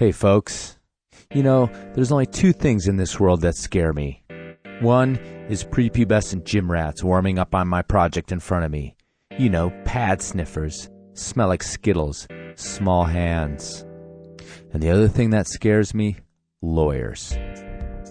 Hey, 0.00 0.12
folks. 0.12 0.78
You 1.30 1.42
know, 1.42 1.68
there's 1.92 2.10
only 2.10 2.24
two 2.24 2.54
things 2.54 2.88
in 2.88 2.96
this 2.96 3.20
world 3.20 3.42
that 3.42 3.54
scare 3.54 3.92
me. 3.92 4.22
One 4.80 5.16
is 5.50 5.62
prepubescent 5.62 6.44
gym 6.44 6.72
rats 6.72 7.04
warming 7.04 7.38
up 7.38 7.54
on 7.54 7.68
my 7.68 7.82
project 7.82 8.32
in 8.32 8.40
front 8.40 8.64
of 8.64 8.70
me. 8.70 8.96
You 9.36 9.50
know, 9.50 9.68
pad 9.84 10.22
sniffers, 10.22 10.88
smell 11.12 11.48
like 11.48 11.62
Skittles, 11.62 12.26
small 12.54 13.04
hands. 13.04 13.84
And 14.72 14.82
the 14.82 14.88
other 14.88 15.06
thing 15.06 15.28
that 15.30 15.48
scares 15.48 15.92
me? 15.92 16.16
Lawyers. 16.62 17.36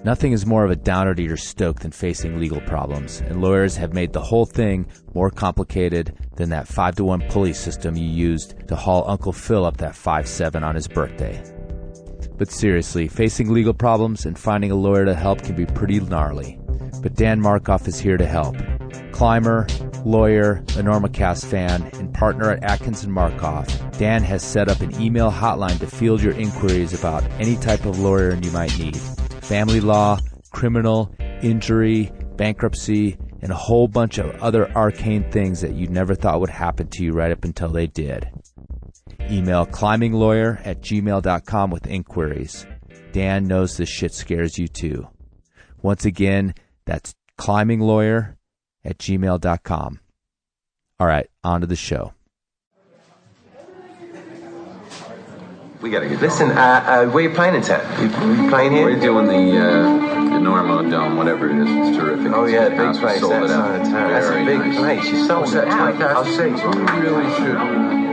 Nothing 0.06 0.32
is 0.32 0.46
more 0.46 0.64
of 0.64 0.70
a 0.70 0.76
downer 0.76 1.16
to 1.16 1.24
your 1.24 1.38
stoke 1.38 1.80
than 1.80 1.92
facing 1.92 2.40
legal 2.40 2.62
problems, 2.62 3.22
and 3.22 3.42
lawyers 3.42 3.76
have 3.78 3.96
made 3.96 4.14
the 4.14 4.22
whole 4.22 4.46
thing 4.46 4.86
more 5.16 5.32
complicated 5.32 6.16
than 6.36 6.50
that 6.50 6.68
5 6.68 6.98
to 6.98 7.04
1 7.04 7.30
pulley 7.30 7.54
system 7.54 7.98
you 7.98 8.08
used 8.08 8.68
to 8.68 8.76
haul 8.76 9.10
Uncle 9.10 9.34
Phil 9.34 9.66
up 9.66 9.78
that 9.78 9.96
5 9.96 10.28
7 10.28 10.64
on 10.64 10.76
his 10.76 10.88
birthday. 10.88 11.44
But 12.40 12.50
seriously, 12.50 13.10
facing 13.10 13.54
legal 13.54 13.74
problems 13.74 14.26
and 14.26 14.40
finding 14.40 14.72
a 14.72 14.76
lawyer 14.76 15.06
to 15.06 15.14
help 15.14 15.44
can 15.44 15.56
be 15.56 15.66
pretty 15.66 16.00
gnarly. 16.00 16.58
But 17.02 17.16
Dan 17.16 17.42
Markoff 17.42 17.88
is 17.88 18.00
here 18.00 18.18
to 18.18 18.26
help. 18.26 18.56
Climber, 19.12 19.68
lawyer, 20.06 20.64
Enormocast 20.68 21.46
fan, 21.46 21.84
and 21.94 22.14
partner 22.14 22.52
at 22.52 22.64
Atkins 22.64 23.04
and 23.04 23.14
Markoff, 23.14 23.98
Dan 23.98 24.24
has 24.24 24.42
set 24.42 24.70
up 24.70 24.80
an 24.80 25.00
email 25.02 25.30
hotline 25.30 25.78
to 25.80 25.88
field 25.88 26.22
your 26.22 26.34
inquiries 26.34 26.98
about 26.98 27.24
any 27.40 27.58
type 27.58 27.86
of 27.86 28.00
lawyer 28.00 28.34
you 28.36 28.52
might 28.52 28.78
need 28.80 28.98
family 29.42 29.82
law, 29.82 30.20
criminal, 30.52 31.12
injury, 31.42 32.12
bankruptcy, 32.38 33.18
and 33.42 33.52
a 33.52 33.56
whole 33.56 33.88
bunch 33.88 34.20
of 34.20 34.30
other 34.44 34.72
arcane 34.76 35.30
things 35.32 35.60
that 35.62 35.74
you 35.74 35.88
never 35.88 36.14
thought 36.14 36.40
would 36.40 36.52
happen 36.52 36.88
to 36.88 37.04
you 37.04 37.12
right 37.12 37.32
up 37.32 37.44
until 37.44 37.70
they 37.70 37.88
did. 37.88 38.30
Email 39.30 39.66
climbinglawyer 39.68 40.60
at 40.66 40.82
gmail.com 40.82 41.70
with 41.72 41.86
inquiries. 41.88 42.66
Dan 43.12 43.46
knows 43.46 43.78
this 43.78 43.90
shit 43.90 44.14
scares 44.14 44.58
you 44.58 44.68
too. 44.68 45.08
Once 45.82 46.04
again, 46.06 46.56
that's 46.86 47.14
climbinglawyer 47.38 48.36
at 48.84 48.98
gmail.com. 48.98 50.00
All 51.00 51.08
right, 51.08 51.30
on 51.44 51.62
to 51.62 51.68
the 51.68 51.76
show. 51.76 52.14
We 55.82 55.92
gotta 55.92 56.10
get 56.10 56.20
Listen, 56.20 56.52
uh, 56.52 56.56
uh, 56.86 57.06
where 57.12 57.24
you 57.24 57.30
playing 57.30 57.56
in 57.56 57.62
town? 57.62 57.80
You, 58.02 58.44
you 58.44 58.50
playing 58.50 58.74
here? 58.74 58.84
We're 58.84 59.00
doing 59.00 59.28
the 59.28 59.58
uh, 59.58 59.94
the 60.26 60.46
Normo 60.46 60.90
Dome, 60.92 61.16
whatever 61.16 61.50
it 61.50 61.56
is. 61.58 61.70
It's 61.88 61.98
terrific. 61.98 62.34
Oh 62.34 62.44
It's 62.44 62.52
yeah, 62.54 62.68
big 62.68 62.78
big 62.78 62.86
house. 62.88 62.96
We 62.98 63.02
place. 63.04 63.20
sold 63.22 63.32
That's 63.32 63.52
it 63.52 63.56
out. 63.56 63.72
on 63.72 63.84
the 63.84 63.90
town. 63.90 64.12
That's 64.12 64.28
a 64.28 64.46
big 64.46 64.60
nice. 64.60 64.78
place. 64.78 65.10
You 65.14 65.26
sold 65.26 65.42
What's 65.44 65.54
it 65.54 65.68
out. 65.70 66.02
I'll 66.02 66.26
see. 66.26 66.50
We 66.50 67.00
really 67.00 67.34
should. 67.38 68.09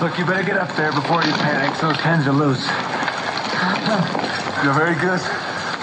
Look, 0.00 0.18
you 0.18 0.26
better 0.26 0.42
get 0.42 0.58
up 0.58 0.74
there 0.76 0.92
before 0.92 1.24
you 1.24 1.32
panic. 1.32 1.74
Those 1.80 1.96
pens 1.96 2.26
are 2.26 2.32
loose. 2.32 2.60
You're 4.62 4.74
very 4.74 4.94
good. 4.94 5.20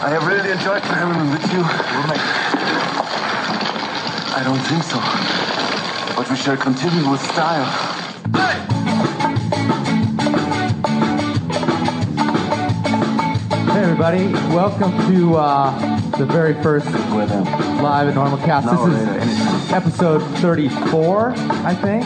I 0.06 0.10
have 0.12 0.28
really 0.28 0.52
enjoyed 0.52 0.84
traveling 0.84 1.32
with 1.32 1.42
you. 1.52 1.58
We'll 1.58 2.08
make... 2.08 2.22
I 4.38 4.44
don't 4.44 4.60
think 4.70 4.84
so. 4.84 5.00
But 6.16 6.30
we 6.30 6.36
shall 6.36 6.58
continue 6.58 7.10
with 7.10 7.22
style. 7.22 7.66
Hey 13.72 13.82
everybody, 13.82 14.28
welcome 14.54 14.92
to 15.12 15.36
uh, 15.38 16.18
the 16.18 16.26
very 16.26 16.54
first 16.62 16.86
With 16.86 17.30
him. 17.32 17.46
live 17.82 18.08
at 18.10 18.14
Enormocast. 18.14 18.66
No, 18.66 18.88
this 18.90 19.02
is 19.02 19.08
anytime. 19.08 19.74
episode 19.74 20.22
34, 20.40 21.34
I 21.36 21.74
think. 21.74 22.04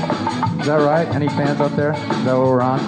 Is 0.67 0.71
that 0.71 0.83
right? 0.83 1.07
Any 1.15 1.29
fans 1.29 1.61
out 1.61 1.77
there? 1.77 1.93
Is 1.93 2.25
that 2.25 2.33
what 2.33 2.47
we're 2.47 2.59
on? 2.59 2.81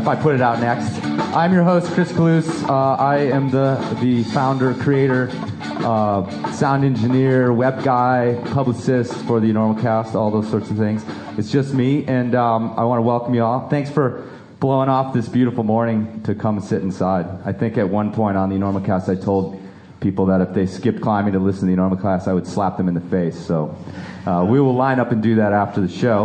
If 0.00 0.08
I 0.08 0.16
put 0.16 0.34
it 0.34 0.40
out 0.40 0.60
next. 0.60 1.04
I'm 1.36 1.52
your 1.52 1.62
host, 1.62 1.92
Chris 1.92 2.10
Kalous. 2.10 2.66
Uh, 2.66 2.94
I 2.94 3.18
am 3.18 3.50
the, 3.50 3.76
the 4.00 4.24
founder, 4.32 4.72
creator, 4.72 5.28
uh, 5.84 6.52
sound 6.52 6.86
engineer, 6.86 7.52
web 7.52 7.84
guy, 7.84 8.42
publicist 8.52 9.12
for 9.26 9.40
the 9.40 9.48
Enormocast, 9.50 10.14
all 10.14 10.30
those 10.30 10.48
sorts 10.48 10.70
of 10.70 10.78
things. 10.78 11.04
It's 11.36 11.52
just 11.52 11.74
me, 11.74 12.06
and 12.06 12.34
um, 12.34 12.72
I 12.78 12.84
want 12.84 12.96
to 12.96 13.02
welcome 13.02 13.34
you 13.34 13.44
all. 13.44 13.68
Thanks 13.68 13.90
for 13.90 14.26
blowing 14.58 14.88
off 14.88 15.12
this 15.12 15.28
beautiful 15.28 15.64
morning 15.64 16.22
to 16.22 16.34
come 16.34 16.58
sit 16.60 16.80
inside. 16.80 17.26
I 17.44 17.52
think 17.52 17.76
at 17.76 17.90
one 17.90 18.14
point 18.14 18.38
on 18.38 18.48
the 18.48 18.56
Enormocast, 18.56 19.10
I 19.10 19.22
told 19.22 19.60
people 20.00 20.24
that 20.26 20.40
if 20.40 20.54
they 20.54 20.64
skipped 20.64 21.02
climbing 21.02 21.34
to 21.34 21.40
listen 21.40 21.68
to 21.68 21.76
the 21.76 21.78
Enormocast, 21.78 22.26
I 22.26 22.32
would 22.32 22.46
slap 22.46 22.78
them 22.78 22.88
in 22.88 22.94
the 22.94 23.02
face. 23.02 23.38
So 23.38 23.76
uh, 24.24 24.46
we 24.48 24.58
will 24.62 24.74
line 24.74 24.98
up 24.98 25.12
and 25.12 25.22
do 25.22 25.34
that 25.34 25.52
after 25.52 25.82
the 25.82 25.90
show. 25.90 26.24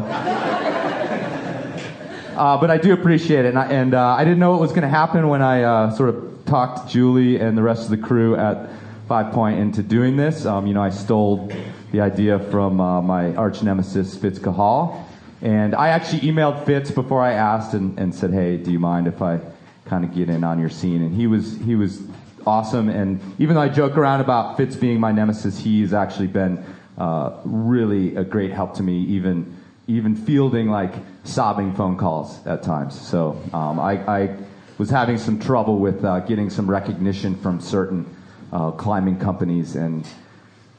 Uh, 2.37 2.55
but 2.55 2.69
I 2.69 2.77
do 2.77 2.93
appreciate 2.93 3.45
it, 3.45 3.49
and 3.49 3.57
I, 3.57 3.65
and, 3.65 3.95
uh, 3.95 4.09
I 4.09 4.23
didn't 4.23 4.37
know 4.37 4.51
what 4.51 4.59
was 4.59 4.69
going 4.69 4.83
to 4.83 4.87
happen 4.87 5.27
when 5.27 5.41
I 5.41 5.63
uh, 5.63 5.89
sort 5.95 6.09
of 6.09 6.45
talked 6.45 6.87
Julie 6.87 7.39
and 7.39 7.57
the 7.57 7.63
rest 7.63 7.85
of 7.85 7.89
the 7.89 7.97
crew 7.97 8.35
at 8.35 8.69
Five 9.07 9.33
Point 9.33 9.57
into 9.57 9.81
doing 9.81 10.17
this. 10.17 10.45
Um, 10.45 10.67
you 10.67 10.75
know, 10.75 10.83
I 10.83 10.91
stole 10.91 11.51
the 11.91 12.01
idea 12.01 12.37
from 12.37 12.79
uh, 12.79 13.01
my 13.01 13.35
arch 13.35 13.63
nemesis 13.63 14.15
Fitz 14.15 14.37
Cahall, 14.37 15.03
and 15.41 15.73
I 15.73 15.89
actually 15.89 16.19
emailed 16.31 16.63
Fitz 16.63 16.91
before 16.91 17.23
I 17.23 17.33
asked 17.33 17.73
and, 17.73 17.97
and 17.97 18.13
said, 18.13 18.31
"Hey, 18.31 18.57
do 18.57 18.71
you 18.71 18.79
mind 18.79 19.07
if 19.07 19.19
I 19.19 19.39
kind 19.85 20.05
of 20.05 20.13
get 20.13 20.29
in 20.29 20.43
on 20.43 20.59
your 20.59 20.69
scene?" 20.69 21.01
And 21.01 21.15
he 21.15 21.25
was 21.25 21.57
he 21.57 21.73
was 21.73 22.03
awesome, 22.45 22.87
and 22.87 23.19
even 23.39 23.55
though 23.55 23.61
I 23.61 23.69
joke 23.69 23.97
around 23.97 24.21
about 24.21 24.57
Fitz 24.57 24.75
being 24.75 24.99
my 24.99 25.11
nemesis, 25.11 25.57
he's 25.57 25.91
actually 25.91 26.27
been 26.27 26.63
uh, 26.99 27.35
really 27.45 28.15
a 28.15 28.23
great 28.23 28.51
help 28.51 28.75
to 28.75 28.83
me, 28.83 28.99
even 29.05 29.56
even 29.87 30.15
fielding 30.15 30.69
like 30.69 30.93
sobbing 31.23 31.73
phone 31.73 31.97
calls 31.97 32.45
at 32.45 32.61
times. 32.61 32.99
So 32.99 33.41
um, 33.53 33.79
I, 33.79 33.93
I 34.07 34.37
was 34.77 34.89
having 34.89 35.17
some 35.17 35.39
trouble 35.39 35.79
with 35.79 36.03
uh, 36.03 36.19
getting 36.21 36.49
some 36.49 36.69
recognition 36.69 37.35
from 37.35 37.61
certain 37.61 38.05
uh, 38.51 38.71
climbing 38.71 39.17
companies 39.19 39.75
and 39.75 40.05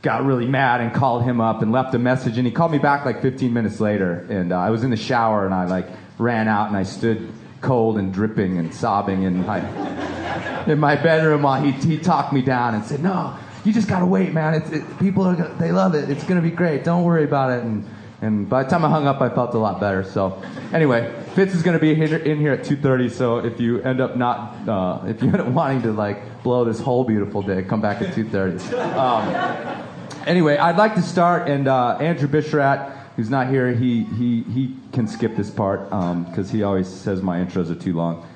got 0.03 0.25
really 0.25 0.47
mad 0.47 0.81
and 0.81 0.95
called 0.95 1.25
him 1.25 1.41
up 1.41 1.63
and 1.63 1.73
left 1.73 1.95
a 1.95 1.99
message. 1.99 2.39
And 2.39 2.47
he 2.47 2.53
called 2.53 2.71
me 2.71 2.79
back 2.79 3.05
like 3.05 3.23
15 3.23 3.53
minutes 3.53 3.81
later. 3.81 4.27
And 4.31 4.53
uh, 4.53 4.59
I 4.59 4.71
was 4.71 4.85
in 4.85 4.91
the 4.91 4.97
shower 4.97 5.45
and 5.45 5.55
I 5.55 5.65
like 5.65 5.87
ran 6.19 6.47
out 6.47 6.69
and 6.69 6.77
I 6.77 6.83
stood 6.83 7.33
cold 7.61 7.99
and 7.99 8.13
dripping 8.13 8.59
and 8.59 8.73
sobbing 8.73 9.23
in 9.23 9.45
my 9.45 9.59
in 10.69 10.79
my 10.79 10.95
bedroom 10.95 11.43
while 11.43 11.61
he, 11.61 11.73
he 11.73 11.99
talked 11.99 12.33
me 12.33 12.43
down 12.43 12.75
and 12.75 12.85
said 12.85 13.03
no 13.03 13.37
you 13.65 13.73
just 13.73 13.89
gotta 13.89 14.07
wait 14.07 14.33
man. 14.33 14.55
It's, 14.55 14.71
it, 14.71 14.99
people 14.99 15.25
are 15.25 15.35
they 15.59 15.73
love 15.73 15.95
it. 15.95 16.09
It's 16.09 16.25
gonna 16.25 16.41
be 16.43 16.51
great. 16.51 16.85
Don't 16.85 17.05
worry 17.05 17.25
about 17.25 17.51
it. 17.51 17.65
And 17.65 17.85
and 18.21 18.49
by 18.49 18.65
the 18.65 18.71
time 18.71 18.85
I 18.85 18.89
hung 18.89 19.07
up, 19.07 19.21
I 19.21 19.29
felt 19.29 19.55
a 19.55 19.59
lot 19.59 19.79
better. 19.79 20.03
So, 20.03 20.43
anyway, 20.73 21.15
Fitz 21.35 21.55
is 21.55 21.63
going 21.63 21.79
to 21.79 21.81
be 21.81 21.93
in 21.93 22.39
here 22.39 22.53
at 22.53 22.65
2:30. 22.65 23.11
So 23.11 23.39
if 23.39 23.61
you 23.61 23.81
end 23.83 24.01
up 24.01 24.17
not, 24.17 24.69
uh, 24.69 25.07
if 25.07 25.23
you 25.23 25.29
end 25.29 25.41
up 25.41 25.47
wanting 25.49 25.83
to 25.83 25.93
like 25.93 26.43
blow 26.43 26.65
this 26.65 26.81
whole 26.81 27.05
beautiful 27.05 27.43
day, 27.43 27.63
come 27.63 27.81
back 27.81 28.03
at 28.03 28.15
2:30. 28.15 28.75
Um, 28.99 29.85
anyway, 30.27 30.57
I'd 30.57 30.77
like 30.77 30.97
to 30.97 31.03
start, 31.03 31.49
and 31.49 31.69
uh, 31.69 31.97
Andrew 31.99 32.27
Bisharat, 32.27 32.93
who's 33.15 33.31
not 33.31 33.49
here, 33.49 33.73
he 33.73 34.03
he 34.05 34.43
he 34.43 34.77
can 34.93 35.07
skip 35.07 35.37
this 35.37 35.51
part 35.51 35.85
because 36.29 36.51
he 36.51 36.65
always 36.65 36.89
says 36.89 37.23
my 37.23 37.39
intros 37.39 37.71
are 37.71 37.81
too 37.81 37.95
long. 37.95 38.27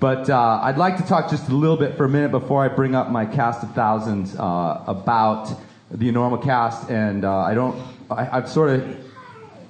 But 0.00 0.28
uh, 0.28 0.60
I'd 0.62 0.78
like 0.78 0.96
to 0.96 1.02
talk 1.02 1.30
just 1.30 1.48
a 1.48 1.54
little 1.54 1.76
bit 1.76 1.96
for 1.96 2.04
a 2.04 2.08
minute 2.08 2.30
before 2.30 2.64
I 2.64 2.68
bring 2.68 2.94
up 2.94 3.10
my 3.10 3.26
cast 3.26 3.62
of 3.62 3.74
thousands 3.74 4.34
uh, 4.34 4.84
about 4.86 5.48
the 5.90 6.10
Enormocast, 6.10 6.90
and 6.90 7.24
uh, 7.24 7.38
I 7.38 7.54
don't, 7.54 7.78
I, 8.10 8.38
I've 8.38 8.48
sort 8.48 8.70
of 8.70 9.09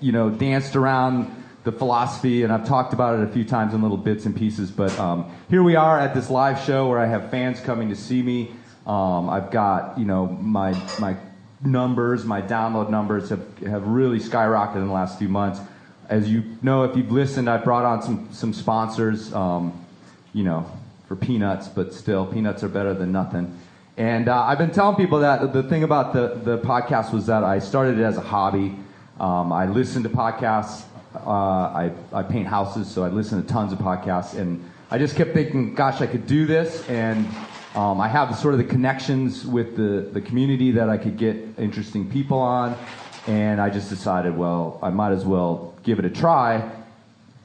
you 0.01 0.13
know, 0.13 0.31
danced 0.31 0.77
around 0.77 1.31
the 1.65 1.73
philosophy, 1.73 2.43
and 2.43 2.53
I've 2.53 2.67
talked 2.67 2.93
about 2.93 3.19
it 3.19 3.29
a 3.29 3.33
few 3.33 3.45
times 3.45 3.75
in 3.75 3.83
little 3.83 3.97
bits 3.97 4.25
and 4.25 4.35
pieces. 4.35 4.71
But 4.71 4.99
um, 4.99 5.31
here 5.51 5.63
we 5.63 5.77
are 5.77 5.99
at 5.99 6.15
this 6.15 6.31
live 6.31 6.59
show 6.65 6.89
where 6.89 6.99
I 6.99 7.07
have 7.07 7.31
fans 7.31 7.61
coming 7.61 7.91
to 7.91 7.97
see 7.97 8.23
me. 8.23 8.53
Um, 8.87 9.29
I've 9.29 9.51
got, 9.51 9.99
you 9.99 10.07
know, 10.07 10.27
my 10.27 10.73
my 10.99 11.17
numbers, 11.63 12.25
my 12.25 12.41
download 12.41 12.89
numbers 12.89 13.29
have 13.29 13.59
have 13.59 13.87
really 13.87 14.19
skyrocketed 14.19 14.77
in 14.77 14.87
the 14.87 14.93
last 14.93 15.19
few 15.19 15.29
months. 15.29 15.61
As 16.09 16.29
you 16.29 16.45
know, 16.63 16.85
if 16.85 16.97
you've 16.97 17.13
listened, 17.13 17.49
I 17.49 17.59
brought 17.59 17.85
on 17.85 18.03
some 18.03 18.29
some 18.33 18.53
sponsors, 18.53 19.33
um, 19.35 19.85
you 20.33 20.45
know, 20.45 20.67
for 21.07 21.17
peanuts, 21.17 21.69
but 21.69 21.93
still, 21.93 22.25
peanuts 22.27 22.63
are 22.63 22.69
better 22.69 22.95
than 22.95 23.13
nothing. 23.13 23.59
And 23.97 24.29
uh, 24.29 24.43
I've 24.43 24.59
been 24.59 24.71
telling 24.71 24.97
people 24.97 25.21
that 25.21 25.53
the 25.53 25.63
thing 25.63 25.85
about 25.85 26.15
the 26.15 26.41
the 26.43 26.59
podcast 26.59 27.13
was 27.13 27.27
that 27.27 27.45
I 27.45 27.59
started 27.59 27.99
it 27.99 28.03
as 28.03 28.17
a 28.17 28.23
hobby. 28.23 28.75
Um, 29.21 29.53
I 29.53 29.67
listen 29.67 30.03
to 30.05 30.09
podcasts. 30.09 30.85
Uh, 31.15 31.29
I, 31.29 31.93
I 32.11 32.23
paint 32.23 32.47
houses, 32.47 32.89
so 32.89 33.05
I 33.05 33.09
listen 33.09 33.43
to 33.43 33.47
tons 33.47 33.71
of 33.71 33.79
podcasts. 33.79 34.33
And 34.33 34.65
I 34.91 34.97
just 34.97 35.15
kept 35.15 35.35
thinking, 35.35 35.75
gosh, 35.75 36.01
I 36.01 36.07
could 36.07 36.27
do 36.27 36.47
this. 36.47 36.89
And 36.89 37.27
um, 37.75 38.01
I 38.01 38.09
have 38.09 38.35
sort 38.39 38.55
of 38.55 38.59
the 38.59 38.65
connections 38.65 39.47
with 39.47 39.77
the, 39.77 40.09
the 40.11 40.23
community 40.23 40.71
that 40.71 40.89
I 40.89 40.97
could 40.97 41.19
get 41.19 41.37
interesting 41.59 42.11
people 42.11 42.39
on. 42.39 42.75
And 43.27 43.61
I 43.61 43.69
just 43.69 43.91
decided, 43.91 44.35
well, 44.35 44.79
I 44.83 44.89
might 44.89 45.13
as 45.13 45.27
well 45.27 45.75
give 45.83 45.99
it 45.99 46.07
a 46.07 46.11
try. 46.11 46.71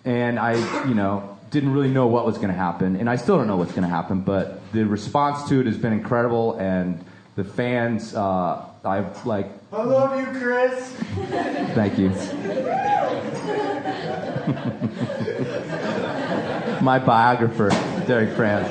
And 0.05 0.39
I, 0.39 0.53
you 0.87 0.95
know, 0.95 1.37
didn't 1.51 1.73
really 1.73 1.91
know 1.91 2.07
what 2.07 2.25
was 2.25 2.37
going 2.37 2.47
to 2.47 2.53
happen. 2.53 2.95
And 2.95 3.09
I 3.09 3.17
still 3.17 3.37
don't 3.37 3.47
know 3.47 3.57
what's 3.57 3.73
going 3.73 3.83
to 3.83 3.93
happen. 3.93 4.21
But 4.21 4.61
the 4.71 4.85
response 4.85 5.49
to 5.49 5.59
it 5.59 5.65
has 5.65 5.77
been 5.77 5.91
incredible. 5.91 6.57
And 6.57 7.03
the 7.35 7.43
fans, 7.43 8.15
uh, 8.15 8.63
I've 8.85 9.25
like 9.25 9.49
I 9.71 9.83
love 9.83 10.19
you, 10.19 10.39
Chris. 10.39 10.91
Thank 11.73 11.97
you. 11.97 12.09
My 16.81 16.99
biographer. 16.99 17.69
Derek 18.05 18.35
Franz. 18.35 18.69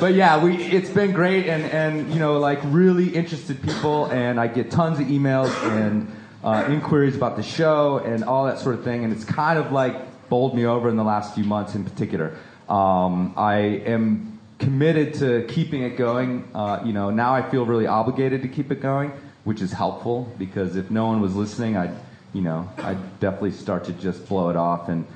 but 0.00 0.14
yeah, 0.14 0.42
we 0.42 0.56
it's 0.56 0.90
been 0.90 1.12
great 1.12 1.48
and 1.48 1.64
and 1.64 2.12
you 2.12 2.18
know 2.18 2.38
like 2.38 2.60
really 2.64 3.08
interested 3.08 3.60
people 3.62 4.06
and 4.06 4.40
I 4.40 4.46
get 4.46 4.70
tons 4.70 5.00
of 5.00 5.06
emails 5.06 5.50
and 5.64 6.10
uh, 6.44 6.66
inquiries 6.68 7.16
about 7.16 7.36
the 7.36 7.42
show 7.42 7.98
and 7.98 8.24
all 8.24 8.46
that 8.46 8.58
sort 8.58 8.76
of 8.76 8.84
thing 8.84 9.04
and 9.04 9.12
it's 9.12 9.24
kind 9.24 9.58
of 9.58 9.72
like 9.72 10.28
bowled 10.28 10.54
me 10.54 10.64
over 10.64 10.88
in 10.88 10.96
the 10.96 11.04
last 11.04 11.34
few 11.34 11.44
months 11.44 11.74
in 11.74 11.84
particular. 11.84 12.36
Um, 12.68 13.34
I 13.36 13.56
am 13.84 14.39
committed 14.60 15.14
to 15.14 15.44
keeping 15.48 15.82
it 15.82 15.96
going. 15.96 16.48
Uh, 16.54 16.80
you 16.84 16.92
know 16.92 17.10
now 17.10 17.34
I 17.34 17.42
feel 17.50 17.66
really 17.66 17.86
obligated 17.86 18.42
to 18.42 18.48
keep 18.48 18.70
it 18.70 18.80
going, 18.80 19.12
which 19.44 19.60
is 19.60 19.72
helpful 19.72 20.32
because 20.38 20.76
if 20.76 20.90
no 20.90 21.06
one 21.06 21.20
was 21.20 21.34
listening, 21.34 21.76
I'd 21.76 21.94
you 22.32 22.42
know 22.42 22.68
I'd 22.78 23.20
definitely 23.20 23.52
start 23.52 23.84
to 23.84 23.92
just 23.92 24.28
blow 24.28 24.50
it 24.50 24.56
off 24.56 24.88
and. 24.88 25.06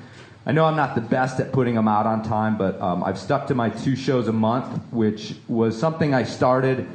I 0.47 0.51
know 0.51 0.65
I'm 0.65 0.75
not 0.75 0.93
the 0.93 1.01
best 1.01 1.39
at 1.39 1.51
putting 1.51 1.73
them 1.73 1.87
out 1.87 2.05
on 2.05 2.21
time, 2.21 2.55
but 2.55 2.79
um, 2.79 3.03
I've 3.03 3.17
stuck 3.17 3.47
to 3.47 3.55
my 3.55 3.71
two 3.71 3.95
shows 3.95 4.27
a 4.27 4.31
month, 4.31 4.79
which 4.91 5.33
was 5.47 5.75
something 5.75 6.13
I 6.13 6.21
started. 6.21 6.87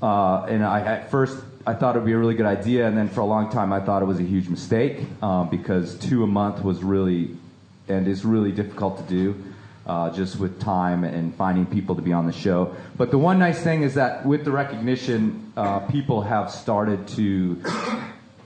Uh, 0.00 0.44
and 0.44 0.64
I, 0.64 0.80
at 0.80 1.10
first, 1.10 1.36
I 1.66 1.74
thought 1.74 1.96
it 1.96 1.98
would 1.98 2.06
be 2.06 2.12
a 2.12 2.16
really 2.18 2.36
good 2.36 2.46
idea, 2.46 2.86
and 2.86 2.96
then 2.96 3.08
for 3.08 3.22
a 3.22 3.24
long 3.24 3.50
time, 3.50 3.72
I 3.72 3.80
thought 3.80 4.02
it 4.02 4.06
was 4.06 4.20
a 4.20 4.22
huge 4.22 4.48
mistake 4.48 5.00
um, 5.20 5.50
because 5.50 5.96
two 5.98 6.22
a 6.22 6.28
month 6.28 6.62
was 6.62 6.84
really 6.84 7.36
and 7.88 8.06
is 8.06 8.24
really 8.24 8.52
difficult 8.52 8.98
to 8.98 9.02
do. 9.02 9.42
Uh, 9.86 10.10
just 10.10 10.38
with 10.38 10.60
time 10.60 11.02
and 11.04 11.34
finding 11.34 11.66
people 11.66 11.96
to 11.96 12.02
be 12.02 12.12
on 12.12 12.26
the 12.26 12.32
show. 12.32 12.76
But 12.96 13.10
the 13.10 13.18
one 13.18 13.38
nice 13.38 13.60
thing 13.60 13.82
is 13.82 13.94
that 13.94 14.24
with 14.24 14.44
the 14.44 14.52
recognition, 14.52 15.52
uh, 15.56 15.80
people 15.80 16.20
have 16.20 16.50
started 16.50 17.08
to 17.16 17.60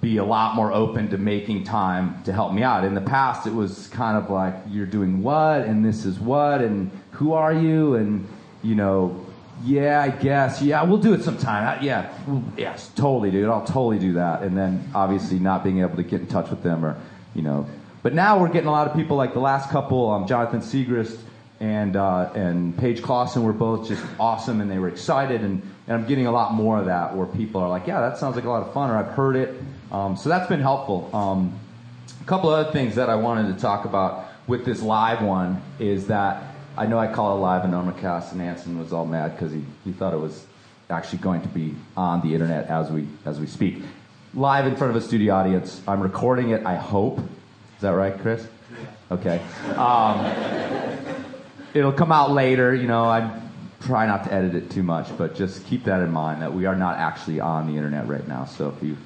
be 0.01 0.19
a 0.19 0.25
lot 0.25 0.55
more 0.55 0.73
open 0.73 1.11
to 1.11 1.19
making 1.19 1.65
time 1.65 2.23
to 2.25 2.33
help 2.33 2.53
me 2.53 2.63
out. 2.63 2.85
In 2.85 2.95
the 2.95 3.01
past, 3.01 3.47
it 3.47 3.53
was 3.53 3.89
kind 3.89 4.17
of 4.17 4.31
like 4.31 4.55
you're 4.71 4.87
doing 4.87 5.23
what, 5.23 5.63
and 5.63 5.85
this 5.85 6.05
is 6.07 6.21
what, 6.21 6.61
and 6.61 6.91
who 7.11 7.33
are 7.33 7.53
you, 7.53 7.97
and 7.97 8.27
you 8.63 8.75
know, 8.75 9.27
yeah, 9.65 10.01
I 10.01 10.11
guess, 10.11 10.63
yeah, 10.63 10.83
we'll 10.85 10.99
do 10.99 11.15
it 11.15 11.25
sometime. 11.25 11.83
Yeah, 11.83 12.13
yes, 12.57 12.91
totally, 12.95 13.31
dude, 13.31 13.49
I'll 13.49 13.67
totally 13.67 13.99
do 13.99 14.15
that. 14.15 14.43
And 14.43 14.57
then 14.57 14.89
obviously 14.95 15.39
not 15.39 15.65
being 15.65 15.81
able 15.81 15.97
to 15.97 16.05
get 16.05 16.21
in 16.21 16.27
touch 16.27 16.49
with 16.49 16.63
them, 16.63 16.85
or 16.85 16.97
you 17.35 17.43
know, 17.43 17.67
but 18.05 18.13
now 18.13 18.39
we're 18.39 18.51
getting 18.51 18.69
a 18.69 18.71
lot 18.71 18.87
of 18.87 18.95
people 18.95 19.17
like 19.17 19.33
the 19.33 19.41
last 19.41 19.71
couple, 19.71 20.11
um, 20.11 20.27
Jonathan 20.27 20.61
Siegrist 20.61 21.19
and 21.59 21.97
uh, 21.97 22.31
and 22.35 22.77
Paige 22.77 23.01
Claassen 23.01 23.43
were 23.43 23.55
both 23.55 23.89
just 23.89 24.05
awesome, 24.21 24.61
and 24.61 24.71
they 24.71 24.79
were 24.79 24.89
excited, 24.89 25.41
and, 25.41 25.63
and 25.87 25.97
I'm 25.97 26.07
getting 26.07 26.27
a 26.27 26.31
lot 26.31 26.53
more 26.53 26.79
of 26.79 26.85
that 26.85 27.17
where 27.17 27.27
people 27.27 27.63
are 27.63 27.69
like, 27.69 27.87
yeah, 27.87 28.01
that 28.03 28.19
sounds 28.19 28.37
like 28.37 28.45
a 28.45 28.51
lot 28.51 28.63
of 28.63 28.75
fun, 28.75 28.91
or 28.91 28.99
I've 28.99 29.13
heard 29.13 29.37
it. 29.37 29.59
Um, 29.91 30.19
so 30.19 30.29
that's 30.29 30.47
been 30.49 30.61
helpful. 30.61 31.09
Um, 31.17 31.59
a 32.21 32.25
couple 32.27 32.51
other 32.51 32.71
things 32.73 32.97
that 32.97 33.09
I 33.09 33.15
wanted 33.15 33.55
to 33.55 33.59
talk 33.59 33.87
about 33.87 34.27
with 34.47 34.67
this 34.67 34.83
live 34.83 35.23
one 35.23 35.63
is 35.79 36.09
that 36.09 36.43
I 36.77 36.85
know 36.85 36.99
I 36.99 37.07
call 37.07 37.39
it 37.39 37.41
live 37.41 37.63
Enormocast, 37.63 38.33
and 38.33 38.43
Anson 38.43 38.79
was 38.79 38.93
all 38.93 39.07
mad 39.07 39.35
because 39.35 39.51
he, 39.51 39.65
he 39.83 39.93
thought 39.93 40.13
it 40.13 40.21
was 40.21 40.45
actually 40.91 41.21
going 41.21 41.41
to 41.41 41.49
be 41.49 41.75
on 41.97 42.21
the 42.21 42.35
internet 42.35 42.67
as 42.67 42.91
we 42.91 43.09
as 43.25 43.41
we 43.41 43.47
speak. 43.47 43.83
Live 44.35 44.67
in 44.67 44.77
front 44.77 44.95
of 44.95 45.03
a 45.03 45.07
studio 45.07 45.33
audience. 45.33 45.81
I'm 45.89 46.01
recording 46.01 46.51
it, 46.51 46.67
I 46.67 46.75
hope. 46.75 47.21
Is 47.85 47.91
that 47.91 47.97
right, 47.97 48.19
Chris? 48.19 48.47
Okay. 49.11 49.43
Um, 49.77 50.25
it'll 51.75 51.93
come 51.93 52.13
out 52.13 52.31
later, 52.31 52.75
you 52.75 52.89
know, 52.89 53.05
I 53.05 53.39
try 53.83 54.07
not 54.07 54.25
to 54.25 54.33
edit 54.33 54.55
it 54.55 54.71
too 54.71 54.83
much, 54.83 55.15
but 55.19 55.35
just 55.35 55.67
keep 55.67 55.85
that 55.85 56.01
in 56.01 56.11
mind 56.11 56.41
that 56.41 56.55
we 56.55 56.65
are 56.65 56.77
not 56.77 56.97
actually 56.97 57.41
on 57.41 57.67
the 57.67 57.77
internet 57.77 58.09
right 58.09 58.27
now. 58.27 58.47
So 58.47 58.75
if 58.75 58.83
you 58.83 58.97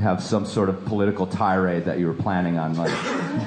have 0.00 0.22
some 0.22 0.46
sort 0.46 0.70
of 0.70 0.82
political 0.86 1.26
tirade 1.26 1.84
that 1.84 1.98
you 1.98 2.06
were 2.06 2.14
planning 2.14 2.58
on 2.58 2.74
like 2.74 2.90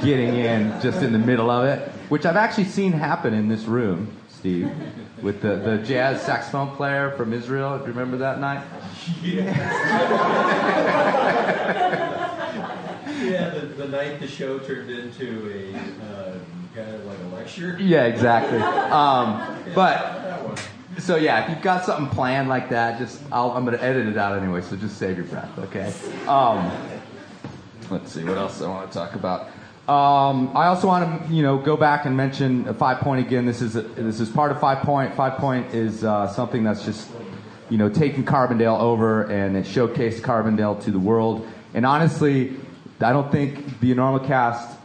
getting 0.04 0.36
in 0.36 0.80
just 0.82 1.02
in 1.02 1.14
the 1.14 1.18
middle 1.18 1.50
of 1.50 1.66
it, 1.66 1.90
which 2.10 2.28
I've 2.28 2.36
actually 2.36 2.66
seen 2.66 2.92
happen 2.92 3.34
in 3.34 3.48
this 3.48 3.64
room, 3.64 4.16
Steve, 4.30 4.70
with 5.24 5.42
the, 5.42 5.56
the 5.56 5.80
jazz 5.80 6.22
saxophone 6.22 6.76
player 6.76 7.10
from 7.18 7.34
Israel. 7.34 7.80
Do 7.80 7.86
you 7.86 7.92
remember 7.92 8.18
that 8.18 8.40
night? 8.40 8.64
Yeah, 13.26 13.50
the, 13.50 13.65
the 13.78 13.88
night 13.88 14.20
the 14.20 14.28
show 14.28 14.60
turned 14.60 14.90
into 14.90 15.52
a 15.54 15.76
uh, 16.06 16.38
kind 16.76 16.96
of 16.96 17.06
like 17.06 17.18
a 17.20 17.36
lecture. 17.36 17.78
Yeah, 17.80 18.06
exactly. 18.06 18.60
Um, 18.96 19.58
but 19.74 20.60
So 21.00 21.18
yeah, 21.18 21.44
if 21.44 21.50
you've 21.50 21.62
got 21.62 21.84
something 21.84 22.08
planned 22.16 22.48
like 22.48 22.70
that, 22.70 22.98
just 23.00 23.22
I'll, 23.32 23.52
I'm 23.52 23.66
going 23.66 23.78
to 23.78 23.84
edit 23.84 24.08
it 24.08 24.18
out 24.18 24.42
anyway. 24.42 24.62
So 24.62 24.78
just 24.78 24.98
save 24.98 25.18
your 25.18 25.26
breath, 25.26 25.58
okay? 25.60 25.92
Um, 26.28 26.72
let's 27.90 28.12
see 28.14 28.24
what 28.24 28.38
else 28.38 28.62
I 28.62 28.70
want 28.70 28.90
to 28.92 28.98
talk 28.98 29.16
about. 29.16 29.48
Um, 29.90 30.56
I 30.56 30.68
also 30.68 30.88
want 30.88 31.28
to 31.28 31.34
you 31.34 31.44
know 31.44 31.58
go 31.58 31.76
back 31.78 32.06
and 32.06 32.16
mention 32.16 32.74
Five 32.76 33.00
Point 33.00 33.26
again. 33.26 33.46
This 33.46 33.62
is 33.62 33.76
a, 33.76 33.82
this 33.82 34.20
is 34.20 34.30
part 34.30 34.52
of 34.52 34.60
Five 34.60 34.80
Point. 34.80 35.14
Five 35.14 35.38
Point 35.38 35.74
is 35.74 36.04
uh, 36.04 36.28
something 36.28 36.64
that's 36.64 36.86
just 36.86 37.10
you 37.70 37.78
know 37.78 37.90
taking 37.90 38.24
Carbondale 38.24 38.80
over 38.80 39.24
and 39.30 39.58
it 39.58 39.66
showcased 39.66 40.22
Carbondale 40.22 40.82
to 40.86 40.92
the 40.92 41.00
world. 41.00 41.48
And 41.74 41.86
honestly, 41.86 42.56
I 43.02 43.12
don't 43.12 43.32
think 43.32 43.80
the 43.80 43.94
Enormocast 43.94 44.76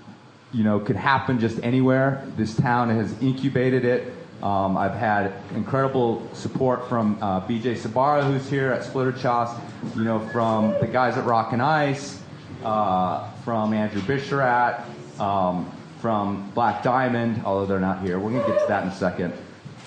you 0.52 0.64
know, 0.64 0.80
could 0.80 0.96
happen 0.96 1.38
just 1.38 1.62
anywhere. 1.62 2.24
This 2.36 2.56
town 2.56 2.90
has 2.90 3.20
incubated 3.22 3.84
it. 3.84 4.12
Um, 4.42 4.76
I've 4.76 4.94
had 4.94 5.34
incredible 5.54 6.28
support 6.32 6.88
from 6.88 7.18
uh, 7.22 7.46
BJ 7.46 7.76
Sbarra, 7.76 8.24
who's 8.24 8.48
here 8.48 8.72
at 8.72 8.84
Splitter 8.84 9.12
Choss, 9.12 9.56
you 9.94 10.04
know, 10.04 10.18
from 10.30 10.72
the 10.80 10.86
guys 10.86 11.16
at 11.18 11.24
Rock 11.24 11.52
and 11.52 11.62
Ice, 11.62 12.22
uh, 12.64 13.30
from 13.44 13.74
Andrew 13.74 14.00
Bisharat, 14.00 14.82
um, 15.20 15.70
from 16.00 16.50
Black 16.52 16.82
Diamond, 16.82 17.42
although 17.44 17.66
they're 17.66 17.78
not 17.78 18.00
here. 18.00 18.18
We're 18.18 18.30
going 18.30 18.42
to 18.44 18.50
get 18.50 18.60
to 18.62 18.66
that 18.68 18.82
in 18.84 18.88
a 18.88 18.94
second. 18.94 19.34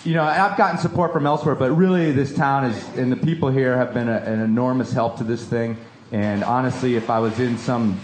You 0.06 0.14
know, 0.14 0.24
I've 0.24 0.58
gotten 0.58 0.78
support 0.78 1.14
from 1.14 1.26
elsewhere, 1.26 1.56
but 1.56 1.72
really 1.72 2.12
this 2.12 2.36
town 2.36 2.66
is, 2.66 2.98
and 2.98 3.12
the 3.12 3.18
people 3.18 3.50
here 3.50 3.76
have 3.76 3.94
been 3.94 4.10
a, 4.10 4.18
an 4.18 4.40
enormous 4.40 4.92
help 4.94 5.18
to 5.18 5.24
this 5.24 5.46
thing. 5.46 5.78
And 6.14 6.44
honestly, 6.46 6.96
if 6.96 7.10
I 7.10 7.20
was 7.20 7.40
in 7.40 7.58
some 7.58 8.00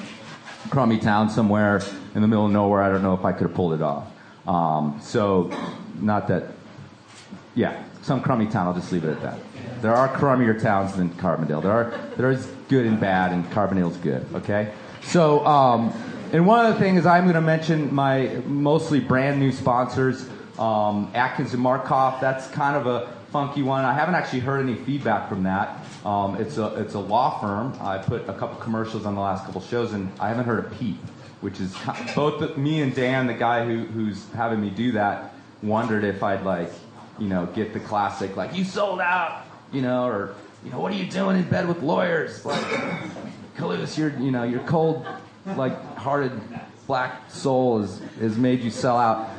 crummy 0.69 0.97
town 0.99 1.29
somewhere 1.29 1.81
in 2.15 2.21
the 2.21 2.27
middle 2.27 2.45
of 2.45 2.51
nowhere. 2.51 2.81
I 2.81 2.89
don't 2.89 3.01
know 3.01 3.13
if 3.13 3.25
I 3.25 3.31
could 3.31 3.47
have 3.47 3.55
pulled 3.55 3.73
it 3.73 3.81
off. 3.81 4.07
Um, 4.47 4.99
so, 5.01 5.51
not 5.99 6.27
that, 6.27 6.45
yeah, 7.55 7.83
some 8.01 8.21
crummy 8.21 8.47
town. 8.47 8.67
I'll 8.67 8.73
just 8.73 8.91
leave 8.91 9.03
it 9.03 9.11
at 9.11 9.21
that. 9.21 9.39
There 9.81 9.93
are 9.93 10.09
crummier 10.09 10.59
towns 10.59 10.95
than 10.95 11.09
Carbondale. 11.11 11.61
There 11.61 11.71
are 11.71 11.93
there 12.17 12.31
is 12.31 12.45
good 12.67 12.85
and 12.85 12.99
bad, 12.99 13.31
and 13.31 13.45
Carbondale's 13.51 13.97
good. 13.97 14.25
Okay, 14.33 14.73
so 15.01 15.45
um, 15.45 15.93
and 16.33 16.45
one 16.45 16.65
other 16.65 16.77
thing 16.77 16.97
is 16.97 17.05
I'm 17.05 17.23
going 17.23 17.35
to 17.35 17.41
mention 17.41 17.93
my 17.93 18.41
mostly 18.45 18.99
brand 18.99 19.39
new 19.39 19.51
sponsors, 19.51 20.27
um, 20.57 21.09
Atkins 21.13 21.53
and 21.53 21.63
Markoff. 21.63 22.19
That's 22.19 22.47
kind 22.47 22.75
of 22.75 22.87
a 22.87 23.13
funky 23.31 23.61
one. 23.61 23.85
I 23.85 23.93
haven't 23.93 24.15
actually 24.15 24.39
heard 24.39 24.61
any 24.61 24.75
feedback 24.75 25.29
from 25.29 25.43
that. 25.43 25.78
Um, 26.05 26.35
it's 26.35 26.57
a 26.57 26.67
it's 26.75 26.93
a 26.93 26.99
law 26.99 27.39
firm. 27.39 27.77
I 27.81 27.97
put 27.97 28.27
a 28.29 28.33
couple 28.33 28.55
commercials 28.57 29.05
on 29.05 29.15
the 29.15 29.21
last 29.21 29.45
couple 29.45 29.61
shows, 29.61 29.93
and 29.93 30.11
I 30.19 30.29
haven't 30.29 30.45
heard 30.45 30.59
a 30.59 30.69
peep. 30.75 30.97
Which 31.41 31.61
is 31.61 31.73
both 32.15 32.41
the, 32.41 32.57
me 32.57 32.81
and 32.81 32.93
Dan, 32.93 33.27
the 33.27 33.33
guy 33.33 33.65
who, 33.65 33.85
who's 33.85 34.29
having 34.31 34.59
me 34.59 34.69
do 34.69 34.91
that, 34.93 35.33
wondered 35.63 36.03
if 36.03 36.21
I'd 36.21 36.43
like, 36.43 36.69
you 37.17 37.27
know, 37.27 37.45
get 37.45 37.71
the 37.71 37.79
classic 37.79 38.35
like 38.35 38.53
you 38.53 38.65
sold 38.65 38.99
out, 38.99 39.45
you 39.71 39.81
know, 39.81 40.05
or 40.05 40.35
you 40.65 40.71
know, 40.71 40.79
what 40.81 40.91
are 40.91 40.95
you 40.95 41.09
doing 41.09 41.37
in 41.37 41.43
bed 41.43 41.67
with 41.67 41.81
lawyers? 41.81 42.45
Like, 42.45 42.61
Kalous, 43.57 43.97
your 43.97 44.09
you 44.19 44.31
know, 44.31 44.43
your 44.43 44.59
cold, 44.61 45.05
like 45.45 45.95
hearted 45.95 46.33
black 46.87 47.29
soul 47.31 47.81
has 47.81 48.01
has 48.19 48.37
made 48.37 48.61
you 48.61 48.69
sell 48.71 48.97
out. 48.97 49.29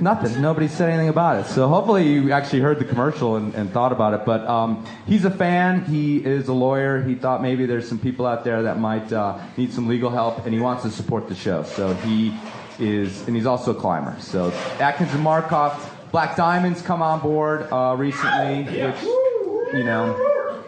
Nothing. 0.00 0.40
Nobody 0.40 0.68
said 0.68 0.90
anything 0.90 1.08
about 1.08 1.44
it. 1.44 1.48
So 1.48 1.68
hopefully 1.68 2.06
you 2.12 2.32
actually 2.32 2.60
heard 2.60 2.78
the 2.78 2.84
commercial 2.84 3.36
and, 3.36 3.54
and 3.54 3.72
thought 3.72 3.92
about 3.92 4.14
it. 4.14 4.24
But 4.24 4.46
um, 4.46 4.86
he's 5.06 5.24
a 5.24 5.30
fan. 5.30 5.84
He 5.84 6.18
is 6.18 6.48
a 6.48 6.52
lawyer. 6.52 7.02
He 7.02 7.14
thought 7.14 7.42
maybe 7.42 7.66
there's 7.66 7.88
some 7.88 7.98
people 7.98 8.26
out 8.26 8.44
there 8.44 8.62
that 8.62 8.78
might 8.78 9.12
uh, 9.12 9.38
need 9.56 9.72
some 9.72 9.88
legal 9.88 10.10
help, 10.10 10.44
and 10.44 10.54
he 10.54 10.60
wants 10.60 10.84
to 10.84 10.90
support 10.90 11.28
the 11.28 11.34
show. 11.34 11.64
So 11.64 11.94
he 11.94 12.36
is, 12.78 13.26
and 13.26 13.34
he's 13.34 13.46
also 13.46 13.72
a 13.72 13.74
climber. 13.74 14.16
So 14.20 14.50
Atkins 14.78 15.12
and 15.14 15.24
Markoff, 15.24 15.80
Black 16.12 16.36
Diamonds 16.36 16.82
come 16.82 17.02
on 17.02 17.20
board 17.20 17.70
uh, 17.72 17.96
recently, 17.98 18.64
which 18.64 19.02
you 19.72 19.82
know 19.82 20.62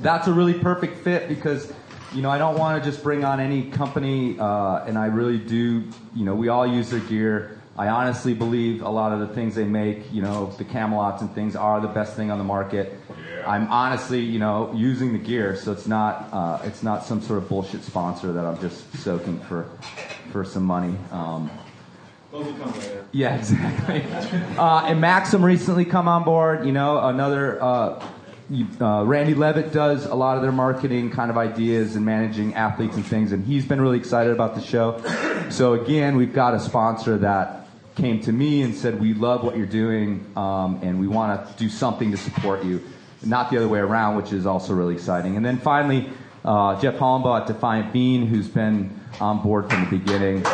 that's 0.00 0.28
a 0.28 0.32
really 0.32 0.54
perfect 0.54 0.98
fit 1.02 1.28
because 1.28 1.72
you 2.12 2.22
know 2.22 2.30
I 2.30 2.38
don't 2.38 2.58
want 2.58 2.82
to 2.82 2.88
just 2.88 3.02
bring 3.02 3.24
on 3.24 3.40
any 3.40 3.70
company, 3.70 4.38
uh, 4.38 4.84
and 4.84 4.96
I 4.96 5.06
really 5.06 5.38
do. 5.38 5.84
You 6.14 6.24
know, 6.24 6.34
we 6.34 6.48
all 6.48 6.66
use 6.66 6.90
their 6.90 7.00
gear. 7.00 7.60
I 7.76 7.88
honestly 7.88 8.34
believe 8.34 8.82
a 8.82 8.88
lot 8.88 9.12
of 9.12 9.20
the 9.20 9.34
things 9.34 9.56
they 9.56 9.64
make, 9.64 10.12
you 10.12 10.22
know, 10.22 10.46
the 10.58 10.64
Camalots 10.64 11.20
and 11.22 11.34
things 11.34 11.56
are 11.56 11.80
the 11.80 11.88
best 11.88 12.14
thing 12.14 12.30
on 12.30 12.38
the 12.38 12.44
market. 12.44 12.96
I'm 13.46 13.66
honestly, 13.70 14.20
you 14.20 14.38
know, 14.38 14.72
using 14.74 15.12
the 15.12 15.18
gear, 15.18 15.56
so 15.56 15.72
it's 15.72 15.86
not 15.86 16.28
uh, 16.32 16.60
it's 16.64 16.82
not 16.82 17.04
some 17.04 17.20
sort 17.20 17.42
of 17.42 17.48
bullshit 17.48 17.82
sponsor 17.82 18.32
that 18.32 18.44
I'm 18.44 18.58
just 18.60 18.90
soaking 18.98 19.40
for 19.40 19.68
for 20.30 20.44
some 20.44 20.64
money. 20.64 20.96
Um, 21.10 21.50
Those 22.30 22.46
will 22.46 22.52
come 22.54 22.72
later. 22.72 23.04
yeah, 23.12 23.36
exactly. 23.36 24.04
Uh, 24.58 24.86
and 24.86 25.00
Maxim 25.00 25.44
recently 25.44 25.84
come 25.84 26.06
on 26.06 26.22
board. 26.22 26.64
You 26.64 26.72
know, 26.72 27.00
another 27.00 27.60
uh, 27.60 28.06
uh, 28.80 29.04
Randy 29.04 29.34
Leavitt 29.34 29.72
does 29.72 30.06
a 30.06 30.14
lot 30.14 30.36
of 30.36 30.42
their 30.42 30.52
marketing 30.52 31.10
kind 31.10 31.30
of 31.30 31.36
ideas 31.36 31.96
and 31.96 32.06
managing 32.06 32.54
athletes 32.54 32.94
and 32.94 33.04
things, 33.04 33.32
and 33.32 33.44
he's 33.44 33.66
been 33.66 33.80
really 33.80 33.98
excited 33.98 34.32
about 34.32 34.54
the 34.54 34.62
show. 34.62 35.02
So 35.50 35.74
again, 35.74 36.16
we've 36.16 36.32
got 36.32 36.54
a 36.54 36.60
sponsor 36.60 37.18
that 37.18 37.63
came 37.96 38.20
to 38.22 38.32
me 38.32 38.62
and 38.62 38.74
said, 38.74 39.00
"We 39.00 39.14
love 39.14 39.44
what 39.44 39.56
you're 39.56 39.66
doing, 39.66 40.26
um, 40.36 40.80
and 40.82 40.98
we 40.98 41.06
want 41.06 41.46
to 41.46 41.62
do 41.62 41.68
something 41.68 42.10
to 42.10 42.16
support 42.16 42.64
you." 42.64 42.82
Not 43.24 43.50
the 43.50 43.56
other 43.56 43.68
way 43.68 43.78
around, 43.78 44.16
which 44.16 44.32
is 44.32 44.46
also 44.46 44.74
really 44.74 44.94
exciting. 44.94 45.36
And 45.36 45.44
then 45.44 45.58
finally, 45.58 46.10
uh, 46.44 46.80
Jeff 46.80 46.96
Hollenbaugh 46.96 47.42
at 47.42 47.46
Defiant 47.46 47.92
Bean, 47.92 48.26
who's 48.26 48.48
been 48.48 49.00
on 49.20 49.42
board 49.42 49.70
from 49.70 49.84
the 49.84 49.90
beginning. 49.98 50.44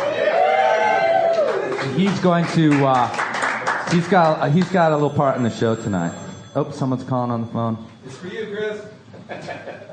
He's 1.95 2.17
going 2.19 2.45
to. 2.53 2.85
Uh, 2.85 3.89
he's 3.91 4.07
got. 4.07 4.39
Uh, 4.39 4.49
he's 4.49 4.69
got 4.69 4.91
a 4.91 4.95
little 4.95 5.09
part 5.09 5.37
in 5.37 5.43
the 5.43 5.49
show 5.49 5.75
tonight. 5.75 6.13
Oh, 6.55 6.71
someone's 6.71 7.03
calling 7.03 7.31
on 7.31 7.41
the 7.41 7.47
phone. 7.47 7.85
It's 8.05 8.17
for 8.17 8.27
you, 8.27 8.47
Chris. 8.55 8.81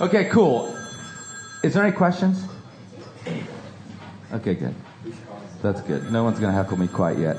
Okay, 0.00 0.26
cool. 0.26 0.72
Is 1.64 1.74
there 1.74 1.82
any 1.82 1.90
questions? 1.90 2.44
Okay, 4.32 4.54
good. 4.54 4.72
That's 5.62 5.80
good. 5.82 6.12
No 6.12 6.24
one's 6.24 6.38
going 6.38 6.52
to 6.52 6.56
heckle 6.56 6.78
me 6.78 6.86
quite 6.86 7.18
yet. 7.18 7.36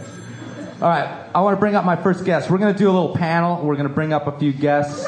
All 0.81 0.89
right, 0.89 1.29
I 1.33 1.41
want 1.41 1.55
to 1.55 1.59
bring 1.59 1.75
up 1.75 1.83
my 1.85 1.95
first 1.95 2.23
guest. 2.25 2.49
We're 2.49 2.57
going 2.57 2.73
to 2.73 2.77
do 2.77 2.89
a 2.89 2.91
little 2.91 3.15
panel. 3.15 3.65
We're 3.65 3.75
going 3.75 3.87
to 3.87 3.93
bring 3.93 4.13
up 4.13 4.27
a 4.27 4.39
few 4.39 4.53
guests 4.53 5.05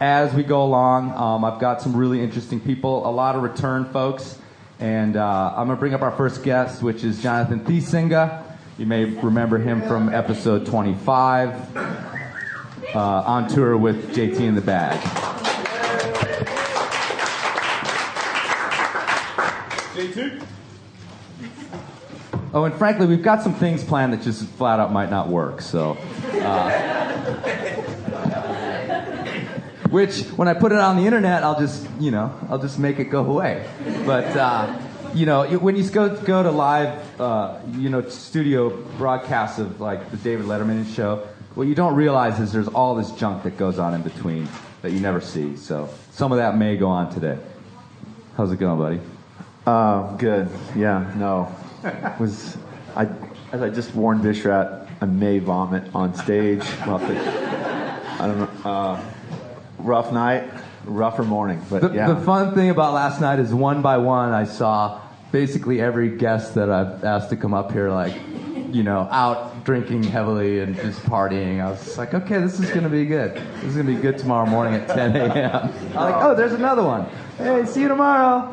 as 0.00 0.34
we 0.34 0.42
go 0.42 0.62
along. 0.64 1.12
Um, 1.12 1.44
I've 1.44 1.60
got 1.60 1.80
some 1.80 1.96
really 1.96 2.20
interesting 2.20 2.60
people, 2.60 3.06
a 3.06 3.10
lot 3.10 3.36
of 3.36 3.42
return 3.42 3.86
folks. 3.86 4.38
And 4.80 5.16
uh, 5.16 5.54
I'm 5.56 5.66
going 5.66 5.76
to 5.76 5.80
bring 5.80 5.94
up 5.94 6.02
our 6.02 6.10
first 6.10 6.42
guest, 6.42 6.82
which 6.82 7.04
is 7.04 7.22
Jonathan 7.22 7.60
Thesenga. 7.60 8.42
You 8.76 8.86
may 8.86 9.04
remember 9.04 9.56
him 9.58 9.82
from 9.82 10.12
episode 10.12 10.66
25, 10.66 11.76
uh, 11.76 12.98
on 12.98 13.48
tour 13.48 13.76
with 13.76 14.14
JT 14.14 14.40
in 14.40 14.54
the 14.56 14.60
Bag. 14.60 15.00
Oh, 22.54 22.62
and 22.62 22.74
frankly, 22.76 23.06
we've 23.06 23.20
got 23.20 23.42
some 23.42 23.52
things 23.52 23.82
planned 23.82 24.12
that 24.12 24.22
just 24.22 24.44
flat 24.50 24.78
out 24.78 24.92
might 24.92 25.10
not 25.10 25.26
work. 25.26 25.60
So, 25.60 25.98
uh, 26.34 26.70
which 29.90 30.20
when 30.36 30.46
I 30.46 30.54
put 30.54 30.70
it 30.70 30.78
on 30.78 30.96
the 30.96 31.02
internet, 31.02 31.42
I'll 31.42 31.58
just 31.58 31.84
you 31.98 32.12
know 32.12 32.32
I'll 32.48 32.60
just 32.60 32.78
make 32.78 33.00
it 33.00 33.06
go 33.06 33.26
away. 33.26 33.66
But 34.06 34.36
uh, 34.36 34.78
you 35.14 35.26
know 35.26 35.58
when 35.58 35.74
you 35.74 35.82
go 35.90 36.14
go 36.14 36.44
to 36.44 36.52
live 36.52 37.20
uh, 37.20 37.58
you 37.72 37.90
know 37.90 38.08
studio 38.08 38.70
broadcasts 38.98 39.58
of 39.58 39.80
like 39.80 40.12
the 40.12 40.16
David 40.18 40.46
Letterman 40.46 40.86
show, 40.94 41.26
what 41.56 41.66
you 41.66 41.74
don't 41.74 41.96
realize 41.96 42.38
is 42.38 42.52
there's 42.52 42.68
all 42.68 42.94
this 42.94 43.10
junk 43.10 43.42
that 43.42 43.58
goes 43.58 43.80
on 43.80 43.94
in 43.94 44.02
between 44.02 44.48
that 44.82 44.92
you 44.92 45.00
never 45.00 45.20
see. 45.20 45.56
So 45.56 45.88
some 46.12 46.30
of 46.30 46.38
that 46.38 46.56
may 46.56 46.76
go 46.76 46.86
on 46.86 47.12
today. 47.12 47.36
How's 48.36 48.52
it 48.52 48.60
going, 48.60 48.78
buddy? 48.78 49.00
Uh, 49.66 50.16
good. 50.18 50.48
Yeah. 50.76 51.12
No. 51.16 51.52
Was 52.18 52.56
I? 52.96 53.08
As 53.52 53.62
I 53.62 53.68
just 53.70 53.94
warned 53.94 54.22
Bisharat, 54.22 54.88
I 55.00 55.06
may 55.06 55.38
vomit 55.38 55.94
on 55.94 56.14
stage. 56.14 56.62
I 56.82 58.26
don't 58.26 58.38
know. 58.38 58.50
Uh, 58.70 59.04
rough 59.78 60.12
night, 60.12 60.50
rougher 60.84 61.22
morning, 61.24 61.60
but 61.70 61.82
The, 61.82 61.90
yeah. 61.92 62.12
the 62.12 62.20
fun 62.24 62.54
thing 62.54 62.70
about 62.70 62.94
last 62.94 63.20
night 63.20 63.38
is 63.38 63.52
one 63.54 63.82
by 63.82 63.98
one, 63.98 64.32
I 64.32 64.44
saw 64.44 65.00
basically 65.30 65.80
every 65.80 66.16
guest 66.16 66.54
that 66.54 66.70
I've 66.70 67.04
asked 67.04 67.30
to 67.30 67.36
come 67.36 67.54
up 67.54 67.70
here, 67.72 67.90
like, 67.90 68.14
you 68.74 68.82
know, 68.82 69.06
out 69.12 69.62
drinking 69.64 70.02
heavily 70.02 70.58
and 70.58 70.74
just 70.74 71.00
partying. 71.02 71.64
I 71.64 71.70
was 71.70 71.96
like, 71.96 72.12
okay, 72.12 72.40
this 72.40 72.58
is 72.58 72.68
going 72.70 72.82
to 72.82 72.88
be 72.88 73.04
good. 73.06 73.36
This 73.36 73.64
is 73.66 73.74
going 73.76 73.86
to 73.86 73.94
be 73.94 74.00
good 74.02 74.18
tomorrow 74.18 74.46
morning 74.46 74.74
at 74.74 74.88
10 74.88 75.14
a.m. 75.16 75.72
I'm 75.90 75.94
like, 75.94 76.22
oh, 76.24 76.34
there's 76.34 76.52
another 76.52 76.82
one. 76.82 77.06
Hey, 77.38 77.64
see 77.66 77.82
you 77.82 77.88
tomorrow. 77.88 78.46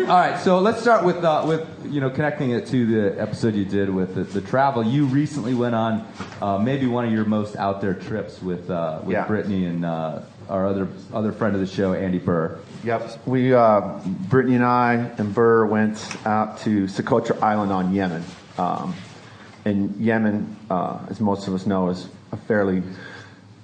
All 0.00 0.18
right, 0.18 0.38
so 0.38 0.58
let's 0.58 0.80
start 0.80 1.04
with 1.04 1.24
uh, 1.24 1.44
with 1.46 1.66
you 1.86 2.00
know 2.00 2.10
connecting 2.10 2.50
it 2.50 2.66
to 2.68 2.86
the 2.86 3.20
episode 3.20 3.54
you 3.54 3.64
did 3.64 3.90
with 3.90 4.14
the, 4.14 4.24
the 4.24 4.40
travel. 4.40 4.84
You 4.84 5.06
recently 5.06 5.54
went 5.54 5.74
on 5.74 6.06
uh, 6.40 6.58
maybe 6.58 6.86
one 6.86 7.04
of 7.06 7.12
your 7.12 7.24
most 7.24 7.56
out 7.56 7.80
there 7.80 7.94
trips 7.94 8.40
with 8.42 8.70
uh, 8.70 9.00
with 9.02 9.12
Yeah. 9.12 9.26
Brittany 9.26 9.64
and 9.66 9.84
uh, 9.84 10.20
our 10.48 10.66
other 10.66 10.88
other 11.12 11.32
friend 11.32 11.54
of 11.54 11.60
the 11.60 11.66
show, 11.66 11.92
Andy 11.94 12.18
Burr. 12.18 12.58
Yep. 12.84 13.26
We, 13.26 13.52
uh, 13.52 13.98
Brittany 14.28 14.54
and 14.56 14.64
I 14.64 14.94
and 15.18 15.34
Burr 15.34 15.66
went 15.66 15.98
out 16.26 16.58
to 16.60 16.84
Socotra 16.84 17.42
Island 17.42 17.72
on 17.72 17.92
Yemen. 17.92 18.22
Um, 18.58 18.94
and 19.64 19.96
Yemen, 19.96 20.56
uh, 20.70 20.98
as 21.10 21.20
most 21.20 21.48
of 21.48 21.54
us 21.54 21.66
know, 21.66 21.88
is 21.88 22.08
a 22.32 22.36
fairly 22.36 22.82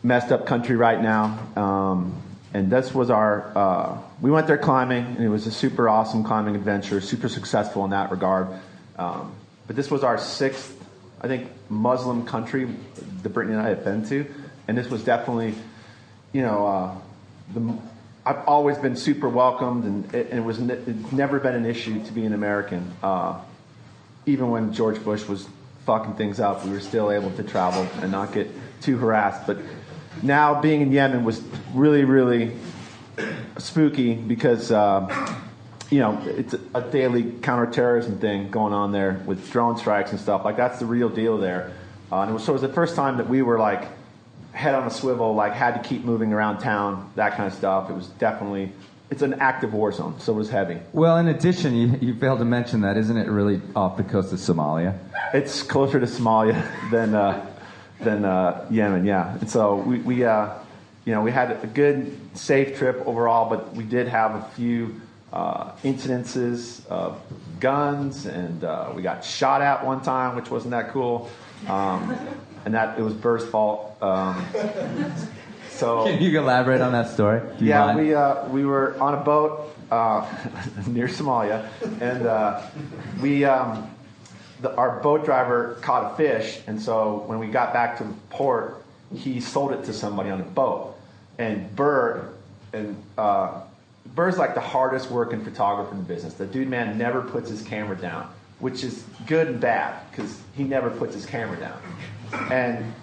messed 0.03 0.33
up 0.33 0.47
country 0.47 0.77
right 0.77 1.01
now. 1.01 1.39
Um, 1.57 2.21
and 2.55 2.71
this 2.71 2.95
was 2.95 3.09
our, 3.09 3.57
uh, 3.57 3.99
we 4.21 4.31
went 4.31 4.47
there 4.47 4.59
climbing, 4.59 5.05
and 5.05 5.21
it 5.21 5.29
was 5.29 5.47
a 5.47 5.53
super 5.53 5.89
awesome 5.89 6.25
climbing 6.25 6.55
adventure, 6.57 7.01
super 7.01 7.29
successful 7.29 7.85
in 7.85 7.91
that 7.91 8.11
regard. 8.11 8.49
Um, 8.99 9.35
but 9.67 9.77
this 9.77 9.91
was 9.91 10.05
our 10.05 10.19
sixth, 10.19 10.77
I 11.21 11.29
think, 11.29 11.49
Muslim 11.71 12.27
country 12.27 12.69
that 13.23 13.29
Brittany 13.31 13.57
and 13.57 13.65
I 13.65 13.69
had 13.69 13.85
been 13.85 14.07
to. 14.09 14.27
And 14.69 14.77
this 14.77 14.91
was 14.91 15.03
definitely, 15.05 15.55
you 16.33 16.43
know, 16.43 16.67
uh, 16.67 16.95
the, 17.55 17.79
I've 18.27 18.47
always 18.47 18.77
been 18.77 18.97
super 18.97 19.29
welcomed, 19.29 19.85
and 19.85 20.15
it, 20.15 20.29
and 20.31 20.39
it 20.41 20.45
was 20.45 20.59
ne- 20.59 20.79
never 21.11 21.41
been 21.41 21.55
an 21.55 21.65
issue 21.65 22.05
to 22.05 22.13
be 22.13 22.25
an 22.25 22.35
American. 22.35 22.93
Uh, 23.03 23.41
even 24.27 24.51
when 24.51 24.73
George 24.73 25.03
Bush 25.03 25.27
was 25.27 25.49
fucking 25.87 26.15
things 26.15 26.41
up, 26.41 26.65
we 26.65 26.71
were 26.71 26.81
still 26.81 27.11
able 27.11 27.31
to 27.33 27.43
travel 27.43 27.87
and 28.01 28.13
not 28.13 28.33
get 28.33 28.49
too 28.81 28.97
harassed. 28.97 29.47
But 29.47 29.59
now 30.23 30.61
being 30.61 30.81
in 30.81 30.93
Yemen 30.93 31.25
was 31.25 31.43
really, 31.75 32.05
really 32.05 32.57
spooky 33.59 34.15
because, 34.15 34.71
uh, 34.71 35.37
you 35.91 36.01
know, 36.01 36.23
it's 36.25 36.55
a 36.75 36.83
daily 36.83 37.33
counterterrorism 37.43 38.19
thing 38.19 38.51
going 38.51 38.73
on 38.73 38.93
there 38.93 39.21
with 39.27 39.51
drone 39.51 39.77
strikes 39.77 40.13
and 40.13 40.21
stuff. 40.21 40.45
Like, 40.45 40.57
that's 40.57 40.79
the 40.79 40.87
real 40.87 41.09
deal 41.09 41.39
there. 41.39 41.73
Uh, 42.11 42.21
and 42.21 42.31
it 42.31 42.35
was, 42.35 42.45
so 42.45 42.53
it 42.53 42.55
was 42.55 42.63
the 42.63 42.69
first 42.69 42.95
time 42.95 43.17
that 43.17 43.29
we 43.29 43.43
were 43.43 43.59
like 43.59 43.89
head 44.53 44.75
on 44.75 44.87
a 44.87 44.91
swivel, 44.91 45.35
like 45.35 45.55
had 45.55 45.83
to 45.83 45.89
keep 45.89 46.05
moving 46.05 46.33
around 46.33 46.59
town, 46.59 47.11
that 47.17 47.37
kind 47.37 47.51
of 47.51 47.55
stuff. 47.55 47.91
It 47.91 47.95
was 47.95 48.07
definitely, 48.07 48.73
it's 49.13 49.21
an 49.21 49.35
active 49.35 49.75
war 49.75 49.93
zone, 49.93 50.19
so 50.19 50.33
it 50.33 50.37
was 50.37 50.49
heavy. 50.49 50.81
Well, 50.95 51.19
in 51.19 51.29
addition, 51.29 51.77
you, 51.77 51.99
you 52.01 52.15
failed 52.15 52.39
to 52.39 52.47
mention 52.47 52.81
that, 52.81 52.97
isn't 52.97 53.19
it 53.19 53.29
really 53.29 53.61
off 53.77 53.99
the 53.99 54.05
coast 54.05 54.33
of 54.33 54.39
Somalia? 54.39 54.99
It's 55.35 55.63
closer 55.63 56.01
to 56.01 56.07
Somalia 56.07 56.67
than 56.91 57.15
uh, 57.15 57.47
than 58.01 58.25
uh, 58.25 58.67
Yemen, 58.71 59.05
yeah. 59.05 59.37
And 59.39 59.51
so 59.51 59.77
we, 59.77 59.99
we 59.99 60.25
uh, 60.25 60.55
you 61.05 61.13
know, 61.13 61.21
we 61.21 61.31
had 61.31 61.63
a 61.63 61.67
good, 61.67 62.19
safe 62.33 62.79
trip 62.79 63.07
overall, 63.07 63.51
but 63.51 63.75
we 63.75 63.85
did 63.85 64.09
have 64.09 64.35
a 64.35 64.43
few 64.57 64.99
uh, 65.31 65.73
incidences 65.85 66.87
of 66.87 67.21
guns, 67.61 68.25
and 68.25 68.65
uh, 68.65 68.93
we 68.97 69.03
got 69.03 69.23
shot 69.23 69.61
at 69.61 69.85
one 69.85 70.01
time, 70.01 70.37
which 70.37 70.51
wasn't 70.51 70.71
that 70.71 70.89
cool. 70.89 71.29
Um, 71.69 72.17
and 72.65 72.73
that 72.75 72.99
it 72.99 73.03
was 73.03 73.13
Burr's 73.13 73.45
fault. 73.45 73.95
Um, 74.01 74.43
so 75.83 76.05
Can 76.07 76.23
you 76.23 76.39
elaborate 76.39 76.81
on 76.81 76.93
that 76.93 77.11
story? 77.11 77.43
Yeah, 77.59 77.87
mind? 77.87 77.99
we 77.99 78.15
uh, 78.15 78.49
we 78.49 78.65
were 78.65 78.97
on 79.01 79.15
a 79.15 79.21
boat 79.21 79.75
uh, 79.91 80.27
near 80.87 81.09
Somalia, 81.09 81.69
and 82.01 82.27
uh, 82.27 82.63
we 83.21 83.45
um, 83.45 83.91
the, 84.61 84.75
our 84.77 85.01
boat 85.01 85.25
driver 85.25 85.77
caught 85.83 86.13
a 86.13 86.17
fish, 86.17 86.61
and 86.69 86.81
so 86.81 87.25
when 87.27 87.39
we 87.41 87.49
got 87.49 87.73
back 87.73 87.99
to 87.99 88.05
port, 88.31 88.83
he 89.15 89.41
sold 89.41 89.73
it 89.73 89.85
to 89.85 89.93
somebody 89.93 90.31
on 90.31 90.41
a 90.41 90.45
boat, 90.45 90.97
and 91.39 91.75
Burr 91.75 92.29
and 92.73 93.03
uh, 93.19 93.61
Burr's 94.15 94.39
like 94.39 94.55
the 94.55 94.61
hardest 94.61 95.11
working 95.11 95.45
photographer 95.45 95.93
in 95.93 95.99
the 95.99 96.05
business. 96.05 96.35
The 96.35 96.47
dude 96.47 96.69
man 96.69 96.97
never 96.97 97.23
puts 97.23 97.51
his 97.51 97.63
camera 97.63 97.97
down, 97.97 98.33
which 98.61 98.85
is 98.85 99.05
good 99.27 99.49
and 99.49 99.61
bad 99.61 100.01
because 100.11 100.41
he 100.55 100.63
never 100.63 100.91
puts 100.91 101.15
his 101.15 101.27
camera 101.27 101.59
down, 101.59 101.81
and 102.53 102.95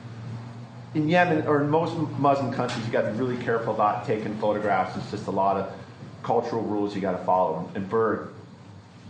in 0.94 1.08
Yemen 1.08 1.48
or 1.48 1.62
in 1.62 1.70
most 1.70 1.96
Muslim 2.20 2.52
countries, 2.52 2.86
you 2.86 2.92
got 2.92 3.04
to 3.04 3.12
be 3.12 3.20
really 3.20 3.42
careful 3.44 3.74
about 3.74 4.06
taking 4.06 4.36
photographs. 4.38 4.98
It's 4.98 5.12
just 5.12 5.28
a 5.28 5.32
lot 5.32 5.58
of 5.58 5.72
cultural 6.24 6.64
rules 6.64 6.96
you 6.96 7.02
got 7.02 7.18
to 7.18 7.24
follow. 7.26 7.70
And 7.76 7.88
Burr 7.90 8.30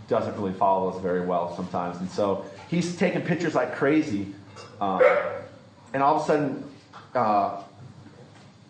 doesn't 0.08 0.36
really 0.36 0.52
follow 0.52 0.90
those 0.90 1.00
very 1.00 1.24
well 1.24 1.56
sometimes. 1.56 1.98
And 1.98 2.10
so 2.10 2.44
he's 2.68 2.96
taking 2.96 3.22
pictures 3.22 3.54
like 3.54 3.74
crazy. 3.76 4.34
Um, 4.80 5.02
and 5.94 6.02
all 6.02 6.16
of 6.16 6.22
a 6.22 6.26
sudden, 6.26 6.70
uh, 7.14 7.62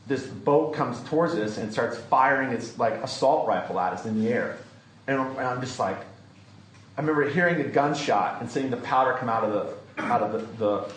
this 0.06 0.26
boat 0.26 0.74
comes 0.74 1.00
towards 1.08 1.34
us 1.34 1.58
and 1.58 1.72
starts 1.72 1.98
firing 1.98 2.50
its 2.50 2.78
like 2.78 2.94
assault 2.94 3.46
rifle 3.46 3.78
at 3.80 3.92
us 3.92 4.06
in 4.06 4.22
the 4.22 4.32
air. 4.32 4.58
And, 5.06 5.20
and 5.20 5.38
I'm 5.38 5.60
just 5.60 5.78
like, 5.78 5.98
I 6.96 7.00
remember 7.00 7.28
hearing 7.28 7.58
the 7.58 7.64
gunshot 7.64 8.40
and 8.40 8.50
seeing 8.50 8.70
the 8.70 8.76
powder 8.76 9.14
come 9.14 9.28
out 9.28 9.44
of 9.44 9.52
the 9.52 10.02
out 10.02 10.22
of 10.22 10.32
the, 10.32 10.38
the 10.56 10.92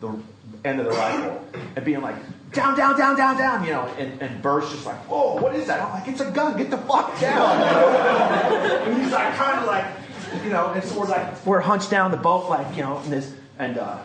the 0.00 0.22
end 0.64 0.80
of 0.80 0.86
the 0.86 0.92
rifle 0.92 1.44
and 1.76 1.84
being 1.84 2.00
like, 2.00 2.16
down, 2.52 2.76
down, 2.76 2.98
down, 2.98 3.16
down, 3.16 3.36
down, 3.36 3.64
you 3.64 3.72
know, 3.72 3.84
and, 3.98 4.20
and 4.22 4.42
Burr's 4.42 4.70
just 4.70 4.86
like, 4.86 4.96
whoa, 5.08 5.40
what 5.40 5.54
is 5.54 5.66
that? 5.66 5.80
I'm 5.80 5.92
like, 5.92 6.08
it's 6.08 6.20
a 6.20 6.30
gun, 6.30 6.56
get 6.56 6.70
the 6.70 6.78
fuck 6.78 7.18
down, 7.20 7.62
and 8.86 9.02
he's 9.02 9.12
like, 9.12 9.34
kind 9.34 9.58
of 9.58 9.66
like, 9.66 9.84
you 10.44 10.50
know, 10.50 10.72
and 10.72 10.82
so 10.82 11.00
we're 11.00 11.06
like, 11.06 11.46
we're 11.46 11.60
hunched 11.60 11.90
down 11.90 12.10
the 12.10 12.16
boat, 12.16 12.48
like, 12.48 12.76
you 12.76 12.82
know, 12.82 12.98
and 12.98 13.12
this, 13.12 13.34
and 13.58 13.78
uh, 13.78 13.98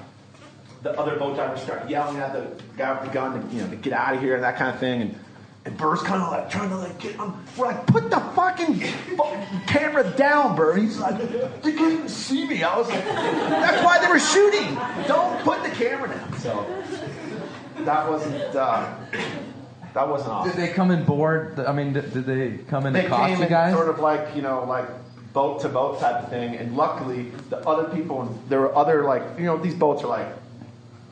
the 0.82 0.98
other 1.00 1.16
boat 1.16 1.38
divers 1.38 1.62
start 1.62 1.90
yelling 1.90 2.18
at 2.18 2.34
the 2.34 2.64
guy 2.78 2.94
with 2.94 3.08
the 3.08 3.14
gun, 3.14 3.50
to, 3.50 3.56
you 3.56 3.62
know, 3.62 3.70
to 3.70 3.76
get 3.78 3.94
out 3.94 4.16
of 4.16 4.22
here 4.22 4.36
and 4.36 4.44
that 4.44 4.58
kind 4.58 4.74
of 4.74 4.80
thing, 4.80 5.02
and 5.02 5.20
And 5.66 5.78
Burr's 5.78 6.02
kind 6.02 6.22
of 6.22 6.30
like 6.30 6.50
trying 6.50 6.70
to 6.70 6.78
like 6.78 7.00
get 7.00 7.16
him. 7.16 7.34
We're 7.56 7.68
like, 7.68 7.86
put 7.88 8.10
the 8.10 8.20
fucking 8.20 8.82
camera 9.66 10.10
down, 10.18 10.56
Burr. 10.58 10.76
He's 10.76 10.98
like, 11.00 11.18
they 11.62 11.72
can't 11.72 11.94
even 11.94 12.10
see 12.10 12.46
me. 12.46 12.64
I 12.64 12.78
was 12.78 12.90
like, 12.90 13.04
that's 13.06 13.84
why 13.84 14.00
they 14.00 14.08
were 14.08 14.20
shooting. 14.20 14.76
Don't 15.08 15.42
put 15.44 15.64
the 15.64 15.70
camera 15.70 16.10
down. 16.10 16.38
So 16.40 16.84
that 17.86 18.10
wasn't 18.10 18.56
uh, 18.56 18.94
that 19.94 20.08
wasn't 20.10 20.32
awesome. 20.32 20.52
Did 20.52 20.60
they 20.70 20.74
come 20.74 20.92
in 20.92 21.06
board? 21.06 21.58
I 21.60 21.72
mean, 21.72 21.94
did, 21.94 22.12
did 22.14 22.26
they 22.26 22.58
come 22.70 22.86
in 22.86 22.92
They 22.94 23.02
and 23.02 23.10
cost 23.10 23.30
came 23.34 23.42
you 23.42 23.48
guys? 23.48 23.74
sort 23.74 23.88
of 23.88 24.00
like 24.00 24.36
you 24.36 24.42
know 24.42 24.66
like 24.66 24.90
boat 25.32 25.62
to 25.62 25.70
boat 25.70 26.00
type 26.02 26.24
of 26.24 26.30
thing, 26.30 26.58
and 26.58 26.76
luckily 26.76 27.32
the 27.50 27.58
other 27.68 27.86
people 27.94 28.38
there 28.50 28.60
were 28.60 28.76
other 28.76 29.04
like 29.06 29.24
you 29.38 29.46
know 29.46 29.58
these 29.58 29.76
boats 29.76 30.04
are 30.04 30.08
like 30.08 30.28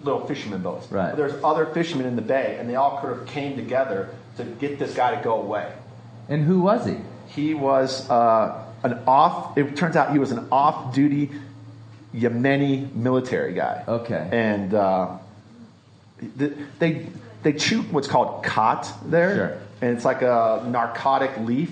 little 0.03 0.25
fishermen 0.27 0.61
boats. 0.61 0.91
Right. 0.91 1.15
There's 1.15 1.41
other 1.43 1.67
fishermen 1.67 2.05
in 2.05 2.15
the 2.17 2.21
bay, 2.21 2.57
and 2.59 2.69
they 2.69 2.75
all 2.75 2.99
kind 2.99 3.13
of 3.13 3.25
came 3.27 3.55
together 3.55 4.09
to 4.37 4.43
get 4.43 4.79
this 4.79 4.93
guy 4.93 5.15
to 5.15 5.21
go 5.23 5.41
away. 5.41 5.71
and 6.29 6.43
who 6.43 6.61
was 6.61 6.85
he? 6.85 6.95
He 7.27 7.53
was 7.53 8.09
uh, 8.09 8.63
an 8.83 8.99
off. 9.07 9.57
It 9.57 9.75
turns 9.75 9.95
out 9.95 10.11
he 10.11 10.19
was 10.19 10.31
an 10.31 10.47
off-duty 10.51 11.29
Yemeni 12.15 12.93
military 12.93 13.53
guy. 13.53 13.83
Okay. 13.87 14.27
And 14.31 14.73
uh, 14.73 15.17
they 16.79 17.07
they 17.43 17.53
chew 17.53 17.81
what's 17.83 18.07
called 18.07 18.43
khat 18.43 18.91
there, 19.05 19.35
Sure. 19.35 19.57
and 19.81 19.95
it's 19.95 20.05
like 20.05 20.21
a 20.21 20.63
narcotic 20.67 21.37
leaf, 21.39 21.71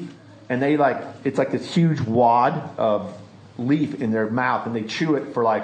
and 0.50 0.62
they 0.62 0.78
like 0.78 1.04
it's 1.24 1.38
like 1.38 1.51
this 1.51 1.74
huge 1.74 2.01
wad 2.01 2.54
of 2.78 3.13
leaf 3.58 4.01
in 4.01 4.12
their 4.12 4.30
mouth, 4.30 4.66
and 4.66 4.75
they 4.75 4.84
chew 4.84 5.16
it 5.16 5.34
for 5.34 5.44
like 5.44 5.63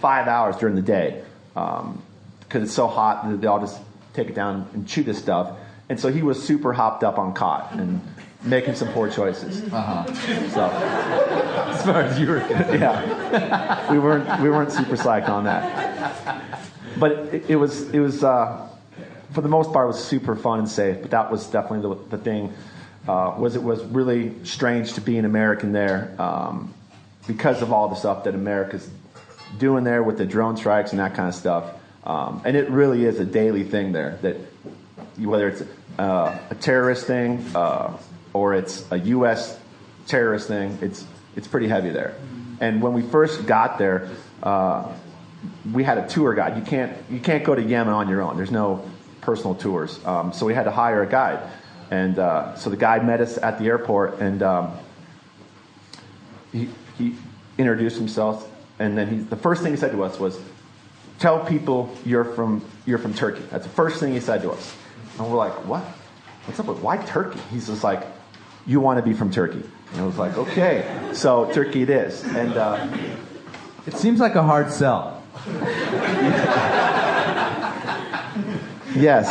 five 0.00 0.28
hours 0.28 0.56
during 0.56 0.74
the 0.74 0.82
day 0.82 1.22
because 1.54 2.62
it's 2.62 2.72
so 2.74 2.86
hot 2.86 3.28
that 3.30 3.40
they 3.40 3.46
all 3.46 3.60
just 3.60 3.78
take 4.12 4.28
it 4.28 4.34
down 4.34 4.68
and 4.74 4.86
chew 4.86 5.02
this 5.02 5.18
stuff. 5.18 5.56
And 5.88 5.98
so 6.00 6.10
he 6.10 6.22
was 6.22 6.42
super 6.42 6.72
hopped 6.72 7.04
up 7.04 7.18
on 7.18 7.34
khat 7.34 7.72
and 7.72 8.00
making 8.42 8.74
some 8.74 8.88
poor 8.88 9.10
choices. 9.10 9.62
Uh-huh. 9.72 10.04
So 10.50 10.64
As 10.64 11.84
far 11.84 12.02
as 12.02 12.18
you 12.18 12.28
were 12.28 12.40
concerned. 12.40 12.80
yeah, 12.80 13.90
we 13.92 13.98
weren't 13.98 14.40
we 14.40 14.50
weren't 14.50 14.72
super 14.72 14.96
psyched 14.96 15.28
on 15.28 15.44
that. 15.44 16.42
But 16.98 17.12
it, 17.34 17.50
it 17.50 17.56
was 17.56 17.88
it 17.90 18.00
was 18.00 18.24
uh, 18.24 18.68
for 19.32 19.40
the 19.42 19.48
most 19.48 19.72
part 19.72 19.84
it 19.84 19.88
was 19.88 20.04
super 20.04 20.34
fun 20.34 20.60
and 20.60 20.68
safe. 20.68 21.02
But 21.02 21.10
that 21.10 21.30
was 21.30 21.46
definitely 21.46 21.94
the, 21.94 22.16
the 22.16 22.22
thing. 22.22 22.52
Uh, 23.06 23.36
was 23.38 23.54
it 23.54 23.62
was 23.62 23.84
really 23.84 24.34
strange 24.44 24.94
to 24.94 25.00
be 25.00 25.16
an 25.18 25.24
American 25.24 25.72
there 25.72 26.14
um, 26.18 26.74
because 27.28 27.62
of 27.62 27.72
all 27.72 27.88
the 27.88 27.94
stuff 27.94 28.24
that 28.24 28.34
America's 28.34 28.90
doing 29.58 29.84
there 29.84 30.02
with 30.02 30.18
the 30.18 30.26
drone 30.26 30.56
strikes 30.56 30.90
and 30.90 30.98
that 30.98 31.14
kind 31.14 31.28
of 31.28 31.34
stuff. 31.34 31.64
Um, 32.04 32.42
and 32.44 32.56
it 32.56 32.68
really 32.70 33.04
is 33.04 33.20
a 33.20 33.24
daily 33.24 33.64
thing 33.64 33.92
there 33.92 34.18
that 34.22 34.36
whether 35.18 35.48
it's 35.48 35.62
uh, 35.98 36.38
a 36.50 36.54
terrorist 36.54 37.06
thing 37.06 37.44
uh, 37.54 37.96
or 38.32 38.54
it's 38.54 38.84
a 38.90 38.98
U.S. 38.98 39.58
terrorist 40.06 40.48
thing, 40.48 40.78
it's 40.82 41.06
it's 41.36 41.48
pretty 41.48 41.68
heavy 41.68 41.90
there. 41.90 42.14
And 42.60 42.82
when 42.82 42.92
we 42.92 43.02
first 43.02 43.46
got 43.46 43.78
there, 43.78 44.08
uh, 44.42 44.90
we 45.72 45.84
had 45.84 45.98
a 45.98 46.08
tour 46.08 46.34
guide. 46.34 46.56
You 46.56 46.62
can't 46.62 46.96
you 47.10 47.20
can't 47.20 47.44
go 47.44 47.54
to 47.54 47.62
Yemen 47.62 47.92
on 47.92 48.08
your 48.08 48.22
own. 48.22 48.36
There's 48.36 48.50
no 48.50 48.88
personal 49.20 49.54
tours, 49.54 50.04
um, 50.04 50.32
so 50.32 50.46
we 50.46 50.54
had 50.54 50.64
to 50.64 50.70
hire 50.70 51.02
a 51.02 51.06
guide. 51.06 51.50
And 51.90 52.18
uh, 52.18 52.56
so 52.56 52.70
the 52.70 52.76
guide 52.76 53.06
met 53.06 53.20
us 53.20 53.38
at 53.38 53.58
the 53.58 53.66
airport, 53.66 54.18
and 54.18 54.42
um, 54.42 54.72
he, 56.52 56.68
he 56.98 57.14
introduced 57.58 57.96
himself, 57.96 58.50
and 58.78 58.98
then 58.98 59.08
he, 59.08 59.16
the 59.18 59.36
first 59.36 59.62
thing 59.62 59.72
he 59.72 59.76
said 59.76 59.92
to 59.92 60.02
us 60.02 60.18
was, 60.18 60.38
"Tell 61.18 61.44
people 61.44 61.94
you're 62.04 62.24
from 62.24 62.64
you're 62.86 62.98
from 62.98 63.14
Turkey." 63.14 63.42
That's 63.50 63.64
the 63.64 63.72
first 63.72 64.00
thing 64.00 64.12
he 64.14 64.20
said 64.20 64.42
to 64.42 64.50
us, 64.50 64.76
and 65.18 65.30
we're 65.30 65.36
like, 65.36 65.52
"What? 65.66 65.82
What's 66.46 66.60
up 66.60 66.66
with 66.66 66.78
why 66.80 66.96
Turkey?" 66.98 67.40
He's 67.50 67.66
just 67.66 67.82
like, 67.84 68.02
"You 68.66 68.80
want 68.80 68.98
to 68.98 69.02
be 69.02 69.12
from 69.14 69.30
Turkey?" 69.30 69.62
And 69.92 70.00
I 70.00 70.06
was 70.06 70.18
like, 70.18 70.36
"Okay, 70.36 70.84
so 71.12 71.50
Turkey 71.52 71.82
it 71.82 71.90
is." 71.90 72.22
And 72.24 72.52
uh, 72.56 72.86
It 73.86 73.94
seems 73.94 74.18
like 74.20 74.34
a 74.34 74.42
hard 74.42 74.70
sell. 74.72 75.22
yes, 78.94 79.26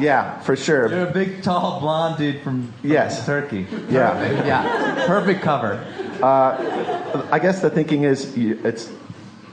yeah, 0.00 0.38
for 0.40 0.56
sure, 0.56 0.88
You're 0.90 1.08
a 1.08 1.12
big, 1.12 1.42
tall, 1.42 1.80
blonde 1.80 2.18
dude 2.18 2.42
from, 2.42 2.72
from 2.80 2.90
Yes. 2.90 3.24
Turkey. 3.26 3.66
yeah. 3.90 4.44
Yeah, 4.46 5.06
perfect 5.06 5.42
cover. 5.42 5.84
I 6.22 7.38
guess 7.40 7.60
the 7.60 7.70
thinking 7.70 8.04
is 8.04 8.36
it's 8.36 8.90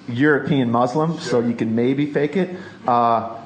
European 0.08 0.72
Muslim, 0.72 1.20
so 1.20 1.39
you 1.41 1.54
can 1.54 1.76
maybe 1.76 2.12
fake 2.12 2.36
it. 2.38 2.58
Uh, 2.88 3.38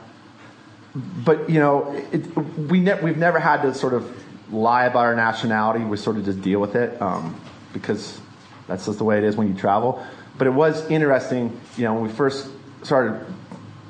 but 0.95 1.49
you 1.49 1.59
know, 1.59 1.91
it, 2.11 2.35
we 2.57 2.79
ne- 2.79 3.01
we've 3.01 3.17
never 3.17 3.39
had 3.39 3.61
to 3.63 3.73
sort 3.73 3.93
of 3.93 4.23
lie 4.53 4.85
about 4.85 5.05
our 5.05 5.15
nationality. 5.15 5.83
We 5.83 5.97
sort 5.97 6.17
of 6.17 6.25
just 6.25 6.41
deal 6.41 6.59
with 6.59 6.75
it 6.75 7.01
um, 7.01 7.39
because 7.73 8.19
that's 8.67 8.85
just 8.85 8.97
the 8.97 9.03
way 9.03 9.17
it 9.17 9.23
is 9.23 9.35
when 9.35 9.47
you 9.47 9.59
travel. 9.59 10.05
But 10.37 10.47
it 10.47 10.53
was 10.53 10.89
interesting, 10.89 11.59
you 11.77 11.83
know, 11.83 11.93
when 11.95 12.03
we 12.03 12.09
first 12.09 12.47
started 12.83 13.25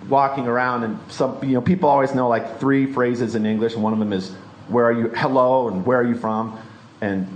walking 0.10 0.48
around, 0.48 0.84
and 0.84 1.00
some 1.12 1.44
you 1.44 1.54
know 1.54 1.62
people 1.62 1.90
always 1.90 2.16
know 2.16 2.28
like 2.28 2.60
three 2.60 2.92
phrases 2.92 3.36
in 3.36 3.46
English, 3.46 3.74
and 3.74 3.84
one 3.84 3.94
of 3.94 4.00
them 4.00 4.14
is 4.14 4.32
"Where 4.68 4.86
are 4.86 4.94
you? 4.94 5.10
Hello," 5.10 5.68
and 5.68 5.86
"Where 5.86 6.00
are 6.00 6.08
you 6.08 6.16
from?" 6.16 6.60
and 7.02 7.28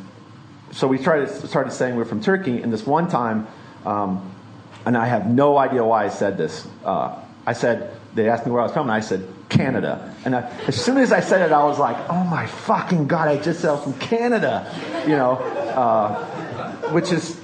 so 0.71 0.87
we 0.87 0.97
started 0.97 1.29
started 1.29 1.71
saying 1.71 1.95
we're 1.95 2.05
from 2.05 2.21
Turkey. 2.21 2.61
And 2.61 2.71
this 2.71 2.85
one 2.85 3.09
time, 3.09 3.47
um, 3.85 4.33
and 4.85 4.97
I 4.97 5.05
have 5.05 5.27
no 5.27 5.57
idea 5.57 5.83
why 5.83 6.05
I 6.05 6.09
said 6.09 6.37
this. 6.37 6.67
Uh, 6.83 7.21
I 7.45 7.53
said 7.53 7.95
they 8.13 8.29
asked 8.29 8.45
me 8.45 8.51
where 8.51 8.61
I 8.61 8.65
was 8.65 8.73
from, 8.73 8.83
and 8.83 8.91
I 8.91 8.99
said 8.99 9.27
Canada. 9.49 10.15
And 10.25 10.35
I, 10.35 10.41
as 10.67 10.81
soon 10.81 10.97
as 10.97 11.11
I 11.11 11.19
said 11.19 11.41
it, 11.41 11.51
I 11.51 11.63
was 11.63 11.79
like, 11.79 11.97
"Oh 12.09 12.23
my 12.23 12.45
fucking 12.45 13.07
god! 13.07 13.27
I 13.27 13.37
just 13.37 13.63
was 13.63 13.83
from 13.83 13.93
Canada," 13.93 14.71
you 15.05 15.15
know, 15.15 15.33
uh, 15.33 16.25
which 16.91 17.11
is 17.11 17.39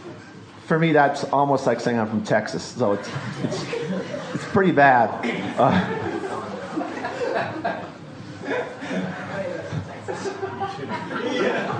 for 0.65 0.79
me 0.79 0.93
that's 0.93 1.23
almost 1.25 1.65
like 1.67 1.79
saying 1.79 1.99
I'm 1.99 2.07
from 2.07 2.23
Texas. 2.23 2.63
So 2.63 2.93
it's 2.93 3.09
it's 3.43 3.63
it's 4.33 4.45
pretty 4.45 4.71
bad. 4.71 5.09
Uh, 5.59 6.11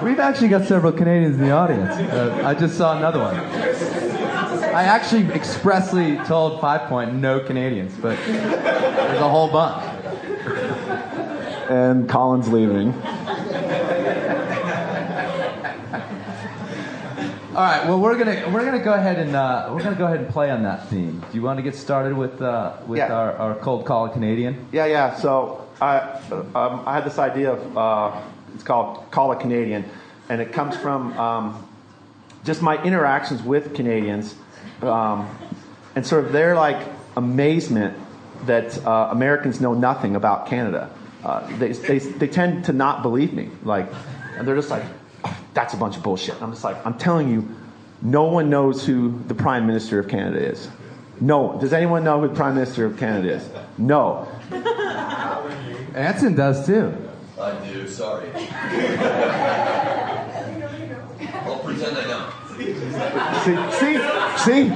We've 0.03 0.19
actually 0.19 0.49
got 0.49 0.65
several 0.67 0.91
Canadians 0.91 1.35
in 1.37 1.41
the 1.41 1.51
audience. 1.51 1.89
Uh, 1.89 2.43
I 2.45 2.53
just 2.53 2.77
saw 2.77 2.95
another 2.95 3.19
one. 3.19 3.35
I 3.35 4.83
actually 4.83 5.23
expressly 5.33 6.17
told 6.25 6.61
Five 6.61 6.89
Point 6.89 7.13
no 7.15 7.39
Canadians, 7.39 7.95
but 7.99 8.17
there's 8.27 9.19
a 9.19 9.29
whole 9.29 9.49
bunch. 9.49 9.84
And 11.69 12.09
Colin's 12.09 12.47
leaving. 12.49 12.93
All 17.55 17.61
right. 17.61 17.85
Well, 17.87 17.99
we're 18.01 18.17
gonna 18.17 18.49
we're 18.53 18.65
gonna 18.65 18.83
go 18.83 18.91
ahead 18.93 19.17
and 19.17 19.33
uh, 19.33 19.69
we're 19.71 19.81
gonna 19.81 19.95
go 19.95 20.05
ahead 20.05 20.19
and 20.19 20.27
play 20.29 20.51
on 20.51 20.63
that 20.63 20.89
theme. 20.89 21.21
Do 21.21 21.27
you 21.37 21.41
want 21.41 21.57
to 21.57 21.63
get 21.63 21.73
started 21.75 22.13
with 22.13 22.41
uh, 22.41 22.73
with 22.85 22.97
Yeah. 22.97 23.13
our, 23.13 23.31
our 23.33 23.55
cold 23.55 23.85
call 23.85 24.09
Canadian? 24.09 24.67
Yeah, 24.73 24.87
yeah. 24.87 25.15
So 25.15 25.65
I, 25.79 25.99
um, 26.53 26.83
I 26.85 26.93
had 26.95 27.05
this 27.05 27.17
idea 27.17 27.53
of 27.53 27.77
uh, 27.77 28.21
it's 28.53 28.63
called 28.63 29.09
Call 29.09 29.31
a 29.31 29.37
Canadian, 29.37 29.85
and 30.27 30.41
it 30.41 30.51
comes 30.51 30.75
from 30.75 31.17
um, 31.17 31.65
just 32.43 32.61
my 32.61 32.81
interactions 32.83 33.41
with 33.41 33.73
Canadians, 33.73 34.35
um, 34.81 35.29
and 35.95 36.05
sort 36.05 36.25
of 36.25 36.33
their 36.33 36.55
like 36.55 36.85
amazement 37.15 37.97
that 38.47 38.85
uh, 38.85 39.07
Americans 39.11 39.61
know 39.61 39.73
nothing 39.73 40.17
about 40.17 40.47
Canada. 40.47 40.89
Uh, 41.25 41.57
they, 41.57 41.71
they 41.71 41.97
they 41.97 42.27
tend 42.27 42.65
to 42.65 42.71
not 42.71 43.01
believe 43.01 43.33
me, 43.33 43.49
like, 43.63 43.91
and 44.37 44.47
they're 44.47 44.55
just 44.55 44.69
like, 44.69 44.83
"Oh, 45.23 45.35
that's 45.55 45.73
a 45.73 45.77
bunch 45.77 45.97
of 45.97 46.03
bullshit. 46.03 46.35
And 46.35 46.43
I'm 46.43 46.51
just 46.51 46.63
like, 46.63 46.77
I'm 46.85 46.99
telling 46.99 47.31
you, 47.31 47.49
no 48.03 48.25
one 48.25 48.47
knows 48.51 48.85
who 48.85 49.19
the 49.27 49.33
Prime 49.33 49.65
Minister 49.65 49.97
of 49.97 50.07
Canada 50.07 50.37
is. 50.37 50.69
No 51.19 51.39
one. 51.39 51.59
Does 51.59 51.73
anyone 51.73 52.03
know 52.03 52.21
who 52.21 52.27
the 52.27 52.35
Prime 52.35 52.53
Minister 52.53 52.85
of 52.85 52.99
Canada 52.99 53.33
is? 53.33 53.49
No. 53.79 54.27
Anson 55.95 56.35
does 56.35 56.67
too. 56.67 56.95
I 57.39 57.55
do, 57.65 57.87
sorry. 57.87 58.29
I'll 61.45 61.59
pretend 61.59 61.97
I 61.97 62.05
don't. 62.07 62.31
See, 62.55 63.55
see, 63.79 63.97
see, 64.45 64.69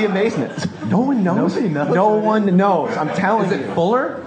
the 0.00 0.06
amazement. 0.08 0.86
No 0.88 1.00
one 1.00 1.24
knows. 1.24 1.54
Nobody 1.54 1.68
knows. 1.74 1.94
No 1.94 2.14
one 2.14 2.56
knows. 2.56 2.96
I'm 2.96 3.08
telling 3.16 3.50
Is 3.50 3.58
you. 3.58 3.64
it 3.66 3.74
Fuller? 3.74 4.25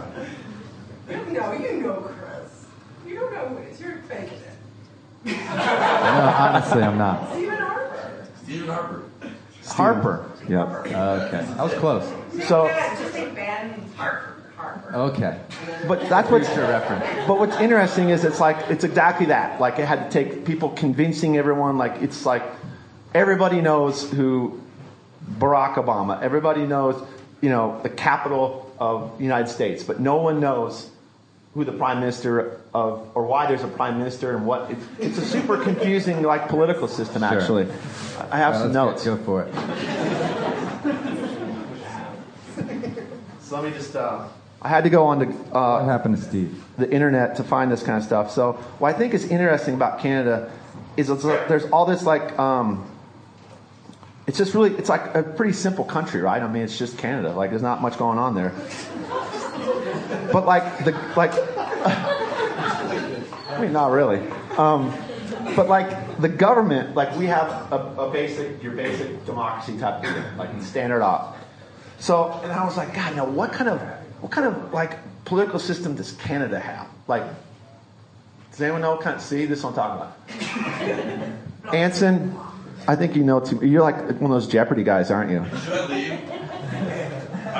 No, 1.10 1.54
you 1.54 1.82
know 1.82 1.94
Chris. 1.96 2.66
You 3.06 3.16
don't 3.16 3.34
know 3.34 3.48
who 3.48 3.58
it 3.58 3.72
is. 3.72 3.82
You're 3.82 3.98
faking 4.04 4.38
it. 4.38 4.56
No, 5.26 6.36
honestly, 6.38 6.84
I'm 6.84 6.98
not. 6.98 7.32
Stephen 7.32 7.58
Harper. 7.58 8.28
Stephen 8.44 8.68
Harper. 8.70 9.06
Harper. 9.68 10.32
Yep. 10.48 10.68
Okay, 10.68 11.46
that 11.46 11.64
was 11.64 11.74
close. 11.74 12.08
So, 12.48 12.66
Ben, 12.66 12.98
just 12.98 13.14
say 13.14 13.30
Ben 13.32 13.84
Harper. 13.96 14.36
Harper. 14.56 14.96
Okay, 14.96 15.40
but 15.88 16.08
that's 16.10 16.30
what's. 16.30 16.48
future 16.48 16.62
reference. 16.62 17.28
But 17.28 17.40
what's 17.40 17.56
interesting 17.58 18.10
is 18.10 18.24
it's 18.24 18.40
like 18.40 18.70
it's 18.70 18.84
exactly 18.84 19.28
that. 19.28 19.60
Like 19.60 19.80
it 19.80 19.88
had 19.88 20.12
to 20.12 20.24
take 20.24 20.46
people 20.46 20.70
convincing 20.70 21.38
everyone. 21.38 21.78
Like 21.78 22.02
it's 22.02 22.26
like 22.26 22.44
everybody 23.14 23.62
knows 23.62 24.10
who 24.12 24.62
Barack 25.38 25.76
Obama. 25.76 26.22
Everybody 26.22 26.66
knows, 26.66 27.02
you 27.42 27.50
know, 27.50 27.80
the 27.84 27.90
capital 27.90 28.72
of 28.80 29.18
the 29.18 29.24
United 29.24 29.50
States, 29.50 29.84
but 29.84 30.00
no 30.00 30.18
one 30.18 30.40
knows 30.40 30.90
who 31.54 31.64
the 31.66 31.72
prime 31.72 32.00
minister 32.00 32.62
of, 32.74 33.10
or 33.16 33.26
why 33.26 33.48
there's 33.48 33.64
a 33.64 33.68
prime 33.68 33.98
minister 33.98 34.36
and 34.36 34.46
what. 34.46 34.70
It's, 34.70 34.86
it's 35.00 35.18
a 35.18 35.26
super 35.26 35.58
confusing 35.58 36.22
like 36.22 36.48
political 36.48 36.88
system. 36.88 37.22
Sure. 37.24 37.40
Actually, 37.40 37.68
I 38.32 38.38
have 38.38 38.54
Yeah, 38.54 38.60
some 38.62 38.72
notes. 38.74 39.04
Go, 39.04 39.18
go 39.18 39.24
for 39.24 39.44
it. 39.44 39.54
So 43.42 43.56
let 43.60 43.64
me 43.72 43.72
just. 43.78 43.96
Uh, 43.96 44.28
I 44.62 44.68
had 44.70 44.84
to 44.84 44.90
go 44.90 45.06
on 45.06 45.20
to 45.20 45.26
What 45.26 45.58
uh, 45.58 45.86
happened 45.86 46.18
to 46.18 46.22
Steve? 46.22 46.64
the 46.78 46.92
internet 46.92 47.38
to 47.38 47.44
find 47.44 47.72
this 47.72 47.82
kind 47.82 47.98
of 47.98 48.04
stuff. 48.04 48.30
So 48.30 48.54
what 48.78 48.94
I 48.94 48.98
think 48.98 49.14
is 49.14 49.26
interesting 49.32 49.74
about 49.74 50.00
Canada 50.00 50.52
is 50.98 51.10
it's 51.10 51.24
like, 51.24 51.48
there's 51.48 51.66
all 51.72 51.86
this 51.86 52.04
like. 52.04 52.38
Um, 52.38 52.86
it's 54.28 54.38
just 54.38 54.54
really, 54.54 54.76
it's 54.76 54.90
like 54.90 55.16
a 55.16 55.24
pretty 55.24 55.54
simple 55.54 55.84
country, 55.84 56.22
right? 56.22 56.40
I 56.40 56.48
mean, 56.48 56.62
it's 56.62 56.78
just 56.78 57.00
Canada. 57.00 57.32
Like, 57.32 57.50
there's 57.50 57.64
not 57.64 57.82
much 57.82 57.98
going 57.98 58.20
on 58.20 58.36
there. 58.36 58.54
But 60.32 60.46
like 60.46 60.86
the 60.86 60.92
like, 61.16 61.32
I 63.50 63.58
mean, 63.62 63.74
not 63.74 63.92
really. 63.92 64.22
Um, 64.58 64.94
but 65.56 65.68
like 65.68 66.18
the 66.20 66.30
government, 66.30 66.96
like 66.96 67.16
we 67.18 67.26
have 67.26 67.72
a, 67.72 67.78
a 67.98 68.10
basic, 68.12 68.62
your 68.62 68.74
basic 68.74 69.26
democracy 69.26 69.78
type 69.78 70.04
of 70.04 70.14
thing, 70.14 70.38
like 70.38 70.62
standard 70.62 71.02
op. 71.02 71.38
So, 72.00 72.32
and 72.44 72.52
I 72.52 72.64
was 72.66 72.78
like, 72.78 72.94
God, 72.94 73.16
now 73.16 73.26
what 73.26 73.52
kind 73.52 73.70
of, 73.70 73.82
what 74.22 74.32
kind 74.32 74.48
of 74.48 74.74
like 74.74 74.98
political 75.26 75.60
system 75.60 75.96
does 75.96 76.14
Canada 76.14 76.60
have? 76.60 76.88
Like, 77.08 77.24
does 78.52 78.62
anyone 78.62 78.82
know? 78.82 78.98
Kind 78.98 79.16
of 79.16 79.22
see 79.22 79.46
this? 79.46 79.60
Is 79.60 79.66
what 79.66 79.78
I'm 79.78 80.12
talking 80.28 81.24
about. 81.64 81.74
Anson, 81.74 82.36
I 82.88 82.96
think 82.96 83.16
you 83.16 83.24
know 83.24 83.40
too. 83.40 83.66
You're 83.66 83.82
like 83.82 83.98
one 84.20 84.32
of 84.32 84.42
those 84.42 84.48
Jeopardy 84.48 84.84
guys, 84.84 85.12
aren't 85.12 85.32
you? 85.32 85.46
Should 85.64 85.74
I 85.74 85.88
leave? 85.88 86.29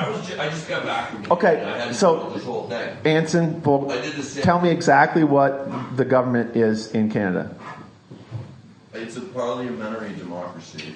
I 0.00 0.08
was. 0.08 0.26
Ju- 0.26 0.36
I 0.40 0.48
just 0.48 0.68
got 0.68 0.84
back 0.86 1.10
from. 1.10 1.32
Okay, 1.32 1.62
I 1.62 1.78
had 1.78 1.88
to 1.88 1.94
so- 1.94 2.30
this 2.30 2.44
whole 2.44 2.68
thing. 2.68 2.96
Anson, 3.04 3.62
well, 3.62 3.90
I 3.90 4.00
did 4.00 4.14
the 4.14 4.22
same. 4.22 4.42
tell 4.42 4.60
me 4.60 4.70
exactly 4.70 5.24
what 5.24 5.96
the 5.96 6.04
government 6.04 6.56
is 6.56 6.90
in 6.92 7.10
Canada. 7.10 7.54
It's 8.94 9.16
a 9.16 9.20
parliamentary 9.20 10.12
democracy. 10.14 10.94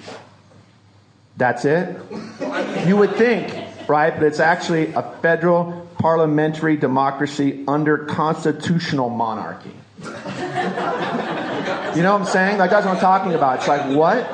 That's 1.37 1.65
it? 1.65 1.97
You 2.87 2.97
would 2.97 3.15
think, 3.15 3.53
right? 3.87 4.13
But 4.13 4.23
it's 4.23 4.39
actually 4.39 4.93
a 4.93 5.01
federal 5.21 5.87
parliamentary 5.99 6.77
democracy 6.77 7.63
under 7.67 7.97
constitutional 7.97 9.09
monarchy. 9.09 9.71
You 10.01 10.11
know 12.03 12.13
what 12.13 12.21
I'm 12.21 12.25
saying? 12.25 12.57
Like 12.57 12.69
that's 12.69 12.85
what 12.85 12.95
I'm 12.95 13.01
talking 13.01 13.33
about. 13.33 13.59
It's 13.59 13.67
like 13.67 13.95
what? 13.95 14.25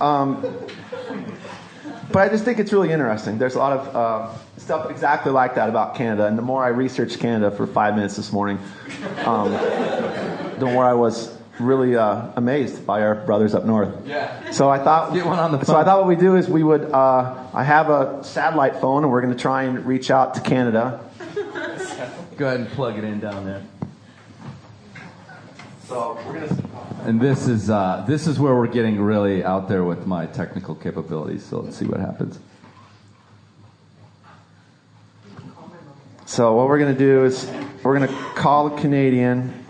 Um, 0.00 0.42
but 2.16 2.22
I 2.22 2.30
just 2.30 2.46
think 2.46 2.58
it's 2.58 2.72
really 2.72 2.92
interesting. 2.92 3.36
There's 3.36 3.56
a 3.56 3.58
lot 3.58 3.74
of 3.74 3.94
uh, 3.94 4.38
stuff 4.56 4.90
exactly 4.90 5.30
like 5.30 5.56
that 5.56 5.68
about 5.68 5.96
Canada, 5.96 6.24
and 6.24 6.38
the 6.38 6.42
more 6.42 6.64
I 6.64 6.68
researched 6.68 7.20
Canada 7.20 7.54
for 7.54 7.66
five 7.66 7.94
minutes 7.94 8.16
this 8.16 8.32
morning, 8.32 8.58
um, 9.26 9.50
the 10.58 10.64
more 10.64 10.82
I 10.82 10.94
was 10.94 11.36
really 11.60 11.94
uh, 11.94 12.28
amazed 12.36 12.86
by 12.86 13.02
our 13.02 13.16
brothers 13.16 13.54
up 13.54 13.66
north. 13.66 13.94
Yeah. 14.06 14.50
So 14.50 14.70
I 14.70 14.78
thought, 14.78 15.12
Get 15.12 15.26
one 15.26 15.38
on 15.38 15.52
the 15.52 15.58
phone. 15.58 15.66
so 15.66 15.76
I 15.76 15.84
thought 15.84 15.98
what 15.98 16.08
we 16.08 16.16
do 16.16 16.36
is 16.36 16.48
we 16.48 16.62
would. 16.62 16.90
Uh, 16.90 17.34
I 17.52 17.64
have 17.64 17.90
a 17.90 18.24
satellite 18.24 18.80
phone, 18.80 19.02
and 19.02 19.12
we're 19.12 19.20
going 19.20 19.34
to 19.34 19.38
try 19.38 19.64
and 19.64 19.84
reach 19.84 20.10
out 20.10 20.32
to 20.36 20.40
Canada. 20.40 20.98
Go 22.38 22.46
ahead 22.46 22.60
and 22.60 22.68
plug 22.70 22.96
it 22.96 23.04
in 23.04 23.20
down 23.20 23.44
there. 23.44 23.62
So 25.88 26.18
we're 26.26 26.40
to. 26.40 26.64
And 27.04 27.20
this 27.20 27.46
is 27.46 27.70
uh, 27.70 28.04
this 28.08 28.26
is 28.26 28.40
where 28.40 28.56
we're 28.56 28.66
getting 28.66 29.00
really 29.00 29.44
out 29.44 29.68
there 29.68 29.84
with 29.84 30.04
my 30.04 30.26
technical 30.26 30.74
capabilities. 30.74 31.44
So 31.44 31.60
let's 31.60 31.76
see 31.76 31.84
what 31.86 32.00
happens. 32.00 32.40
So 36.24 36.54
what 36.54 36.66
we're 36.66 36.80
going 36.80 36.92
to 36.92 36.98
do 36.98 37.24
is 37.24 37.48
we're 37.84 37.96
going 37.96 38.08
to 38.08 38.14
call 38.34 38.66
a 38.66 38.80
Canadian, 38.80 39.64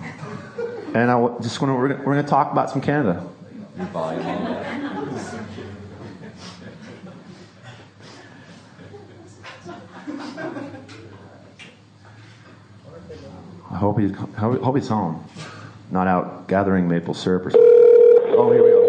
and 0.95 1.11
I 1.11 1.21
w- 1.21 1.39
just 1.43 1.61
want 1.61 1.71
to 1.71 1.75
we're 1.75 1.99
going 1.99 2.25
to 2.25 2.31
talk 2.31 2.51
about 2.51 2.71
some 2.71 2.81
Canada. 2.81 3.23
I 13.71 13.79
hope 13.79 13.99
he's 13.99 14.13
hope 14.15 14.77
he's 14.77 14.89
home, 14.89 15.23
not 15.91 16.07
out 16.07 16.49
gathering 16.49 16.89
maple 16.89 17.15
syrup 17.15 17.47
or 17.47 17.51
something. 17.51 17.71
Oh, 18.39 18.51
here 18.53 18.63
we 18.63 18.71
go. 18.71 18.87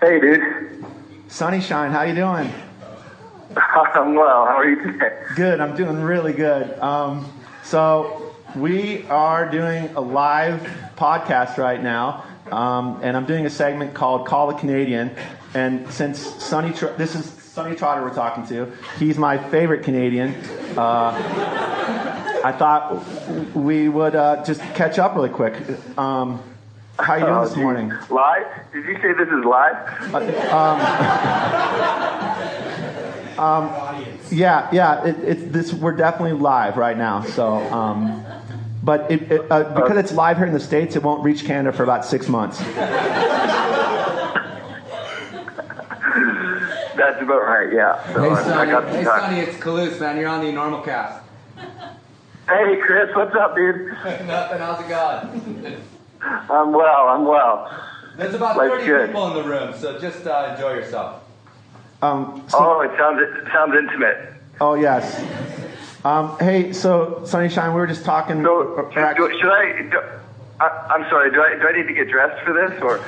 Hey, 0.00 0.20
dude. 0.20 0.84
Sunnyshine, 1.28 1.90
how 1.90 2.02
you 2.02 2.14
doing? 2.14 2.52
I'm 3.56 4.14
well. 4.14 4.46
How 4.46 4.58
are 4.58 4.68
you 4.68 4.82
today? 4.82 5.18
Good. 5.34 5.60
I'm 5.60 5.74
doing 5.74 6.00
really 6.00 6.32
good. 6.32 6.78
Um, 6.78 7.32
so 7.64 8.25
we 8.56 9.04
are 9.08 9.48
doing 9.50 9.94
a 9.96 10.00
live 10.00 10.60
podcast 10.96 11.58
right 11.58 11.82
now, 11.82 12.24
um, 12.50 13.00
and 13.02 13.16
I'm 13.16 13.26
doing 13.26 13.44
a 13.46 13.50
segment 13.50 13.94
called 13.94 14.26
"Call 14.26 14.48
the 14.48 14.54
Canadian." 14.54 15.10
And 15.54 15.90
since 15.92 16.18
Sonnie, 16.42 16.72
Tr- 16.72 16.86
this 16.96 17.14
is 17.14 17.26
Sonnie 17.26 17.76
Trotter 17.76 18.02
we're 18.02 18.14
talking 18.14 18.46
to. 18.48 18.72
He's 18.98 19.18
my 19.18 19.38
favorite 19.38 19.84
Canadian. 19.84 20.34
Uh, 20.76 21.12
I 22.44 22.52
thought 22.52 23.54
we 23.54 23.88
would 23.88 24.14
uh, 24.14 24.44
just 24.44 24.60
catch 24.74 24.98
up 24.98 25.14
really 25.14 25.30
quick. 25.30 25.54
Um, 25.98 26.42
how 26.98 27.14
you 27.16 27.26
doing 27.26 27.34
Oh, 27.34 27.46
this 27.46 27.56
morning? 27.56 27.92
Live? 28.10 28.46
Did 28.72 28.84
you 28.86 28.94
say 29.02 29.12
this 29.12 29.28
is 29.28 29.44
live? 29.44 30.12
Yeah, 34.32 34.68
yeah. 34.72 35.04
It, 35.04 35.16
it's 35.22 35.42
this. 35.52 35.72
We're 35.74 35.92
definitely 35.92 36.38
live 36.38 36.76
right 36.76 36.96
now. 36.96 37.22
So, 37.22 37.56
um, 37.72 38.24
but 38.86 39.10
it, 39.10 39.30
it, 39.32 39.50
uh, 39.50 39.64
because 39.74 39.96
it's 39.98 40.12
live 40.12 40.36
here 40.36 40.46
in 40.46 40.52
the 40.52 40.60
states, 40.60 40.94
it 40.94 41.02
won't 41.02 41.22
reach 41.24 41.44
Canada 41.44 41.76
for 41.76 41.82
about 41.82 42.04
six 42.04 42.28
months. 42.28 42.58
That's 46.96 47.20
about 47.20 47.42
right. 47.42 47.72
Yeah. 47.72 48.14
So 48.14 48.22
Hey, 48.22 48.30
I, 48.52 48.60
I 48.62 48.66
got 48.66 48.88
Hey, 48.88 49.04
time. 49.04 49.20
Sonnie, 49.22 49.40
it's 49.40 49.56
Kalous, 49.58 50.00
man. 50.00 50.16
You're 50.16 50.28
on 50.28 50.40
the 50.40 50.46
Enormocast. 50.50 51.20
Hey, 52.48 52.80
Chris. 52.80 53.10
What's 53.14 53.34
up, 53.34 53.56
dude? 53.56 53.88
Nothing. 54.26 54.58
How's 54.58 54.80
it 54.80 54.88
going? 54.88 55.82
I'm 56.22 56.72
well. 56.72 57.08
I'm 57.08 57.24
well. 57.26 57.84
There's 58.16 58.34
about 58.34 58.56
Life's 58.56 58.74
30 58.84 58.86
good. 58.86 59.06
people 59.08 59.26
in 59.28 59.34
the 59.42 59.48
room, 59.48 59.74
so 59.76 59.98
just 59.98 60.26
uh, 60.26 60.54
enjoy 60.54 60.74
yourself. 60.74 61.22
Um, 62.02 62.44
so, 62.48 62.56
Oh, 62.58 62.80
it 62.82 62.90
sounds 62.96 63.20
it 63.20 63.52
sounds 63.52 63.74
intimate. 63.76 64.32
oh 64.60 64.74
yes. 64.74 65.20
Um, 66.06 66.38
hey, 66.38 66.72
so 66.72 67.22
Sunnyshine, 67.24 67.70
we 67.74 67.80
were 67.80 67.86
just 67.88 68.04
talking. 68.04 68.40
So 68.44 68.48
or- 68.48 68.82
or 68.82 68.92
should, 68.92 69.16
do, 69.16 69.28
should 69.40 69.50
I? 69.50 69.82
Do, 69.90 70.00
I? 70.60 70.86
I'm 70.90 71.10
sorry. 71.10 71.32
Do 71.32 71.42
I 71.42 71.56
do 71.56 71.66
I 71.66 71.72
need 71.72 71.88
to 71.88 71.94
get 71.94 72.08
dressed 72.08 72.44
for 72.44 72.52
this 72.52 72.80
or? 72.80 72.98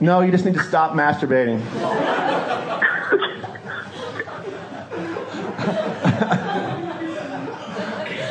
no, 0.00 0.22
you 0.22 0.30
just 0.30 0.46
need 0.46 0.54
to 0.54 0.62
stop 0.62 0.92
masturbating. 0.92 1.60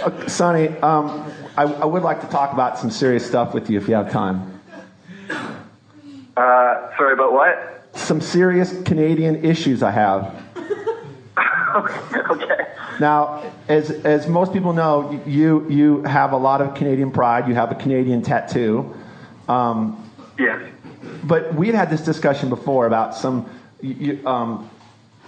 Uh, 0.01 0.27
Sonnie, 0.27 0.69
um, 0.81 1.31
I, 1.55 1.62
I 1.62 1.86
would 1.86 2.01
like 2.01 2.21
to 2.21 2.27
talk 2.27 2.53
about 2.53 2.79
some 2.79 2.89
serious 2.89 3.23
stuff 3.23 3.53
with 3.53 3.69
you 3.69 3.77
if 3.77 3.88
you 3.88 3.93
have 3.93 4.12
time. 4.12 4.60
Uh, 5.29 6.89
sorry 6.97 7.13
about 7.13 7.34
what? 7.34 7.88
Some 7.93 8.19
serious 8.19 8.81
Canadian 8.81 9.45
issues 9.45 9.84
I 9.84 9.91
have. 9.91 10.34
okay. 12.31 12.67
Now, 12.99 13.43
as 13.67 13.89
as 13.89 14.27
most 14.27 14.53
people 14.53 14.73
know, 14.73 15.21
you 15.25 15.67
you 15.69 16.03
have 16.03 16.34
a 16.34 16.38
lot 16.38 16.62
of 16.62 16.75
Canadian 16.75 17.12
pride. 17.12 17.47
You 17.47 17.55
have 17.55 17.71
a 17.71 17.75
Canadian 17.75 18.21
tattoo. 18.21 18.93
Um, 19.47 19.97
Yes. 20.39 20.62
but 21.23 21.53
we've 21.53 21.73
had 21.73 21.89
this 21.89 22.01
discussion 22.01 22.49
before 22.49 22.88
about 22.88 23.15
some 23.15 23.45
you- 23.81 24.19
um, 24.25 24.69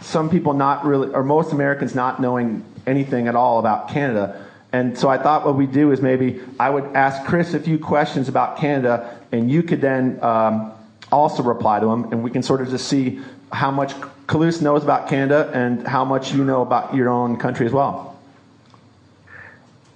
some 0.01 0.29
people 0.29 0.53
not 0.53 0.85
really, 0.85 1.09
or 1.13 1.23
most 1.23 1.53
Americans 1.53 1.95
not 1.95 2.19
knowing 2.19 2.63
anything 2.85 3.27
at 3.27 3.35
all 3.35 3.59
about 3.59 3.87
Canada. 3.89 4.35
And 4.73 4.97
so 4.97 5.07
I 5.07 5.17
thought 5.17 5.45
what 5.45 5.55
we'd 5.55 5.71
do 5.71 5.91
is 5.91 6.01
maybe 6.01 6.41
I 6.59 6.69
would 6.69 6.83
ask 6.95 7.23
Chris 7.25 7.53
a 7.53 7.59
few 7.59 7.77
questions 7.77 8.27
about 8.27 8.57
Canada, 8.57 9.17
and 9.31 9.49
you 9.51 9.61
could 9.63 9.81
then 9.81 10.19
um, 10.23 10.71
also 11.11 11.43
reply 11.43 11.79
to 11.79 11.85
them, 11.85 12.05
and 12.11 12.23
we 12.23 12.31
can 12.31 12.41
sort 12.43 12.59
of 12.61 12.69
just 12.69 12.87
see 12.87 13.19
how 13.51 13.69
much 13.71 13.93
Kalous 14.27 14.61
knows 14.61 14.83
about 14.83 15.09
Canada 15.09 15.51
and 15.53 15.85
how 15.85 16.05
much 16.05 16.33
you 16.33 16.43
know 16.43 16.61
about 16.61 16.95
your 16.95 17.09
own 17.09 17.37
country 17.37 17.65
as 17.65 17.73
well. 17.73 18.17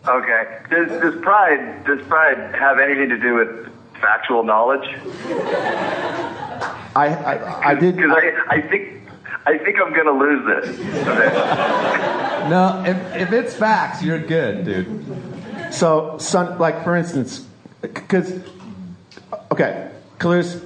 Okay. 0.05 0.59
Does 0.69 0.89
does 1.01 1.21
pride 1.21 1.85
does 1.85 2.01
pride 2.07 2.55
have 2.55 2.79
anything 2.79 3.09
to 3.09 3.17
do 3.17 3.35
with 3.35 3.69
factual 3.99 4.43
knowledge? 4.43 4.87
I 6.95 7.07
I, 7.07 7.69
I 7.69 7.75
did. 7.75 7.95
Because 7.95 8.11
I, 8.11 8.55
I 8.55 8.61
think 8.61 9.01
I 9.45 9.57
think 9.57 9.79
I'm 9.79 9.93
gonna 9.93 10.11
lose 10.11 10.45
this. 10.45 10.79
No, 12.49 12.81
if, 12.85 13.15
if 13.15 13.33
it's 13.33 13.53
facts, 13.53 14.01
you're 14.01 14.19
good, 14.19 14.63
dude. 14.63 15.73
So, 15.73 16.17
son, 16.17 16.57
like 16.57 16.83
for 16.85 16.95
instance, 16.95 17.45
because 17.81 18.39
okay, 19.51 19.91
Kalous, 20.17 20.63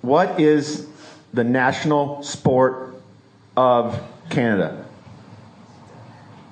what 0.00 0.40
is 0.40 0.88
the 1.34 1.44
national 1.44 2.22
sport 2.22 2.87
of 3.58 4.00
Canada? 4.30 4.86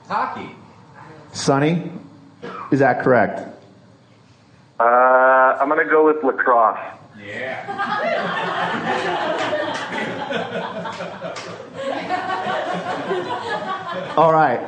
Hockey. 0.09 0.51
Sonnie, 1.33 1.93
is 2.73 2.81
that 2.81 3.05
correct? 3.05 3.39
Uh, 4.81 4.83
I'm 4.83 5.69
gonna 5.69 5.85
go 5.85 6.05
with 6.05 6.25
lacrosse. 6.25 6.81
Yeah. 7.25 7.63
All 14.17 14.33
right. 14.33 14.61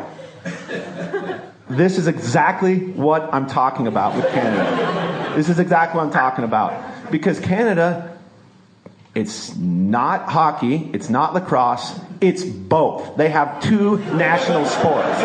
This 1.68 1.98
is 1.98 2.06
exactly 2.06 2.78
what 2.78 3.34
I'm 3.34 3.48
talking 3.48 3.88
about 3.88 4.14
with 4.14 4.28
Canada. 4.30 5.32
This 5.34 5.48
is 5.48 5.58
exactly 5.58 5.98
what 5.98 6.04
I'm 6.06 6.12
talking 6.12 6.44
about. 6.44 7.10
Because 7.10 7.40
Canada, 7.40 8.16
it's 9.16 9.56
not 9.56 10.28
hockey, 10.28 10.88
it's 10.92 11.10
not 11.10 11.34
lacrosse, 11.34 11.98
it's 12.20 12.44
both. 12.44 13.16
They 13.16 13.28
have 13.28 13.60
two 13.62 13.98
national 14.14 14.64
sports. 14.66 15.18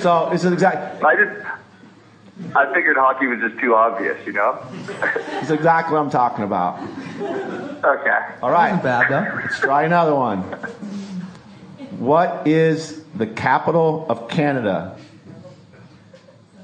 So 0.00 0.28
this 0.30 0.44
is 0.44 0.52
exactly 0.52 1.02
I 1.02 1.16
just, 1.16 2.56
I 2.56 2.74
figured 2.74 2.96
hockey 2.96 3.26
was 3.26 3.40
just 3.40 3.58
too 3.58 3.74
obvious, 3.74 4.18
you 4.26 4.32
know. 4.32 4.58
It's 5.40 5.50
exactly 5.50 5.94
what 5.94 6.00
I'm 6.00 6.10
talking 6.10 6.44
about. 6.44 6.78
Okay. 7.20 8.18
All 8.42 8.50
right. 8.50 8.82
Bad 8.82 9.10
though. 9.10 9.40
Let's 9.42 9.58
try 9.60 9.84
another 9.84 10.14
one. 10.14 10.40
What 11.98 12.46
is 12.46 13.02
the 13.14 13.26
capital 13.26 14.06
of 14.08 14.28
Canada? 14.28 14.96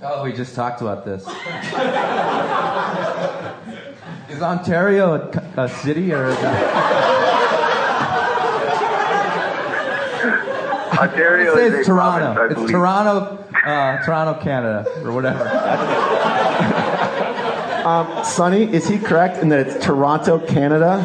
Oh, 0.02 0.24
we 0.24 0.32
just 0.32 0.54
talked 0.54 0.80
about 0.80 1.04
this. 1.04 1.24
Is 4.30 4.40
Ontario 4.42 5.14
a, 5.14 5.62
a 5.64 5.68
city 5.68 6.12
or? 6.12 6.28
Is 6.28 6.36
Ontario 10.96 11.54
Say 11.56 11.66
is 11.66 11.74
it's 11.74 11.88
a 11.88 11.92
province, 11.92 12.38
I 12.38 12.44
Toronto. 12.48 12.62
It's. 12.62 12.70
Toronto, 12.70 13.44
uh, 13.66 14.04
Toronto, 14.04 14.40
Canada, 14.40 14.86
or 15.04 15.12
whatever. 15.12 15.44
Um, 17.80 18.06
Sonnie, 18.24 18.70
is 18.74 18.86
he 18.86 18.98
correct 18.98 19.38
in 19.38 19.48
that 19.48 19.66
it's 19.66 19.82
Toronto, 19.84 20.38
Canada? 20.38 21.02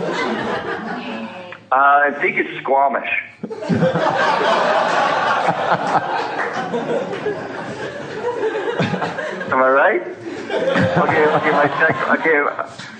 Uh, 1.71 1.71
I 1.71 2.11
think 2.19 2.35
it's 2.35 2.59
Squamish. 2.61 3.07
Am 9.51 9.61
I 9.63 9.69
right? 9.69 10.01
Okay, 10.01 11.25
okay. 11.25 11.51
My 11.51 11.67
second, 11.79 12.19
okay, 12.19 12.39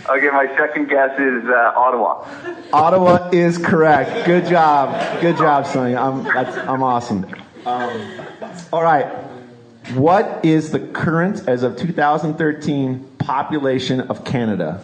okay. 0.10 0.30
My 0.30 0.48
second 0.58 0.90
guess 0.90 1.20
is 1.20 1.46
uh, 1.46 1.74
Ottawa. 1.76 2.28
Ottawa 2.74 3.30
is 3.32 3.58
correct. 3.58 4.26
Good 4.26 4.48
job. 4.48 5.22
Good 5.22 5.38
job, 5.38 5.66
Sonnie. 5.66 5.96
I'm, 5.96 6.24
that's, 6.24 6.58
I'm 6.58 6.84
awesome. 6.84 7.26
Um, 7.66 8.20
all 8.72 8.84
right. 8.84 9.06
What 9.94 10.44
is 10.44 10.72
the 10.72 10.80
current, 10.80 11.48
as 11.48 11.64
of 11.64 11.78
2013, 11.78 13.18
population 13.20 14.02
of 14.02 14.26
Canada? 14.26 14.84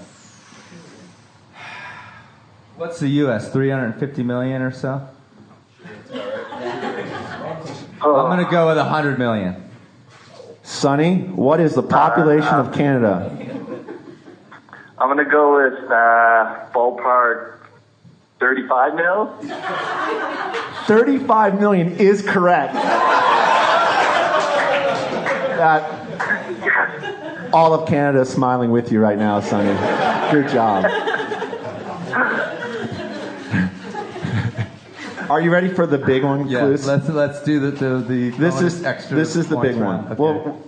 What's 2.78 3.00
the 3.00 3.10
U.S. 3.10 3.52
350 3.52 4.24
million 4.24 4.62
or 4.62 4.72
so? 4.72 5.08
I'm 6.14 8.00
gonna 8.02 8.50
go 8.50 8.68
with 8.68 8.78
100 8.78 9.20
million. 9.20 9.70
Sonnie, 10.64 11.20
what 11.36 11.60
is 11.60 11.76
the 11.76 11.84
population 11.84 12.56
of 12.56 12.74
Canada? 12.74 13.51
I'm 15.02 15.08
gonna 15.10 15.26
go 15.26 15.56
with 15.56 15.84
uh, 15.90 16.68
ballpark 16.76 17.56
35 18.40 18.94
mil. 18.96 19.36
35 20.86 21.60
million 21.60 21.98
is 21.98 22.22
correct. 22.22 22.74
That 25.58 25.82
all 27.52 27.74
of 27.74 27.88
Canada 27.90 28.20
is 28.22 28.30
smiling 28.30 28.70
with 28.70 28.92
you 28.92 29.00
right 29.00 29.18
now, 29.18 29.40
Sonnie. 29.42 29.74
Good 30.32 30.50
job. 30.52 30.86
Are 35.32 35.42
you 35.42 35.50
ready 35.52 35.70
for 35.74 35.88
the 35.88 35.98
big 35.98 36.24
one, 36.24 36.48
Yeah, 36.48 36.60
Clues? 36.60 36.86
let's 36.86 37.10
let's 37.10 37.42
do 37.44 37.60
the 37.60 37.72
the, 37.72 37.98
the 38.08 38.30
This 38.32 38.62
is 38.62 38.84
extra. 38.84 39.16
this 39.18 39.36
is 39.36 39.48
the 39.48 39.56
points 39.56 39.70
big 39.76 39.82
one. 39.84 39.96
round. 40.06 40.12
Okay. 40.12 40.22
Well, 40.22 40.62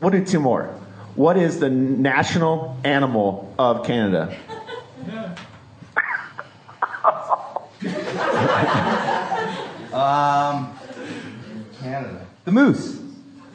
we'll 0.00 0.10
do 0.12 0.24
two 0.24 0.40
more. 0.40 0.72
What 1.16 1.38
is 1.38 1.58
the 1.60 1.70
national 1.70 2.76
animal 2.84 3.50
of 3.58 3.86
Canada? 3.86 4.36
um, 9.94 10.76
Canada. 11.80 12.26
The 12.44 12.52
moose. 12.52 13.00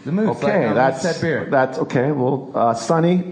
The 0.06 0.12
moose. 0.12 0.38
Okay, 0.38 0.62
like, 0.62 0.70
um, 0.70 0.76
that's 0.76 1.04
said 1.04 1.22
beer. 1.22 1.48
that's 1.52 1.78
okay. 1.78 2.12
Well, 2.12 2.52
uh, 2.56 2.74
Sonnie, 2.74 3.32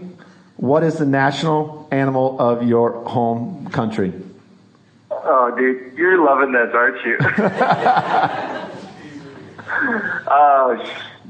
what 0.57 0.83
is 0.83 0.99
the 0.99 1.07
national 1.07 1.87
animal 1.91 2.39
of 2.39 2.67
your 2.67 3.03
home 3.05 3.67
country? 3.71 4.13
Oh, 5.09 5.51
dude, 5.57 5.97
you're 5.97 6.23
loving 6.23 6.51
this, 6.51 6.69
aren't 6.71 7.03
you? 7.03 7.17
oh 10.27 10.77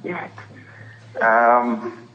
shit. 0.03 0.31
Um, 1.21 2.08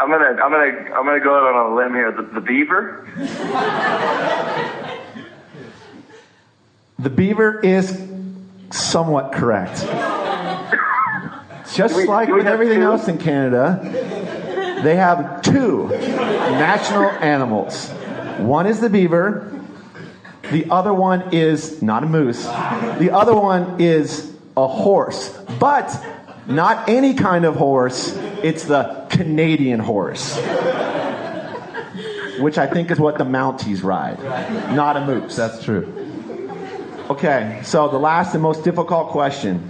I'm 0.00 0.08
gonna, 0.08 0.42
I'm 0.42 0.50
gonna, 0.50 0.94
I'm 0.94 1.04
gonna 1.04 1.20
go 1.20 1.34
out 1.36 1.54
on 1.54 1.72
a 1.72 1.74
limb 1.74 1.92
here. 1.94 2.10
The, 2.10 2.22
the 2.22 2.40
beaver. 2.40 3.06
The 6.98 7.10
beaver 7.10 7.60
is 7.60 8.08
somewhat 8.70 9.32
correct. 9.32 9.80
Just 11.74 11.96
we- 11.96 12.06
like 12.06 12.28
with 12.30 12.46
everything 12.46 12.78
two? 12.78 12.84
else 12.84 13.08
in 13.08 13.18
Canada, 13.18 13.78
they 14.82 14.96
have 14.96 15.42
two 15.42 15.88
national 15.88 17.10
animals. 17.10 17.90
One 18.38 18.66
is 18.66 18.80
the 18.80 18.88
beaver. 18.88 19.52
The 20.50 20.68
other 20.70 20.94
one 20.94 21.32
is 21.32 21.82
not 21.82 22.02
a 22.04 22.06
moose. 22.06 22.42
The 22.44 23.10
other 23.12 23.34
one 23.34 23.80
is 23.80 24.32
a 24.56 24.66
horse, 24.66 25.28
but 25.58 25.88
not 26.46 26.88
any 26.88 27.14
kind 27.14 27.44
of 27.44 27.56
horse. 27.56 28.16
It's 28.42 28.64
the 28.64 29.06
Canadian 29.10 29.80
horse, 29.80 30.36
which 32.38 32.58
I 32.58 32.66
think 32.66 32.90
is 32.90 32.98
what 32.98 33.18
the 33.18 33.24
Mounties 33.24 33.82
ride, 33.82 34.22
not 34.74 34.96
a 34.96 35.04
moose. 35.04 35.36
That's 35.36 35.62
true. 35.62 35.96
Okay, 37.10 37.60
so 37.64 37.88
the 37.88 37.98
last 37.98 38.34
and 38.34 38.42
most 38.42 38.62
difficult 38.64 39.08
question. 39.08 39.68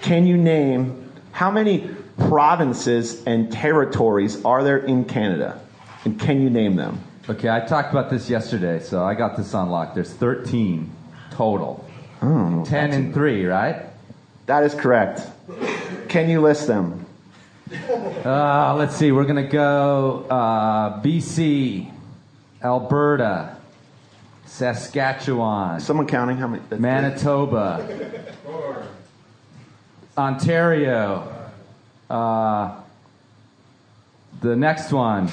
Can 0.00 0.26
you 0.26 0.36
name 0.36 1.10
how 1.32 1.50
many 1.50 1.90
provinces 2.16 3.22
and 3.24 3.50
territories 3.52 4.44
are 4.44 4.62
there 4.62 4.78
in 4.78 5.04
Canada? 5.04 5.60
And 6.04 6.20
can 6.20 6.40
you 6.40 6.50
name 6.50 6.76
them? 6.76 7.00
Okay, 7.28 7.50
I 7.50 7.60
talked 7.60 7.90
about 7.90 8.10
this 8.10 8.30
yesterday, 8.30 8.80
so 8.80 9.04
I 9.04 9.14
got 9.14 9.36
this 9.36 9.52
on 9.54 9.70
lock. 9.70 9.94
There's 9.94 10.12
13 10.12 10.90
total. 11.32 11.84
Oh, 12.22 12.64
10 12.64 12.92
and 12.92 13.12
3, 13.12 13.44
right? 13.46 13.86
That 14.46 14.64
is 14.64 14.74
correct. 14.74 15.20
Can 16.08 16.30
you 16.30 16.40
list 16.40 16.66
them? 16.66 17.04
Uh, 18.24 18.74
let's 18.76 18.96
see. 18.96 19.12
We're 19.12 19.24
going 19.24 19.44
to 19.44 19.50
go 19.50 20.24
uh, 20.30 21.02
BC, 21.02 21.92
Alberta, 22.62 23.56
Saskatchewan, 24.46 25.80
Someone 25.80 26.06
counting 26.06 26.38
how 26.38 26.48
many? 26.48 26.62
Manitoba, 26.70 28.24
Ontario, 30.16 31.50
uh, 32.08 32.80
the 34.40 34.56
next 34.56 34.90
one, 34.92 35.28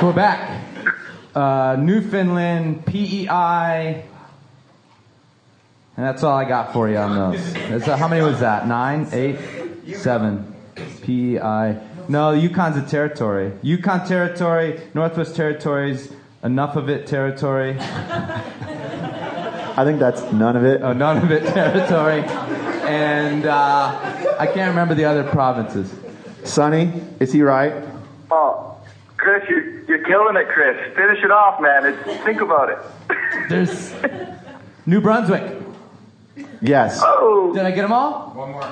Quebec, 0.00 0.60
uh, 1.34 1.76
Newfoundland, 1.78 2.84
PEI, 2.84 4.04
and 5.96 6.06
that's 6.06 6.22
all 6.22 6.36
I 6.36 6.44
got 6.44 6.72
for 6.72 6.88
you 6.88 6.96
on 6.96 7.32
those. 7.32 7.52
That's, 7.54 7.84
how 7.84 8.08
many 8.08 8.22
was 8.22 8.40
that? 8.40 8.66
Nine, 8.66 9.08
eight, 9.12 9.36
seven. 9.94 10.54
PEI. 11.02 11.78
No, 12.08 12.32
Yukon's 12.32 12.76
a 12.76 12.82
territory. 12.82 13.52
Yukon 13.62 14.06
territory, 14.06 14.80
Northwest 14.94 15.36
Territories, 15.36 16.12
Nunavut 16.42 17.06
territory. 17.06 17.76
I 19.74 19.84
think 19.84 20.00
that's 20.00 20.20
Nunavut. 20.22 20.80
Oh, 20.80 20.94
Nunavut 20.94 21.52
territory. 21.52 22.22
And 22.88 23.46
uh, 23.46 24.36
I 24.38 24.46
can't 24.46 24.68
remember 24.70 24.94
the 24.94 25.04
other 25.04 25.24
provinces. 25.24 25.92
Sonnie, 26.44 26.92
is 27.20 27.32
he 27.32 27.42
right? 27.42 27.72
Oh, 28.30 28.76
Chris, 29.16 29.48
you're, 29.48 29.82
you're 29.84 30.04
killing 30.04 30.36
it, 30.36 30.48
Chris. 30.48 30.76
Finish 30.96 31.22
it 31.22 31.30
off, 31.30 31.60
man. 31.60 31.86
It's, 31.86 32.24
think 32.24 32.40
about 32.40 32.70
it. 32.70 32.78
There's 33.48 33.94
New 34.86 35.00
Brunswick. 35.00 35.62
Yes. 36.60 37.00
Oh. 37.02 37.52
Did 37.54 37.64
I 37.64 37.70
get 37.70 37.82
them 37.82 37.92
all? 37.92 38.30
One 38.30 38.50
more. 38.52 38.62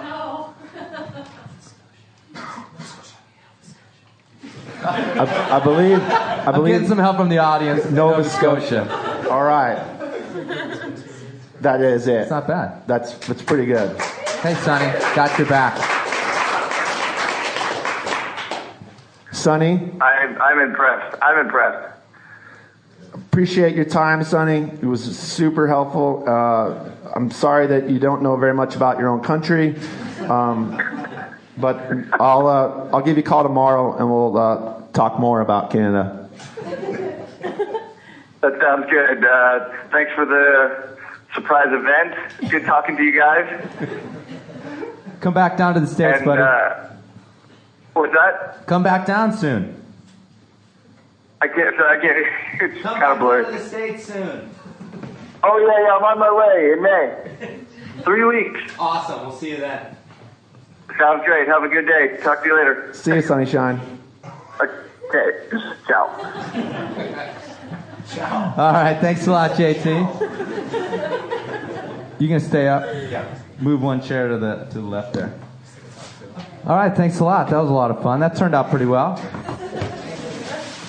I, 4.82 5.58
I 5.60 5.64
believe. 5.64 5.98
I 6.00 6.44
I'm 6.46 6.54
believe 6.54 6.74
getting 6.74 6.88
some 6.88 6.98
help 6.98 7.16
from 7.16 7.28
the 7.28 7.38
audience. 7.38 7.84
Nova 7.90 8.24
Scotia. 8.24 8.88
All 9.30 9.44
right. 9.44 9.76
That 11.60 11.82
is 11.82 12.06
it. 12.06 12.22
It's 12.22 12.30
not 12.30 12.46
bad. 12.46 12.86
That's 12.86 13.12
that's 13.26 13.42
pretty 13.42 13.66
good. 13.66 13.98
Hey, 14.40 14.54
Sonnie, 14.54 14.90
got 15.14 15.36
your 15.38 15.46
back. 15.46 15.76
Sonnie, 19.32 19.90
I'm, 20.00 20.40
I'm 20.40 20.58
impressed. 20.58 21.16
I'm 21.22 21.38
impressed. 21.38 21.94
appreciate 23.14 23.74
your 23.74 23.84
time, 23.84 24.22
Sonnie. 24.24 24.70
It 24.82 24.84
was 24.84 25.02
super 25.18 25.66
helpful. 25.66 26.24
Uh, 26.26 26.90
I'm 27.14 27.30
sorry 27.30 27.66
that 27.68 27.88
you 27.88 27.98
don't 27.98 28.22
know 28.22 28.36
very 28.36 28.54
much 28.54 28.76
about 28.76 28.98
your 28.98 29.08
own 29.08 29.20
country, 29.22 29.76
um, 30.28 30.72
but 31.60 31.80
I'll 32.20 32.46
uh, 32.46 32.90
I'll 32.92 33.02
give 33.02 33.16
you 33.16 33.22
a 33.22 33.26
call 33.26 33.42
tomorrow 33.42 33.96
and 33.96 34.10
we'll 34.10 34.36
uh, 34.36 34.82
talk 34.92 35.18
more 35.18 35.40
about 35.40 35.70
Canada. 35.70 36.28
That 38.42 38.58
sounds 38.60 38.86
good. 38.90 39.24
Uh, 39.24 39.68
thanks 39.92 40.12
for 40.14 40.24
the 40.24 40.96
surprise 41.34 41.68
event. 41.70 42.50
Good 42.50 42.64
talking 42.64 42.96
to 42.96 43.02
you 43.02 43.18
guys. 43.18 43.68
Come 45.20 45.34
back 45.34 45.58
down 45.58 45.74
to 45.74 45.80
the 45.80 45.86
States, 45.86 46.18
And 46.18 46.24
buddy. 46.26 46.40
uh, 46.40 46.88
what's 47.92 48.14
that? 48.14 48.66
Come 48.66 48.82
back 48.82 49.04
down 49.04 49.32
soon. 49.36 49.76
I 51.42 51.48
can't. 51.48 51.78
I 51.80 51.98
can't. 52.00 52.26
It's 52.62 52.82
kind 52.82 53.02
of 53.02 53.18
blurry. 53.18 53.44
the 53.44 53.58
States 53.58 54.04
soon. 54.04 54.50
Oh 55.42 55.58
yeah, 55.58 55.84
yeah. 55.86 55.96
I'm 55.96 56.04
on 56.04 56.18
my 56.18 56.32
way 56.32 56.72
in 56.72 56.82
May. 56.82 58.02
Three 58.04 58.24
weeks. 58.24 58.72
Awesome. 58.78 59.20
We'll 59.20 59.36
see 59.36 59.50
you 59.50 59.56
then. 59.58 59.96
Sounds 60.98 61.24
great. 61.24 61.46
Have 61.48 61.62
a 61.62 61.68
good 61.68 61.86
day. 61.86 62.18
Talk 62.22 62.42
to 62.42 62.48
you 62.48 62.56
later. 62.56 62.92
See 62.94 63.14
you, 63.14 63.22
Sunnyshine. 63.22 63.80
Okay. 64.22 65.48
Ciao. 65.84 66.06
All 68.56 68.72
right, 68.72 68.98
thanks 69.00 69.26
a 69.26 69.30
lot, 69.30 69.52
JT. 69.52 69.86
You 72.18 72.28
can 72.28 72.40
stay 72.40 72.68
up. 72.68 72.84
Yeah. 73.10 73.24
Move 73.60 73.82
one 73.82 74.02
chair 74.02 74.28
to 74.28 74.38
the 74.38 74.64
to 74.66 74.74
the 74.74 74.80
left 74.86 75.14
there. 75.14 75.32
All 76.66 76.76
right, 76.76 76.94
thanks 76.94 77.20
a 77.20 77.24
lot. 77.24 77.48
That 77.50 77.58
was 77.58 77.70
a 77.70 77.72
lot 77.72 77.90
of 77.90 78.02
fun. 78.02 78.20
That 78.20 78.36
turned 78.36 78.54
out 78.54 78.70
pretty 78.70 78.86
well. 78.86 79.16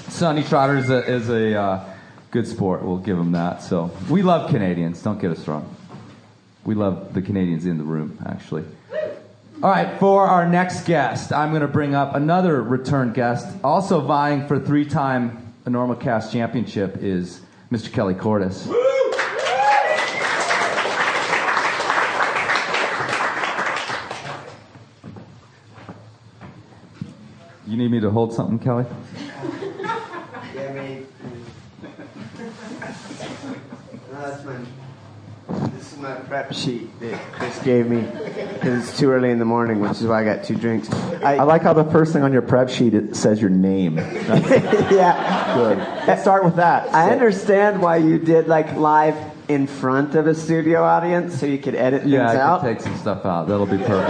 Sonnie 0.10 0.44
Trotter 0.44 0.78
is 0.78 0.90
a, 0.90 1.10
is 1.10 1.30
a 1.30 1.56
uh, 1.56 1.86
good 2.32 2.48
sport. 2.48 2.84
We'll 2.84 2.98
give 2.98 3.18
him 3.18 3.32
that. 3.32 3.64
So 3.64 3.92
we 4.10 4.22
love 4.22 4.50
Canadians. 4.52 5.02
Don't 5.02 5.20
get 5.20 5.32
us 5.32 5.48
wrong. 5.48 5.74
We 6.66 6.76
love 6.76 7.14
the 7.14 7.22
Canadians 7.22 7.66
in 7.66 7.78
the 7.78 7.84
room, 7.84 8.18
actually. 8.26 8.66
All 9.64 9.70
right, 9.70 10.00
for 10.00 10.26
our 10.26 10.50
next 10.50 10.88
guest, 10.88 11.32
I'm 11.32 11.52
going 11.52 11.62
to 11.62 11.68
bring 11.68 11.94
up 11.94 12.16
another 12.16 12.64
return 12.64 13.14
guest, 13.14 13.48
also 13.64 14.02
vying 14.02 14.48
for 14.48 14.58
three-time 14.58 15.54
Enormocast 15.66 16.32
championship, 16.32 16.98
is 16.98 17.42
Mr. 17.72 17.94
Kelly 17.94 18.16
Cordes. 18.16 18.66
You 27.68 27.78
need 27.78 27.92
me 27.92 28.00
to 28.00 28.10
hold 28.10 28.34
something, 28.34 28.58
Kelly? 28.58 28.86
Yeah, 30.56 30.74
me. 30.74 31.06
No, 34.12 34.22
that's 34.22 34.44
my. 34.44 34.56
This 35.70 35.91
is 35.91 35.91
my 36.02 36.16
prep 36.16 36.54
sheet 36.54 37.00
that 37.00 37.20
Chris 37.34 37.62
gave 37.64 37.88
me 37.88 38.02
because 38.02 38.90
it's 38.90 38.98
too 38.98 39.12
early 39.12 39.30
in 39.30 39.40
the 39.40 39.46
morning, 39.46 39.80
which 39.80 39.92
is 39.94 40.04
why 40.04 40.22
I 40.22 40.24
got 40.26 40.44
two 40.44 40.56
drinks. 40.56 40.92
I, 40.92 41.38
I 41.38 41.44
like 41.44 41.62
how 41.62 41.74
the 41.74 41.84
first 41.86 42.14
thing 42.14 42.24
on 42.24 42.34
your 42.34 42.42
prep 42.42 42.70
sheet 42.70 42.94
it 42.94 43.16
says 43.16 43.40
your 43.40 43.50
name. 43.50 43.98
yeah. 43.98 45.54
Good. 45.56 45.78
Let's 46.08 46.22
start 46.22 46.44
with 46.44 46.56
that. 46.56 46.94
I 46.94 47.12
understand 47.12 47.82
why 47.82 47.98
you 47.98 48.18
did 48.18 48.48
like 48.48 48.76
live 48.76 49.16
in 49.48 49.68
front 49.68 50.16
of 50.16 50.28
a 50.28 50.34
studio 50.36 50.84
audience 50.84 51.40
so 51.40 51.46
you 51.46 51.58
could 51.58 51.76
edit 51.76 52.02
things 52.02 52.14
Yeah, 52.14 52.32
I 52.32 52.38
out. 52.38 52.62
can 52.62 52.74
take 52.76 52.82
some 52.84 52.98
stuff 52.98 53.26
out. 53.26 53.48
That'll 53.48 53.66
be 53.66 53.78
perfect. 53.78 54.10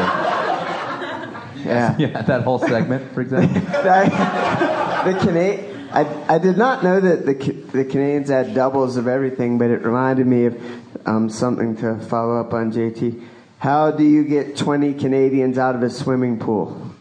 Yeah. 1.65 1.95
Yeah, 1.99 2.21
that 2.23 2.41
whole 2.41 2.57
segment, 2.57 3.13
for 3.13 3.21
example. 3.21 3.61
the 3.61 5.19
Cana- 5.21 5.70
I, 5.93 6.35
I 6.35 6.37
did 6.37 6.57
not 6.57 6.83
know 6.83 7.01
that 7.01 7.25
the 7.25 7.33
the 7.33 7.83
Canadians 7.83 8.29
had 8.29 8.53
doubles 8.53 8.95
of 8.95 9.07
everything, 9.07 9.57
but 9.57 9.69
it 9.69 9.83
reminded 9.83 10.25
me 10.25 10.45
of 10.45 10.61
um, 11.05 11.29
something 11.29 11.75
to 11.77 11.99
follow 11.99 12.39
up 12.39 12.53
on. 12.53 12.71
JT, 12.71 13.21
how 13.59 13.91
do 13.91 14.03
you 14.03 14.23
get 14.23 14.55
20 14.55 14.93
Canadians 14.93 15.57
out 15.57 15.75
of 15.75 15.83
a 15.83 15.89
swimming 15.89 16.39
pool? 16.39 16.91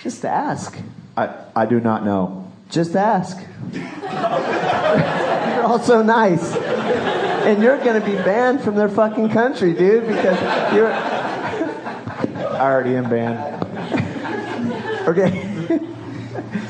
Just 0.00 0.24
ask. 0.24 0.78
I, 1.16 1.34
I 1.56 1.66
do 1.66 1.80
not 1.80 2.04
know. 2.04 2.50
Just 2.70 2.94
ask. 2.94 3.36
you're 3.72 5.64
all 5.64 5.80
so 5.80 6.02
nice, 6.02 6.54
and 6.54 7.60
you're 7.60 7.78
going 7.78 8.00
to 8.00 8.06
be 8.06 8.14
banned 8.14 8.60
from 8.60 8.76
their 8.76 8.88
fucking 8.88 9.30
country, 9.30 9.72
dude, 9.74 10.06
because 10.06 10.40
you're. 10.74 10.92
I 10.92 12.60
already 12.60 12.94
am 12.94 13.10
banned. 13.10 13.64
Okay. 15.08 15.84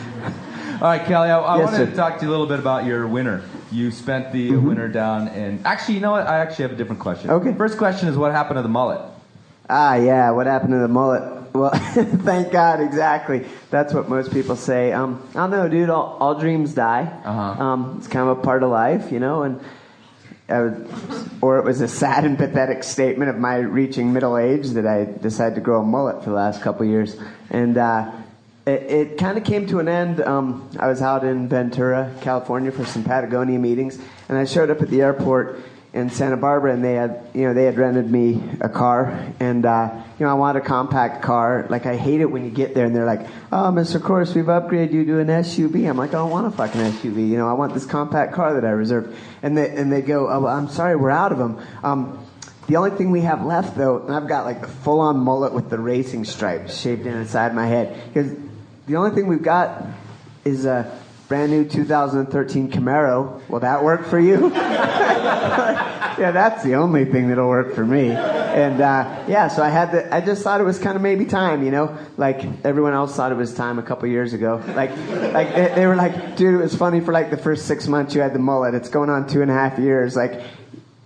All 0.81 0.85
right, 0.87 1.05
Kelly, 1.05 1.29
I, 1.29 1.39
I 1.41 1.57
Yes, 1.59 1.65
wanted 1.65 1.77
sir. 1.79 1.87
to 1.91 1.97
talk 1.97 2.19
to 2.19 2.25
you 2.25 2.31
a 2.31 2.33
little 2.33 2.47
bit 2.47 2.61
about 2.61 2.85
your 2.85 3.09
winter. 3.09 3.43
You 3.73 3.91
spent 3.91 4.33
the 4.33 4.51
Mm-hmm. 4.51 4.67
winter 4.69 4.89
down 4.89 5.27
in. 5.29 5.61
Actually, 5.65 5.95
you 5.97 6.01
know 6.01 6.13
what? 6.13 6.27
I 6.29 6.39
actually 6.39 6.63
have 6.65 6.73
a 6.73 6.77
different 6.77 7.01
question. 7.01 7.31
Okay. 7.31 7.53
First 7.55 7.79
question 7.79 8.09
is 8.09 8.17
what 8.17 8.31
happened 8.31 8.59
to 8.59 8.63
the 8.63 8.69
mullet? 8.69 9.01
Ah, 9.69 9.97
yeah. 9.97 10.31
What 10.31 10.47
happened 10.47 10.71
to 10.73 10.79
the 10.79 10.87
mullet? 10.89 11.53
Well, 11.53 11.71
thank 11.75 12.53
God. 12.53 12.81
Exactly. 12.81 13.45
That's 13.71 13.93
what 13.93 14.09
most 14.09 14.31
people 14.33 14.55
say. 14.55 14.93
Um, 14.93 15.21
I 15.31 15.39
don't 15.41 15.51
know, 15.51 15.69
dude. 15.69 15.91
All, 15.91 16.17
all 16.21 16.39
dreams 16.39 16.75
die. 16.75 17.03
Uh-huh. 17.25 17.63
Um, 17.65 17.97
it's 17.99 18.07
kind 18.07 18.29
of 18.29 18.39
a 18.39 18.41
part 18.43 18.63
of 18.63 18.71
life, 18.71 19.11
you 19.11 19.19
know. 19.19 19.43
And 19.43 19.61
I 20.49 20.61
was, 20.61 21.29
or 21.43 21.59
it 21.59 21.65
was 21.65 21.81
a 21.81 21.89
sad 21.89 22.25
and 22.25 22.39
pathetic 22.39 22.85
statement 22.85 23.31
of 23.31 23.37
my 23.37 23.57
reaching 23.57 24.13
middle 24.13 24.39
age 24.39 24.69
that 24.71 24.87
I 24.87 25.07
decided 25.07 25.57
to 25.57 25.61
grow 25.61 25.81
a 25.81 25.85
mullet 25.85 26.23
for 26.23 26.31
the 26.31 26.37
last 26.37 26.63
couple 26.63 26.87
years. 26.87 27.17
And 27.51 27.77
uh, 27.77 28.13
it, 28.69 28.83
it 28.91 29.19
kind 29.19 29.39
of 29.39 29.45
came 29.45 29.67
to 29.69 29.79
an 29.79 29.89
end. 29.89 30.21
Um, 30.21 30.69
I 30.79 30.89
was 30.89 31.01
out 31.01 31.25
in 31.25 31.49
Ventura, 31.49 32.15
California, 32.21 32.71
for 32.71 32.85
some 32.85 33.03
Patagonia 33.03 33.59
meetings, 33.59 33.99
and 34.29 34.37
I 34.37 34.45
showed 34.45 34.71
up 34.71 34.83
at 34.83 34.89
the 34.91 35.01
airport 35.01 35.61
in 35.95 36.11
Santa 36.11 36.37
Barbara, 36.37 36.75
and 36.75 36.85
they 36.85 36.93
had, 36.93 37.27
you 37.33 37.43
know, 37.43 37.55
they 37.55 37.65
had 37.65 37.79
rented 37.79 38.11
me 38.11 38.43
a 38.61 38.69
car, 38.69 39.33
and 39.41 39.65
uh, 39.65 39.91
you 40.19 40.27
know, 40.27 40.31
I 40.31 40.35
wanted 40.35 40.63
a 40.63 40.67
compact 40.67 41.23
car. 41.23 41.67
Like 41.71 41.87
I 41.87 41.97
hate 41.97 42.21
it 42.21 42.27
when 42.27 42.45
you 42.45 42.51
get 42.51 42.75
there 42.75 42.85
and 42.85 42.95
they're 42.95 43.07
like, 43.07 43.27
"Oh, 43.51 43.73
Mr. 43.73 44.03
Course, 44.03 44.35
we've 44.35 44.45
upgraded 44.45 44.93
you 44.93 45.05
to 45.07 45.19
an 45.21 45.29
SUV." 45.29 45.89
I'm 45.89 45.97
like, 45.97 46.11
"I 46.11 46.19
don't 46.19 46.31
want 46.31 46.47
a 46.47 46.51
fucking 46.51 46.81
SUV. 46.81 47.27
You 47.29 47.39
know, 47.39 47.49
I 47.49 47.55
want 47.55 47.73
this 47.73 47.87
compact 47.87 48.35
car 48.35 48.55
that 48.55 48.67
I 48.67 48.71
reserved." 48.71 49.17
And 49.43 49.57
they 49.57 49.71
and 49.71 49.91
they 49.91 50.03
go, 50.03 50.29
"Oh, 50.29 50.47
I'm 50.47 50.69
sorry, 50.69 50.95
we're 50.95 51.11
out 51.11 51.33
of 51.33 51.39
them." 51.39 51.59
Um, 51.83 52.25
the 52.67 52.77
only 52.77 52.91
thing 52.91 53.11
we 53.11 53.23
have 53.23 53.47
left, 53.47 53.79
though, 53.79 53.99
and 54.03 54.15
I've 54.15 54.29
got 54.29 54.45
like 54.45 54.61
the 54.61 54.69
full-on 54.69 55.17
mullet 55.17 55.55
with 55.55 55.71
the 55.71 55.79
racing 55.79 56.27
stripes 56.27 56.79
shaved 56.79 57.07
in 57.07 57.15
inside 57.15 57.55
my 57.55 57.67
head, 57.67 57.99
because 58.13 58.31
the 58.89 58.97
only 58.97 59.11
thing 59.11 59.27
we've 59.27 59.43
got 59.43 59.85
is 60.45 60.65
a 60.65 60.99
brand 61.29 61.53
new 61.53 61.69
2013 61.69 62.73
Camaro. 62.73 63.47
Will 63.49 63.61
that 63.61 63.85
work 63.85 64.07
for 64.07 64.19
you? 64.19 64.51
yeah, 64.55 66.31
that's 66.33 66.65
the 66.65 66.75
only 66.75 67.05
thing 67.05 67.29
that'll 67.29 67.49
work 67.49 67.75
for 67.75 67.85
me. 67.85 68.11
And 68.11 68.81
uh, 68.81 69.25
yeah, 69.29 69.49
so 69.49 69.63
I 69.63 69.69
had 69.69 69.91
to. 69.93 70.15
I 70.15 70.23
just 70.23 70.43
thought 70.43 70.63
it 70.63 70.65
was 70.65 70.79
kind 70.79 70.97
of 70.97 71.03
maybe 71.03 71.27
time, 71.27 71.63
you 71.65 71.71
know, 71.71 71.99
like 72.17 72.43
everyone 72.65 72.95
else 72.95 73.15
thought 73.15 73.31
it 73.31 73.37
was 73.37 73.53
time 73.53 73.79
a 73.79 73.83
couple 73.83 74.09
years 74.09 74.33
ago. 74.33 74.63
Like, 74.69 74.91
like 74.97 75.55
they, 75.55 75.73
they 75.75 75.87
were 75.87 75.97
like, 75.97 76.37
dude, 76.37 76.55
it 76.55 76.63
was 76.63 76.75
funny 76.75 77.01
for 77.01 77.13
like 77.13 77.31
the 77.31 77.37
first 77.37 77.67
six 77.67 77.87
months 77.87 78.15
you 78.15 78.23
had 78.23 78.33
the 78.33 78.39
mullet. 78.39 78.75
It's 78.75 78.89
going 78.89 79.11
on 79.11 79.29
two 79.29 79.43
and 79.43 79.51
a 79.51 79.55
half 79.55 79.79
years. 79.79 80.17
Like, 80.17 80.41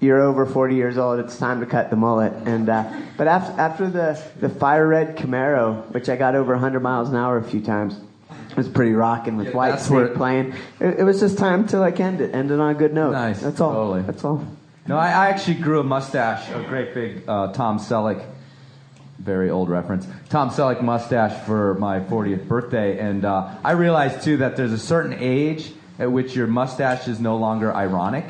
you're 0.03 0.21
over 0.21 0.45
40 0.45 0.75
years 0.75 0.99
old. 0.99 1.21
It's 1.21 1.39
time 1.39 1.61
to 1.61 1.67
cut 1.67 1.89
the 1.89 1.97
mullet. 1.97 2.33
And 2.45 2.69
uh, 2.69 2.93
but 3.17 3.29
after 3.29 3.61
after 3.61 3.89
the 3.89 4.23
the 4.41 4.49
fire 4.49 4.87
red 4.87 5.17
Camaro, 5.17 5.89
which 5.93 6.09
I 6.09 6.17
got 6.17 6.35
over 6.35 6.53
100 6.53 6.81
miles 6.81 7.09
an 7.09 7.17
hour 7.17 7.39
a 7.39 7.45
few 7.45 7.63
times. 7.63 7.97
It 8.51 8.57
was 8.59 8.69
pretty 8.69 8.93
rocking 8.93 9.39
with 9.39 9.47
Yeah, 9.47 9.53
Whitesnake 9.55 10.15
playing. 10.15 10.53
It, 10.79 10.99
it 11.01 11.05
was 11.05 11.21
just 11.21 11.39
time 11.39 11.67
to 11.69 11.79
like 11.79 11.99
end 12.01 12.21
it, 12.21 12.35
end 12.35 12.51
it 12.51 12.61
on 12.61 12.69
a 12.69 12.75
good 12.75 12.93
note. 12.93 13.13
Nice, 13.13 13.41
That's 13.41 13.59
all. 13.63 13.73
totally. 13.73 14.03
That's 14.03 14.23
all. 14.25 14.45
No, 14.87 14.99
I, 14.99 15.07
I 15.09 15.29
actually 15.31 15.55
grew 15.55 15.81
a 15.81 15.85
mustache, 15.85 16.51
a 16.51 16.63
great 16.69 16.93
big 16.93 17.23
uh, 17.27 17.51
Tom 17.55 17.79
Selleck, 17.79 18.23
very 19.19 19.49
old 19.49 19.71
reference, 19.71 20.07
Tom 20.29 20.51
Selleck 20.51 20.83
mustache 20.83 21.47
for 21.47 21.75
my 21.75 22.01
40th 22.01 22.47
birthday, 22.47 22.99
and 22.99 23.25
uh, 23.25 23.55
I 23.65 23.73
realized 23.73 24.23
too 24.23 24.37
that 24.39 24.57
there's 24.57 24.73
a 24.73 24.79
certain 24.79 25.15
age 25.19 25.73
at 25.99 26.13
which 26.13 26.37
your 26.37 26.47
mustache 26.47 27.09
is 27.09 27.21
no 27.21 27.37
longer 27.37 27.73
ironic. 27.73 28.27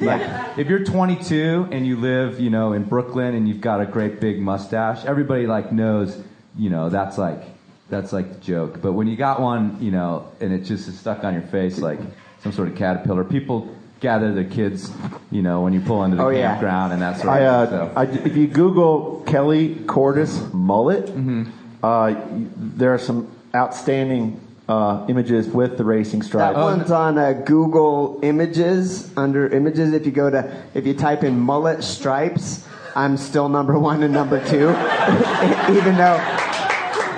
Like 0.00 0.58
if 0.58 0.68
you're 0.68 0.84
22 0.84 1.68
and 1.72 1.86
you 1.86 1.96
live, 1.96 2.38
you 2.40 2.50
know, 2.50 2.72
in 2.72 2.84
Brooklyn 2.84 3.34
and 3.34 3.48
you've 3.48 3.60
got 3.60 3.80
a 3.80 3.86
great 3.86 4.20
big 4.20 4.40
mustache, 4.40 5.04
everybody 5.04 5.46
like 5.46 5.72
knows, 5.72 6.16
you 6.56 6.70
know, 6.70 6.88
that's 6.88 7.18
like 7.18 7.42
that's 7.88 8.12
like 8.12 8.32
the 8.34 8.40
joke. 8.40 8.80
But 8.80 8.92
when 8.92 9.08
you 9.08 9.16
got 9.16 9.40
one, 9.40 9.76
you 9.80 9.90
know, 9.90 10.30
and 10.40 10.52
it 10.52 10.60
just 10.64 10.86
is 10.88 10.98
stuck 10.98 11.24
on 11.24 11.32
your 11.34 11.42
face 11.42 11.78
like 11.78 11.98
some 12.42 12.52
sort 12.52 12.68
of 12.68 12.76
caterpillar, 12.76 13.24
people 13.24 13.68
gather 13.98 14.32
their 14.32 14.44
kids, 14.44 14.90
you 15.30 15.42
know, 15.42 15.60
when 15.60 15.72
you 15.74 15.80
pull 15.80 16.04
into 16.04 16.16
the 16.16 16.22
Oh, 16.22 16.28
yeah. 16.30 16.52
campground 16.52 16.92
and 16.94 17.02
that 17.02 17.16
sort 17.18 17.28
I, 17.28 17.40
of 17.40 17.72
uh, 17.72 17.86
thing. 18.02 18.14
So. 18.14 18.22
I, 18.22 18.26
if 18.28 18.36
you 18.36 18.46
Google 18.46 19.22
Kelly 19.26 19.74
Cordes 19.86 20.40
mullet, 20.54 21.06
Mm-hmm. 21.06 21.50
uh, 21.82 22.14
there 22.56 22.94
are 22.94 22.98
some 22.98 23.28
outstanding 23.54 24.40
uh, 24.70 25.04
images 25.08 25.48
with 25.48 25.76
the 25.76 25.84
racing 25.84 26.22
stripes. 26.22 26.54
That 26.54 26.60
one's 26.60 26.90
on 26.92 27.18
uh, 27.18 27.32
Google 27.32 28.20
Images. 28.22 29.10
Under 29.16 29.48
Images, 29.48 29.92
if 29.92 30.06
you 30.06 30.12
go 30.12 30.30
to, 30.30 30.62
if 30.74 30.86
you 30.86 30.94
type 30.94 31.24
in 31.24 31.38
mullet 31.40 31.82
stripes, 31.82 32.64
I'm 32.94 33.16
still 33.16 33.48
number 33.48 33.78
one 33.78 34.04
and 34.04 34.14
number 34.14 34.38
two. 34.46 34.68
Even 35.76 35.96
though, 35.96 36.18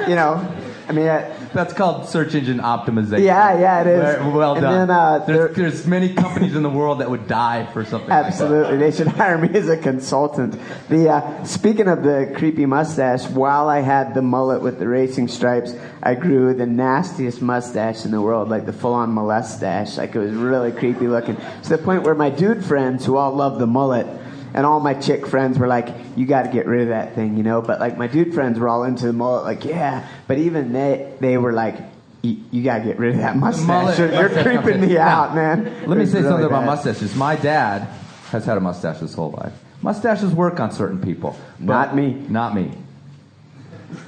you 0.09 0.15
know, 0.15 0.57
I 0.89 0.93
mean, 0.93 1.09
I, 1.09 1.31
That's 1.55 1.73
called 1.73 2.09
search 2.09 2.35
engine 2.35 2.59
optimization. 2.59 3.25
Yeah, 3.25 3.59
yeah, 3.59 3.81
it 3.83 3.87
is. 3.87 4.01
Very 4.17 4.31
well 4.33 4.55
And 4.55 4.63
done. 4.63 4.89
then, 4.89 4.97
uh, 4.97 5.19
there's, 5.27 5.57
there's 5.57 5.87
many 5.87 6.15
companies 6.15 6.55
in 6.57 6.63
the 6.63 6.71
world 6.71 7.01
that 7.01 7.11
would 7.11 7.27
die 7.29 7.67
for 7.73 7.85
something 7.85 8.11
Absolutely, 8.11 8.79
they 8.79 8.91
should 8.91 9.07
hire 9.19 9.39
me 9.39 9.49
as 9.59 9.69
a 9.69 9.77
consultant. 9.77 10.59
The 10.89 11.09
uh, 11.11 11.45
speaking 11.45 11.89
of 11.89 12.03
the 12.03 12.33
creepy 12.37 12.67
mustache, 12.67 13.27
while 13.29 13.69
I 13.69 13.81
had 13.81 14.15
the 14.15 14.23
mullet 14.23 14.63
with 14.63 14.79
the 14.79 14.89
racing 14.89 15.29
stripes, 15.29 15.75
I 16.03 16.15
grew 16.15 16.55
the 16.55 16.67
nastiest 16.67 17.43
mustache 17.43 18.05
in 18.05 18.11
the 18.11 18.21
world, 18.21 18.49
like 18.49 18.67
the 18.67 18.73
full-on 18.73 19.11
molestache. 19.15 19.97
Like 19.99 20.15
it 20.15 20.19
was 20.19 20.33
really 20.33 20.73
creepy 20.73 21.07
looking, 21.09 21.37
to 21.37 21.69
the 21.69 21.79
point 21.79 22.03
where 22.03 22.15
my 22.15 22.31
dude 22.31 22.65
friends, 22.65 23.05
who 23.05 23.17
all 23.17 23.33
love 23.33 23.59
the 23.59 23.67
mullet, 23.67 24.07
and 24.55 24.67
all 24.67 24.81
my 24.81 24.93
chick 24.93 25.27
friends 25.27 25.59
were 25.59 25.67
like, 25.67 25.89
"You 26.15 26.27
got 26.27 26.43
to 26.43 26.51
get 26.51 26.67
rid 26.67 26.83
of 26.83 26.89
that 26.89 27.15
thing," 27.15 27.37
you 27.39 27.43
know. 27.43 27.63
But 27.63 27.81
like 27.81 27.97
my 27.97 28.07
dude 28.07 28.35
friends 28.35 28.59
were 28.59 28.69
all 28.69 28.85
into 28.85 29.07
the 29.07 29.13
mullet, 29.15 29.45
like, 29.45 29.65
"Yeah," 29.65 30.07
but 30.35 30.39
even 30.39 30.72
they 30.72 31.12
they 31.20 31.37
were 31.39 31.53
like. 31.53 31.76
You, 32.24 32.37
you 32.53 32.62
gotta 32.62 32.85
get 32.85 33.01
rid 33.01 33.16
of 33.16 33.20
that 33.20 33.37
mustache. 33.37 33.66
mullet- 33.66 33.99
You're, 33.99 34.12
you're 34.12 34.28
mustache 34.28 34.62
creeping 34.62 34.80
me 34.80 34.97
out, 35.12 35.35
Now, 35.35 35.35
man. 35.35 35.64
Let 35.89 35.89
me 35.89 35.97
was 36.03 36.12
say 36.12 36.18
really 36.18 36.30
something 36.30 36.47
about 36.47 36.61
bad. 36.61 36.66
mustaches. 36.66 37.16
My 37.16 37.35
dad 37.35 37.83
has 38.30 38.45
had 38.45 38.57
a 38.57 38.61
mustache 38.61 38.99
his 39.01 39.12
whole 39.12 39.33
life. 39.33 39.53
Mustaches 39.83 40.33
work 40.33 40.61
on 40.61 40.70
certain 40.70 41.01
people. 41.03 41.37
Not 41.59 41.97
me. 41.97 42.12
Not 42.28 42.55
me. 42.55 42.70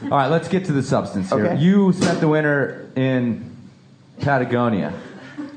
All 0.04 0.10
right, 0.10 0.28
let's 0.28 0.46
get 0.46 0.66
to 0.66 0.72
the 0.72 0.84
substance 0.84 1.30
here. 1.30 1.44
Okay. 1.44 1.56
You 1.60 1.92
spent 1.92 2.20
the 2.20 2.28
winter 2.28 2.88
in 2.94 3.50
Patagonia. 4.20 4.92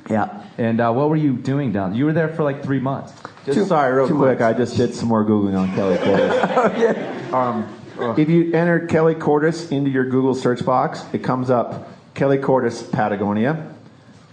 Yeah. 0.09 0.41
And 0.57 0.81
uh, 0.81 0.91
what 0.93 1.09
were 1.11 1.15
you 1.15 1.33
doing 1.33 1.71
down? 1.71 1.93
You 1.93 2.05
were 2.05 2.13
there 2.13 2.29
for 2.29 2.41
like 2.41 2.63
three 2.63 2.79
months. 2.79 3.13
Just 3.45 3.67
sorry, 3.67 3.93
real 3.95 4.07
quick. 4.17 4.41
I 4.41 4.53
just 4.53 4.75
did 4.75 4.95
some 4.95 5.09
more 5.09 5.23
googling 5.23 5.55
on 5.55 5.75
Kelly 5.75 5.97
Cordes. 5.99 7.31
um, 7.33 7.71
if 7.99 8.29
you 8.29 8.53
enter 8.53 8.85
Kelly 8.85 9.15
Cordes 9.15 9.71
into 9.71 9.89
your 9.89 10.05
Google 10.05 10.35
search 10.35 10.63
box, 10.65 11.03
it 11.13 11.23
comes 11.23 11.49
up 11.49 11.89
Kelly 12.13 12.37
Cordes 12.37 12.83
Patagonia, 12.83 13.73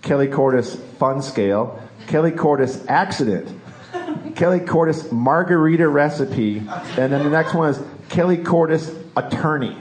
Kelly 0.03 0.29
Cordes 0.29 0.77
Fun 0.99 1.23
Scale, 1.23 1.83
Kelly 2.07 2.31
Cordes 2.31 2.85
Accident, 2.89 3.61
Kelly 4.35 4.61
Cordes 4.61 5.11
Margarita 5.13 5.89
Recipe, 5.89 6.59
and 6.59 7.13
then 7.13 7.25
the 7.25 7.31
next 7.31 7.55
one 7.55 7.71
is 7.71 7.83
Kelly 8.09 8.39
Cordes 8.39 8.91
Attorney. 9.17 9.77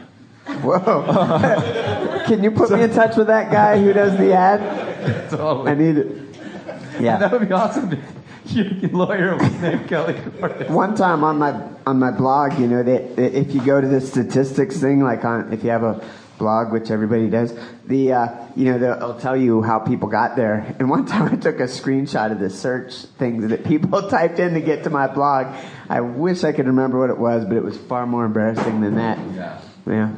Whoa. 0.45 2.23
Can 2.27 2.43
you 2.43 2.51
put 2.51 2.71
me 2.71 2.83
in 2.83 2.93
touch 2.93 3.15
with 3.15 3.27
that 3.27 3.51
guy 3.51 3.81
who 3.81 3.93
does 3.93 4.17
the 4.17 4.33
ad? 4.33 5.29
Totally. 5.29 5.71
I 5.71 5.75
need 5.75 5.97
it. 5.97 6.35
Yeah. 6.99 7.17
That 7.17 7.31
would 7.31 7.47
be 7.47 7.53
awesome. 7.53 7.97
Your 8.45 8.91
lawyer 8.91 9.35
was 9.35 9.51
named 9.61 9.87
Kelly 9.87 10.15
Cordes. 10.39 10.69
One 10.69 10.95
time 10.95 11.23
on 11.23 11.39
my 11.39 11.72
on 11.85 11.99
my 11.99 12.11
blog, 12.11 12.59
you 12.59 12.67
know, 12.67 12.83
that 12.83 13.19
if 13.19 13.53
you 13.53 13.61
go 13.61 13.79
to 13.79 13.87
the 13.87 14.01
statistics 14.01 14.79
thing, 14.79 15.03
like 15.03 15.25
on 15.25 15.51
if 15.53 15.63
you 15.63 15.69
have 15.69 15.83
a 15.83 16.03
blog, 16.37 16.71
which 16.71 16.91
everybody 16.91 17.29
does, 17.29 17.53
the 17.85 18.13
uh, 18.13 18.27
you 18.55 18.65
know 18.65 18.77
they'll 18.77 19.19
tell 19.19 19.35
you 19.35 19.61
how 19.61 19.79
people 19.79 20.07
got 20.07 20.35
there. 20.35 20.75
And 20.79 20.89
one 20.89 21.05
time 21.13 21.33
I 21.33 21.35
took 21.35 21.59
a 21.59 21.63
screenshot 21.63 22.31
of 22.31 22.39
the 22.39 22.49
search 22.49 22.93
things 23.19 23.47
that 23.49 23.65
people 23.65 24.09
typed 24.09 24.39
in 24.39 24.53
to 24.53 24.61
get 24.61 24.83
to 24.83 24.89
my 24.89 25.07
blog. 25.07 25.47
I 25.89 26.01
wish 26.01 26.43
I 26.43 26.51
could 26.51 26.67
remember 26.67 26.99
what 26.99 27.09
it 27.09 27.17
was, 27.17 27.45
but 27.45 27.57
it 27.57 27.63
was 27.63 27.77
far 27.77 28.05
more 28.05 28.25
embarrassing 28.25 28.81
than 28.81 28.95
that. 28.95 29.17
Yeah. 29.35 29.61
Yeah. 29.85 30.11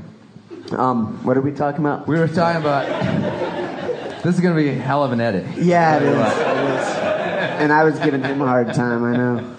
Um, 0.72 1.24
what 1.24 1.38
are 1.38 1.42
we 1.42 1.52
talking 1.52 1.82
about? 1.82 2.08
We 2.08 2.18
were 2.18 2.28
talking 2.28 2.62
about. 2.62 2.88
This 4.24 4.34
is 4.34 4.42
going 4.42 4.56
to 4.56 4.62
be 4.62 4.70
a 4.70 4.74
hell 4.74 5.04
of 5.04 5.12
an 5.12 5.22
edit. 5.22 5.46
Yeah, 5.56 5.98
it 5.98 6.02
is. 6.02 6.16
It 6.16 6.80
is. 6.80 6.96
And 7.62 7.72
I 7.72 7.84
was 7.84 8.00
giving 8.00 8.24
him 8.24 8.42
a 8.42 8.48
hard 8.48 8.74
time. 8.74 9.04
I 9.04 9.16
know. 9.16 9.56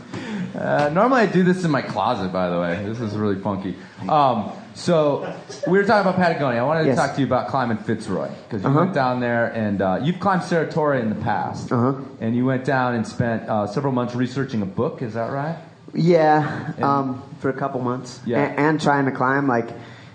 Uh, 0.56 0.88
normally 0.92 1.20
I 1.20 1.26
do 1.26 1.42
this 1.44 1.64
in 1.64 1.70
my 1.70 1.82
closet, 1.82 2.32
by 2.32 2.48
the 2.48 2.58
way. 2.58 2.82
This 2.84 3.00
is 3.00 3.14
really 3.14 3.38
funky. 3.40 3.76
Um, 4.08 4.50
so 4.74 5.30
we 5.66 5.76
were 5.78 5.84
talking 5.84 6.08
about 6.08 6.16
Patagonia. 6.16 6.60
I 6.60 6.64
wanted 6.64 6.82
to 6.82 6.86
Yes. 6.88 6.96
talk 6.96 7.14
to 7.14 7.20
you 7.20 7.26
about 7.26 7.48
climbing 7.48 7.76
Fitzroy 7.78 8.28
because 8.44 8.62
you 8.62 8.68
Uh-huh. 8.68 8.80
went 8.80 8.94
down 8.94 9.20
there 9.20 9.46
and 9.48 9.82
uh, 9.82 9.98
you've 10.02 10.18
climbed 10.20 10.42
Cerro 10.42 10.66
Torre 10.70 10.94
in 10.94 11.08
the 11.10 11.14
past, 11.16 11.70
Uh-huh. 11.72 11.94
and 12.20 12.34
you 12.34 12.44
went 12.46 12.64
down 12.64 12.94
and 12.94 13.06
spent 13.06 13.48
uh, 13.48 13.66
several 13.66 13.92
months 13.92 14.14
researching 14.14 14.62
a 14.62 14.66
book. 14.66 15.02
Is 15.02 15.14
that 15.14 15.30
right? 15.30 15.56
Yeah, 15.94 16.72
um, 16.82 17.22
for 17.40 17.48
a 17.48 17.54
couple 17.54 17.80
months. 17.80 18.20
Yeah. 18.26 18.38
And, 18.40 18.58
and 18.58 18.80
trying 18.80 19.06
to 19.06 19.12
climb, 19.12 19.46
like, 19.48 19.68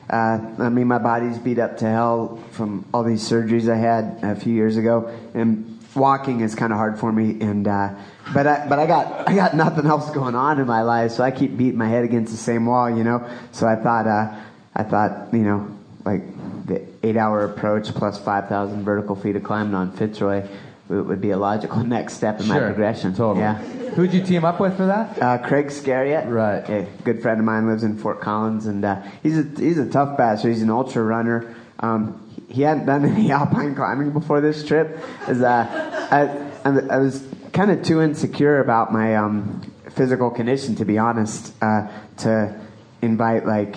uh, 0.09 0.39
I 0.59 0.69
mean, 0.69 0.87
my 0.87 0.97
body's 0.99 1.37
beat 1.39 1.57
up 1.59 1.77
to 1.77 1.85
hell 1.87 2.39
from 2.51 2.85
all 2.93 3.03
these 3.03 3.27
surgeries 3.27 3.71
I 3.71 3.77
had 3.77 4.19
a 4.23 4.35
few 4.35 4.53
years 4.53 4.77
ago, 4.77 5.09
and 5.33 5.79
walking 5.95 6.41
is 6.41 6.53
kind 6.55 6.71
of 6.73 6.77
hard 6.77 6.99
for 6.99 7.11
me. 7.11 7.39
And 7.41 7.67
uh, 7.67 7.89
but 8.33 8.47
I 8.47 8.67
but 8.67 8.79
I 8.79 8.85
got 8.87 9.27
I 9.29 9.35
got 9.35 9.55
nothing 9.55 9.85
else 9.85 10.09
going 10.11 10.35
on 10.35 10.59
in 10.59 10.67
my 10.67 10.81
life, 10.83 11.11
so 11.11 11.23
I 11.23 11.31
keep 11.31 11.57
beating 11.57 11.77
my 11.77 11.87
head 11.87 12.03
against 12.03 12.31
the 12.31 12.37
same 12.37 12.65
wall, 12.65 12.89
you 12.89 13.03
know. 13.03 13.27
So 13.51 13.67
I 13.67 13.75
thought 13.75 14.07
uh, 14.07 14.35
I 14.75 14.83
thought 14.83 15.33
you 15.33 15.39
know 15.43 15.67
like 16.05 16.23
the 16.67 16.81
eight 17.03 17.17
hour 17.17 17.43
approach 17.45 17.87
plus 17.93 18.17
five 18.19 18.47
thousand 18.49 18.83
vertical 18.83 19.15
feet 19.15 19.35
of 19.35 19.43
climbing 19.43 19.73
on 19.75 19.91
Fitzroy 19.91 20.47
would, 20.89 21.07
would 21.07 21.21
be 21.21 21.31
a 21.31 21.37
logical 21.37 21.83
next 21.83 22.13
step 22.13 22.39
in 22.39 22.47
my 22.47 22.55
Sure, 22.57 22.67
progression. 22.67 23.13
Totally. 23.15 23.39
Yeah. 23.41 23.57
Who'd 23.91 24.13
you 24.13 24.23
team 24.23 24.45
up 24.45 24.59
with 24.61 24.77
for 24.77 24.85
that? 24.85 25.21
Uh, 25.21 25.37
Craig 25.39 25.69
Scariot, 25.69 26.27
Right. 26.29 26.67
a 26.69 26.87
good 27.03 27.21
friend 27.21 27.39
of 27.41 27.45
mine, 27.45 27.67
lives 27.67 27.83
in 27.83 27.97
Fort 27.97 28.21
Collins, 28.21 28.65
and 28.65 28.85
uh, 28.85 29.01
he's 29.21 29.37
a 29.37 29.43
he's 29.59 29.77
a 29.77 29.89
tough 29.89 30.17
bastard. 30.17 30.53
He's 30.53 30.61
an 30.61 30.69
ultra 30.69 31.03
runner. 31.03 31.53
Um, 31.79 32.17
he- 32.47 32.53
he 32.55 32.61
hadn't 32.63 32.85
done 32.85 33.03
any 33.15 33.31
alpine 33.31 33.75
climbing 33.75 34.11
before 34.11 34.39
this 34.41 34.65
trip. 34.65 34.97
As 35.27 35.41
uh, 35.41 35.67
I, 36.11 36.69
I 36.69 36.95
I 36.95 36.97
was 36.99 37.21
kind 37.53 37.71
of 37.71 37.83
too 37.83 38.01
insecure 38.01 38.59
about 38.59 38.93
my 38.93 39.15
um, 39.15 39.61
physical 39.89 40.29
condition, 40.29 40.75
to 40.75 40.85
be 40.85 40.97
honest, 40.97 41.53
uh, 41.61 41.87
to 42.17 42.59
invite 43.01 43.45
like. 43.45 43.75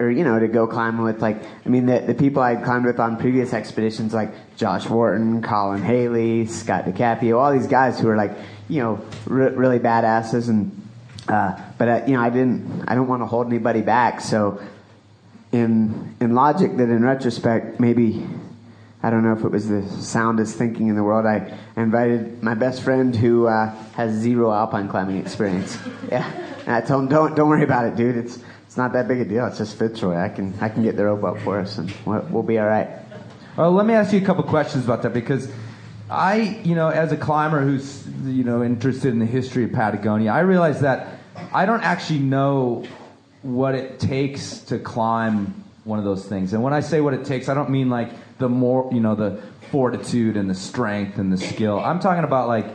Or 0.00 0.10
you 0.10 0.24
know 0.24 0.40
to 0.40 0.48
go 0.48 0.66
climbing 0.66 1.04
with 1.04 1.22
like 1.22 1.36
I 1.64 1.68
mean 1.68 1.86
the 1.86 2.00
the 2.00 2.14
people 2.14 2.42
I'd 2.42 2.64
climbed 2.64 2.84
with 2.84 2.98
on 2.98 3.16
previous 3.16 3.52
expeditions 3.52 4.12
like 4.12 4.56
Josh 4.56 4.88
Wharton, 4.88 5.40
Colin 5.40 5.82
Haley, 5.82 6.46
Scott 6.46 6.84
DeCapio, 6.84 7.38
all 7.38 7.52
these 7.52 7.68
guys 7.68 8.00
who 8.00 8.08
are 8.08 8.16
like 8.16 8.32
you 8.68 8.82
know 8.82 9.00
re- 9.24 9.54
really 9.54 9.78
badasses 9.78 10.48
and 10.48 10.84
uh, 11.28 11.58
but 11.78 11.88
uh, 11.88 12.02
you 12.06 12.14
know, 12.14 12.20
I 12.20 12.30
didn't. 12.30 12.84
I 12.86 12.94
don't 12.94 13.08
want 13.08 13.22
to 13.22 13.26
hold 13.26 13.46
anybody 13.46 13.80
back. 13.80 14.20
So, 14.20 14.60
in 15.52 16.14
in 16.20 16.34
logic, 16.34 16.76
that 16.76 16.90
in 16.90 17.02
retrospect, 17.02 17.80
maybe 17.80 18.26
I 19.04 19.10
don't 19.10 19.22
know 19.22 19.34
if 19.34 19.44
it 19.44 19.50
was 19.50 19.68
the 19.68 19.86
soundest 20.00 20.56
thinking 20.56 20.88
in 20.88 20.96
the 20.96 21.02
world. 21.02 21.26
I, 21.26 21.54
I 21.76 21.82
invited 21.82 22.42
my 22.42 22.54
best 22.54 22.82
friend 22.82 23.14
who 23.14 23.46
uh, 23.46 23.74
has 23.96 24.14
zero 24.14 24.50
alpine 24.50 24.88
climbing 24.88 25.18
experience. 25.18 25.76
Yeah, 26.10 26.30
and 26.66 26.70
I 26.70 26.80
told 26.80 27.04
him, 27.04 27.08
"Don't 27.10 27.34
don't 27.34 27.48
worry 27.50 27.64
about 27.64 27.84
it, 27.84 27.96
dude. 27.96 28.16
It's 28.16 28.38
it's 28.66 28.78
not 28.78 28.94
that 28.94 29.06
big 29.06 29.20
a 29.20 29.24
deal. 29.26 29.46
It's 29.46 29.58
just 29.58 29.78
Fitzroy. 29.78 30.16
I 30.16 30.30
can 30.30 30.54
I 30.60 30.70
can 30.70 30.82
get 30.82 30.96
the 30.96 31.04
rope 31.04 31.22
up 31.22 31.38
for 31.40 31.58
us, 31.58 31.76
and 31.76 31.92
we'll, 32.06 32.26
we'll 32.30 32.42
be 32.42 32.58
all 32.58 32.66
right." 32.66 32.88
Well, 33.58 33.72
let 33.72 33.84
me 33.84 33.92
ask 33.92 34.12
you 34.12 34.20
a 34.20 34.24
couple 34.24 34.42
questions 34.44 34.84
about 34.84 35.02
that 35.02 35.12
because 35.12 35.50
I, 36.08 36.60
you 36.64 36.74
know, 36.74 36.88
as 36.88 37.12
a 37.12 37.16
climber 37.16 37.60
who's, 37.60 38.06
you 38.24 38.44
know, 38.44 38.62
interested 38.62 39.12
in 39.12 39.18
the 39.18 39.26
history 39.26 39.64
of 39.64 39.72
Patagonia, 39.72 40.32
I 40.32 40.40
realize 40.40 40.80
that 40.80 41.18
I 41.52 41.66
don't 41.66 41.82
actually 41.82 42.20
know 42.20 42.84
what 43.42 43.74
it 43.74 44.00
takes 44.00 44.60
to 44.60 44.78
climb 44.78 45.62
one 45.84 45.98
of 45.98 46.04
those 46.04 46.26
things. 46.26 46.52
And 46.52 46.62
when 46.62 46.72
I 46.72 46.80
say 46.80 47.00
what 47.00 47.14
it 47.14 47.24
takes, 47.24 47.48
I 47.48 47.54
don't 47.54 47.70
mean 47.70 47.90
like 47.90 48.10
the 48.38 48.48
more, 48.48 48.90
you 48.92 49.00
know, 49.00 49.14
the 49.14 49.42
fortitude 49.70 50.36
and 50.36 50.48
the 50.48 50.54
strength 50.54 51.18
and 51.18 51.32
the 51.32 51.38
skill. 51.38 51.78
I'm 51.80 52.00
talking 52.00 52.24
about 52.24 52.48
like, 52.48 52.66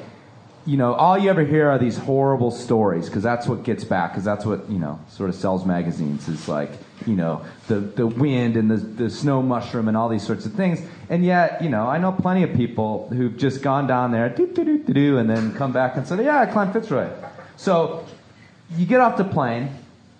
you 0.66 0.78
know, 0.78 0.94
all 0.94 1.18
you 1.18 1.30
ever 1.30 1.44
hear 1.44 1.70
are 1.70 1.80
these 1.80 1.98
horrible 1.98 2.52
stories 2.52 3.06
because 3.06 3.24
that's 3.24 3.48
what 3.48 3.64
gets 3.64 3.84
back 3.84 4.12
because 4.12 4.24
that's 4.24 4.46
what, 4.46 4.70
you 4.70 4.78
know, 4.78 5.00
sort 5.10 5.30
of 5.30 5.36
sells 5.36 5.66
magazines 5.66 6.28
is 6.28 6.48
like, 6.48 6.70
you 7.08 7.16
know, 7.16 7.44
the, 7.68 7.80
the 7.80 8.06
wind 8.06 8.58
and 8.58 8.70
the, 8.70 8.76
the 8.76 9.10
snow 9.10 9.42
mushroom 9.42 9.88
and 9.88 9.96
all 9.96 10.10
these 10.10 10.26
sorts 10.26 10.46
of 10.46 10.54
things. 10.54 10.82
And 11.10 11.24
yet, 11.26 11.64
you 11.64 11.70
know, 11.70 11.88
I 11.88 11.98
know 11.98 12.12
plenty 12.12 12.44
of 12.44 12.54
people 12.54 13.10
who've 13.10 13.36
just 13.36 13.62
gone 13.62 13.88
down 13.88 14.12
there, 14.12 14.30
doo, 14.30 14.48
doo, 14.48 14.64
doo, 14.64 14.94
doo, 14.94 15.18
and 15.18 15.30
then 15.30 15.54
come 15.56 15.72
back 15.72 15.96
and 15.96 16.06
said, 16.08 16.24
yeah, 16.24 16.40
I 16.40 16.46
climbed 16.46 16.74
Fitzroy. 16.74 17.10
So 17.56 18.06
you 18.76 18.86
get 18.86 19.00
off 19.00 19.18
the 19.18 19.24
plane. 19.24 19.70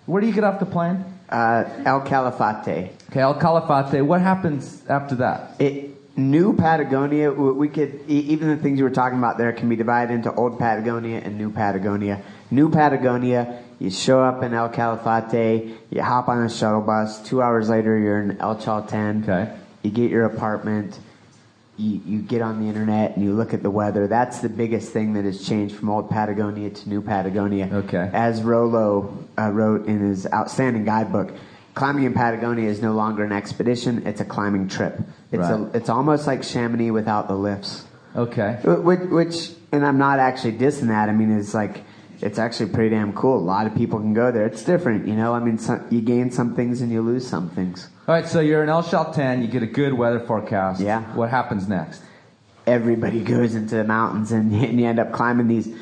Where 0.06 0.20
do 0.20 0.26
you 0.26 0.32
get 0.32 0.44
off 0.44 0.58
the 0.58 0.66
plane? 0.66 1.04
Uh, 1.28 1.64
El 1.84 2.00
Calafate. 2.00 2.90
Okay, 3.10 3.20
El 3.20 3.34
Calafate. 3.34 4.06
What 4.06 4.20
happens 4.20 4.84
after 4.88 5.16
that? 5.16 5.60
It, 5.60 6.16
New 6.16 6.54
Patagonia, 6.54 7.32
we 7.32 7.68
could 7.68 8.04
even 8.06 8.48
the 8.48 8.56
things 8.56 8.78
you 8.78 8.84
were 8.84 8.90
talking 8.90 9.18
about 9.18 9.36
there 9.36 9.52
can 9.52 9.68
be 9.68 9.74
divided 9.74 10.14
into 10.14 10.32
Old 10.32 10.60
Patagonia 10.60 11.18
and 11.18 11.36
New 11.36 11.50
Patagonia. 11.50 12.22
New 12.52 12.70
Patagonia, 12.70 13.64
you 13.80 13.90
show 13.90 14.22
up 14.22 14.44
in 14.44 14.54
El 14.54 14.68
Calafate, 14.68 15.76
you 15.90 16.02
hop 16.02 16.28
on 16.28 16.44
a 16.44 16.48
shuttle 16.48 16.82
bus. 16.82 17.20
Two 17.26 17.42
hours 17.42 17.68
later, 17.68 17.98
you're 17.98 18.22
in 18.22 18.38
El 18.38 18.56
Chalten. 18.56 19.22
Okay. 19.22 19.56
you 19.82 19.90
get 19.90 20.08
your 20.08 20.26
apartment, 20.26 20.96
you, 21.76 22.00
you 22.04 22.22
get 22.22 22.42
on 22.42 22.60
the 22.60 22.68
internet 22.68 23.16
and 23.16 23.24
you 23.24 23.32
look 23.32 23.52
at 23.54 23.64
the 23.64 23.70
weather. 23.70 24.06
That's 24.06 24.38
the 24.38 24.48
biggest 24.48 24.92
thing 24.92 25.14
that 25.14 25.24
has 25.24 25.44
changed 25.44 25.74
from 25.74 25.90
old 25.90 26.10
Patagonia 26.10 26.70
to 26.70 26.88
new 26.88 27.02
Patagonia. 27.02 27.70
Okay. 27.72 28.08
As 28.12 28.42
Rolo 28.42 29.26
uh, 29.36 29.50
wrote 29.50 29.86
in 29.86 29.98
his 29.98 30.28
outstanding 30.32 30.84
guidebook, 30.84 31.32
climbing 31.74 32.04
in 32.04 32.14
Patagonia 32.14 32.68
is 32.68 32.82
no 32.82 32.92
longer 32.92 33.24
an 33.24 33.32
expedition; 33.32 34.06
it's 34.06 34.20
a 34.20 34.24
climbing 34.24 34.68
trip. 34.68 35.00
It's 35.32 35.46
a, 35.46 35.70
it's 35.74 35.88
almost 35.88 36.26
like 36.26 36.42
Chamonix 36.42 36.90
without 36.90 37.28
the 37.28 37.34
lifts. 37.34 37.84
Okay. 38.16 38.58
Which, 38.64 39.00
which, 39.00 39.50
and 39.72 39.86
I'm 39.86 39.98
not 39.98 40.18
actually 40.18 40.52
dissing 40.52 40.88
that. 40.88 41.08
I 41.08 41.12
mean, 41.12 41.36
it's 41.38 41.54
like, 41.54 41.82
it's 42.20 42.38
actually 42.38 42.70
pretty 42.70 42.90
damn 42.90 43.12
cool. 43.12 43.38
A 43.38 43.40
lot 43.40 43.66
of 43.66 43.74
people 43.74 43.98
can 43.98 44.14
go 44.14 44.32
there. 44.32 44.46
It's 44.46 44.64
different, 44.64 45.06
you 45.06 45.14
know. 45.14 45.32
I 45.32 45.40
mean, 45.40 45.58
some, 45.58 45.86
you 45.90 46.00
gain 46.00 46.30
some 46.30 46.54
things 46.54 46.80
and 46.80 46.90
you 46.90 47.02
lose 47.02 47.26
some 47.26 47.50
things. 47.50 47.88
All 48.08 48.14
right, 48.14 48.26
so 48.26 48.40
you're 48.40 48.62
in 48.62 48.68
El 48.68 48.82
Chalten. 48.82 49.42
You 49.42 49.48
get 49.48 49.62
a 49.62 49.66
good 49.66 49.94
weather 49.94 50.20
forecast. 50.20 50.80
Yeah. 50.80 51.02
What 51.14 51.30
happens 51.30 51.68
next? 51.68 52.02
Everybody 52.66 53.20
goes 53.24 53.54
into 53.54 53.76
the 53.76 53.84
mountains 53.84 54.32
and, 54.32 54.52
and 54.52 54.80
you 54.80 54.86
end 54.86 54.98
up 54.98 55.12
climbing 55.12 55.48
these 55.48 55.72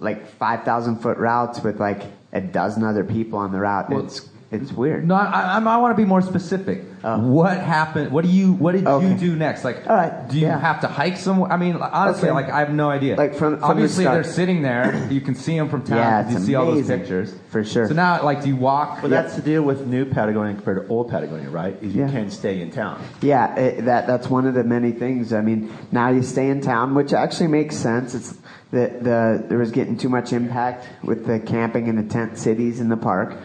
like 0.00 0.28
5,000 0.32 0.98
foot 0.98 1.16
routes 1.16 1.60
with 1.60 1.80
like 1.80 2.02
a 2.32 2.40
dozen 2.40 2.84
other 2.84 3.04
people 3.04 3.38
on 3.38 3.52
the 3.52 3.60
route. 3.60 3.88
Well, 3.88 4.04
it's 4.04 4.28
it's 4.62 4.72
weird. 4.72 5.06
No, 5.06 5.14
I, 5.14 5.58
I, 5.58 5.58
I 5.58 5.76
want 5.78 5.96
to 5.96 6.02
be 6.02 6.06
more 6.06 6.22
specific. 6.22 6.84
Oh. 7.06 7.18
what 7.18 7.58
happened? 7.60 8.10
What 8.12 8.24
do 8.24 8.30
you? 8.30 8.52
What 8.54 8.72
did 8.72 8.86
you 8.88 9.14
do 9.18 9.36
next? 9.36 9.62
Like, 9.62 9.86
All 9.86 9.94
right, 9.94 10.26
do 10.26 10.38
you 10.38 10.46
yeah. 10.46 10.58
have 10.58 10.80
to 10.80 10.88
hike 10.88 11.18
somewhere? 11.18 11.52
I 11.52 11.58
mean, 11.58 11.76
honestly, 11.76 12.30
Okay. 12.30 12.34
like 12.34 12.48
I 12.50 12.60
have 12.60 12.72
no 12.72 12.88
idea. 12.88 13.14
Like, 13.16 13.34
from- 13.34 13.58
from 13.58 13.60
the 13.60 13.66
obviously 13.66 14.04
start. 14.04 14.22
they're 14.24 14.32
sitting 14.32 14.62
there. 14.62 15.06
You 15.10 15.20
can 15.20 15.34
see 15.34 15.58
them 15.58 15.68
from 15.68 15.82
town. 15.82 15.98
Yeah, 15.98 16.30
you 16.30 16.36
it's 16.36 16.46
see 16.46 16.54
all 16.54 16.64
those 16.64 16.86
pictures 16.86 17.34
For 17.50 17.62
sure. 17.62 17.88
So 17.88 17.92
now, 17.94 18.22
like, 18.24 18.42
do 18.42 18.48
you 18.48 18.56
walk? 18.56 19.02
Well, 19.02 19.10
that's 19.10 19.36
the 19.36 19.42
deal 19.42 19.62
with 19.62 19.86
new 19.86 20.06
Patagonia 20.06 20.54
compared 20.54 20.82
to 20.82 20.88
old 20.88 21.10
Patagonia, 21.10 21.50
right? 21.50 21.76
Is 21.82 21.94
you 21.94 22.02
Yeah. 22.06 22.10
can 22.10 22.30
stay 22.30 22.62
in 22.62 22.70
town. 22.70 23.02
Yeah, 23.20 23.54
it, 23.54 23.84
that 23.84 24.06
that's 24.06 24.28
one 24.30 24.46
of 24.46 24.54
the 24.54 24.64
many 24.64 24.92
things. 24.92 25.34
I 25.34 25.42
mean, 25.42 25.70
now 25.92 26.08
you 26.08 26.22
stay 26.22 26.48
in 26.48 26.62
town, 26.62 26.94
which 26.94 27.12
actually 27.12 27.48
makes 27.48 27.76
sense. 27.76 28.14
It's 28.14 28.32
the 28.70 28.90
the 29.02 29.44
there 29.46 29.58
was 29.58 29.72
getting 29.72 29.98
too 29.98 30.08
much 30.08 30.32
impact 30.32 30.88
with 31.02 31.26
the 31.26 31.38
camping 31.38 31.86
and 31.90 31.98
the 31.98 32.10
tent 32.10 32.38
cities 32.38 32.80
in 32.80 32.88
the 32.88 32.96
park, 32.96 33.36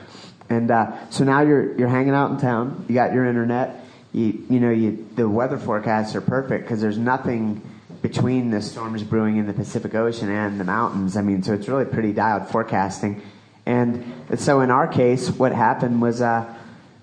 and 0.50 0.72
uh, 0.72 1.10
so 1.10 1.24
now 1.24 1.42
you're 1.42 1.78
you're 1.78 1.90
hanging 1.90 2.14
out 2.14 2.32
in 2.32 2.38
town. 2.38 2.86
You 2.88 2.96
got 2.96 3.14
your 3.14 3.26
internet. 3.26 3.86
You 4.12 4.44
you 4.50 4.60
know 4.60 4.72
you 4.72 5.08
the 5.16 5.28
weather 5.28 5.58
forecasts 5.58 6.16
are 6.16 6.22
perfect 6.22 6.66
because 6.66 6.82
there's 6.82 6.98
nothing 6.98 7.62
between 8.02 8.50
the 8.50 8.62
storms 8.62 9.04
brewing 9.04 9.38
in 9.38 9.48
the 9.48 9.54
Pacific 9.54 9.94
Ocean 9.94 10.30
and 10.30 10.60
the 10.60 10.64
mountains. 10.64 11.18
I 11.18 11.22
mean, 11.22 11.44
so 11.44 11.54
it's 11.54 11.68
really 11.68 11.86
pretty 11.86 12.14
dialed 12.14 12.48
forecasting. 12.48 13.22
And 13.66 14.14
so 14.38 14.62
in 14.62 14.72
our 14.72 14.88
case, 14.88 15.30
what 15.30 15.52
happened 15.52 16.02
was. 16.02 16.22
Uh, 16.22 16.56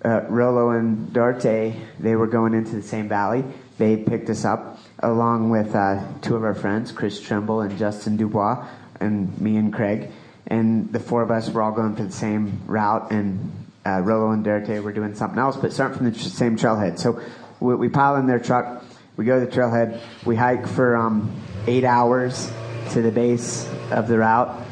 uh, 0.04 0.24
Rolo 0.28 0.70
and 0.70 1.08
Dörte, 1.08 1.74
they 1.98 2.14
were 2.14 2.28
going 2.28 2.54
into 2.54 2.76
the 2.76 2.82
same 2.82 3.08
valley. 3.08 3.42
They 3.76 3.96
picked 3.96 4.30
us 4.30 4.44
up 4.44 4.78
along 5.00 5.50
with 5.50 5.74
uh, 5.74 6.02
two 6.22 6.36
of 6.36 6.44
our 6.44 6.54
friends, 6.54 6.92
Chris 6.92 7.20
Trimble 7.20 7.60
and 7.60 7.76
Justin 7.76 8.16
Dubois, 8.16 8.66
and 9.00 9.38
me 9.40 9.56
and 9.56 9.72
Craig. 9.72 10.10
And 10.48 10.92
the 10.92 11.00
four 11.00 11.22
of 11.22 11.30
us 11.30 11.50
were 11.50 11.62
all 11.62 11.72
going 11.72 11.96
for 11.96 12.04
the 12.04 12.12
same 12.12 12.60
route, 12.66 13.10
and 13.10 13.66
uh, 13.84 14.00
Rolo 14.00 14.30
and 14.30 14.44
Dörte 14.44 14.82
were 14.82 14.92
doing 14.92 15.14
something 15.14 15.38
else, 15.38 15.56
but 15.56 15.72
starting 15.72 15.96
from 15.96 16.10
the 16.10 16.16
tr- 16.16 16.24
same 16.24 16.56
trailhead. 16.56 16.98
So 16.98 17.20
we, 17.60 17.74
we 17.74 17.88
pile 17.88 18.16
in 18.16 18.26
their 18.26 18.38
truck, 18.38 18.84
we 19.16 19.24
go 19.24 19.40
to 19.40 19.46
the 19.46 19.52
trailhead, 19.52 20.00
we 20.24 20.36
hike 20.36 20.66
for 20.66 20.96
um, 20.96 21.40
eight 21.66 21.84
hours 21.84 22.50
to 22.90 23.02
the 23.02 23.10
base 23.10 23.68
of 23.90 24.06
the 24.06 24.18
route, 24.18 24.62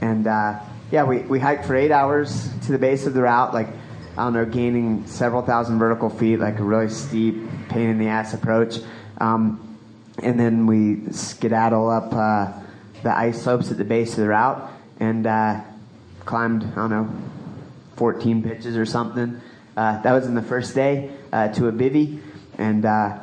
and 0.00 0.26
uh, 0.26 0.60
yeah, 0.90 1.04
we, 1.04 1.18
we 1.20 1.38
hiked 1.38 1.64
for 1.64 1.76
eight 1.76 1.90
hours 1.90 2.50
to 2.66 2.72
the 2.72 2.78
base 2.78 3.06
of 3.06 3.14
the 3.14 3.22
route, 3.22 3.54
like 3.54 3.68
I 4.16 4.24
don't 4.24 4.34
know, 4.34 4.44
gaining 4.44 5.06
several 5.06 5.40
thousand 5.40 5.78
vertical 5.78 6.10
feet, 6.10 6.38
like 6.38 6.58
a 6.58 6.62
really 6.62 6.90
steep, 6.90 7.48
pain 7.70 7.88
in 7.88 7.98
the 7.98 8.08
ass 8.08 8.34
approach. 8.34 8.78
Um, 9.18 9.78
and 10.22 10.38
then 10.38 10.66
we 10.66 11.10
skedaddle 11.10 11.88
up 11.88 12.12
uh, 12.12 12.52
the 13.02 13.16
ice 13.16 13.42
slopes 13.42 13.70
at 13.70 13.78
the 13.78 13.84
base 13.84 14.10
of 14.12 14.18
the 14.18 14.28
route 14.28 14.71
and 15.02 15.26
uh, 15.26 15.60
climbed, 16.20 16.62
I 16.62 16.74
don't 16.76 16.90
know, 16.90 17.10
14 17.96 18.42
pitches 18.44 18.76
or 18.76 18.86
something. 18.86 19.40
Uh, 19.76 20.00
that 20.02 20.12
was 20.12 20.26
in 20.26 20.34
the 20.34 20.42
first 20.42 20.76
day 20.76 21.10
uh, 21.32 21.48
to 21.48 21.66
a 21.66 21.72
bivvy 21.72 22.20
and 22.56 22.84
uh, 22.86 23.18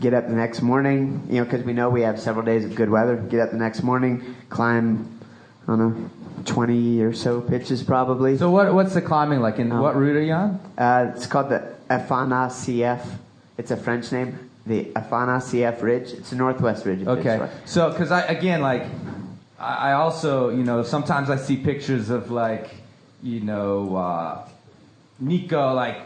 get 0.00 0.12
up 0.12 0.28
the 0.28 0.34
next 0.34 0.60
morning, 0.60 1.26
you 1.30 1.36
know, 1.36 1.44
because 1.44 1.62
we 1.62 1.72
know 1.72 1.88
we 1.88 2.02
have 2.02 2.20
several 2.20 2.44
days 2.44 2.64
of 2.66 2.74
good 2.74 2.90
weather. 2.90 3.16
Get 3.16 3.40
up 3.40 3.52
the 3.52 3.56
next 3.56 3.82
morning, 3.82 4.36
climb, 4.50 5.18
I 5.62 5.66
don't 5.68 5.78
know, 5.78 6.10
20 6.44 7.00
or 7.00 7.14
so 7.14 7.40
pitches 7.40 7.82
probably. 7.82 8.36
So 8.36 8.50
what 8.50 8.74
what's 8.74 8.92
the 8.92 9.00
climbing 9.00 9.40
like? 9.40 9.58
And 9.58 9.72
Um, 9.72 9.80
what 9.80 9.96
route 9.96 10.16
are 10.16 10.22
you 10.22 10.34
on? 10.34 10.60
Uh, 10.76 11.12
it's 11.16 11.26
called 11.26 11.48
the 11.48 11.72
Afanassieff. 11.88 13.00
It's 13.56 13.70
a 13.70 13.76
French 13.78 14.12
name. 14.12 14.50
The 14.66 14.84
Afanassieff 14.96 15.80
Ridge. 15.80 16.10
It's 16.12 16.32
a 16.32 16.36
northwest 16.36 16.84
ridge. 16.84 17.06
Okay. 17.06 17.48
So, 17.64 17.90
because 17.90 18.10
I 18.10 18.22
again 18.22 18.60
like, 18.60 18.84
I 19.64 19.90
I 19.90 19.92
also 19.94 20.50
you 20.50 20.64
know 20.64 20.82
sometimes 20.82 21.30
I 21.30 21.36
see 21.36 21.56
pictures 21.56 22.10
of 22.10 22.30
like, 22.30 22.68
you 23.22 23.40
know, 23.40 23.96
uh, 23.96 24.46
Nico 25.20 25.72
like 25.74 25.98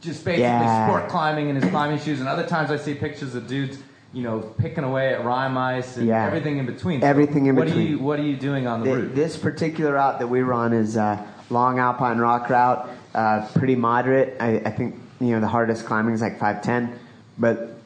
just 0.00 0.24
basically 0.24 0.40
Yeah. 0.42 0.86
sport 0.86 1.08
climbing 1.08 1.48
in 1.48 1.56
his 1.56 1.68
climbing 1.70 1.98
shoes, 1.98 2.20
and 2.20 2.28
other 2.28 2.46
times 2.46 2.70
I 2.70 2.76
see 2.76 2.94
pictures 2.94 3.34
of 3.34 3.46
dudes. 3.46 3.78
You 4.14 4.22
know, 4.22 4.40
picking 4.58 4.84
away 4.84 5.14
at 5.14 5.24
rime 5.24 5.56
ice 5.56 5.96
and 5.96 6.06
Yeah. 6.06 6.26
everything 6.26 6.58
in 6.58 6.66
between. 6.66 7.00
So 7.00 7.06
Everything 7.06 7.46
in 7.46 7.56
what 7.56 7.64
between. 7.64 7.86
Are 7.86 7.90
you, 7.92 7.98
what 7.98 8.18
are 8.18 8.24
you 8.24 8.36
doing 8.36 8.66
on 8.66 8.80
the 8.80 8.86
Th- 8.86 8.96
route? 8.98 9.14
This 9.14 9.38
particular 9.38 9.94
route 9.94 10.18
that 10.18 10.26
we 10.26 10.42
run 10.42 10.74
is 10.74 10.98
uh, 10.98 11.16
long 11.48 11.78
alpine 11.78 12.18
rock 12.18 12.50
route, 12.50 12.90
uh, 13.14 13.48
pretty 13.54 13.74
moderate. 13.74 14.36
I, 14.38 14.56
I 14.66 14.70
think 14.70 14.96
you 15.18 15.28
know 15.30 15.40
the 15.40 15.48
hardest 15.48 15.86
climbing 15.86 16.12
is 16.14 16.20
like 16.20 16.38
510, 16.38 16.98
but 17.38 17.80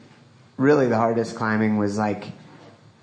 really 0.57 0.87
the 0.87 0.97
hardest 0.97 1.37
climbing 1.37 1.77
was 1.77 1.97
like 1.97 2.25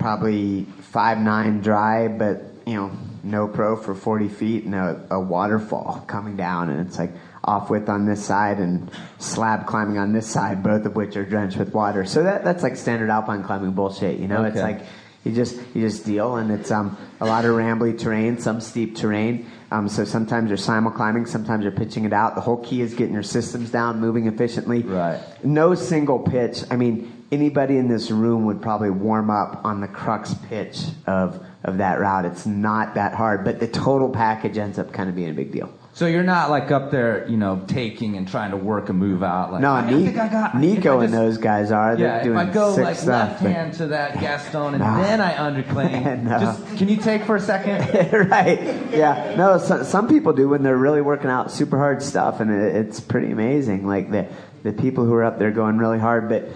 probably 0.04 0.64
five 0.92 1.16
nine 1.16 1.62
dry, 1.62 2.08
but 2.08 2.42
you 2.66 2.74
know 2.74 2.92
no 3.22 3.48
pro 3.48 3.74
for 3.74 3.94
40 3.94 4.28
feet 4.28 4.64
and 4.64 4.74
a, 4.74 5.02
a 5.10 5.18
waterfall 5.18 6.04
coming 6.06 6.36
down, 6.36 6.68
and 6.68 6.86
it's 6.86 6.98
like 6.98 7.10
off 7.42 7.70
width 7.70 7.88
on 7.88 8.04
this 8.04 8.22
side 8.22 8.58
and 8.58 8.90
slab 9.18 9.66
climbing 9.66 9.96
on 9.96 10.12
this 10.12 10.26
side, 10.26 10.62
both 10.62 10.84
of 10.84 10.94
which 10.94 11.16
are 11.16 11.24
drenched 11.24 11.56
with 11.56 11.72
water. 11.72 12.04
So 12.04 12.22
that 12.22 12.44
that's 12.44 12.62
like 12.62 12.76
standard 12.76 13.08
alpine 13.08 13.44
climbing 13.44 13.70
bullshit, 13.70 14.20
you 14.20 14.28
know. 14.28 14.44
It's 14.44 14.60
like 14.60 14.82
you 15.24 15.32
just 15.32 15.56
you 15.74 15.80
just 15.80 16.04
deal, 16.04 16.36
and 16.36 16.50
it's 16.50 16.70
um, 16.70 16.98
a 17.22 17.24
lot 17.24 17.46
of 17.46 17.52
rambly 17.52 17.98
terrain, 17.98 18.36
some 18.38 18.60
steep 18.60 18.96
terrain. 18.96 19.50
Um, 19.70 19.88
so 19.88 20.04
sometimes 20.04 20.50
you're 20.50 20.58
simul 20.58 20.92
climbing, 20.92 21.24
sometimes 21.24 21.62
you're 21.62 21.72
pitching 21.72 22.04
it 22.04 22.12
out. 22.12 22.34
The 22.34 22.42
whole 22.42 22.58
key 22.58 22.82
is 22.82 22.92
getting 22.92 23.14
your 23.14 23.22
systems 23.22 23.70
down, 23.70 24.00
moving 24.00 24.26
efficiently. 24.26 24.82
Right. 24.82 25.18
No 25.42 25.74
single 25.74 26.18
pitch. 26.18 26.62
I 26.70 26.76
mean, 26.76 27.23
anybody 27.34 27.76
in 27.76 27.88
this 27.88 28.10
room 28.10 28.46
would 28.46 28.62
probably 28.62 28.90
warm 28.90 29.30
up 29.30 29.60
on 29.64 29.80
the 29.80 29.88
crux 29.88 30.34
pitch 30.48 30.82
of 31.06 31.44
of 31.64 31.78
that 31.78 31.98
route. 31.98 32.26
It's 32.26 32.44
not 32.46 32.94
that 32.96 33.14
hard, 33.14 33.42
but 33.44 33.58
the 33.58 33.66
total 33.68 34.10
package 34.10 34.58
ends 34.58 34.78
up 34.78 34.92
kind 34.92 35.08
of 35.08 35.16
being 35.16 35.30
a 35.30 35.34
big 35.34 35.50
deal. 35.50 35.72
So 35.94 36.06
you're 36.06 36.24
not 36.24 36.50
like 36.50 36.70
up 36.72 36.90
there, 36.90 37.24
you 37.28 37.36
know, 37.36 37.62
taking 37.68 38.16
and 38.16 38.26
trying 38.28 38.50
to 38.50 38.56
work 38.56 38.88
a 38.88 38.92
move 38.92 39.22
out. 39.22 39.52
Like, 39.52 39.60
no, 39.62 39.70
I 39.70 39.88
Ni- 39.88 40.04
think 40.06 40.18
I 40.18 40.28
got 40.28 40.56
Nico 40.56 41.00
I 41.00 41.04
and 41.04 41.14
those 41.14 41.38
guys 41.38 41.70
are. 41.70 41.96
They're 41.96 42.06
Yeah, 42.08 42.16
if 42.18 42.24
doing 42.24 42.36
I 42.36 42.52
go 42.52 42.74
like 42.74 42.96
stuff. 42.96 43.06
left 43.06 43.42
but- 43.44 43.52
hand 43.52 43.74
to 43.74 43.86
that 43.86 44.14
Gaston 44.20 44.74
and 44.74 44.78
No. 44.80 44.96
then 45.02 45.20
I 45.20 45.34
underclaim. 45.34 46.24
No. 46.24 46.38
Just 46.40 46.76
can 46.76 46.88
you 46.88 46.96
take 46.96 47.22
for 47.24 47.36
a 47.36 47.40
second? 47.40 48.12
right. 48.30 48.60
Yeah. 48.92 49.34
No, 49.38 49.56
some, 49.58 49.84
some 49.84 50.08
people 50.08 50.32
do 50.32 50.48
when 50.48 50.62
they're 50.64 50.76
really 50.76 51.00
working 51.00 51.30
out 51.30 51.50
super 51.52 51.78
hard 51.78 52.02
stuff, 52.02 52.40
and 52.40 52.50
it, 52.50 52.74
it's 52.76 53.00
pretty 53.00 53.30
amazing. 53.30 53.86
Like 53.86 54.10
the 54.10 54.26
the 54.64 54.72
people 54.72 55.04
who 55.04 55.14
are 55.14 55.24
up 55.24 55.38
there 55.38 55.50
going 55.52 55.78
really 55.78 55.98
hard, 56.00 56.28
but 56.28 56.48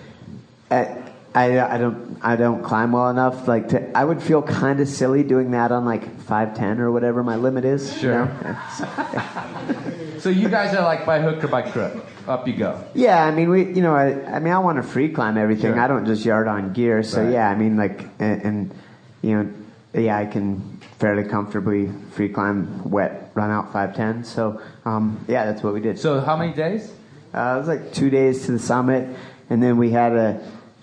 I, 0.70 1.02
I, 1.34 1.74
I 1.74 1.78
don't 1.78 2.18
I 2.22 2.36
don't 2.36 2.62
climb 2.62 2.92
well 2.92 3.08
enough. 3.10 3.46
Like 3.46 3.68
to, 3.70 3.96
I 3.96 4.04
would 4.04 4.22
feel 4.22 4.42
kind 4.42 4.80
of 4.80 4.88
silly 4.88 5.22
doing 5.22 5.52
that 5.52 5.70
on 5.72 5.84
like 5.84 6.20
five 6.22 6.54
ten 6.56 6.80
or 6.80 6.90
whatever 6.90 7.22
my 7.22 7.36
limit 7.36 7.64
is. 7.64 7.92
you 7.94 8.00
Sure. 8.00 8.24
know? 8.26 8.56
So 10.18 10.30
you 10.30 10.48
guys 10.48 10.74
are 10.74 10.82
like 10.82 11.06
by 11.06 11.20
hook 11.20 11.44
or 11.44 11.48
by 11.48 11.62
crook. 11.62 12.04
Up 12.26 12.46
you 12.48 12.54
go. 12.56 12.82
Yeah, 12.92 13.24
I 13.24 13.30
mean, 13.30 13.48
we, 13.50 13.72
you 13.72 13.80
know, 13.80 13.94
I, 13.94 14.20
I 14.34 14.38
mean, 14.40 14.52
I 14.52 14.58
want 14.58 14.76
to 14.76 14.82
free 14.82 15.10
climb 15.10 15.38
everything. 15.38 15.74
Sure. 15.74 15.80
I 15.80 15.86
don't 15.86 16.06
just 16.06 16.24
yard 16.24 16.48
on 16.48 16.72
gear. 16.72 17.04
So 17.04 17.22
Right. 17.22 17.34
yeah, 17.34 17.48
I 17.48 17.54
mean, 17.54 17.76
like, 17.76 18.02
and, 18.18 18.42
and 18.42 18.74
you 19.22 19.36
know, 19.44 19.52
yeah, 19.94 20.18
I 20.18 20.26
can 20.26 20.80
fairly 20.98 21.22
comfortably 21.22 21.90
free 22.10 22.28
climb 22.30 22.90
wet, 22.90 23.30
run 23.34 23.50
out 23.52 23.72
five 23.72 23.94
ten. 23.94 24.24
So 24.24 24.60
um, 24.84 25.24
yeah, 25.28 25.46
that's 25.46 25.62
what 25.62 25.72
we 25.72 25.80
did. 25.80 26.00
So 26.00 26.20
how 26.20 26.36
many 26.36 26.52
days? 26.52 26.92
Uh, 27.32 27.54
it 27.54 27.58
was 27.60 27.68
like 27.68 27.92
two 27.92 28.10
days 28.10 28.44
to 28.46 28.52
the 28.52 28.58
summit, 28.58 29.16
and 29.50 29.62
then 29.62 29.76
we 29.76 29.90
had 29.92 30.12
a, 30.16 30.40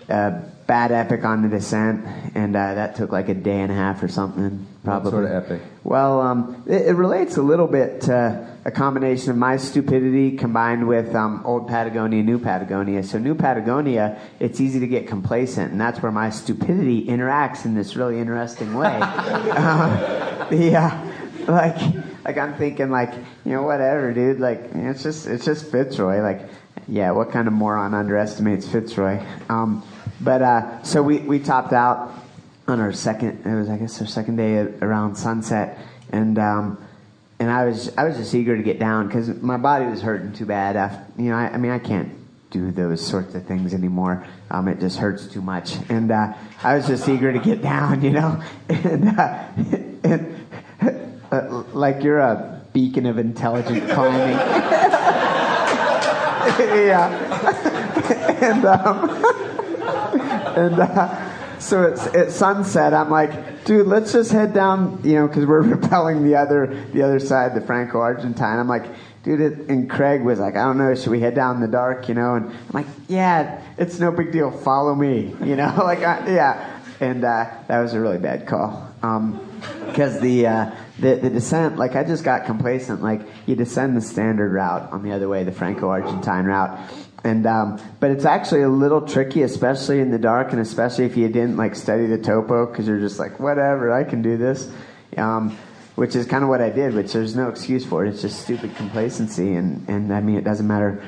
a 0.08 0.42
bad 0.66 0.92
epic 0.92 1.24
on 1.24 1.42
the 1.42 1.48
descent, 1.48 2.04
and 2.34 2.56
uh, 2.56 2.74
that 2.74 2.96
took 2.96 3.12
like 3.12 3.28
a 3.28 3.34
day 3.34 3.60
and 3.60 3.70
a 3.70 3.74
half 3.74 4.02
or 4.02 4.08
something. 4.08 4.66
Probably. 4.84 5.10
sort 5.10 5.24
of 5.24 5.30
epic? 5.32 5.62
Well, 5.82 6.20
um, 6.20 6.62
it, 6.66 6.88
it 6.88 6.92
relates 6.94 7.36
a 7.36 7.42
little 7.42 7.66
bit 7.66 8.02
to 8.02 8.56
a 8.64 8.70
combination 8.70 9.30
of 9.30 9.36
my 9.36 9.56
stupidity 9.56 10.36
combined 10.36 10.86
with 10.86 11.14
um, 11.14 11.42
old 11.44 11.68
Patagonia, 11.68 12.22
new 12.22 12.38
Patagonia. 12.38 13.02
So 13.02 13.18
new 13.18 13.34
Patagonia, 13.34 14.20
it's 14.38 14.60
easy 14.60 14.80
to 14.80 14.86
get 14.86 15.08
complacent, 15.08 15.72
and 15.72 15.80
that's 15.80 16.00
where 16.02 16.12
my 16.12 16.30
stupidity 16.30 17.04
interacts 17.06 17.64
in 17.64 17.74
this 17.74 17.96
really 17.96 18.18
interesting 18.18 18.74
way. 18.74 18.98
uh, 19.02 20.48
yeah, 20.52 21.12
like 21.48 21.76
like 22.24 22.38
I'm 22.38 22.54
thinking 22.54 22.90
like 22.90 23.12
you 23.44 23.52
know 23.52 23.62
whatever, 23.62 24.12
dude. 24.12 24.40
Like 24.40 24.70
it's 24.72 25.02
just 25.02 25.26
it's 25.26 25.44
just 25.44 25.70
Fitzroy. 25.70 26.20
Like 26.22 26.42
yeah, 26.88 27.10
what 27.12 27.30
kind 27.30 27.48
of 27.48 27.54
moron 27.54 27.94
underestimates 27.94 28.68
Fitzroy? 28.68 29.24
Um, 29.48 29.84
but 30.20 30.42
uh, 30.42 30.82
so 30.82 31.02
we, 31.02 31.18
we 31.18 31.38
topped 31.38 31.72
out 31.72 32.12
on 32.68 32.80
our 32.80 32.92
second. 32.92 33.44
It 33.44 33.54
was 33.54 33.68
I 33.68 33.76
guess 33.76 34.00
our 34.00 34.06
second 34.06 34.36
day 34.36 34.56
around 34.56 35.16
sunset, 35.16 35.78
and 36.10 36.38
um, 36.38 36.78
and 37.38 37.50
I 37.50 37.64
was 37.64 37.96
I 37.96 38.04
was 38.04 38.16
just 38.16 38.34
eager 38.34 38.56
to 38.56 38.62
get 38.62 38.78
down 38.78 39.06
because 39.06 39.28
my 39.42 39.56
body 39.56 39.86
was 39.86 40.02
hurting 40.02 40.32
too 40.32 40.46
bad. 40.46 40.76
After 40.76 41.22
you 41.22 41.30
know, 41.30 41.36
I, 41.36 41.50
I 41.50 41.56
mean, 41.58 41.70
I 41.70 41.78
can't 41.78 42.12
do 42.50 42.70
those 42.70 43.04
sorts 43.04 43.34
of 43.34 43.44
things 43.44 43.74
anymore. 43.74 44.26
Um, 44.50 44.68
it 44.68 44.80
just 44.80 44.98
hurts 44.98 45.26
too 45.26 45.42
much, 45.42 45.76
and 45.88 46.10
uh, 46.10 46.34
I 46.62 46.76
was 46.76 46.86
just 46.86 47.08
eager 47.08 47.32
to 47.32 47.38
get 47.38 47.62
down, 47.74 48.02
you 48.02 48.10
know, 48.10 48.42
and, 48.68 49.08
uh, 49.18 49.44
and 50.04 50.48
uh, 51.30 51.62
like 51.72 52.02
you're 52.02 52.20
a 52.20 52.62
beacon 52.72 53.06
of 53.06 53.18
intelligent 53.18 53.90
climbing. 53.90 54.36
yeah, 56.86 57.10
and 58.40 58.64
um, 58.64 59.55
and. 60.56 60.80
Uh, 60.80 61.32
so 61.58 61.84
it's 61.84 62.06
at 62.08 62.32
sunset. 62.32 62.92
I'm 62.92 63.10
like, 63.10 63.64
dude, 63.64 63.86
let's 63.86 64.12
just 64.12 64.30
head 64.30 64.52
down, 64.52 65.00
you 65.02 65.14
know, 65.14 65.26
because 65.26 65.46
we're 65.46 65.62
repelling 65.76 66.24
the 66.24 66.36
other 66.36 66.66
the 66.92 67.02
other 67.02 67.18
side, 67.18 67.54
the 67.54 67.60
Franco-Argentine. 67.60 68.58
I'm 68.58 68.68
like, 68.68 68.86
dude, 69.22 69.40
it, 69.40 69.58
and 69.68 69.90
Craig 69.90 70.22
was 70.22 70.38
like, 70.38 70.54
I 70.56 70.64
don't 70.64 70.78
know, 70.78 70.94
should 70.94 71.10
we 71.10 71.20
head 71.20 71.34
down 71.34 71.56
in 71.56 71.62
the 71.62 71.68
dark, 71.68 72.08
you 72.08 72.14
know? 72.14 72.34
And 72.34 72.46
I'm 72.50 72.70
like, 72.72 72.86
yeah, 73.08 73.62
it's 73.78 73.98
no 73.98 74.12
big 74.12 74.32
deal. 74.32 74.50
Follow 74.50 74.94
me, 74.94 75.34
you 75.44 75.56
know, 75.56 75.74
like, 75.78 76.00
I, 76.00 76.32
yeah. 76.32 76.80
And 76.98 77.24
uh, 77.24 77.50
that 77.68 77.80
was 77.80 77.92
a 77.92 78.00
really 78.00 78.16
bad 78.16 78.46
call 78.46 78.90
because 78.96 80.16
um, 80.16 80.22
the, 80.22 80.46
uh, 80.46 80.70
the 80.98 81.16
the 81.16 81.28
descent, 81.28 81.76
like, 81.76 81.94
I 81.94 82.04
just 82.04 82.24
got 82.24 82.46
complacent. 82.46 83.02
Like, 83.02 83.20
you 83.44 83.54
descend 83.54 83.96
the 83.96 84.00
standard 84.00 84.50
route 84.50 84.90
on 84.92 85.02
the 85.02 85.12
other 85.12 85.28
way, 85.28 85.44
the 85.44 85.52
Franco-Argentine 85.52 86.46
route 86.46 86.78
and 87.26 87.46
um, 87.46 87.80
but 87.98 88.10
it's 88.10 88.24
actually 88.24 88.62
a 88.62 88.68
little 88.68 89.02
tricky, 89.06 89.42
especially 89.42 90.00
in 90.00 90.10
the 90.10 90.18
dark, 90.18 90.52
and 90.52 90.60
especially 90.60 91.06
if 91.06 91.16
you 91.16 91.26
didn't 91.28 91.56
like 91.56 91.74
study 91.74 92.06
the 92.06 92.18
topo, 92.18 92.66
because 92.66 92.86
you're 92.86 93.00
just 93.00 93.18
like, 93.18 93.40
whatever, 93.40 93.92
I 93.92 94.04
can 94.04 94.22
do 94.22 94.36
this. 94.36 94.70
Um, 95.16 95.56
which 95.96 96.14
is 96.14 96.26
kind 96.26 96.44
of 96.44 96.50
what 96.50 96.60
I 96.60 96.68
did, 96.68 96.94
which 96.94 97.14
there's 97.14 97.34
no 97.34 97.48
excuse 97.48 97.84
for 97.84 98.04
it. 98.04 98.10
It's 98.10 98.20
just 98.20 98.42
stupid 98.42 98.76
complacency, 98.76 99.54
and 99.54 99.88
and 99.88 100.12
I 100.12 100.20
mean, 100.20 100.36
it 100.36 100.44
doesn't 100.44 100.66
matter 100.66 101.02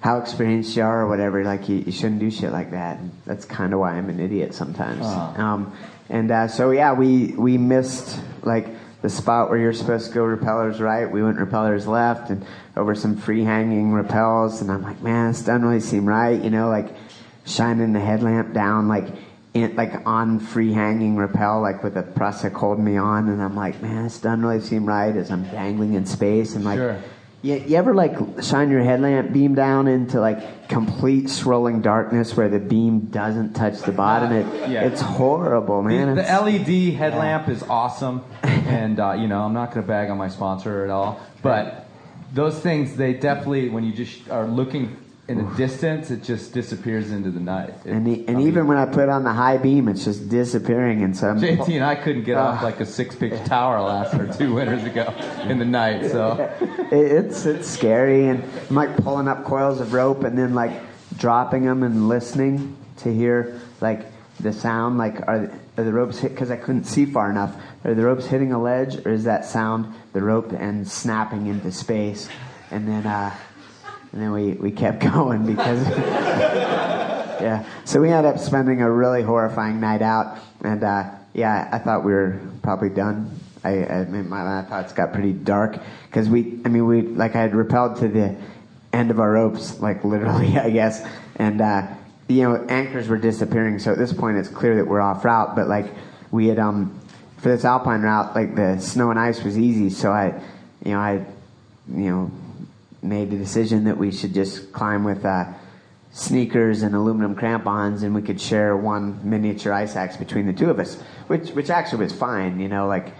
how 0.00 0.18
experienced 0.18 0.76
you 0.76 0.82
are 0.82 1.00
or 1.00 1.08
whatever. 1.08 1.42
Like 1.42 1.68
you, 1.68 1.78
you 1.78 1.92
shouldn't 1.92 2.20
do 2.20 2.30
shit 2.30 2.52
like 2.52 2.70
that. 2.70 2.98
And 2.98 3.10
that's 3.26 3.44
kind 3.44 3.72
of 3.72 3.80
why 3.80 3.92
I'm 3.94 4.08
an 4.10 4.20
idiot 4.20 4.54
sometimes. 4.54 5.00
Oh. 5.02 5.42
Um, 5.42 5.76
and 6.08 6.30
uh, 6.30 6.48
so 6.48 6.70
yeah, 6.70 6.92
we 6.92 7.28
we 7.32 7.58
missed 7.58 8.20
like 8.42 8.68
the 9.02 9.08
spot 9.08 9.48
where 9.48 9.58
you're 9.58 9.72
supposed 9.72 10.08
to 10.08 10.14
go 10.14 10.24
repellers 10.24 10.80
right. 10.80 11.10
We 11.10 11.22
went 11.22 11.38
repellers 11.38 11.86
left 11.86 12.30
and 12.30 12.44
over 12.76 12.94
some 12.94 13.16
free 13.16 13.44
hanging 13.44 13.92
repels. 13.92 14.60
And 14.60 14.70
I'm 14.70 14.82
like, 14.82 15.00
man, 15.02 15.28
this 15.28 15.42
doesn't 15.42 15.64
really 15.64 15.80
seem 15.80 16.06
right. 16.06 16.42
You 16.42 16.50
know, 16.50 16.68
like 16.68 16.88
shining 17.46 17.92
the 17.92 18.00
headlamp 18.00 18.52
down, 18.54 18.88
like, 18.88 19.06
in, 19.54 19.76
like 19.76 20.06
on 20.06 20.40
free 20.40 20.72
hanging 20.72 21.16
rappel, 21.16 21.60
like 21.60 21.82
with 21.84 21.96
a 21.96 22.02
prusik 22.02 22.52
holding 22.52 22.84
me 22.84 22.96
on. 22.96 23.28
And 23.28 23.40
I'm 23.40 23.54
like, 23.56 23.80
man, 23.80 24.04
this 24.04 24.18
doesn't 24.18 24.44
really 24.44 24.60
seem 24.60 24.84
right 24.84 25.14
as 25.14 25.30
I'm 25.30 25.44
dangling 25.44 25.94
in 25.94 26.04
space. 26.04 26.54
And 26.54 26.64
like, 26.64 26.78
Sure. 26.78 27.00
You, 27.42 27.54
you 27.54 27.76
ever 27.76 27.94
like 27.94 28.16
shine 28.42 28.70
your 28.70 28.82
headlamp 28.82 29.32
beam 29.32 29.54
down 29.54 29.86
into 29.86 30.20
like 30.20 30.68
complete 30.68 31.28
swirling 31.30 31.80
darkness 31.82 32.36
where 32.36 32.48
the 32.48 32.58
beam 32.58 33.00
doesn't 33.06 33.54
touch 33.54 33.80
the 33.82 33.92
bottom? 33.92 34.32
It, 34.32 34.46
Yeah. 34.68 34.84
It's 34.84 35.00
horrible, 35.00 35.82
man. 35.82 36.14
The, 36.16 36.22
It's- 36.22 36.40
the 36.40 36.44
LED 36.68 36.94
headlamp 36.94 37.48
is 37.48 37.62
awesome, 37.62 38.22
and 38.42 39.00
uh, 39.00 39.12
you 39.12 39.28
know 39.28 39.42
I'm 39.42 39.54
not 39.54 39.72
going 39.72 39.82
to 39.84 39.88
bag 39.88 40.10
on 40.10 40.18
my 40.18 40.28
sponsor 40.28 40.84
at 40.84 40.90
all, 40.90 41.20
but 41.42 41.86
those 42.34 42.58
things 42.60 42.96
they 42.96 43.14
definitely 43.14 43.68
when 43.70 43.84
you 43.84 43.92
just 43.92 44.28
are 44.30 44.46
looking 44.46 44.96
in 45.28 45.36
the 45.36 45.56
distance, 45.56 46.10
it 46.10 46.22
just 46.22 46.54
disappears 46.54 47.10
into 47.10 47.30
the 47.30 47.38
night. 47.40 47.74
It- 47.84 47.90
and, 47.92 48.08
e- 48.08 48.24
and 48.26 48.40
even 48.40 48.66
when 48.66 48.78
I 48.78 48.86
put 48.86 49.10
on 49.10 49.24
the 49.24 49.32
high 49.32 49.58
beam, 49.58 49.86
it's 49.88 50.02
just 50.04 50.28
disappearing. 50.30 51.02
And 51.02 51.14
so 51.14 51.28
I'm 51.28 51.38
JT 51.38 51.68
and 51.76 51.84
I 51.84 51.94
couldn't 51.96 52.24
get 52.24 52.38
off 52.38 52.60
Ah. 52.62 52.64
like 52.64 52.80
a 52.80 52.86
six-pitch 52.86 53.44
tower 53.44 53.80
last 53.82 54.14
or 54.14 54.26
two 54.32 54.54
winters 54.54 54.84
ago 54.84 55.12
in 55.44 55.58
the 55.58 55.66
night. 55.66 56.10
So 56.10 56.50
it's 56.90 57.44
it's 57.44 57.68
scary, 57.68 58.28
and 58.28 58.42
I'm 58.70 58.76
like 58.76 58.96
pulling 58.96 59.28
up 59.28 59.44
coils 59.44 59.80
of 59.80 59.92
rope 59.92 60.24
and 60.24 60.36
then 60.38 60.54
like 60.54 60.72
dropping 61.18 61.64
them 61.66 61.82
and 61.82 62.08
listening 62.08 62.76
to 62.98 63.12
hear 63.12 63.60
like 63.82 64.06
the 64.40 64.52
sound. 64.52 64.96
Like 64.96 65.20
are, 65.28 65.50
are 65.76 65.84
the 65.84 65.92
ropes 65.92 66.18
hit? 66.18 66.30
Because 66.30 66.50
I 66.50 66.56
couldn't 66.56 66.84
see 66.84 67.04
far 67.04 67.30
enough. 67.30 67.54
Are 67.84 67.92
the 67.94 68.02
ropes 68.04 68.24
hitting 68.26 68.52
a 68.52 68.60
ledge, 68.60 69.04
or 69.06 69.12
is 69.12 69.24
that 69.24 69.44
sound 69.44 69.94
the 70.14 70.22
rope 70.22 70.52
and 70.52 70.88
snapping 70.88 71.46
into 71.48 71.70
space? 71.70 72.28
And 72.70 72.88
then 72.88 73.06
uh, 73.06 73.34
and 74.12 74.22
then 74.22 74.32
we 74.32 74.52
we 74.52 74.70
kept 74.70 75.00
going 75.12 75.46
because. 75.46 75.86
yeah. 77.40 77.64
So 77.84 78.00
we 78.00 78.10
ended 78.10 78.34
up 78.34 78.40
spending 78.40 78.82
a 78.82 78.90
really 78.90 79.22
horrifying 79.22 79.80
night 79.80 80.02
out, 80.02 80.38
and 80.62 80.82
uh, 80.82 81.10
yeah, 81.34 81.68
I 81.72 81.78
thought 81.78 82.04
we 82.04 82.12
were 82.12 82.40
probably 82.62 82.90
done. 82.90 83.38
I, 83.64 83.84
I 83.84 84.04
mean, 84.04 84.28
my, 84.28 84.42
my 84.42 84.62
thoughts 84.62 84.92
got 84.92 85.12
pretty 85.12 85.32
dark 85.32 85.78
because 86.06 86.28
we, 86.28 86.60
I 86.64 86.68
mean, 86.68 86.86
we 86.86 87.02
like 87.02 87.34
I 87.36 87.42
had 87.42 87.54
repelled 87.54 87.96
to 87.98 88.08
the 88.08 88.36
end 88.92 89.10
of 89.10 89.20
our 89.20 89.32
ropes, 89.32 89.80
like 89.80 90.04
literally, 90.04 90.56
I 90.58 90.70
guess, 90.70 91.06
and 91.36 91.60
uh, 91.60 91.86
you 92.28 92.42
know, 92.42 92.64
anchors 92.68 93.08
were 93.08 93.18
disappearing. 93.18 93.78
So 93.78 93.92
at 93.92 93.98
this 93.98 94.12
point, 94.12 94.36
it's 94.38 94.48
clear 94.48 94.76
that 94.76 94.86
we're 94.86 95.00
off 95.00 95.24
route. 95.24 95.56
But 95.56 95.68
like 95.68 95.86
we 96.30 96.48
had 96.48 96.58
um 96.58 96.98
for 97.38 97.48
this 97.48 97.64
alpine 97.64 98.02
route, 98.02 98.34
like 98.34 98.54
the 98.54 98.78
snow 98.78 99.10
and 99.10 99.18
ice 99.18 99.42
was 99.42 99.58
easy. 99.58 99.90
So 99.90 100.10
I, 100.10 100.40
you 100.84 100.92
know, 100.92 100.98
I, 100.98 101.24
you 101.88 102.10
know, 102.10 102.30
made 103.02 103.30
the 103.30 103.36
decision 103.36 103.84
that 103.84 103.96
we 103.96 104.10
should 104.10 104.34
just 104.34 104.72
climb 104.72 105.04
with. 105.04 105.24
Uh, 105.24 105.52
sneakers 106.10 106.82
and 106.82 106.94
aluminum 106.94 107.34
crampons 107.34 108.02
and 108.02 108.14
we 108.14 108.22
could 108.22 108.40
share 108.40 108.76
one 108.76 109.20
miniature 109.28 109.72
ice 109.72 109.94
axe 109.94 110.16
between 110.16 110.46
the 110.46 110.52
two 110.52 110.70
of 110.70 110.78
us 110.78 111.00
which 111.26 111.50
which 111.50 111.68
actually 111.68 112.02
was 112.02 112.12
fine 112.12 112.58
you 112.58 112.68
know 112.68 112.86
like 112.86 113.12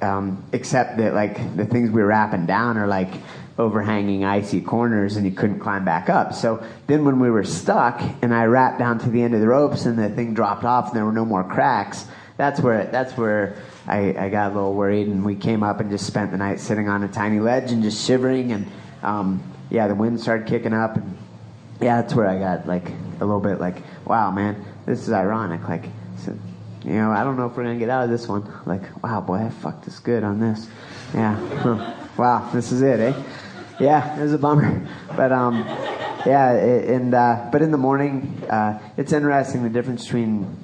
um, 0.00 0.42
except 0.52 0.96
that 0.96 1.14
like 1.14 1.56
the 1.56 1.64
things 1.64 1.90
we 1.90 2.00
were 2.00 2.08
rapping 2.08 2.46
down 2.46 2.76
are 2.76 2.88
like 2.88 3.12
overhanging 3.58 4.24
icy 4.24 4.60
corners 4.60 5.16
and 5.16 5.24
you 5.24 5.30
couldn't 5.30 5.60
climb 5.60 5.84
back 5.84 6.08
up 6.08 6.32
so 6.32 6.64
then 6.86 7.04
when 7.04 7.20
we 7.20 7.30
were 7.30 7.44
stuck 7.44 8.00
and 8.22 8.34
i 8.34 8.44
rapped 8.44 8.78
down 8.78 8.98
to 8.98 9.10
the 9.10 9.22
end 9.22 9.34
of 9.34 9.40
the 9.40 9.46
ropes 9.46 9.84
and 9.84 9.98
the 9.98 10.08
thing 10.08 10.32
dropped 10.32 10.64
off 10.64 10.88
and 10.88 10.96
there 10.96 11.04
were 11.04 11.12
no 11.12 11.24
more 11.24 11.44
cracks 11.44 12.06
that's 12.38 12.60
where 12.60 12.86
that's 12.86 13.16
where 13.16 13.56
I, 13.86 14.14
I 14.16 14.28
got 14.30 14.52
a 14.52 14.54
little 14.54 14.74
worried 14.74 15.06
and 15.06 15.24
we 15.24 15.34
came 15.34 15.62
up 15.62 15.80
and 15.80 15.90
just 15.90 16.06
spent 16.06 16.30
the 16.30 16.38
night 16.38 16.60
sitting 16.60 16.88
on 16.88 17.02
a 17.02 17.08
tiny 17.08 17.40
ledge 17.40 17.70
and 17.72 17.82
just 17.82 18.04
shivering 18.04 18.52
and 18.52 18.66
um, 19.02 19.42
yeah 19.70 19.88
the 19.88 19.94
wind 19.94 20.20
started 20.20 20.46
kicking 20.46 20.72
up 20.72 20.96
and 20.96 21.18
yeah, 21.82 22.00
that's 22.00 22.14
where 22.14 22.28
I 22.28 22.38
got 22.38 22.66
like 22.66 22.88
a 23.20 23.24
little 23.24 23.40
bit 23.40 23.60
like, 23.60 23.76
wow, 24.06 24.30
man, 24.30 24.64
this 24.86 25.00
is 25.00 25.12
ironic. 25.12 25.68
Like, 25.68 25.86
you 26.84 26.92
know, 26.92 27.10
I 27.10 27.24
don't 27.24 27.36
know 27.36 27.46
if 27.46 27.56
we're 27.56 27.64
gonna 27.64 27.78
get 27.78 27.90
out 27.90 28.04
of 28.04 28.10
this 28.10 28.28
one. 28.28 28.50
Like, 28.66 29.02
wow, 29.02 29.20
boy, 29.20 29.36
I 29.36 29.50
fucked 29.50 29.84
this 29.84 29.98
good 29.98 30.22
on 30.24 30.40
this. 30.40 30.68
Yeah, 31.12 31.94
wow, 32.16 32.48
this 32.52 32.72
is 32.72 32.82
it, 32.82 33.00
eh? 33.00 33.22
Yeah, 33.80 34.18
it 34.18 34.22
was 34.22 34.32
a 34.32 34.38
bummer, 34.38 34.86
but 35.16 35.32
um, 35.32 35.64
yeah, 36.24 36.52
it, 36.52 36.88
and 36.88 37.14
uh, 37.14 37.48
but 37.50 37.62
in 37.62 37.72
the 37.72 37.78
morning, 37.78 38.42
uh, 38.48 38.78
it's 38.96 39.12
interesting 39.12 39.64
the 39.64 39.70
difference 39.70 40.04
between 40.04 40.56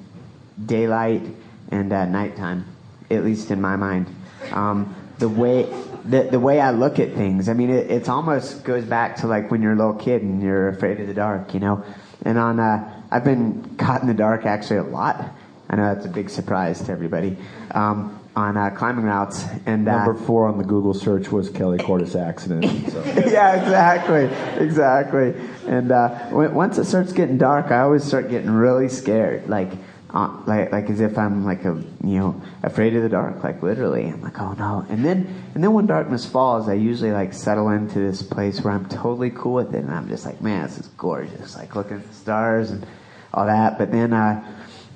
daylight 0.65 1.23
and 1.69 1.91
uh, 1.91 2.05
nighttime, 2.05 2.65
at 3.11 3.25
least 3.25 3.51
in 3.51 3.59
my 3.59 3.75
mind. 3.75 4.07
Um, 4.51 4.95
the 5.17 5.27
way 5.27 5.63
the, 6.05 6.23
the 6.23 6.39
way 6.39 6.59
I 6.59 6.71
look 6.71 6.99
at 6.99 7.13
things, 7.13 7.49
I 7.49 7.53
mean, 7.53 7.69
it 7.69 7.89
it's 7.89 8.09
almost 8.09 8.63
goes 8.63 8.85
back 8.85 9.17
to 9.17 9.27
like 9.27 9.51
when 9.51 9.61
you're 9.61 9.73
a 9.73 9.75
little 9.75 9.93
kid 9.93 10.21
and 10.21 10.41
you're 10.41 10.69
afraid 10.69 10.99
of 10.99 11.07
the 11.07 11.13
dark, 11.13 11.53
you 11.53 11.59
know. 11.59 11.83
And 12.23 12.37
on, 12.37 12.59
uh, 12.59 13.03
I've 13.11 13.23
been 13.23 13.75
caught 13.77 14.01
in 14.01 14.07
the 14.07 14.13
dark 14.13 14.45
actually 14.45 14.77
a 14.77 14.83
lot. 14.83 15.33
I 15.69 15.75
know 15.75 15.93
that's 15.93 16.05
a 16.05 16.09
big 16.09 16.29
surprise 16.29 16.81
to 16.83 16.91
everybody. 16.91 17.37
Um, 17.71 18.19
on 18.35 18.55
uh, 18.57 18.69
climbing 18.69 19.05
routes, 19.05 19.43
and 19.65 19.87
uh, 19.87 20.05
Number 20.05 20.13
four 20.13 20.47
on 20.47 20.57
the 20.57 20.63
Google 20.63 20.93
search 20.93 21.31
was 21.31 21.49
Kelly 21.49 21.77
Cordes 21.77 22.15
accident. 22.15 22.65
So. 22.89 23.03
yeah, 23.05 23.61
exactly, 23.61 24.25
exactly. 24.63 25.33
And 25.67 25.91
uh, 25.91 26.09
when, 26.29 26.53
once 26.53 26.77
it 26.77 26.85
starts 26.85 27.11
getting 27.11 27.37
dark, 27.37 27.71
I 27.71 27.81
always 27.81 28.03
start 28.03 28.29
getting 28.29 28.51
really 28.51 28.87
scared, 28.87 29.49
like, 29.49 29.71
uh, 30.11 30.41
like, 30.47 30.71
like 30.71 30.89
as 30.89 30.99
if 30.99 31.17
I'm 31.17 31.45
like 31.45 31.65
a, 31.65 31.83
you 32.03 32.19
know, 32.19 32.41
afraid 32.63 32.95
of 32.95 33.03
the 33.03 33.09
dark, 33.09 33.43
like 33.43 33.61
literally. 33.61 34.05
I'm 34.05 34.21
like, 34.21 34.39
oh 34.39 34.53
no. 34.53 34.85
And 34.89 35.05
then, 35.05 35.43
and 35.53 35.63
then 35.63 35.73
when 35.73 35.85
darkness 35.85 36.25
falls, 36.25 36.67
I 36.67 36.73
usually 36.73 37.11
like 37.11 37.33
settle 37.33 37.69
into 37.69 37.99
this 37.99 38.21
place 38.21 38.61
where 38.61 38.73
I'm 38.73 38.87
totally 38.87 39.29
cool 39.29 39.53
with 39.53 39.75
it, 39.75 39.83
and 39.83 39.91
I'm 39.91 40.07
just 40.09 40.25
like, 40.25 40.41
man, 40.41 40.63
this 40.63 40.79
is 40.79 40.87
gorgeous. 40.97 41.55
Like 41.55 41.75
looking 41.75 41.97
at 41.97 42.07
the 42.07 42.13
stars 42.13 42.71
and 42.71 42.85
all 43.33 43.45
that. 43.45 43.77
But 43.77 43.91
then, 43.91 44.13
uh, 44.13 44.43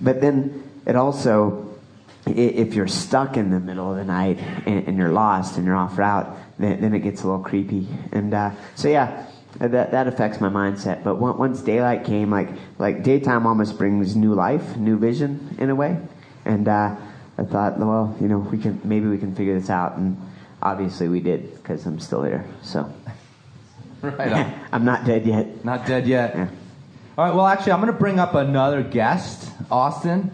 but 0.02 0.20
then 0.22 0.64
it 0.86 0.96
also 0.96 1.74
if 2.26 2.74
you're 2.74 2.88
stuck 2.88 3.38
in 3.38 3.52
the 3.52 3.60
middle 3.60 3.92
of 3.92 3.98
the 3.98 4.06
night 4.06 4.40
and, 4.66 4.88
and 4.88 4.98
you're 4.98 5.12
lost 5.12 5.58
and 5.58 5.66
you're 5.66 5.76
off 5.76 5.98
route, 5.98 6.38
then, 6.58 6.80
then 6.82 6.94
it 6.94 7.00
gets 7.00 7.24
a 7.24 7.28
little 7.28 7.44
creepy. 7.44 7.88
And 8.12 8.34
uh, 8.34 8.52
so 8.76 8.88
yeah, 8.88 9.26
that 9.60 9.92
that 9.92 10.08
affects 10.08 10.42
my 10.42 10.50
mindset. 10.50 11.04
But 11.04 11.16
once 11.16 11.62
daylight 11.62 12.06
came, 12.06 12.32
like 12.32 12.50
like 12.80 13.04
daytime 13.04 13.46
almost 13.46 13.78
brings 13.78 14.16
new 14.16 14.34
life, 14.34 14.78
new 14.78 14.98
vision 14.98 15.56
in 15.60 15.70
a 15.70 15.76
way. 15.76 15.98
And 16.46 16.68
uh, 16.68 16.96
I 17.38 17.44
thought, 17.44 17.80
well, 17.80 18.16
you 18.20 18.28
know, 18.28 18.40
we 18.40 18.58
can 18.58 18.82
maybe 18.84 19.08
we 19.08 19.18
can 19.18 19.36
figure 19.36 19.60
this 19.60 19.70
out. 19.70 19.98
And 19.98 20.18
obviously 20.62 21.08
we 21.08 21.20
did 21.20 21.54
because 21.56 21.86
I'm 21.86 22.00
still 22.00 22.24
here. 22.24 22.46
So 22.62 22.92
Right. 24.04 24.54
I'm 24.74 24.84
not 24.84 25.06
dead 25.06 25.26
yet. 25.26 25.64
Not 25.64 25.86
dead 25.86 26.08
yet. 26.08 26.36
All 26.36 26.46
right. 27.26 27.34
Well, 27.34 27.48
actually, 27.48 27.72
I'm 27.72 27.80
going 27.80 27.94
to 27.94 27.98
bring 27.98 28.20
up 28.20 28.34
another 28.34 28.84
guest, 28.84 29.50
Austin. 29.72 30.30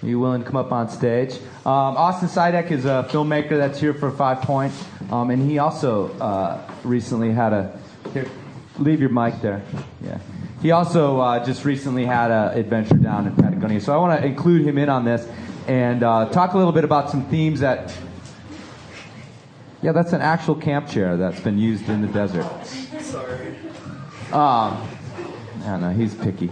Are 0.00 0.06
you 0.06 0.20
willing 0.20 0.44
to 0.44 0.46
come 0.46 0.56
up 0.56 0.70
on 0.70 0.88
stage? 0.88 1.34
Um, 1.66 1.96
Austin 1.96 2.28
Siadak 2.28 2.70
is 2.70 2.84
a 2.84 3.08
filmmaker 3.10 3.56
that's 3.58 3.80
here 3.80 3.92
for 3.92 4.12
5Point, 4.12 4.72
um, 5.12 5.30
and 5.30 5.42
he 5.42 5.58
also 5.58 6.16
uh, 6.18 6.70
recently 6.84 7.32
had 7.32 7.52
a. 7.52 7.80
Here, 8.12 8.30
leave 8.78 9.00
your 9.00 9.10
mic 9.10 9.40
there. 9.40 9.62
Yeah. 10.02 10.18
He 10.62 10.72
also 10.72 11.20
uh, 11.20 11.44
just 11.44 11.64
recently 11.64 12.04
had 12.04 12.30
an 12.30 12.58
adventure 12.58 12.96
down 12.96 13.26
in 13.26 13.36
Patagonia, 13.36 13.80
so 13.80 13.94
I 13.94 13.96
want 13.96 14.20
to 14.20 14.26
include 14.26 14.66
him 14.66 14.76
in 14.78 14.88
on 14.88 15.04
this 15.04 15.28
and 15.68 16.02
uh, 16.02 16.28
talk 16.30 16.54
a 16.54 16.56
little 16.56 16.72
bit 16.72 16.84
about 16.84 17.10
some 17.10 17.28
themes 17.28 17.60
that. 17.60 17.94
Yeah, 19.80 19.92
that's 19.92 20.12
an 20.12 20.22
actual 20.22 20.56
camp 20.56 20.88
chair 20.88 21.16
that's 21.16 21.38
been 21.38 21.56
used 21.56 21.88
in 21.88 22.00
the 22.00 22.08
desert. 22.08 22.44
Sorry. 23.00 23.54
Um, 24.32 24.82
I 25.60 25.64
don't 25.64 25.80
know. 25.80 25.90
He's 25.90 26.16
picky. 26.16 26.50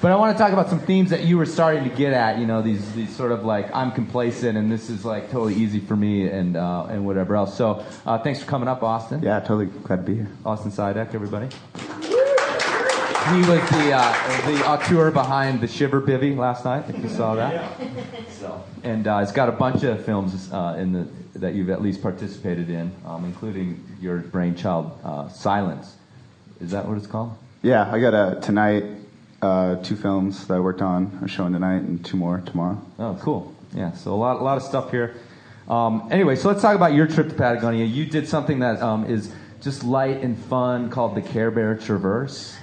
But 0.00 0.12
I 0.12 0.16
want 0.16 0.36
to 0.36 0.40
talk 0.40 0.52
about 0.52 0.68
some 0.68 0.78
themes 0.78 1.10
that 1.10 1.24
you 1.24 1.36
were 1.36 1.46
starting 1.46 1.82
to 1.82 1.90
get 1.90 2.12
at. 2.12 2.38
You 2.38 2.46
know, 2.46 2.62
these 2.62 2.94
these 2.94 3.14
sort 3.14 3.32
of 3.32 3.44
like 3.44 3.74
I'm 3.74 3.90
complacent 3.90 4.56
and 4.56 4.70
this 4.70 4.90
is 4.90 5.04
like 5.04 5.30
totally 5.30 5.54
easy 5.54 5.80
for 5.80 5.96
me 5.96 6.28
and 6.28 6.56
uh, 6.56 6.86
and 6.88 7.04
whatever 7.04 7.34
else. 7.34 7.56
So 7.56 7.84
uh, 8.06 8.18
thanks 8.18 8.40
for 8.40 8.46
coming 8.46 8.68
up, 8.68 8.84
Austin. 8.84 9.22
Yeah, 9.22 9.40
totally 9.40 9.66
glad 9.66 9.96
to 9.96 10.02
be 10.02 10.14
here. 10.14 10.28
Austin 10.46 10.70
Siadak, 10.70 11.14
everybody. 11.14 11.48
He 11.74 13.40
was 13.40 13.60
the 13.70 13.92
uh, 13.92 14.46
the 14.46 14.68
auteur 14.68 15.10
behind 15.10 15.60
the 15.60 15.66
Shiver 15.66 16.00
Bivy 16.00 16.36
last 16.36 16.64
night. 16.64 16.88
If 16.88 17.02
you 17.02 17.08
saw 17.08 17.34
that. 17.34 17.76
So, 18.30 18.62
and 18.84 19.04
uh, 19.04 19.18
he's 19.18 19.32
got 19.32 19.48
a 19.48 19.52
bunch 19.52 19.82
of 19.82 20.04
films 20.04 20.52
uh, 20.52 20.76
in 20.78 20.92
the 20.92 21.08
that 21.40 21.54
you've 21.54 21.70
at 21.70 21.82
least 21.82 22.02
participated 22.02 22.70
in, 22.70 22.92
um, 23.04 23.24
including 23.24 23.84
your 24.00 24.18
brainchild, 24.18 24.96
uh, 25.04 25.28
Silence. 25.28 25.96
Is 26.60 26.70
that 26.70 26.86
what 26.86 26.96
it's 26.96 27.06
called? 27.06 27.36
Yeah, 27.62 27.92
I 27.92 28.00
got 28.00 28.14
a 28.14 28.40
tonight 28.40 28.84
uh, 29.42 29.76
two 29.76 29.96
films 29.96 30.46
that 30.46 30.54
I 30.54 30.60
worked 30.60 30.82
on 30.82 31.18
are 31.22 31.28
showing 31.28 31.52
tonight, 31.52 31.82
and 31.82 32.04
two 32.04 32.16
more 32.16 32.40
tomorrow. 32.40 32.80
Oh, 32.98 33.18
cool. 33.20 33.54
Yeah, 33.74 33.92
so 33.92 34.14
a 34.14 34.16
lot, 34.16 34.40
a 34.40 34.42
lot 34.42 34.56
of 34.56 34.62
stuff 34.62 34.90
here. 34.90 35.14
Um, 35.68 36.08
anyway, 36.10 36.36
so 36.36 36.48
let's 36.48 36.62
talk 36.62 36.74
about 36.74 36.94
your 36.94 37.06
trip 37.06 37.28
to 37.28 37.34
Patagonia. 37.34 37.84
You 37.84 38.06
did 38.06 38.26
something 38.26 38.60
that 38.60 38.80
um, 38.80 39.04
is 39.04 39.32
just 39.60 39.84
light 39.84 40.22
and 40.22 40.38
fun 40.38 40.90
called 40.90 41.14
the 41.14 41.22
Care 41.22 41.50
Bear 41.50 41.76
Traverse. 41.76 42.56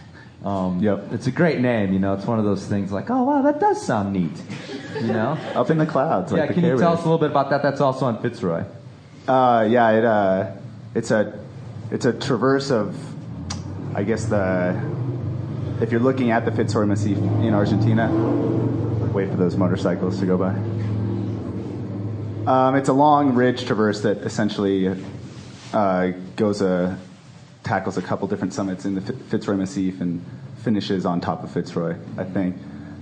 Um, 0.43 0.79
yep. 0.79 1.11
It's 1.11 1.27
a 1.27 1.31
great 1.31 1.59
name, 1.59 1.93
you 1.93 1.99
know. 1.99 2.13
It's 2.13 2.25
one 2.25 2.39
of 2.39 2.45
those 2.45 2.65
things 2.65 2.91
like, 2.91 3.09
oh 3.09 3.23
wow, 3.23 3.41
that 3.43 3.59
does 3.59 3.83
sound 3.83 4.13
neat, 4.13 4.31
you 4.95 5.07
know. 5.07 5.37
Up 5.55 5.69
in 5.69 5.77
the 5.77 5.85
clouds, 5.85 6.31
like 6.31 6.39
yeah. 6.39 6.45
the 6.47 6.53
Can 6.53 6.63
you 6.63 6.69
Care 6.71 6.77
tell 6.77 6.89
Bears. 6.91 6.99
us 6.99 7.05
a 7.05 7.09
little 7.09 7.19
bit 7.19 7.31
about 7.31 7.49
that? 7.49 7.63
That's 7.63 7.81
also 7.81 8.05
on 8.05 8.21
Fitzroy. 8.21 8.63
Uh, 9.27 9.67
yeah, 9.69 9.91
it 9.91 10.05
uh, 10.05 10.51
it's 10.93 11.11
a 11.11 11.39
it's 11.91 12.05
a 12.05 12.13
traverse 12.13 12.71
of, 12.71 12.95
I 13.95 14.03
guess 14.03 14.25
the, 14.25 14.73
if 15.81 15.91
you're 15.91 16.01
looking 16.01 16.31
at 16.31 16.45
the 16.45 16.51
Fitzroy 16.51 16.85
Massif 16.85 17.17
in 17.17 17.53
Argentina, 17.53 18.09
wait 19.13 19.29
for 19.29 19.35
those 19.35 19.57
motorcycles 19.57 20.19
to 20.19 20.25
go 20.25 20.37
by. 20.37 20.55
Um, 22.49 22.75
it's 22.75 22.89
a 22.89 22.93
long 22.93 23.33
ridge 23.33 23.65
traverse 23.65 24.01
that 24.01 24.17
essentially 24.17 24.95
uh, 25.73 26.11
goes 26.35 26.61
a 26.61 26.97
tackles 27.63 27.97
a 27.97 28.01
couple 28.01 28.27
different 28.27 28.53
summits 28.53 28.85
in 28.85 28.95
the 28.95 29.01
Fi- 29.01 29.15
Fitzroy 29.29 29.55
Massif 29.55 29.99
and 29.99 30.23
finishes 30.63 31.05
on 31.05 31.19
top 31.19 31.43
of 31.43 31.51
Fitzroy. 31.51 31.95
I 32.17 32.23
think. 32.23 32.55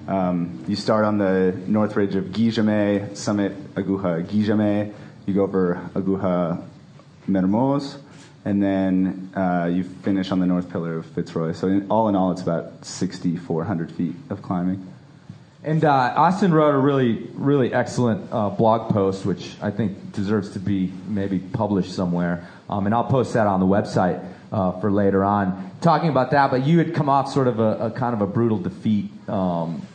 Um, 0.08 0.64
you 0.68 0.76
start 0.76 1.06
on 1.06 1.18
the 1.18 1.56
north 1.68 1.96
ridge 1.96 2.16
of 2.16 2.26
Guillaumet, 2.26 3.16
summit 3.16 3.76
Aguja 3.76 4.26
Guillaumet. 4.26 4.94
You 5.26 5.34
go 5.34 5.44
over 5.44 5.90
Aguja 5.94 6.62
Mermoz, 7.28 7.98
and 8.46 8.62
then 8.62 9.32
uh, 9.36 9.70
you 9.72 9.84
finish 9.84 10.32
on 10.32 10.40
the 10.40 10.46
north 10.46 10.70
pillar 10.70 10.98
of 10.98 11.06
Fitzroy. 11.08 11.54
So, 11.54 11.68
in, 11.68 11.90
all 11.90 12.10
in 12.10 12.16
all, 12.16 12.32
it's 12.32 12.42
about 12.42 12.86
6,400 12.86 13.92
feet 13.92 14.16
of 14.30 14.42
climbing. 14.42 14.86
And 15.64 15.86
uh, 15.86 16.14
Austin 16.18 16.54
wrote 16.54 16.76
a 16.76 16.78
really, 16.78 17.30
really 17.36 17.74
excellent 17.74 18.28
uh, 18.34 18.50
blog 18.50 18.92
post, 18.92 19.26
which 19.26 19.56
I 19.62 19.72
think 19.72 20.12
deserves 20.12 20.50
to 20.52 20.60
be 20.60 20.92
maybe 21.08 21.40
published 21.40 21.94
somewhere. 21.94 22.50
Um, 22.70 22.86
and 22.86 22.94
I'll 22.94 23.06
post 23.06 23.34
that 23.34 23.48
on 23.48 23.62
the 23.62 23.66
website 23.66 24.26
uh, 24.52 24.78
for 24.82 24.92
later 24.92 25.24
on, 25.24 25.72
talking 25.80 26.10
about 26.10 26.32
that. 26.32 26.52
But 26.52 26.66
you 26.66 26.80
had 26.80 26.94
come 26.94 27.08
off 27.08 27.32
sort 27.32 27.48
of 27.48 27.60
a, 27.60 27.86
a 27.86 27.92
kind 27.92 28.14
of 28.14 28.22
a 28.22 28.28
brutal 28.28 28.58
defeat, 28.58 29.10
um, 29.30 29.88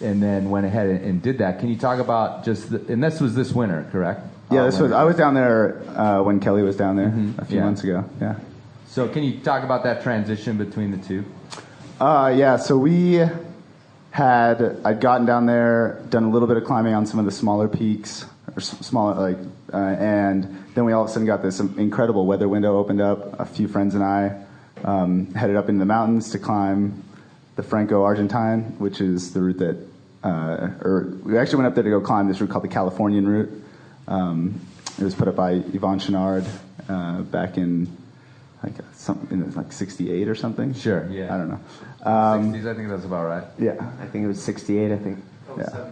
and 0.00 0.22
then 0.22 0.48
went 0.48 0.64
ahead 0.64 0.86
and, 0.88 1.04
and 1.04 1.22
did 1.22 1.38
that. 1.38 1.58
Can 1.58 1.70
you 1.70 1.76
talk 1.76 1.98
about 1.98 2.44
just? 2.44 2.70
The, 2.70 2.92
and 2.92 3.02
this 3.02 3.20
was 3.20 3.34
this 3.34 3.52
winter, 3.52 3.88
correct? 3.90 4.20
Yeah, 4.50 4.64
this 4.64 4.78
was. 4.78 4.92
I 4.92 5.02
was 5.04 5.16
down 5.16 5.34
there 5.34 5.82
uh, 5.98 6.22
when 6.22 6.38
Kelly 6.40 6.62
was 6.62 6.76
down 6.76 6.96
there 6.96 7.08
a 7.08 7.10
few 7.12 7.22
Mm-hmm. 7.22 7.54
Yeah. 7.54 7.64
months 7.64 7.82
ago. 7.84 8.04
Yeah. 8.20 8.36
So 8.86 9.08
can 9.08 9.22
you 9.24 9.40
talk 9.40 9.64
about 9.64 9.82
that 9.84 10.02
transition 10.02 10.56
between 10.56 10.90
the 10.92 10.98
two? 10.98 11.24
Uh, 12.00 12.32
yeah, 12.36 12.56
so 12.56 12.78
we 12.78 13.22
had 14.10 14.78
I'd 14.84 15.00
gotten 15.00 15.26
down 15.26 15.46
there, 15.46 16.00
done 16.10 16.24
a 16.24 16.30
little 16.30 16.48
bit 16.48 16.56
of 16.56 16.64
climbing 16.64 16.94
on 16.94 17.06
some 17.06 17.18
of 17.18 17.26
the 17.26 17.32
smaller 17.32 17.68
peaks, 17.68 18.24
or 18.54 18.58
s- 18.60 18.78
smaller 18.86 19.14
like, 19.32 19.38
uh, 19.72 19.76
and 19.76 20.64
then 20.74 20.84
we 20.84 20.92
all 20.92 21.02
of 21.04 21.10
a 21.10 21.12
sudden 21.12 21.26
got 21.26 21.42
this 21.42 21.58
incredible 21.60 22.24
weather 22.26 22.48
window 22.48 22.78
opened 22.78 23.00
up. 23.00 23.38
A 23.40 23.44
few 23.44 23.66
friends 23.68 23.94
and 23.94 24.04
I 24.04 24.42
um, 24.84 25.32
headed 25.34 25.56
up 25.56 25.68
into 25.68 25.80
the 25.80 25.84
mountains 25.86 26.30
to 26.30 26.38
climb 26.38 27.02
the 27.56 27.62
Franco 27.62 28.02
Argentine, 28.04 28.76
which 28.78 29.00
is 29.00 29.32
the 29.32 29.40
route 29.42 29.58
that, 29.58 29.76
uh, 30.22 30.68
or 30.82 31.12
we 31.24 31.36
actually 31.36 31.56
went 31.56 31.66
up 31.68 31.74
there 31.74 31.84
to 31.84 31.90
go 31.90 32.00
climb 32.00 32.28
this 32.28 32.40
route 32.40 32.50
called 32.50 32.64
the 32.64 32.68
Californian 32.68 33.26
route. 33.28 33.50
Um, 34.08 34.60
it 34.98 35.04
was 35.04 35.14
put 35.14 35.28
up 35.28 35.36
by 35.36 35.54
Yvon 35.60 36.00
Chouinard 36.00 36.46
uh, 36.88 37.22
back 37.22 37.58
in 37.58 37.88
like 38.62 38.74
some 38.94 39.26
in 39.30 39.52
like 39.54 39.72
'68 39.72 40.28
or 40.28 40.34
something. 40.34 40.74
Sure. 40.74 41.06
Yeah. 41.10 41.34
I 41.34 41.38
don't 41.38 41.48
know. 41.48 41.60
Um, 42.02 42.52
60s, 42.52 42.66
I 42.66 42.74
think 42.74 42.88
that's 42.88 43.04
about 43.04 43.26
right. 43.26 43.44
Yeah. 43.58 43.74
I 44.00 44.06
think 44.06 44.24
it 44.24 44.28
was 44.28 44.42
68, 44.42 44.92
I 44.92 44.96
think. 44.96 45.18
Yeah. 45.58 45.90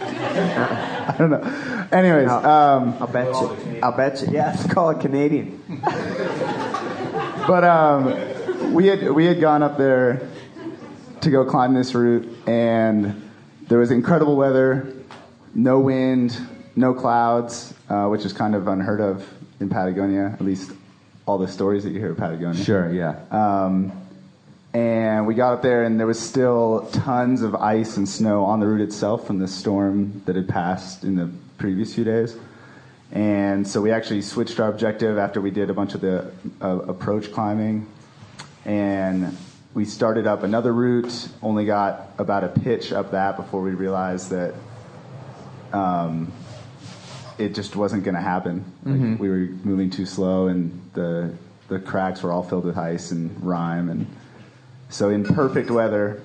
I 0.00 1.14
don't 1.18 1.30
know. 1.30 1.88
Anyways, 1.92 2.30
um, 2.30 2.96
I'll 3.00 3.06
bet 3.06 3.26
you. 3.34 3.80
I'll 3.82 3.96
bet 3.96 4.20
you. 4.22 4.28
Yeah, 4.30 4.54
let's 4.56 4.72
call 4.72 4.90
it 4.90 5.00
Canadian. 5.00 5.62
but 7.46 7.64
um, 7.64 8.72
we 8.72 8.86
had 8.86 9.10
we 9.10 9.26
had 9.26 9.40
gone 9.40 9.62
up 9.62 9.76
there 9.76 10.28
to 11.20 11.30
go 11.30 11.44
climb 11.44 11.74
this 11.74 11.94
route, 11.94 12.28
and 12.46 13.28
there 13.68 13.78
was 13.78 13.90
incredible 13.90 14.36
weather, 14.36 14.94
no 15.58 15.80
wind, 15.80 16.38
no 16.76 16.94
clouds, 16.94 17.74
uh, 17.88 18.06
which 18.06 18.24
is 18.24 18.32
kind 18.32 18.54
of 18.54 18.68
unheard 18.68 19.00
of 19.00 19.28
in 19.58 19.68
Patagonia. 19.68 20.26
At 20.32 20.40
least 20.40 20.70
all 21.26 21.36
the 21.36 21.48
stories 21.48 21.82
that 21.82 21.90
you 21.90 21.98
hear 21.98 22.12
of 22.12 22.16
Patagonia. 22.16 22.62
Sure. 22.62 22.92
Yeah. 22.92 23.18
Um, 23.32 23.92
and 24.72 25.26
we 25.26 25.34
got 25.34 25.54
up 25.54 25.62
there, 25.62 25.82
and 25.82 25.98
there 25.98 26.06
was 26.06 26.20
still 26.20 26.88
tons 26.92 27.42
of 27.42 27.56
ice 27.56 27.96
and 27.96 28.08
snow 28.08 28.44
on 28.44 28.60
the 28.60 28.66
route 28.66 28.82
itself 28.82 29.26
from 29.26 29.40
the 29.40 29.48
storm 29.48 30.22
that 30.26 30.36
had 30.36 30.48
passed 30.48 31.02
in 31.02 31.16
the 31.16 31.28
previous 31.56 31.92
few 31.92 32.04
days. 32.04 32.36
And 33.10 33.66
so 33.66 33.80
we 33.80 33.90
actually 33.90 34.22
switched 34.22 34.60
our 34.60 34.68
objective 34.68 35.18
after 35.18 35.40
we 35.40 35.50
did 35.50 35.70
a 35.70 35.74
bunch 35.74 35.94
of 35.94 36.02
the 36.02 36.30
uh, 36.62 36.66
approach 36.86 37.32
climbing. 37.32 37.88
And 38.64 39.36
we 39.74 39.86
started 39.86 40.28
up 40.28 40.44
another 40.44 40.72
route, 40.72 41.28
only 41.42 41.64
got 41.64 42.10
about 42.18 42.44
a 42.44 42.48
pitch 42.48 42.92
up 42.92 43.10
that 43.10 43.36
before 43.36 43.62
we 43.62 43.72
realized 43.72 44.30
that 44.30 44.54
um, 45.72 46.32
it 47.38 47.54
just 47.54 47.76
wasn't 47.76 48.04
going 48.04 48.14
to 48.14 48.20
happen. 48.20 48.64
Like, 48.84 48.94
Mhm. 48.96 49.18
We 49.18 49.28
were 49.28 49.48
moving 49.64 49.90
too 49.90 50.06
slow, 50.06 50.48
and 50.48 50.80
the 50.94 51.30
the 51.68 51.78
cracks 51.78 52.22
were 52.22 52.32
all 52.32 52.42
filled 52.42 52.64
with 52.64 52.78
ice 52.78 53.10
and 53.10 53.30
rime. 53.44 53.90
And 53.90 54.06
so, 54.88 55.10
in 55.10 55.22
perfect 55.24 55.70
weather, 55.70 56.20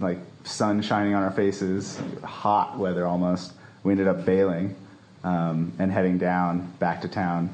like 0.00 0.18
sun 0.44 0.82
shining 0.82 1.14
on 1.14 1.22
our 1.22 1.30
faces, 1.30 2.00
hot 2.24 2.78
weather 2.78 3.06
almost, 3.06 3.52
we 3.84 3.92
ended 3.92 4.08
up 4.08 4.24
bailing 4.24 4.74
um, 5.22 5.72
and 5.78 5.92
heading 5.92 6.18
down 6.18 6.72
back 6.78 7.02
to 7.02 7.08
town. 7.08 7.50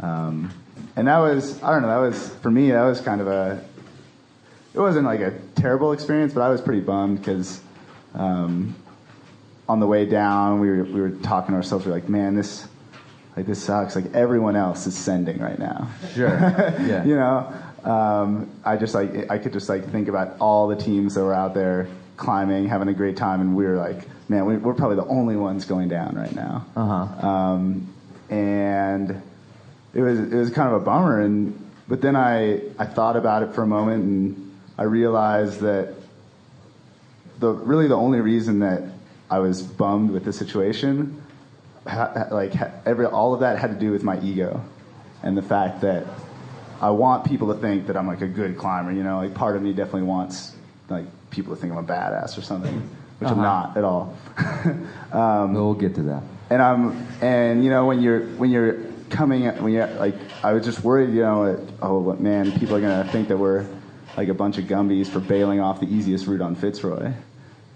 Um, 0.00 0.52
and 0.94 1.08
that 1.08 1.18
was, 1.18 1.60
I 1.62 1.72
don't 1.72 1.82
know, 1.82 1.88
that 1.88 2.08
was 2.08 2.28
for 2.36 2.50
me. 2.50 2.70
That 2.70 2.84
was 2.84 3.00
kind 3.00 3.20
of 3.20 3.26
a. 3.26 3.62
It 4.74 4.78
wasn't 4.80 5.06
like 5.06 5.20
a 5.20 5.32
terrible 5.56 5.92
experience, 5.92 6.32
but 6.32 6.42
I 6.42 6.48
was 6.50 6.60
pretty 6.60 6.80
bummed 6.80 7.18
because 7.18 7.60
um, 8.14 8.76
on 9.68 9.80
the 9.80 9.86
way 9.86 10.06
down, 10.06 10.60
we 10.60 10.70
were 10.70 10.84
we 10.84 11.00
were 11.00 11.10
talking 11.10 11.52
to 11.52 11.56
ourselves. 11.56 11.84
We 11.84 11.92
were 11.92 11.98
like, 11.98 12.08
man, 12.08 12.34
this 12.34 12.66
like 13.36 13.46
this 13.46 13.62
sucks. 13.62 13.94
Like 13.94 14.14
everyone 14.14 14.56
else 14.56 14.86
is 14.86 14.96
sending 14.96 15.38
right 15.38 15.58
now. 15.58 15.88
Sure. 16.14 16.28
Yeah. 16.80 17.04
you 17.04 17.14
know, 17.14 17.52
um, 17.84 18.50
I 18.64 18.76
just 18.76 18.94
like 18.94 19.30
I 19.30 19.38
could 19.38 19.52
just 19.52 19.68
like 19.68 19.90
think 19.90 20.08
about 20.08 20.36
all 20.40 20.68
the 20.68 20.76
teams 20.76 21.14
that 21.14 21.22
were 21.22 21.34
out 21.34 21.54
there 21.54 21.88
climbing, 22.16 22.66
having 22.66 22.88
a 22.88 22.94
great 22.94 23.16
time, 23.16 23.40
and 23.40 23.54
we 23.54 23.64
were 23.64 23.76
like, 23.76 24.08
man, 24.28 24.46
we, 24.46 24.56
we're 24.56 24.74
probably 24.74 24.96
the 24.96 25.06
only 25.06 25.36
ones 25.36 25.64
going 25.64 25.88
down 25.88 26.16
right 26.16 26.34
now. 26.34 26.66
Uh 26.74 26.86
huh. 26.86 27.28
Um, 27.28 27.94
and 28.30 29.22
it 29.94 30.02
was 30.02 30.18
it 30.18 30.34
was 30.34 30.50
kind 30.50 30.68
of 30.68 30.80
a 30.80 30.84
bummer. 30.84 31.20
And 31.20 31.70
but 31.86 32.00
then 32.00 32.16
I 32.16 32.62
I 32.78 32.86
thought 32.86 33.16
about 33.16 33.42
it 33.42 33.54
for 33.54 33.62
a 33.62 33.66
moment, 33.66 34.02
and 34.04 34.56
I 34.78 34.84
realized 34.84 35.60
that 35.60 35.94
the 37.38 37.50
really 37.52 37.86
the 37.86 37.96
only 37.96 38.20
reason 38.20 38.60
that 38.60 38.82
I 39.30 39.38
was 39.40 39.62
bummed 39.62 40.10
with 40.10 40.24
the 40.24 40.32
situation, 40.32 41.22
ha, 41.86 42.12
ha- 42.14 42.34
like 42.34 42.54
ha, 42.54 42.70
every 42.86 43.06
all 43.06 43.34
of 43.34 43.40
that 43.40 43.58
had 43.58 43.70
to 43.70 43.78
do 43.78 43.90
with 43.92 44.02
my 44.02 44.18
ego, 44.20 44.62
and 45.22 45.36
the 45.36 45.42
fact 45.42 45.82
that 45.82 46.06
I 46.80 46.90
want 46.90 47.24
people 47.26 47.52
to 47.52 47.60
think 47.60 47.86
that 47.88 47.96
I'm 47.96 48.06
like 48.06 48.20
a 48.22 48.28
good 48.28 48.56
climber. 48.56 48.92
You 48.92 49.02
know, 49.02 49.18
like 49.18 49.34
part 49.34 49.56
of 49.56 49.62
me 49.62 49.72
definitely 49.72 50.02
wants 50.04 50.54
like 50.88 51.04
people 51.30 51.54
to 51.54 51.60
think 51.60 51.72
I'm 51.72 51.78
a 51.78 51.82
badass 51.82 52.38
or 52.38 52.42
something, 52.42 52.74
which 53.20 53.30
I'm 53.30 53.40
Uh-huh. 53.40 53.42
not 53.42 53.76
at 53.76 53.84
all. 53.84 54.16
um, 55.12 55.54
we'll 55.54 55.74
get 55.74 55.94
to 55.96 56.02
that. 56.04 56.22
And 56.50 56.62
I'm 56.62 57.06
and 57.20 57.62
you 57.64 57.70
know 57.70 57.84
when 57.86 58.00
you're 58.00 58.20
when 58.38 58.50
you're 58.50 58.76
coming 59.10 59.44
when 59.62 59.72
you're 59.72 59.86
like 59.86 60.14
I 60.42 60.52
was 60.52 60.64
just 60.64 60.82
worried 60.84 61.10
you 61.14 61.22
know 61.22 61.54
that, 61.56 61.72
oh 61.82 62.14
man 62.14 62.52
people 62.52 62.76
are 62.76 62.80
gonna 62.80 63.04
think 63.10 63.28
that 63.28 63.36
we're 63.38 63.66
like 64.16 64.28
a 64.28 64.34
bunch 64.34 64.56
of 64.58 64.64
Gumbies 64.64 65.06
for 65.08 65.20
bailing 65.20 65.60
off 65.60 65.80
the 65.80 65.86
easiest 65.86 66.26
route 66.26 66.40
on 66.40 66.54
Fitzroy, 66.56 67.12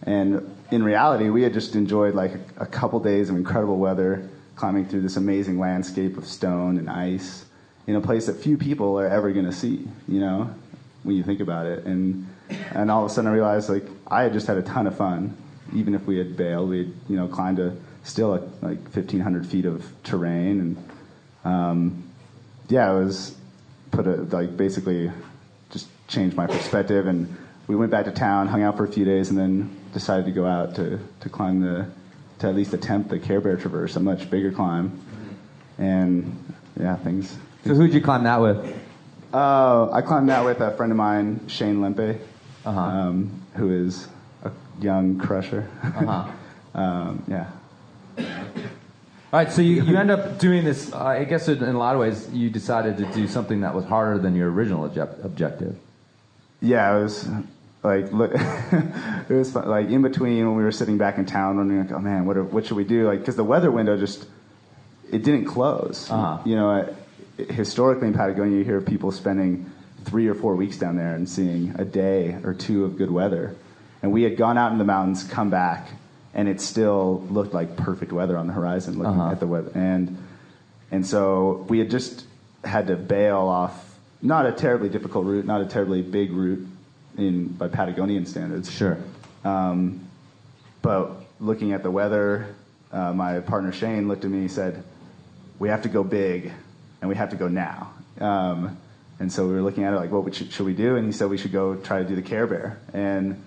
and 0.04 0.51
in 0.72 0.82
reality 0.82 1.28
we 1.28 1.42
had 1.42 1.52
just 1.52 1.76
enjoyed 1.76 2.14
like 2.14 2.32
a, 2.34 2.40
a 2.64 2.66
couple 2.66 2.98
days 2.98 3.30
of 3.30 3.36
incredible 3.36 3.76
weather 3.76 4.28
climbing 4.56 4.86
through 4.86 5.02
this 5.02 5.16
amazing 5.16 5.58
landscape 5.58 6.16
of 6.16 6.26
stone 6.26 6.78
and 6.78 6.90
ice 6.90 7.44
in 7.86 7.96
a 7.96 8.00
place 8.00 8.26
that 8.26 8.34
few 8.34 8.56
people 8.56 8.98
are 8.98 9.06
ever 9.06 9.32
gonna 9.32 9.52
see 9.52 9.86
you 10.08 10.18
know 10.18 10.52
when 11.02 11.16
you 11.16 11.22
think 11.22 11.40
about 11.40 11.66
it. 11.66 11.84
And 11.84 12.26
and 12.74 12.90
all 12.90 13.04
of 13.04 13.10
a 13.10 13.14
sudden 13.14 13.30
I 13.30 13.34
realized 13.34 13.68
like 13.68 13.84
I 14.06 14.22
had 14.22 14.32
just 14.32 14.46
had 14.46 14.56
a 14.56 14.62
ton 14.62 14.86
of 14.86 14.96
fun. 14.96 15.36
Even 15.74 15.94
if 15.94 16.06
we 16.06 16.18
had 16.18 16.36
bailed 16.36 16.70
we 16.70 16.78
had 16.78 16.92
you 17.08 17.16
know 17.16 17.28
climbed 17.28 17.58
a 17.58 17.76
still 18.04 18.34
a, 18.34 18.38
like 18.64 18.82
1500 18.82 19.46
feet 19.46 19.64
of 19.64 19.84
terrain. 20.02 20.60
And 20.60 20.88
um, 21.44 22.04
yeah 22.68 22.92
it 22.92 23.04
was 23.04 23.36
put 23.90 24.06
a 24.06 24.16
like 24.16 24.56
basically 24.56 25.10
just 25.70 25.88
changed 26.08 26.36
my 26.36 26.46
perspective. 26.46 27.06
And 27.06 27.36
we 27.66 27.76
went 27.76 27.90
back 27.90 28.04
to 28.06 28.12
town 28.12 28.48
hung 28.48 28.62
out 28.62 28.76
for 28.76 28.84
a 28.84 28.92
few 28.92 29.04
days 29.04 29.30
and 29.30 29.38
then 29.38 29.76
decided 29.92 30.24
to 30.26 30.32
go 30.32 30.46
out 30.46 30.74
to, 30.76 30.98
to 31.20 31.28
climb 31.28 31.60
the 31.60 31.86
to 32.38 32.48
at 32.48 32.54
least 32.54 32.72
attempt 32.74 33.08
the 33.10 33.18
Care 33.18 33.40
Bear 33.40 33.56
Traverse 33.56 33.94
a 33.96 34.00
much 34.00 34.28
bigger 34.30 34.50
climb 34.50 35.00
and 35.78 36.36
yeah 36.78 36.96
things 36.96 37.36
So 37.64 37.74
who'd 37.74 37.94
you 37.94 38.00
climb 38.00 38.24
that 38.24 38.40
with? 38.40 38.58
uh, 39.32 39.90
I 39.92 40.02
climbed 40.02 40.28
that 40.28 40.44
with 40.44 40.60
a 40.60 40.72
friend 40.76 40.90
of 40.92 40.98
mine, 40.98 41.46
Shane 41.48 41.76
Lempe, 41.80 42.18
Uh-huh. 42.64 42.80
um, 42.80 43.42
who 43.54 43.70
is 43.86 44.08
a 44.44 44.50
young 44.80 45.18
crusher. 45.18 45.66
Uh-huh. 45.82 46.30
um, 46.78 47.22
yeah. 47.28 47.46
All 48.18 49.38
right, 49.40 49.50
so 49.50 49.62
you, 49.62 49.82
you 49.84 49.96
end 49.96 50.10
up 50.10 50.38
doing 50.38 50.62
this. 50.64 50.92
Uh, 50.92 51.02
I 51.04 51.24
guess 51.24 51.48
in 51.48 51.62
a 51.62 51.78
lot 51.78 51.94
of 51.94 52.00
ways, 52.02 52.28
you 52.32 52.50
decided 52.50 52.98
to 52.98 53.06
do 53.12 53.26
something 53.26 53.62
that 53.62 53.74
was 53.74 53.86
harder 53.86 54.18
than 54.18 54.36
your 54.36 54.50
original 54.50 54.84
object- 54.84 55.24
objective. 55.24 55.74
Yeah, 56.60 56.98
it 56.98 57.02
was 57.02 57.26
like 57.82 58.12
look, 58.12 58.32
it 59.28 59.30
was 59.32 59.52
fun. 59.52 59.68
like 59.68 59.88
in 59.88 60.02
between 60.02 60.46
when 60.46 60.56
we 60.56 60.62
were 60.62 60.72
sitting 60.72 60.98
back 60.98 61.18
in 61.18 61.26
town, 61.26 61.56
wondering 61.56 61.80
like, 61.80 61.92
oh 61.92 61.98
man, 61.98 62.26
what 62.26 62.36
are, 62.36 62.44
what 62.44 62.66
should 62.66 62.76
we 62.76 62.84
do? 62.84 63.06
Like, 63.06 63.20
because 63.20 63.36
the 63.36 63.44
weather 63.44 63.70
window 63.70 63.96
just 63.98 64.26
it 65.10 65.22
didn't 65.24 65.44
close. 65.46 66.10
Uh-huh. 66.10 66.38
You 66.44 66.56
know, 66.56 66.94
historically 67.50 68.08
in 68.08 68.14
Patagonia, 68.14 68.58
you 68.58 68.64
hear 68.64 68.80
people 68.80 69.10
spending 69.12 69.70
three 70.04 70.26
or 70.26 70.34
four 70.34 70.56
weeks 70.56 70.76
down 70.78 70.96
there 70.96 71.14
and 71.14 71.28
seeing 71.28 71.74
a 71.78 71.84
day 71.84 72.36
or 72.44 72.54
two 72.54 72.84
of 72.84 72.96
good 72.96 73.10
weather. 73.10 73.54
And 74.02 74.10
we 74.12 74.22
had 74.22 74.36
gone 74.36 74.58
out 74.58 74.72
in 74.72 74.78
the 74.78 74.84
mountains, 74.84 75.22
come 75.22 75.50
back, 75.50 75.88
and 76.34 76.48
it 76.48 76.60
still 76.60 77.20
looked 77.30 77.54
like 77.54 77.76
perfect 77.76 78.10
weather 78.12 78.36
on 78.36 78.46
the 78.48 78.52
horizon, 78.52 78.98
looking 78.98 79.20
Uh-huh. 79.20 79.30
at 79.32 79.40
the 79.40 79.46
weather. 79.46 79.70
And 79.74 80.18
and 80.90 81.06
so 81.06 81.64
we 81.68 81.78
had 81.78 81.90
just 81.90 82.24
had 82.64 82.86
to 82.88 82.96
bail 82.96 83.38
off 83.38 83.98
not 84.20 84.46
a 84.46 84.52
terribly 84.52 84.88
difficult 84.88 85.26
route, 85.26 85.44
not 85.46 85.60
a 85.60 85.66
terribly 85.66 86.00
big 86.02 86.30
route 86.32 86.66
in 87.16 87.48
by 87.48 87.68
Patagonian 87.68 88.26
standards. 88.26 88.70
Sure. 88.70 88.98
Um, 89.44 90.08
but 90.80 91.12
looking 91.40 91.72
at 91.72 91.82
the 91.82 91.90
weather, 91.90 92.54
uh, 92.92 93.12
my 93.12 93.40
partner 93.40 93.72
Shane 93.72 94.08
looked 94.08 94.24
at 94.24 94.30
me 94.30 94.38
and 94.38 94.50
said, 94.50 94.82
"We 95.58 95.68
have 95.68 95.82
to 95.82 95.88
go 95.88 96.02
big, 96.02 96.52
and 97.00 97.08
we 97.08 97.16
have 97.16 97.30
to 97.30 97.36
go 97.36 97.48
now." 97.48 97.90
Um, 98.20 98.76
and 99.18 99.32
so 99.32 99.46
we 99.46 99.54
were 99.54 99.62
looking 99.62 99.84
at 99.84 99.92
it 99.92 99.96
like, 99.96 100.10
"What 100.10 100.34
should, 100.34 100.52
should 100.52 100.66
we 100.66 100.74
do?" 100.74 100.96
And 100.96 101.06
he 101.06 101.12
said 101.12 101.30
we 101.30 101.38
should 101.38 101.52
go 101.52 101.76
try 101.76 102.02
to 102.02 102.08
do 102.08 102.16
the 102.16 102.22
Care 102.22 102.46
Bear. 102.46 102.78
And 102.92 103.42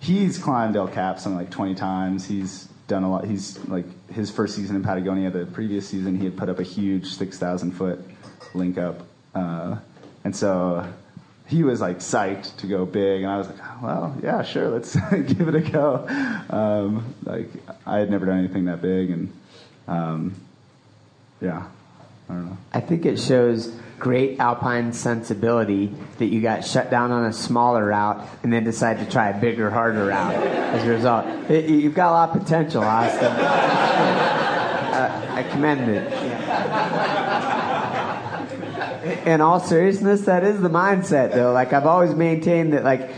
he's 0.00 0.38
climbed 0.38 0.76
El 0.76 0.88
Cap 0.88 1.18
something 1.18 1.38
like 1.38 1.50
20 1.50 1.74
times. 1.74 2.26
He's 2.26 2.68
done 2.86 3.02
a 3.02 3.10
lot. 3.10 3.24
He's 3.26 3.58
like 3.68 3.86
his 4.10 4.30
first 4.30 4.56
season 4.56 4.76
in 4.76 4.82
Patagonia. 4.82 5.30
The 5.30 5.46
previous 5.46 5.88
season, 5.88 6.18
he 6.18 6.24
had 6.24 6.36
put 6.36 6.48
up 6.48 6.58
a 6.58 6.62
huge 6.62 7.06
6,000 7.06 7.72
foot 7.72 8.00
link 8.54 8.78
up, 8.78 9.06
uh, 9.34 9.76
and 10.24 10.34
so 10.34 10.86
he 11.48 11.64
was 11.64 11.80
like 11.80 11.98
psyched 11.98 12.56
to 12.58 12.66
go 12.66 12.84
big, 12.84 13.22
and 13.22 13.30
I 13.30 13.38
was 13.38 13.48
like, 13.48 13.82
well, 13.82 14.16
yeah, 14.22 14.42
sure, 14.42 14.68
let's 14.68 14.94
give 15.10 15.48
it 15.48 15.54
a 15.54 15.60
go. 15.60 16.06
Um, 16.50 17.14
like 17.24 17.48
I 17.86 17.98
had 17.98 18.10
never 18.10 18.26
done 18.26 18.38
anything 18.38 18.66
that 18.66 18.82
big, 18.82 19.10
and 19.10 19.32
um, 19.86 20.34
yeah, 21.40 21.66
I 22.28 22.32
don't 22.32 22.46
know. 22.46 22.58
I 22.72 22.80
think 22.80 23.06
it 23.06 23.18
shows 23.18 23.74
great 23.98 24.38
alpine 24.38 24.92
sensibility 24.92 25.92
that 26.18 26.26
you 26.26 26.40
got 26.40 26.64
shut 26.64 26.90
down 26.90 27.10
on 27.10 27.24
a 27.24 27.32
smaller 27.32 27.86
route 27.86 28.24
and 28.42 28.52
then 28.52 28.62
decided 28.62 29.04
to 29.04 29.10
try 29.10 29.30
a 29.30 29.40
bigger, 29.40 29.70
harder 29.70 30.06
route 30.06 30.34
as 30.34 30.86
a 30.86 30.90
result. 30.90 31.26
It, 31.50 31.68
you've 31.68 31.94
got 31.94 32.10
a 32.10 32.12
lot 32.12 32.36
of 32.36 32.42
potential, 32.42 32.82
Austin. 32.82 33.32
Uh, 34.98 35.26
I 35.30 35.44
commend 35.44 35.88
it. 35.88 36.12
In 39.26 39.40
all 39.40 39.60
seriousness, 39.60 40.22
that 40.22 40.44
is 40.44 40.60
the 40.60 40.70
mindset, 40.70 41.34
though. 41.34 41.52
Like 41.52 41.72
I've 41.72 41.86
always 41.86 42.14
maintained 42.14 42.72
that, 42.72 42.84
like 42.84 43.10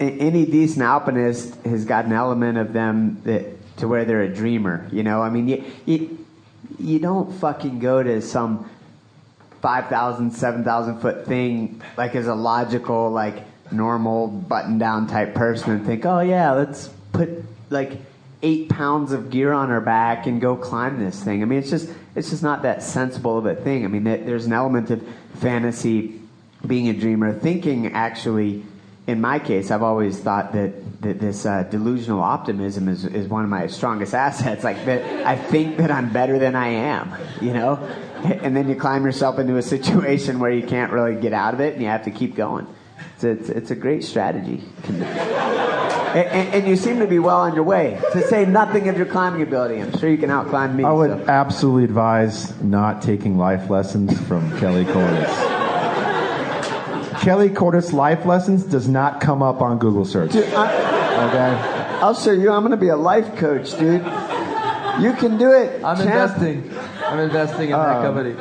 any 0.00 0.46
decent 0.46 0.82
alpinist 0.82 1.54
has 1.64 1.84
got 1.84 2.04
an 2.04 2.12
element 2.12 2.58
of 2.58 2.72
them 2.72 3.20
that 3.24 3.76
to 3.78 3.88
where 3.88 4.04
they're 4.04 4.22
a 4.22 4.34
dreamer. 4.34 4.88
You 4.92 5.02
know, 5.02 5.22
I 5.22 5.30
mean, 5.30 5.48
you 5.48 5.64
you, 5.86 6.26
you 6.78 6.98
don't 6.98 7.32
fucking 7.40 7.78
go 7.78 8.02
to 8.02 8.20
some 8.20 8.70
5,000, 9.62 10.32
7,000 10.32 11.00
foot 11.00 11.26
thing 11.26 11.82
like 11.96 12.14
as 12.14 12.26
a 12.26 12.34
logical, 12.34 13.10
like 13.10 13.44
normal 13.72 14.28
button 14.28 14.78
down 14.78 15.06
type 15.06 15.34
person 15.34 15.72
and 15.72 15.86
think, 15.86 16.06
oh 16.06 16.20
yeah, 16.20 16.52
let's 16.52 16.88
put 17.12 17.44
like 17.70 17.98
eight 18.42 18.68
pounds 18.68 19.12
of 19.12 19.30
gear 19.30 19.52
on 19.52 19.68
her 19.68 19.80
back 19.80 20.26
and 20.26 20.40
go 20.40 20.56
climb 20.56 20.98
this 20.98 21.22
thing. 21.22 21.42
I 21.42 21.44
mean, 21.44 21.58
it's 21.58 21.70
just, 21.70 21.90
it's 22.14 22.30
just 22.30 22.42
not 22.42 22.62
that 22.62 22.82
sensible 22.82 23.38
of 23.38 23.46
a 23.46 23.54
thing. 23.54 23.84
I 23.84 23.88
mean, 23.88 24.04
there's 24.04 24.46
an 24.46 24.52
element 24.52 24.90
of 24.90 25.06
fantasy, 25.34 26.20
being 26.66 26.88
a 26.88 26.92
dreamer, 26.92 27.32
thinking 27.32 27.92
actually, 27.92 28.64
in 29.06 29.20
my 29.20 29.38
case, 29.38 29.70
I've 29.70 29.82
always 29.82 30.20
thought 30.20 30.52
that, 30.52 31.00
that 31.02 31.18
this 31.18 31.46
uh, 31.46 31.64
delusional 31.64 32.20
optimism 32.20 32.88
is, 32.88 33.04
is 33.04 33.26
one 33.26 33.42
of 33.42 33.50
my 33.50 33.66
strongest 33.66 34.14
assets. 34.26 34.62
Like 34.62 34.84
that, 34.84 35.26
I 35.26 35.36
think 35.36 35.78
that 35.78 35.90
I'm 35.90 36.12
better 36.12 36.38
than 36.38 36.54
I 36.54 36.68
am, 36.68 37.14
you 37.40 37.52
know? 37.52 37.76
And 38.22 38.56
then 38.56 38.68
you 38.68 38.74
climb 38.74 39.04
yourself 39.04 39.38
into 39.38 39.56
a 39.56 39.62
situation 39.62 40.40
where 40.40 40.50
you 40.50 40.66
can't 40.66 40.92
really 40.92 41.20
get 41.20 41.32
out 41.32 41.54
of 41.54 41.60
it 41.60 41.74
and 41.74 41.82
you 41.82 41.88
have 41.88 42.04
to 42.04 42.10
keep 42.10 42.34
going. 42.34 42.66
It's 43.14 43.24
a, 43.24 43.30
it's, 43.30 43.48
it's 43.48 43.70
a 43.70 43.76
great 43.76 44.04
strategy. 44.04 44.62
And, 44.84 45.02
and, 46.16 46.54
and 46.54 46.66
you 46.68 46.76
seem 46.76 47.00
to 47.00 47.06
be 47.06 47.18
well 47.18 47.40
on 47.40 47.54
your 47.54 47.64
way. 47.64 48.00
To 48.12 48.22
say 48.28 48.46
nothing 48.46 48.88
of 48.88 48.96
your 48.96 49.06
climbing 49.06 49.42
ability, 49.42 49.80
I'm 49.80 49.96
sure 49.98 50.08
you 50.08 50.16
can 50.18 50.30
outclimb 50.30 50.74
me. 50.74 50.84
I 50.84 50.92
would 50.92 51.10
so. 51.10 51.24
absolutely 51.28 51.84
advise 51.84 52.58
not 52.62 53.02
taking 53.02 53.36
life 53.36 53.68
lessons 53.68 54.18
from 54.26 54.58
Kelly 54.58 54.84
Cordes. 54.84 55.30
Kelly 57.22 57.50
Cordes 57.50 57.92
life 57.92 58.24
lessons 58.24 58.64
does 58.64 58.88
not 58.88 59.20
come 59.20 59.42
up 59.42 59.60
on 59.60 59.78
Google 59.78 60.04
search. 60.04 60.32
Dude, 60.32 60.44
I, 60.54 61.28
okay. 61.28 61.98
I'll 62.00 62.14
show 62.14 62.32
you. 62.32 62.50
I'm 62.52 62.60
going 62.62 62.70
to 62.70 62.76
be 62.76 62.88
a 62.88 62.96
life 62.96 63.36
coach, 63.36 63.76
dude. 63.78 64.04
You 65.02 65.12
can 65.12 65.36
do 65.36 65.52
it. 65.52 65.82
I'm 65.84 65.96
champ. 65.96 66.08
investing. 66.10 66.72
I'm 67.04 67.18
investing 67.18 67.64
in 67.64 67.70
that 67.70 67.96
Um, 67.96 68.02
company. 68.02 68.34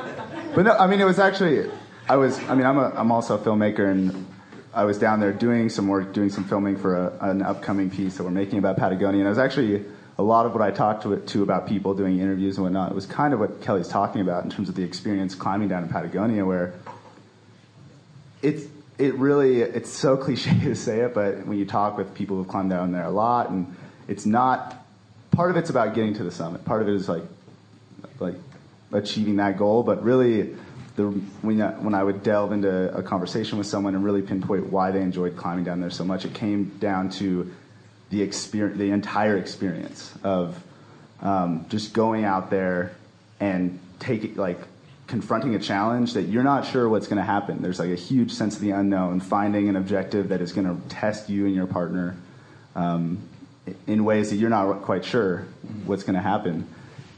But 0.55 0.64
no, 0.66 0.72
I 0.74 0.88
mean, 0.88 1.01
it 1.01 1.05
was 1.05 1.20
actually, 1.20 1.70
I 2.08 2.16
was, 2.16 2.39
I 2.47 2.55
mean, 2.55 2.66
I'm, 2.66 2.78
a, 2.78 2.91
I'm 2.95 3.12
also 3.12 3.36
a 3.36 3.39
filmmaker, 3.39 3.89
and 3.91 4.26
I 4.78 4.84
was 4.84 5.00
down 5.00 5.20
there 5.20 5.34
doing 5.34 5.70
some 5.70 5.88
work, 5.88 6.14
doing 6.14 6.30
some 6.30 6.44
filming 6.44 6.78
for 6.78 7.08
a, 7.08 7.30
an 7.30 7.42
upcoming 7.42 7.90
piece 7.90 8.18
that 8.18 8.24
we're 8.24 8.30
making 8.30 8.60
about 8.60 8.78
Patagonia. 8.78 9.22
And 9.22 9.26
it 9.26 9.30
was 9.30 9.40
actually 9.40 9.84
a 10.20 10.22
lot 10.22 10.46
of 10.46 10.54
what 10.54 10.62
I 10.62 10.70
talked 10.70 11.02
to, 11.02 11.18
to 11.18 11.42
about 11.42 11.68
people 11.68 11.96
doing 11.96 12.20
interviews 12.20 12.58
and 12.58 12.64
whatnot. 12.64 12.92
It 12.92 12.94
was 12.94 13.08
kind 13.08 13.34
of 13.34 13.40
what 13.40 13.60
Kelly's 13.64 13.88
talking 13.88 14.22
about 14.22 14.44
in 14.44 14.52
terms 14.52 14.70
of 14.70 14.76
the 14.76 14.84
experience 14.84 15.34
climbing 15.34 15.70
down 15.70 15.82
in 15.82 15.90
Patagonia, 15.90 16.46
where 16.46 16.76
it's 18.44 18.66
it 19.00 19.16
really 19.16 19.62
it's 19.62 19.90
so 19.90 20.16
cliche 20.24 20.52
to 20.60 20.76
say 20.76 21.00
it, 21.00 21.16
but 21.16 21.48
when 21.48 21.58
you 21.58 21.66
talk 21.66 21.98
with 21.98 22.14
people 22.14 22.38
who've 22.38 22.48
climbed 22.48 22.70
down 22.70 22.92
there 22.92 23.06
a 23.06 23.10
lot, 23.10 23.50
and 23.50 23.76
it's 24.08 24.28
not 24.28 24.86
part 25.32 25.50
of 25.50 25.58
it's 25.58 25.72
about 25.72 25.96
getting 25.96 26.14
to 26.14 26.24
the 26.24 26.32
summit. 26.32 26.64
Part 26.66 26.84
of 26.84 26.88
it 26.88 26.94
is 26.94 27.10
like 27.10 27.24
like 28.20 28.36
achieving 28.92 29.38
that 29.38 29.58
goal, 29.58 29.82
but 29.82 30.04
really 30.04 30.56
the 30.98 31.06
when 31.41 31.62
I, 31.62 31.72
when 31.74 31.93
I 31.93 32.04
would 32.04 32.24
delve 32.24 32.52
into 32.52 32.93
a 32.93 33.02
conversation 33.02 33.58
with 33.58 33.68
someone 33.68 33.95
and 33.95 34.04
really 34.04 34.24
pinpoint 34.24 34.72
why 34.72 34.91
they 34.91 35.02
enjoyed 35.02 35.38
climbing 35.38 35.64
down 35.64 35.80
there 35.80 35.91
so 35.91 36.04
much, 36.04 36.26
it 36.26 36.34
came 36.34 36.78
down 36.80 37.10
to 37.12 37.54
the 38.10 38.22
experience, 38.22 38.78
the 38.78 38.89
entire 38.89 39.38
experience 39.38 40.14
of 40.24 40.62
um, 41.22 41.66
just 41.70 41.93
going 41.93 42.26
out 42.26 42.50
there 42.50 42.95
and 43.39 43.80
taking 44.00 44.36
like 44.36 44.60
confronting 45.06 45.56
a 45.56 45.60
challenge 45.60 46.14
that 46.14 46.24
you're 46.24 46.43
not 46.43 46.66
sure 46.66 46.89
what's 46.89 47.08
going 47.08 47.18
to 47.18 47.24
happen. 47.24 47.62
There's 47.62 47.80
like 47.80 47.91
a 47.91 47.95
huge 47.95 48.32
sense 48.32 48.56
of 48.56 48.62
the 48.62 48.72
unknown, 48.72 49.20
finding 49.20 49.70
an 49.70 49.76
objective 49.76 50.30
that 50.30 50.41
is 50.41 50.52
going 50.52 50.68
to 50.68 50.89
test 50.89 51.30
you 51.30 51.45
and 51.45 51.56
your 51.56 51.68
partner 51.68 52.16
um, 52.76 53.20
in 53.86 54.04
ways 54.04 54.32
that 54.32 54.38
you're 54.38 54.50
not 54.50 54.82
quite 54.82 55.06
sure 55.06 55.45
what's 55.86 56.04
going 56.04 56.16
to 56.16 56.22
happen, 56.22 56.68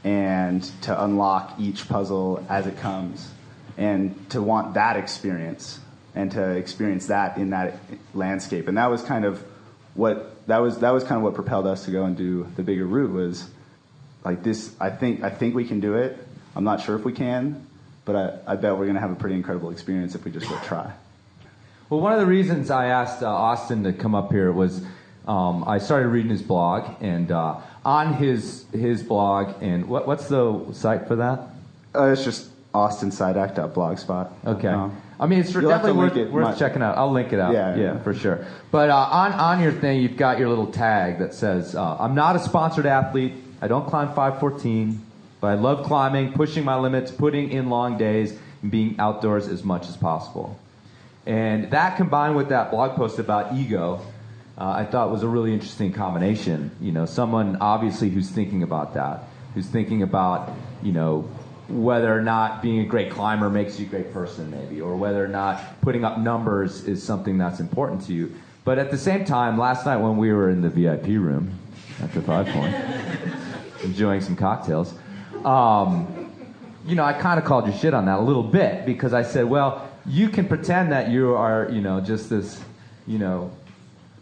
and 0.04 0.62
to 0.82 1.04
unlock 1.04 1.54
each 1.58 1.88
puzzle 1.88 2.44
as 2.48 2.66
it 2.66 2.76
comes. 2.78 3.30
And 3.76 4.30
to 4.30 4.42
want 4.42 4.74
that 4.74 4.96
experience 4.96 5.78
and 6.14 6.30
to 6.32 6.50
experience 6.50 7.06
that 7.06 7.36
in 7.38 7.50
that 7.50 7.78
landscape. 8.14 8.68
And 8.68 8.76
that 8.76 8.90
was 8.90 9.02
kind 9.02 9.24
of 9.24 9.44
what 9.94 10.46
that 10.46 10.58
was 10.58 10.78
that 10.78 10.90
was 10.90 11.04
kind 11.04 11.16
of 11.16 11.22
what 11.22 11.34
propelled 11.34 11.66
us 11.66 11.84
to 11.84 11.90
go 11.90 12.04
and 12.04 12.16
do 12.16 12.46
the 12.56 12.62
bigger 12.62 12.86
route 12.86 13.12
was 13.12 13.48
like 14.24 14.42
this. 14.42 14.74
I 14.80 14.90
think 14.90 15.22
I 15.22 15.30
think 15.30 15.54
we 15.54 15.64
can 15.64 15.80
do 15.80 15.94
it. 15.94 16.18
I'm 16.54 16.64
not 16.64 16.80
sure 16.80 16.96
if 16.96 17.04
we 17.04 17.12
can, 17.12 17.66
but 18.04 18.16
I, 18.16 18.52
I 18.52 18.56
bet 18.56 18.72
we're 18.72 18.86
going 18.86 18.94
to 18.94 19.00
have 19.00 19.12
a 19.12 19.16
pretty 19.16 19.36
incredible 19.36 19.70
experience 19.70 20.14
if 20.14 20.24
we 20.24 20.30
just 20.30 20.48
go 20.48 20.58
try. 20.64 20.92
Well, 21.88 22.00
one 22.00 22.12
of 22.12 22.20
the 22.20 22.26
reasons 22.26 22.70
I 22.70 22.86
asked 22.86 23.22
uh, 23.22 23.28
Austin 23.28 23.84
to 23.84 23.92
come 23.92 24.14
up 24.14 24.30
here 24.30 24.52
was 24.52 24.82
um, 25.26 25.64
I 25.64 25.78
started 25.78 26.08
reading 26.08 26.30
his 26.30 26.42
blog, 26.42 27.00
and 27.00 27.30
uh, 27.30 27.60
on 27.84 28.14
his 28.14 28.64
his 28.72 29.02
blog, 29.02 29.62
and 29.62 29.88
what, 29.88 30.06
what's 30.06 30.28
the 30.28 30.72
site 30.72 31.06
for 31.06 31.16
that? 31.16 31.48
Uh, 31.94 32.06
it's 32.06 32.24
just 32.24 32.49
austinsiadak.blogspot. 32.74 34.32
Okay. 34.46 34.68
Um, 34.68 35.00
I 35.18 35.26
mean, 35.26 35.40
it's 35.40 35.52
definitely 35.52 35.92
worth, 35.92 36.16
it 36.16 36.32
worth 36.32 36.58
checking 36.58 36.82
out. 36.82 36.96
I'll 36.96 37.12
link 37.12 37.32
it 37.32 37.40
out. 37.40 37.52
Yeah, 37.52 37.76
yeah, 37.76 37.82
yeah. 37.82 38.02
for 38.02 38.14
sure. 38.14 38.46
But 38.70 38.88
uh, 38.90 38.96
on 38.96 39.32
on 39.32 39.60
your 39.60 39.72
thing, 39.72 40.00
you've 40.00 40.16
got 40.16 40.38
your 40.38 40.48
little 40.48 40.72
tag 40.72 41.18
that 41.18 41.34
says, 41.34 41.74
uh, 41.74 41.96
"I'm 41.98 42.14
not 42.14 42.36
a 42.36 42.38
sponsored 42.38 42.86
athlete. 42.86 43.34
I 43.60 43.68
don't 43.68 43.86
climb 43.86 44.08
514, 44.08 45.04
but 45.40 45.48
I 45.48 45.54
love 45.54 45.84
climbing, 45.84 46.32
pushing 46.32 46.64
my 46.64 46.78
limits, 46.78 47.10
putting 47.10 47.50
in 47.50 47.68
long 47.68 47.98
days, 47.98 48.38
and 48.62 48.70
being 48.70 48.98
outdoors 48.98 49.46
as 49.48 49.62
much 49.62 49.88
as 49.88 49.96
possible." 49.96 50.58
And 51.26 51.70
that 51.72 51.96
combined 51.96 52.36
with 52.36 52.48
that 52.48 52.70
blog 52.70 52.96
post 52.96 53.18
about 53.18 53.54
ego, 53.54 54.00
uh, 54.56 54.70
I 54.70 54.84
thought 54.84 55.10
was 55.10 55.22
a 55.22 55.28
really 55.28 55.52
interesting 55.52 55.92
combination. 55.92 56.70
You 56.80 56.92
know, 56.92 57.04
someone 57.04 57.58
obviously 57.60 58.08
who's 58.08 58.30
thinking 58.30 58.62
about 58.62 58.94
that, 58.94 59.24
who's 59.54 59.66
thinking 59.66 60.02
about, 60.02 60.50
you 60.82 60.92
know, 60.92 61.28
whether 61.70 62.16
or 62.16 62.20
not 62.20 62.62
being 62.62 62.80
a 62.80 62.84
great 62.84 63.10
climber 63.10 63.48
makes 63.48 63.78
you 63.78 63.86
a 63.86 63.88
great 63.88 64.12
person, 64.12 64.50
maybe, 64.50 64.80
or 64.80 64.96
whether 64.96 65.24
or 65.24 65.28
not 65.28 65.80
putting 65.80 66.04
up 66.04 66.18
numbers 66.18 66.84
is 66.84 67.02
something 67.02 67.38
that's 67.38 67.60
important 67.60 68.04
to 68.06 68.12
you. 68.12 68.34
But 68.64 68.78
at 68.78 68.90
the 68.90 68.98
same 68.98 69.24
time, 69.24 69.56
last 69.56 69.86
night 69.86 69.96
when 69.96 70.16
we 70.16 70.32
were 70.32 70.50
in 70.50 70.60
the 70.62 70.68
VIP 70.68 71.06
room 71.06 71.58
the 71.98 72.20
5Point, 72.20 73.84
enjoying 73.84 74.20
some 74.20 74.36
cocktails, 74.36 74.94
um, 75.44 76.32
you 76.86 76.94
know, 76.94 77.04
I 77.04 77.12
kind 77.12 77.38
of 77.38 77.44
called 77.44 77.66
your 77.66 77.76
shit 77.76 77.94
on 77.94 78.06
that 78.06 78.18
a 78.18 78.22
little 78.22 78.42
bit 78.42 78.86
because 78.86 79.12
I 79.12 79.22
said, 79.22 79.44
well, 79.44 79.88
you 80.06 80.28
can 80.28 80.48
pretend 80.48 80.92
that 80.92 81.10
you 81.10 81.34
are, 81.34 81.68
you 81.70 81.80
know, 81.80 82.00
just 82.00 82.30
this, 82.30 82.60
you 83.06 83.18
know, 83.18 83.52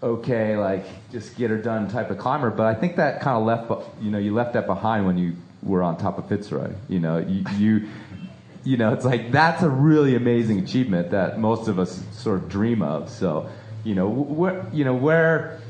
okay, 0.02 0.56
like 0.56 0.84
just 1.10 1.36
get 1.36 1.50
her 1.50 1.56
done 1.56 1.88
type 1.88 2.10
of 2.10 2.18
climber. 2.18 2.50
But 2.50 2.66
I 2.66 2.74
think 2.74 2.96
that 2.96 3.20
kind 3.20 3.36
of 3.36 3.44
left, 3.44 3.88
you 4.02 4.10
know, 4.10 4.18
you 4.18 4.34
left 4.34 4.52
that 4.54 4.66
behind 4.66 5.06
when 5.06 5.18
you 5.18 5.36
were 5.62 5.82
on 5.82 5.96
top 5.96 6.18
of 6.18 6.28
Fitzroy. 6.28 6.72
You 6.88 7.00
know, 7.00 7.18
you, 7.18 7.44
you, 7.56 7.88
you 8.64 8.76
know, 8.76 8.92
it's 8.92 9.04
like 9.04 9.32
that's 9.32 9.62
a 9.62 9.68
really 9.68 10.14
amazing 10.14 10.58
achievement 10.60 11.10
that 11.10 11.38
most 11.38 11.68
of 11.68 11.78
us 11.78 12.02
sort 12.12 12.42
of 12.42 12.48
dream 12.48 12.82
of. 12.82 13.08
So, 13.08 13.48
you 13.84 13.94
know, 13.94 14.08
where, 14.08 14.66
you 14.72 14.84
know, 14.84 14.94
where, 14.94 15.60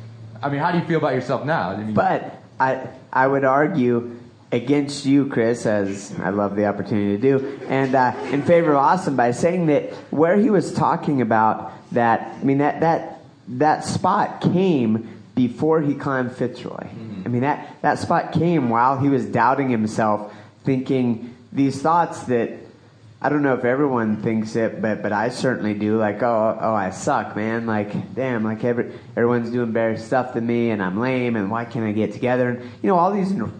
I 0.42 0.48
mean, 0.48 0.60
how 0.60 0.72
do 0.72 0.78
you 0.78 0.84
feel 0.84 0.98
about 0.98 1.14
yourself 1.14 1.44
now? 1.44 1.70
I 1.70 1.76
mean, 1.76 1.94
But 1.94 2.42
I 2.60 2.88
I 3.12 3.26
would 3.26 3.44
argue 3.44 4.16
against 4.50 5.04
you, 5.04 5.26
Chris, 5.26 5.66
as 5.66 6.18
I 6.18 6.30
love 6.30 6.56
the 6.56 6.66
opportunity 6.66 7.16
to 7.16 7.38
do, 7.38 7.60
and 7.68 7.94
uh, 7.94 8.14
in 8.32 8.42
favor 8.42 8.72
of 8.72 8.78
Austin 8.78 9.16
by 9.16 9.32
saying 9.32 9.66
that 9.66 9.92
where 10.10 10.36
he 10.36 10.50
was 10.50 10.72
talking 10.72 11.20
about 11.20 11.72
that. 11.92 12.36
I 12.40 12.44
mean 12.44 12.58
that 12.58 12.80
that 12.80 13.20
that 13.48 13.84
spot 13.84 14.40
came 14.40 15.17
before 15.38 15.80
he 15.80 15.94
climbed 15.94 16.32
Fitzroy. 16.32 16.88
I 17.24 17.28
mean 17.28 17.42
that 17.42 17.80
that 17.80 18.00
spot 18.00 18.32
came 18.32 18.70
while 18.70 18.98
he 18.98 19.08
was 19.08 19.24
doubting 19.24 19.68
himself, 19.68 20.32
thinking 20.64 21.34
these 21.52 21.80
thoughts 21.80 22.24
that. 22.24 22.50
I 23.20 23.28
don't 23.30 23.42
know 23.42 23.54
if 23.54 23.64
everyone 23.64 24.22
thinks 24.22 24.54
it, 24.54 24.80
but 24.80 25.02
but 25.02 25.12
I 25.12 25.28
certainly 25.30 25.74
do. 25.74 25.96
Like, 25.96 26.22
oh, 26.22 26.58
oh, 26.60 26.74
I 26.74 26.90
suck, 26.90 27.34
man. 27.34 27.66
Like, 27.66 28.14
damn, 28.14 28.44
like 28.44 28.62
every 28.64 28.92
everyone's 29.16 29.50
doing 29.50 29.72
better 29.72 29.96
stuff 29.96 30.34
than 30.34 30.46
me, 30.46 30.70
and 30.70 30.80
I'm 30.80 30.98
lame, 30.98 31.34
and 31.34 31.50
why 31.50 31.64
can't 31.64 31.84
I 31.84 31.92
get 31.92 32.12
together? 32.12 32.50
And 32.50 32.62
you 32.82 32.88
know, 32.88 32.96
all 32.96 33.12
these, 33.12 33.32
you 33.32 33.50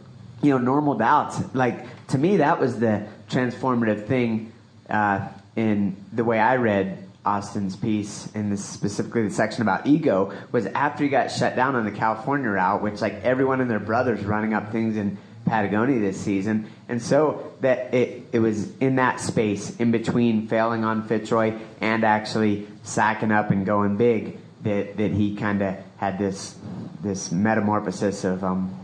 know, 0.43 0.59
normal 0.59 0.95
doubts. 0.95 1.41
Like 1.55 2.07
to 2.09 2.19
me, 2.19 2.37
that 2.37 2.61
was 2.61 2.79
the 2.79 3.07
transformative 3.29 4.07
thing 4.07 4.53
uh, 4.91 5.29
in 5.57 5.97
the 6.13 6.25
way 6.25 6.39
I 6.39 6.57
read 6.57 7.08
Austin's 7.29 7.77
piece, 7.77 8.29
and 8.35 8.51
this 8.51 8.65
specifically 8.65 9.23
the 9.29 9.35
section 9.35 9.63
about 9.63 9.87
ego, 9.87 10.33
was 10.51 10.67
after 10.67 11.05
he 11.05 11.11
got 11.11 11.31
shut 11.31 11.55
down 11.55 11.77
on 11.77 11.85
the 11.85 11.93
California 11.93 12.49
route, 12.49 12.83
which 12.83 13.01
like 13.01 13.23
everyone 13.23 13.61
and 13.61 13.71
their 13.71 13.79
brothers 13.79 14.25
running 14.25 14.55
up 14.55 14.73
things 14.73 14.97
in 14.97 15.19
Patagonia 15.45 16.01
this 16.01 16.19
season. 16.19 16.71
And 16.89 17.03
so 17.03 17.53
that 17.61 17.93
it, 17.93 18.27
it 18.33 18.39
was 18.39 18.77
in 18.79 18.97
that 18.97 19.21
space 19.21 19.77
in 19.77 19.91
between 19.91 20.49
failing 20.49 20.85
on 20.85 21.07
Fitzroy 21.07 21.59
and 21.81 22.05
actually 22.05 22.67
sacking 22.83 23.31
up 23.31 23.51
and 23.51 23.67
going 23.67 23.97
big 23.97 24.39
that, 24.63 24.97
that 24.97 25.13
he 25.13 25.37
kind 25.37 25.63
of 25.63 25.77
had 25.99 26.19
this, 26.19 26.57
this 27.03 27.31
metamorphosis 27.31 28.25
of 28.25 28.43
um, 28.43 28.75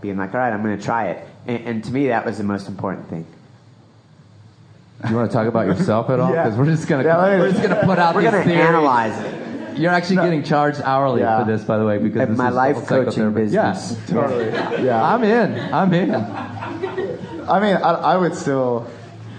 being 0.00 0.16
like, 0.16 0.34
all 0.34 0.40
right, 0.40 0.52
I'm 0.52 0.62
going 0.62 0.76
to 0.76 0.84
try 0.84 1.08
it. 1.08 1.28
And, 1.46 1.66
and 1.66 1.84
to 1.84 1.92
me, 1.92 2.08
that 2.08 2.26
was 2.26 2.38
the 2.38 2.44
most 2.44 2.68
important 2.68 3.08
thing. 3.08 3.26
Do 5.02 5.08
you 5.10 5.16
want 5.16 5.30
to 5.30 5.36
talk 5.36 5.46
about 5.48 5.66
yourself 5.66 6.10
at 6.10 6.20
all? 6.20 6.32
Yeah. 6.32 6.44
Because 6.44 6.58
we're 6.58 6.66
just 6.66 6.86
gonna 6.88 7.02
Yeah, 7.04 7.38
we're 7.40 7.50
just 7.50 7.62
gonna 7.62 7.84
put 7.84 7.98
out 7.98 8.14
We're 8.14 8.22
these 8.22 8.30
gonna 8.30 8.44
theories. 8.44 8.60
analyze 8.66 9.18
it. 9.20 9.78
You're 9.78 9.90
actually 9.92 10.16
getting 10.16 10.42
charged 10.42 10.80
hourly 10.82 11.22
Yeah. 11.22 11.40
for 11.44 11.50
this, 11.50 11.64
by 11.64 11.78
the 11.78 11.84
way, 11.86 11.98
because 11.98 12.36
my 12.36 12.48
is 12.50 12.54
life 12.54 12.86
coaching 12.86 13.32
business. 13.32 13.96
Yeah, 14.08 14.14
Totally. 14.14 14.84
Yeah. 14.84 15.02
I'm 15.02 15.24
in. 15.24 15.58
I'm 15.74 15.92
in. 15.94 16.14
I 16.14 17.58
mean, 17.60 17.76
I, 17.76 17.90
I 18.12 18.16
would 18.16 18.34
still, 18.34 18.86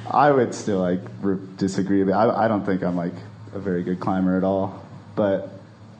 I 0.10 0.32
would 0.32 0.54
still 0.54 0.80
like 0.80 1.00
re- 1.22 1.38
disagree. 1.58 2.04
But 2.04 2.14
I, 2.14 2.46
I 2.46 2.48
don't 2.48 2.66
think 2.66 2.84
I'm 2.84 2.98
like 2.98 3.14
a 3.54 3.60
very 3.60 3.84
good 3.84 4.00
climber 4.00 4.36
at 4.38 4.44
all. 4.44 4.84
But 5.16 5.50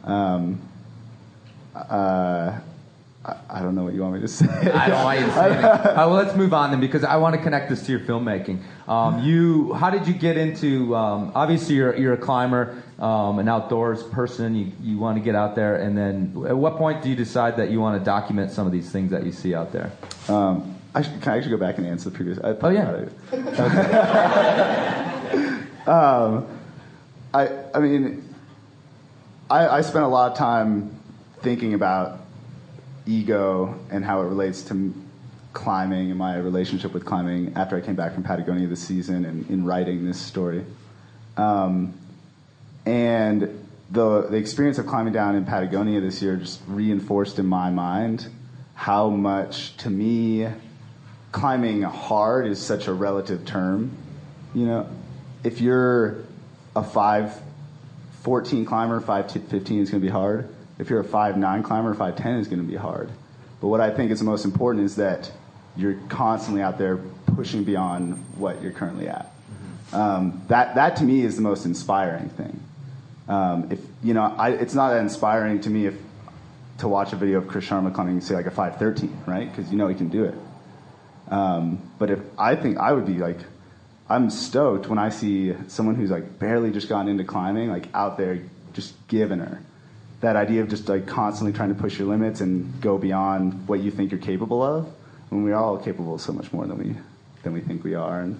um, 0.04 0.60
uh, 1.76 2.60
I, 3.26 3.36
I 3.50 3.62
don't 3.62 3.74
know 3.76 3.84
what 3.86 3.94
you 3.94 4.02
want 4.02 4.16
me 4.16 4.22
to 4.22 4.28
say. 4.28 4.48
I 4.48 4.90
don't 4.90 5.04
want 5.04 5.20
you 5.20 5.26
to 5.28 5.34
say 5.34 5.46
anything. 5.46 5.64
Well, 5.96 6.10
let's 6.10 6.36
move 6.36 6.54
on 6.54 6.72
then, 6.72 6.82
because 6.82 7.04
I 7.04 7.16
want 7.18 7.36
to 7.36 7.42
connect 7.42 7.70
this 7.70 7.86
to 7.86 7.92
your 7.92 8.02
filmmaking. 8.02 8.60
Um, 8.88 9.24
you, 9.24 9.74
how 9.74 9.90
did 9.90 10.08
you 10.08 10.14
get 10.14 10.38
into? 10.38 10.94
Um, 10.96 11.32
obviously, 11.34 11.76
you're 11.76 11.96
you're 11.96 12.14
a 12.14 12.18
climber, 12.18 12.84
um, 13.00 13.40
an 13.40 13.48
outdoors 13.48 14.04
person. 14.04 14.56
You 14.56 14.72
you 14.82 14.98
want 14.98 15.18
to 15.18 15.24
get 15.24 15.36
out 15.36 15.56
there, 15.56 15.76
and 15.78 15.98
then 15.98 16.34
at 16.48 16.58
what 16.58 16.76
point 16.78 17.02
do 17.02 17.10
you 17.10 17.16
decide 17.16 17.56
that 17.58 17.72
you 17.72 17.80
want 17.80 17.98
to 18.00 18.04
document 18.04 18.52
some 18.52 18.68
of 18.68 18.74
these 18.74 18.92
things 18.92 19.12
that 19.12 19.26
you 19.26 19.32
see 19.32 19.56
out 19.56 19.72
there? 19.72 19.92
Um, 20.28 20.76
I 20.94 21.02
should, 21.02 21.22
can 21.22 21.34
I 21.34 21.38
actually 21.38 21.52
go 21.52 21.58
back 21.58 21.78
and 21.78 21.88
answer 21.88 22.10
the 22.10 22.16
previous? 22.16 22.38
I 22.40 22.56
Oh, 22.62 22.70
yeah. 22.70 23.06
um, 25.88 26.46
I 27.34 27.50
I 27.74 27.80
mean, 27.80 28.36
I, 29.50 29.68
I 29.78 29.82
spent 29.82 30.04
a 30.04 30.08
lot 30.08 30.32
of 30.32 30.38
time 30.38 30.92
thinking 31.42 31.74
about 31.74 32.23
ego 33.06 33.80
and 33.92 34.04
how 34.04 34.22
it 34.22 34.26
relates 34.26 34.64
to 34.64 34.94
climbing 35.54 36.10
and 36.10 36.18
my 36.18 36.38
relationship 36.38 36.94
with 36.94 37.06
climbing 37.06 37.54
after 37.56 37.78
I 37.78 37.82
came 37.82 37.96
back 37.96 38.14
from 38.14 38.24
Patagonia 38.24 38.68
this 38.68 38.82
season 38.82 39.26
and 39.26 39.50
in 39.50 39.66
writing 39.66 40.06
this 40.06 40.20
story. 40.20 40.66
Um, 41.38 41.94
and 42.86 43.68
the 43.92 44.28
the 44.30 44.38
experience 44.38 44.78
of 44.80 44.88
climbing 44.88 45.14
down 45.14 45.36
in 45.36 45.46
Patagonia 45.46 46.02
this 46.02 46.22
year 46.22 46.38
just 46.38 46.62
reinforced 46.68 47.40
in 47.40 47.46
my 47.46 47.70
mind 47.70 48.28
how 48.74 49.10
much 49.10 49.78
to 49.78 49.90
me 49.90 50.48
climbing 51.32 51.84
hard 51.84 52.48
is 52.48 52.60
such 52.60 52.88
a 52.88 52.94
relative 52.94 53.46
term. 53.46 53.92
You 54.54 54.66
know, 54.66 54.90
if 55.44 55.62
you're 55.62 56.24
a 56.76 56.84
five 56.84 57.40
fourteen 58.22 58.66
climber, 58.66 59.00
five 59.00 59.32
fifteen 59.32 59.82
is 59.82 59.90
going 59.92 60.02
to 60.02 60.06
be 60.06 60.12
hard. 60.12 60.50
If 60.80 60.90
you're 60.90 61.00
a 61.00 61.06
five 61.06 61.38
nine 61.38 61.64
climber, 61.64 61.94
five 61.94 62.16
ten 62.16 62.36
is 62.36 62.48
going 62.48 62.62
to 62.62 62.68
be 62.68 62.76
hard. 62.76 63.10
But 63.62 63.68
what 63.68 63.82
I 63.82 63.90
think 63.90 64.12
is 64.12 64.22
most 64.22 64.46
important 64.46 64.86
is 64.86 64.96
that 64.98 65.32
you're 65.76 66.00
constantly 66.10 66.62
out 66.62 66.78
there 66.78 66.98
pushing 67.36 67.64
beyond 67.64 68.24
what 68.38 68.62
you're 68.62 68.72
currently 68.72 69.08
at. 69.08 69.34
Um, 69.92 70.42
that 70.48 70.76
that 70.76 70.98
to 70.98 71.04
me 71.04 71.22
is 71.22 71.36
the 71.36 71.42
most 71.42 71.66
inspiring 71.66 72.30
thing. 72.30 72.60
Um, 73.28 73.72
if 73.72 73.80
you 74.04 74.14
know, 74.14 74.24
I, 74.24 74.50
it's 74.50 74.74
not 74.74 74.90
that 74.90 75.02
inspiring 75.02 75.62
to 75.62 75.70
me 75.70 75.86
if 75.86 75.96
to 76.80 76.88
watch 76.88 77.14
a 77.14 77.16
video 77.16 77.38
of 77.38 77.48
Chris 77.48 77.66
Sharma 77.66 77.94
climbing, 77.94 78.20
say 78.22 78.36
like 78.36 78.48
a 78.48 78.52
513, 78.52 79.24
right? 79.26 79.50
Because 79.50 79.72
you 79.72 79.78
know 79.78 79.88
he 79.88 79.96
can 79.96 80.10
do 80.10 80.26
it. 80.26 80.36
Um, 81.30 81.92
but 82.00 82.10
if 82.10 82.20
I 82.38 82.56
think 82.56 82.78
I 82.78 82.92
would 82.92 83.06
be 83.06 83.20
like, 83.20 83.40
I'm 84.10 84.30
stoked 84.30 84.88
when 84.88 85.00
I 85.00 85.10
see 85.10 85.56
someone 85.68 85.96
who's 85.96 86.12
like 86.12 86.40
barely 86.40 86.72
just 86.72 86.90
gotten 86.90 87.08
into 87.08 87.24
climbing, 87.24 87.70
like 87.70 87.88
out 87.94 88.18
there 88.18 88.42
just 88.74 88.96
giving 89.08 89.40
her. 89.40 89.62
That 90.24 90.38
idea 90.38 90.62
of 90.62 90.70
just 90.70 90.88
like 90.88 91.06
constantly 91.06 91.52
trying 91.52 91.68
to 91.68 91.76
push 91.76 92.00
your 92.00 92.08
limits 92.08 92.40
and 92.40 92.80
go 92.80 92.98
beyond 92.98 93.68
what 93.68 93.82
you 93.82 93.92
think 93.92 94.10
you're 94.10 94.22
capable 94.22 94.64
of, 94.64 94.88
when 95.28 95.44
we're 95.44 95.54
all 95.54 95.78
capable 95.78 96.16
of 96.16 96.22
so 96.22 96.32
much 96.32 96.54
more 96.54 96.66
than 96.66 96.78
we 96.78 96.96
than 97.44 97.52
we 97.52 97.60
think 97.60 97.84
we 97.84 97.94
are, 97.94 98.22
and 98.22 98.40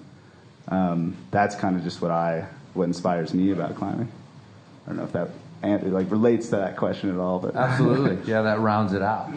um, 0.68 1.14
that's 1.30 1.54
kind 1.54 1.76
of 1.76 1.82
just 1.84 2.00
what 2.00 2.10
I 2.10 2.46
what 2.72 2.84
inspires 2.84 3.34
me 3.34 3.50
about 3.50 3.74
climbing. 3.76 4.08
I 4.86 4.88
don't 4.88 4.96
know 4.96 5.04
if 5.04 5.12
that 5.12 5.28
an- 5.62 5.92
like 5.92 6.10
relates 6.10 6.46
to 6.48 6.56
that 6.56 6.78
question 6.78 7.10
at 7.10 7.18
all, 7.18 7.38
but 7.38 7.54
Absolutely. 7.70 8.16
yeah, 8.32 8.40
that 8.40 8.60
rounds 8.60 8.94
it 8.94 9.02
out. 9.02 9.28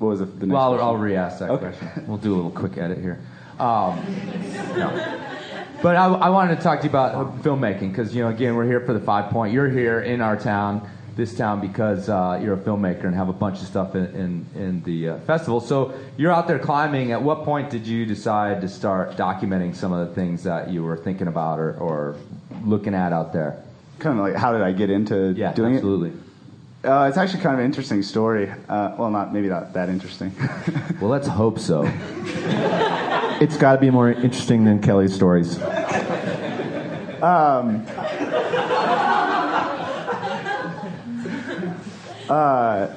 What 0.00 0.08
was 0.08 0.20
it? 0.20 0.38
The 0.40 0.46
next 0.48 0.52
well, 0.54 0.62
I'll, 0.64 0.70
question? 0.72 0.86
I'll 0.86 0.96
re-ask 0.96 1.38
that 1.38 1.50
Okay. 1.52 1.70
question. 1.78 2.04
We'll 2.06 2.18
do 2.18 2.34
a 2.34 2.36
little 2.36 2.50
quick 2.50 2.76
edit 2.76 2.98
here. 2.98 3.20
Um, 3.58 4.04
no. 4.76 5.24
But 5.82 5.96
I, 5.96 6.06
I 6.08 6.28
wanted 6.28 6.56
to 6.56 6.62
talk 6.62 6.80
to 6.80 6.84
you 6.84 6.90
about 6.90 7.42
filmmaking 7.42 7.88
because, 7.90 8.14
you 8.14 8.22
know, 8.22 8.28
again, 8.28 8.54
we're 8.54 8.66
here 8.66 8.80
for 8.80 8.92
the 8.92 9.00
5Point. 9.00 9.52
You're 9.54 9.70
here 9.70 10.00
in 10.00 10.20
our 10.20 10.36
town, 10.36 10.88
this 11.18 11.36
town, 11.36 11.60
because 11.60 12.08
uh, 12.08 12.40
you're 12.40 12.54
a 12.54 12.56
filmmaker 12.56 13.04
and 13.04 13.14
have 13.14 13.28
a 13.28 13.32
bunch 13.32 13.60
of 13.60 13.66
stuff 13.66 13.96
in, 13.96 14.06
in, 14.14 14.46
in 14.54 14.82
the 14.84 15.08
uh, 15.08 15.18
festival. 15.20 15.60
So 15.60 15.92
you're 16.16 16.32
out 16.32 16.46
there 16.46 16.60
climbing. 16.60 17.10
At 17.10 17.20
what 17.20 17.44
point 17.44 17.70
did 17.70 17.86
you 17.88 18.06
decide 18.06 18.60
to 18.60 18.68
start 18.68 19.16
documenting 19.16 19.74
some 19.74 19.92
of 19.92 20.08
the 20.08 20.14
things 20.14 20.44
that 20.44 20.70
you 20.70 20.84
were 20.84 20.96
thinking 20.96 21.26
about 21.26 21.58
or, 21.58 21.74
or 21.74 22.16
looking 22.64 22.94
at 22.94 23.12
out 23.12 23.32
there? 23.32 23.60
Kind 23.98 24.16
of 24.16 24.24
like, 24.24 24.36
how 24.36 24.52
did 24.52 24.62
I 24.62 24.70
get 24.70 24.90
into 24.90 25.14
doing 25.14 25.30
it? 25.32 25.36
Yeah, 25.38 25.52
doing 25.52 25.74
absolutely. 25.74 26.10
it? 26.10 26.88
Uh, 26.88 27.06
it's 27.08 27.18
actually 27.18 27.42
kind 27.42 27.54
of 27.54 27.58
an 27.58 27.66
interesting 27.66 28.04
story. 28.04 28.48
Uh, 28.68 28.94
well, 28.96 29.10
not 29.10 29.34
maybe 29.34 29.48
not 29.48 29.72
that 29.72 29.88
interesting. 29.88 30.32
well, 31.00 31.10
let's 31.10 31.26
hope 31.26 31.58
so. 31.58 31.82
It's 33.40 33.56
got 33.56 33.74
to 33.74 33.80
be 33.80 33.90
more 33.90 34.12
interesting 34.12 34.64
than 34.64 34.80
Kelly's 34.80 35.12
stories. 35.12 35.60
Um, 37.20 37.84
uh, 42.28 42.94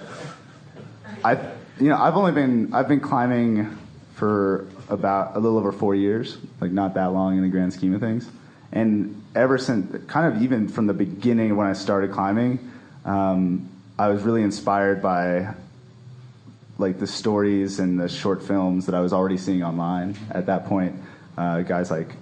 I, 1.24 1.34
you 1.80 1.90
know, 1.90 1.98
I've 1.98 2.16
only 2.16 2.32
been 2.32 2.74
I've 2.74 2.88
been 2.88 3.00
climbing 3.00 3.78
for 4.16 4.68
about 4.90 5.36
a 5.36 5.40
little 5.40 5.58
over 5.58 5.72
four 5.72 5.96
years, 5.96 6.38
like 6.60 6.72
not 6.72 6.96
that 6.96 7.14
long 7.14 7.38
in 7.38 7.44
the 7.44 7.50
grand 7.50 7.74
scheme 7.74 7.94
of 7.94 8.02
things. 8.02 8.30
And 8.72 9.24
ever 9.36 9.58
since, 9.58 10.06
kind 10.06 10.34
of 10.34 10.42
even 10.42 10.68
from 10.68 10.88
the 10.88 10.94
beginning 10.94 11.56
when 11.56 11.68
I 11.68 11.74
started 11.74 12.12
climbing, 12.12 12.72
um, 13.06 13.70
I 13.98 14.10
was 14.10 14.22
really 14.24 14.44
inspired 14.44 15.02
by 15.02 15.54
like 16.78 17.00
the 17.00 17.08
stories 17.08 17.80
and 17.80 18.00
the 18.00 18.10
short 18.10 18.44
films 18.44 18.88
that 18.88 18.96
I 18.96 19.02
was 19.02 19.14
already 19.14 19.38
seeing 19.38 19.64
online 19.64 20.18
at 20.32 20.48
that 20.48 20.66
point. 20.66 20.96
Uh, 21.38 21.62
guys 21.62 21.90
like 21.92 22.16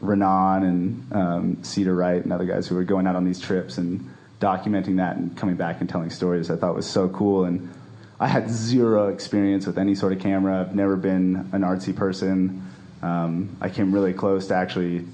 Renan 0.00 0.62
and 0.62 1.12
um, 1.12 1.64
Cedar 1.64 1.94
Wright 1.94 2.22
and 2.22 2.32
other 2.32 2.44
guys 2.44 2.66
who 2.66 2.74
were 2.74 2.84
going 2.84 3.06
out 3.06 3.16
on 3.16 3.24
these 3.24 3.40
trips 3.40 3.78
and 3.78 4.10
documenting 4.40 4.96
that 4.96 5.16
and 5.16 5.36
coming 5.36 5.56
back 5.56 5.80
and 5.80 5.88
telling 5.88 6.10
stories 6.10 6.50
I 6.50 6.56
thought 6.56 6.74
was 6.74 6.86
so 6.86 7.08
cool. 7.08 7.44
And 7.44 7.72
I 8.18 8.28
had 8.28 8.50
zero 8.50 9.08
experience 9.08 9.66
with 9.66 9.78
any 9.78 9.94
sort 9.94 10.12
of 10.12 10.20
camera. 10.20 10.60
I've 10.60 10.74
never 10.74 10.96
been 10.96 11.48
an 11.52 11.62
artsy 11.62 11.94
person. 11.94 12.62
Um, 13.02 13.56
I 13.60 13.68
came 13.68 13.92
really 13.92 14.12
close 14.12 14.48
to 14.48 14.54
actually 14.54 15.04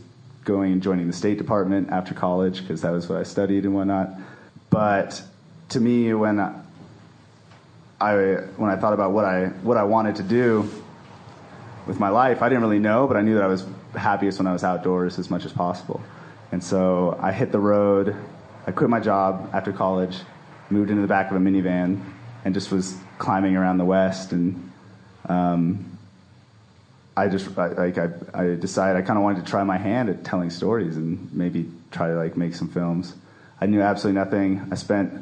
going 0.45 0.73
and 0.73 0.83
joining 0.83 1.07
the 1.07 1.13
State 1.13 1.39
Department 1.39 1.91
after 1.91 2.15
college 2.15 2.63
because 2.63 2.83
that 2.83 2.91
was 2.91 3.09
what 3.09 3.19
I 3.19 3.23
studied 3.23 3.65
and 3.65 3.75
whatnot. 3.75 4.11
But 4.71 5.23
to 5.71 5.81
me, 5.81 6.13
when 6.15 6.41
I, 6.41 6.61
I 8.01 8.17
when 8.57 8.71
I 8.71 8.77
thought 8.77 8.93
about 8.93 9.13
what 9.13 9.25
I 9.25 9.47
what 9.47 9.77
I 9.77 9.85
wanted 9.85 10.17
to 10.17 10.23
do 10.23 10.69
with 11.87 12.01
my 12.01 12.09
life, 12.09 12.43
I 12.43 12.49
didn't 12.49 12.63
really 12.63 12.79
know, 12.79 13.07
but 13.07 13.17
I 13.17 13.23
knew 13.23 13.35
that 13.35 13.45
I 13.45 13.49
was 13.49 13.65
happiest 13.95 14.39
when 14.39 14.47
I 14.47 14.53
was 14.53 14.65
outdoors 14.65 15.19
as 15.19 15.31
much 15.31 15.45
as 15.45 15.53
possible. 15.53 16.01
And 16.51 16.63
so 16.63 17.19
I 17.21 17.33
hit 17.33 17.53
the 17.53 17.61
road. 17.61 18.17
I 18.67 18.73
quit 18.73 18.89
my 18.91 19.01
job 19.01 19.51
after 19.53 19.73
college, 19.73 20.19
moved 20.71 20.91
into 20.91 21.03
the 21.03 21.09
back 21.09 21.31
of 21.31 21.37
a 21.37 21.41
minivan, 21.41 22.03
and 22.45 22.55
just 22.55 22.71
was 22.71 22.97
climbing 23.19 23.57
around 23.57 23.79
the 23.79 23.85
West. 23.85 24.33
And 24.33 24.71
um, 25.29 25.99
I 27.17 27.29
just 27.29 27.57
like 27.57 27.99
I, 27.99 28.11
I 28.33 28.55
decided 28.55 28.97
I 28.97 29.03
kind 29.03 29.19
of 29.19 29.23
wanted 29.23 29.45
to 29.45 29.51
try 29.51 29.63
my 29.65 29.79
hand 29.79 30.09
at 30.09 30.25
telling 30.25 30.51
stories 30.51 30.97
and 30.97 31.33
maybe 31.33 31.71
try 31.91 32.09
to 32.09 32.15
like 32.15 32.37
make 32.37 32.55
some 32.55 32.69
films. 32.69 33.15
I 33.61 33.67
knew 33.67 33.81
absolutely 33.81 34.21
nothing. 34.21 34.69
I 34.71 34.77
spent 34.77 35.13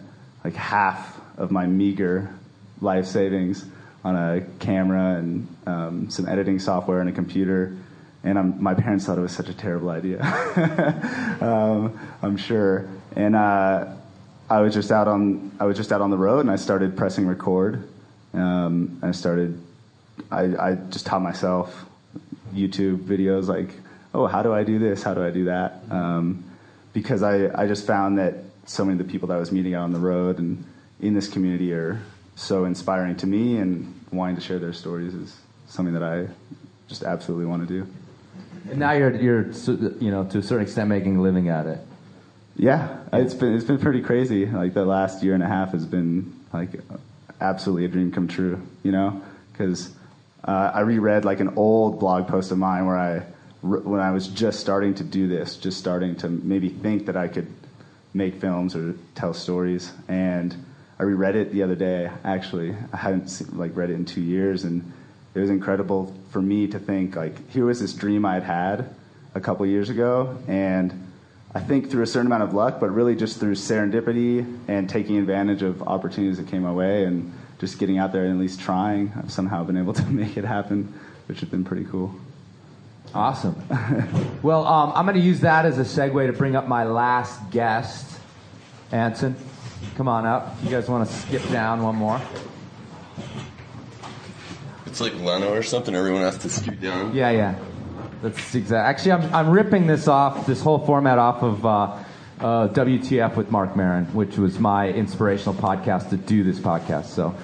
like 0.45 0.55
half 0.55 1.21
of 1.37 1.51
my 1.51 1.67
meager 1.67 2.33
life 2.81 3.07
savings 3.07 3.65
on 4.05 4.17
a 4.17 4.41
camera 4.59 5.17
and 5.17 5.57
um, 5.67 6.11
some 6.11 6.29
editing 6.29 6.59
software 6.59 7.01
and 7.01 7.09
a 7.09 7.13
computer. 7.13 7.77
And 8.23 8.39
I'm, 8.39 8.63
my 8.63 8.75
parents 8.75 9.07
thought 9.07 9.19
it 9.19 9.23
was 9.23 9.33
such 9.33 9.49
a 9.49 9.55
terrible 9.55 9.91
idea. 9.91 10.23
um, 11.41 11.99
I'm 12.23 12.37
sure. 12.37 12.89
And 13.17 13.35
uh, 13.35 13.87
I 14.49 14.61
was 14.61 14.75
just 14.75 14.91
out 14.91 15.09
on 15.09 15.53
I 15.61 15.65
was 15.65 15.77
just 15.77 15.93
out 15.93 16.01
on 16.01 16.11
the 16.11 16.17
road, 16.17 16.41
and 16.41 16.51
I 16.51 16.57
started 16.57 16.97
pressing 16.97 17.27
record. 17.27 17.89
Um, 18.35 18.99
I 19.03 19.13
started. 19.13 19.61
I, 20.31 20.43
I 20.57 20.75
just 20.91 21.07
taught 21.07 21.23
myself 21.23 21.87
YouTube 22.55 22.99
videos 22.99 23.47
like, 23.47 23.75
oh, 24.13 24.27
how 24.27 24.43
do 24.43 24.53
I 24.53 24.65
do 24.65 24.79
this? 24.79 25.03
How 25.03 25.15
do 25.15 25.25
I 25.25 25.31
do 25.31 25.45
that? 25.47 25.83
Um, 25.91 26.45
because 26.93 27.23
I, 27.23 27.49
I 27.61 27.67
just 27.67 27.87
found 27.87 28.19
that 28.19 28.35
so 28.67 28.85
many 28.85 29.01
of 29.01 29.07
the 29.07 29.11
people 29.11 29.29
that 29.29 29.35
I 29.35 29.39
was 29.39 29.51
meeting 29.51 29.75
out 29.75 29.85
on 29.85 29.93
the 29.93 29.99
road 29.99 30.39
and 30.39 30.65
in 31.01 31.15
this 31.15 31.29
community 31.29 31.73
are 31.73 32.01
so 32.37 32.65
inspiring 32.65 33.17
to 33.17 33.27
me, 33.27 33.59
and 33.59 33.95
wanting 34.13 34.37
to 34.37 34.43
share 34.43 34.59
their 34.59 34.73
stories 34.73 35.15
is 35.15 35.37
something 35.67 35.95
that 35.95 36.03
I 36.03 36.29
just 36.89 37.03
absolutely 37.03 37.47
want 37.47 37.67
to 37.67 37.73
do. 37.73 37.91
And 38.71 38.79
now 38.79 38.93
you're, 38.93 39.15
you're, 39.15 39.51
you 40.01 40.11
know, 40.11 40.25
to 40.25 40.39
a 40.39 40.43
certain 40.43 40.65
extent 40.65 40.89
making 40.89 41.17
a 41.17 41.23
living 41.23 41.49
at 41.49 41.67
it. 41.67 41.81
Yeah, 42.61 42.99
it's 43.11 43.33
been 43.33 43.55
it's 43.55 43.65
been 43.65 43.79
pretty 43.79 44.03
crazy. 44.03 44.45
Like 44.45 44.75
the 44.75 44.85
last 44.85 45.23
year 45.23 45.33
and 45.33 45.43
a 45.43 45.47
half 45.47 45.73
has 45.73 45.87
been 45.87 46.39
like 46.53 46.69
absolutely 47.41 47.87
a 47.87 47.89
dream 47.89 48.13
come 48.13 48.29
true. 48.29 48.61
You 48.83 48.93
know, 48.93 49.23
because 49.51 49.91
uh, 50.45 50.71
I 50.75 50.81
reread 50.81 51.25
like 51.25 51.41
an 51.41 51.55
old 51.57 51.99
blog 51.99 52.29
post 52.29 52.53
of 52.53 52.59
mine 52.59 52.85
where 52.85 52.99
I 52.99 53.21
when 53.63 54.01
I 54.01 54.11
was 54.11 54.29
just 54.29 54.61
starting 54.61 54.95
to 54.97 55.05
do 55.05 55.27
this, 55.27 55.57
just 55.57 55.79
starting 55.79 56.17
to 56.17 56.29
maybe 56.29 56.69
think 56.69 57.07
that 57.07 57.17
I 57.17 57.29
could 57.29 57.51
make 58.13 58.43
films 58.43 58.77
or 58.77 58.95
tell 59.15 59.33
stories, 59.33 59.91
and 60.07 60.55
I 60.99 61.05
reread 61.05 61.37
it 61.37 61.53
the 61.53 61.63
other 61.63 61.77
day. 61.77 62.11
Actually, 62.25 62.77
I 62.93 62.99
hadn't 62.99 63.29
se- 63.29 63.47
like 63.53 63.75
read 63.75 63.89
it 63.89 63.95
in 63.95 64.05
two 64.05 64.21
years, 64.21 64.65
and 64.65 64.93
it 65.35 65.41
was 65.41 65.49
incredible 65.49 66.15
for 66.29 66.43
me 66.43 66.67
to 66.67 66.79
think 66.79 67.17
like 67.17 67.51
here 67.53 67.65
was 67.65 67.81
this 67.81 67.95
dream 67.95 68.27
I'd 68.27 68.43
had 68.43 68.95
a 69.35 69.41
couple 69.41 69.65
years 69.65 69.89
ago, 69.89 70.37
and 70.47 71.10
I 71.53 71.61
think 71.61 71.91
through 71.91 72.03
a 72.03 72.07
certain 72.07 72.27
amount 72.27 72.45
of 72.45 72.55
luck, 72.55 72.79
but 72.79 72.91
really 72.91 73.17
just 73.17 73.41
through 73.41 73.57
serendipity 73.57 74.59
and 74.69 74.89
taking 74.89 75.19
advantage 75.19 75.63
of 75.63 75.83
opportunities 75.83 76.37
that 76.39 76.47
came 76.47 76.63
my 76.63 76.73
way 76.73 77.05
and 77.05 77.33
just 77.59 77.79
getting 77.79 77.99
out 77.99 78.13
there 78.13 78.25
and 78.25 78.35
at 78.35 78.39
least 78.39 78.61
trying, 78.61 79.13
I've 79.17 79.33
somehow 79.33 79.65
been 79.65 79.77
able 79.77 79.93
to 79.95 80.05
make 80.11 80.37
it 80.37 80.45
happen, 80.45 80.95
which 81.27 81.41
has 81.41 81.49
been 81.49 81.65
pretty 81.65 81.85
cool. 81.85 82.15
Awesome. 83.13 83.61
well, 84.43 84.65
um, 84.65 84.93
I'm 84.95 85.05
going 85.05 85.19
to 85.19 85.25
use 85.25 85.41
that 85.41 85.67
as 85.67 85.79
a 85.79 85.83
segue 85.83 86.27
to 86.29 86.33
bring 86.33 86.55
up 86.55 86.69
my 86.69 86.85
last 86.85 87.51
guest, 87.51 88.21
Anson. 88.93 89.35
Come 89.97 90.07
on 90.07 90.27
up. 90.27 90.57
You 90.63 90.71
guys 90.71 90.89
want 90.89 91.09
to 91.09 91.15
skip 91.15 91.43
down 91.51 91.83
one 91.83 91.97
more? 91.97 92.21
It's 94.87 95.01
like 95.01 95.15
Leno 95.15 95.53
or 95.53 95.63
something. 95.63 95.95
Everyone 95.95 96.23
has 96.23 96.39
to 96.39 96.49
scoot 96.49 96.81
down. 96.81 97.15
Yeah, 97.15 97.31
yeah. 97.31 97.59
That's 98.23 98.55
exact. 98.55 98.87
Actually, 98.87 99.13
I'm, 99.13 99.35
I'm 99.35 99.51
ripping 99.51 99.87
this 99.87 100.07
off, 100.07 100.47
this 100.47 100.61
whole 100.61 100.85
format 100.85 101.19
off 101.19 101.43
of 101.43 101.65
uh, 101.65 101.71
uh, 102.39 102.69
WTF 102.69 103.37
with 103.37 103.51
Marc 103.51 103.77
Maron, 103.77 104.07
which 104.07 104.37
was 104.37 104.59
my 104.59 104.89
inspirational 104.89 105.55
podcast 105.55 106.11
to 106.11 106.17
do 106.17 106.43
this 106.43 106.59
podcast. 106.59 107.07
So 107.07 107.35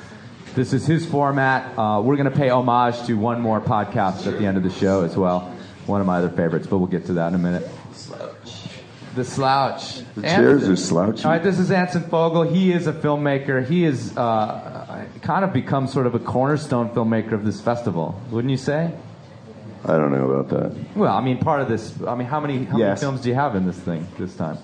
this 0.55 0.73
is 0.73 0.87
his 0.87 1.07
format. 1.07 1.79
Uh, 1.79 2.01
we're 2.03 2.17
going 2.17 2.31
to 2.31 2.37
pay 2.37 2.51
homage 2.51 3.07
to 3.07 3.15
one 3.15 3.41
more 3.41 3.61
podcast 3.61 4.27
at 4.27 4.39
the 4.39 4.47
end 4.47 4.57
of 4.57 4.63
the 4.63 4.71
show 4.71 5.03
as 5.03 5.17
well. 5.17 5.53
One 5.87 6.01
of 6.01 6.07
my 6.07 6.19
other 6.19 6.31
favorites, 6.31 6.67
but 6.67 6.79
we'll 6.79 6.89
get 6.89 7.07
to 7.07 7.15
that 7.15 7.29
in 7.29 7.35
a 7.35 7.39
minute. 7.39 7.69
The 9.15 9.25
slouch. 9.25 10.03
The 10.15 10.23
chairs 10.23 10.63
Anson. 10.63 10.73
are 10.73 10.77
slouchy. 10.77 11.25
All 11.25 11.31
right, 11.31 11.43
this 11.43 11.59
is 11.59 11.71
Anson 11.71 12.03
Fogel. 12.03 12.43
He 12.43 12.71
is 12.71 12.87
a 12.87 12.93
filmmaker. 12.93 13.67
He 13.67 13.87
is 13.87 14.15
uh, 14.15 15.07
kind 15.23 15.43
of 15.43 15.55
become 15.55 15.87
sort 15.87 16.07
of 16.07 16.15
a 16.15 16.19
cornerstone 16.19 16.91
filmmaker 16.91 17.33
of 17.33 17.43
this 17.43 17.59
festival, 17.59 18.21
wouldn't 18.31 18.51
you 18.51 18.59
say? 18.59 18.93
I 19.89 19.97
don't 19.99 20.11
know 20.11 20.31
about 20.31 20.49
that. 20.51 20.97
Well, 20.97 21.15
I 21.17 21.21
mean, 21.23 21.39
part 21.39 21.61
of 21.61 21.69
this. 21.69 21.95
I 22.07 22.15
mean, 22.17 22.27
how 22.27 22.41
many 22.41 22.65
how 22.65 22.77
Yes. 22.79 22.89
many 22.89 23.01
films 23.01 23.21
do 23.23 23.29
you 23.29 23.35
have 23.37 23.55
in 23.55 23.67
this 23.67 23.79
thing 23.79 24.07
this 24.19 24.35
time? 24.37 24.59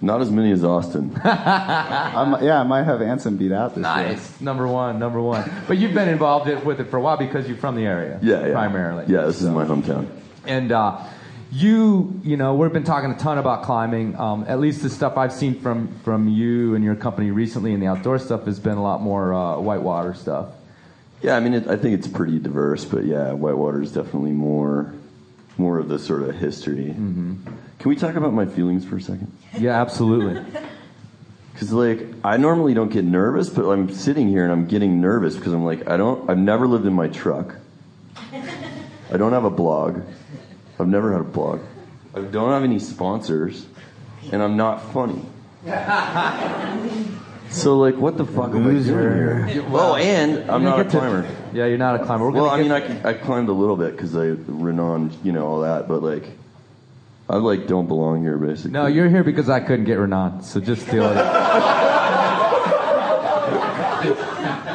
Not 0.00 0.20
as 0.20 0.30
many 0.30 0.52
as 0.52 0.62
Austin. 0.62 1.10
I'm, 1.24 2.44
yeah, 2.44 2.60
I 2.60 2.62
might 2.62 2.84
have 2.84 3.02
Anson 3.02 3.36
beat 3.36 3.50
out 3.50 3.74
this 3.74 3.78
year. 3.84 3.94
Nice, 3.94 4.40
number 4.40 4.66
one, 4.68 4.98
number 5.00 5.20
one. 5.20 5.50
But 5.66 5.78
you've 5.78 5.92
been 5.94 6.08
involved 6.08 6.48
it- 6.48 6.64
with 6.64 6.78
it 6.80 6.84
for 6.88 6.98
a 6.98 7.00
while 7.00 7.16
because 7.16 7.48
you're 7.48 7.56
from 7.56 7.74
the 7.74 7.84
area. 7.84 8.20
Yeah, 8.22 8.46
yeah. 8.46 8.52
primarily. 8.52 9.06
Yeah, 9.08 9.22
this 9.22 9.42
is 9.42 9.48
my 9.48 9.64
hometown. 9.64 10.06
And 10.46 10.70
uh, 10.70 11.00
you, 11.50 12.20
you 12.22 12.36
know, 12.36 12.54
we've 12.54 12.72
been 12.72 12.84
talking 12.84 13.10
a 13.10 13.16
ton 13.18 13.38
about 13.38 13.64
climbing. 13.64 14.14
Um, 14.16 14.44
at 14.46 14.60
least 14.60 14.82
the 14.82 14.90
stuff 14.90 15.16
I've 15.16 15.32
seen 15.32 15.58
from 15.60 15.88
from 16.04 16.28
you 16.28 16.74
and 16.76 16.84
your 16.84 16.94
company 16.94 17.30
recently 17.32 17.72
in 17.72 17.80
the 17.80 17.86
outdoor 17.88 18.18
stuff 18.20 18.44
has 18.44 18.60
been 18.60 18.76
a 18.76 18.82
lot 18.82 19.00
more 19.02 19.34
uh, 19.34 19.58
whitewater 19.58 20.14
stuff. 20.14 20.48
Yeah, 21.22 21.36
I 21.36 21.40
mean, 21.40 21.54
it, 21.54 21.66
I 21.66 21.76
think 21.76 21.98
it's 21.98 22.06
pretty 22.06 22.38
diverse, 22.38 22.84
but 22.84 23.04
yeah, 23.04 23.32
Whitewater 23.32 23.82
is 23.82 23.92
definitely 23.92 24.32
more, 24.32 24.94
more 25.56 25.78
of 25.78 25.88
the 25.88 25.98
sort 25.98 26.22
of 26.22 26.34
history. 26.36 26.86
Mm-hmm. 26.86 27.34
Can 27.78 27.88
we 27.88 27.96
talk 27.96 28.14
about 28.14 28.32
my 28.32 28.46
feelings 28.46 28.84
for 28.84 28.96
a 28.96 29.00
second? 29.00 29.32
Yeah, 29.58 29.80
absolutely. 29.80 30.42
Because 31.58 31.72
like, 31.72 32.06
I 32.22 32.36
normally 32.36 32.72
don't 32.72 32.92
get 32.92 33.04
nervous, 33.04 33.48
but 33.50 33.68
I'm 33.68 33.92
sitting 33.92 34.28
here 34.28 34.44
and 34.44 34.52
I'm 34.52 34.68
getting 34.68 35.00
nervous 35.00 35.34
because 35.34 35.52
I'm 35.52 35.64
like, 35.64 35.88
I 35.88 35.96
don't, 35.96 36.30
I've 36.30 36.38
never 36.38 36.68
lived 36.68 36.86
in 36.86 36.92
my 36.92 37.08
truck. 37.08 37.56
I 39.12 39.16
don't 39.16 39.32
have 39.32 39.44
a 39.44 39.50
blog. 39.50 40.02
I've 40.78 40.86
never 40.86 41.10
had 41.10 41.20
a 41.20 41.24
blog. 41.24 41.60
I 42.14 42.20
don't 42.20 42.52
have 42.52 42.62
any 42.62 42.78
sponsors, 42.78 43.66
and 44.30 44.40
I'm 44.40 44.56
not 44.56 44.92
funny. 44.92 45.24
So 47.50 47.78
like, 47.78 47.96
what 47.96 48.16
the 48.16 48.24
fuck 48.26 48.50
am 48.50 48.66
I 48.66 48.70
doing 48.72 48.84
here? 48.84 49.64
Oh, 49.70 49.94
and 49.96 50.50
I'm 50.50 50.62
not 50.64 50.80
a 50.80 50.84
get 50.84 50.92
to- 50.92 50.98
climber. 50.98 51.28
yeah, 51.52 51.66
you're 51.66 51.78
not 51.78 52.00
a 52.00 52.04
climber. 52.04 52.26
We're 52.26 52.32
well, 52.42 52.44
gonna 52.50 52.74
I 52.74 52.80
mean, 52.80 52.88
get- 52.98 53.06
I, 53.06 53.10
I 53.10 53.14
climbed 53.14 53.48
a 53.48 53.52
little 53.52 53.76
bit 53.76 53.92
because 53.92 54.14
I 54.16 54.26
Renan, 54.46 55.12
you 55.24 55.32
know, 55.32 55.46
all 55.46 55.60
that, 55.62 55.88
but 55.88 56.02
like, 56.02 56.28
I 57.28 57.36
like 57.36 57.66
don't 57.66 57.86
belong 57.88 58.22
here, 58.22 58.36
basically. 58.38 58.72
No, 58.72 58.86
you're 58.86 59.08
here 59.08 59.24
because 59.24 59.48
I 59.48 59.60
couldn't 59.60 59.86
get 59.86 59.94
Renan, 59.98 60.42
so 60.42 60.60
just 60.60 60.88
deal 60.90 61.08
with 61.08 61.16
it. 61.16 61.24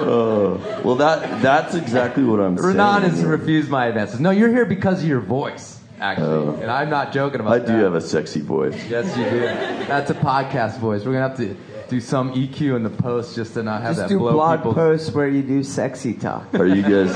Uh, 0.04 0.82
well, 0.84 0.96
that 0.96 1.42
that's 1.42 1.76
exactly 1.76 2.24
what 2.24 2.40
I'm 2.40 2.58
saying. 2.58 2.70
Renan 2.70 3.04
has 3.04 3.24
refused 3.24 3.70
my 3.70 3.86
advances. 3.88 4.20
No, 4.20 4.32
you're 4.32 4.50
here 4.50 4.66
because 4.66 5.02
of 5.02 5.08
your 5.08 5.22
voice, 5.22 5.80
actually, 6.00 6.28
Oh. 6.28 6.60
and 6.62 6.70
I'm 6.70 6.90
not 6.90 7.14
joking 7.14 7.40
about 7.40 7.52
that. 7.52 7.56
I 7.64 7.66
that. 7.66 7.78
do 7.78 7.84
have 7.84 7.96
a 7.96 8.02
sexy 8.02 8.42
voice. 8.42 8.76
Yes, 8.90 9.16
you 9.18 9.24
do. 9.24 9.40
That's 9.88 10.10
a 10.10 10.16
podcast 10.16 10.80
voice. 10.80 11.06
We're 11.06 11.14
gonna 11.14 11.30
have 11.30 11.38
to 11.38 11.56
do 11.90 12.00
some 12.00 12.34
EQ 12.34 12.76
in 12.76 12.84
the 12.84 12.90
post 12.90 13.36
just 13.36 13.54
to 13.56 13.64
not 13.64 13.82
have 13.82 13.92
Just 13.96 14.02
that 14.02 14.10
do 14.10 14.20
blow 14.20 14.34
blog 14.34 14.60
people. 14.60 14.74
posts 14.74 15.12
where 15.12 15.28
you 15.28 15.42
do 15.42 15.64
sexy 15.64 16.14
talk. 16.14 16.54
Are 16.56 16.66
you 16.66 16.82
guys? 16.82 17.16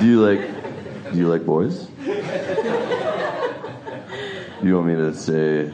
Do 0.00 0.06
you 0.06 0.20
like? 0.20 1.12
Do 1.12 1.18
you 1.18 1.28
like 1.28 1.44
boys? 1.46 1.88
You 4.62 4.74
want 4.74 4.86
me 4.88 4.94
to 4.96 5.14
say? 5.14 5.72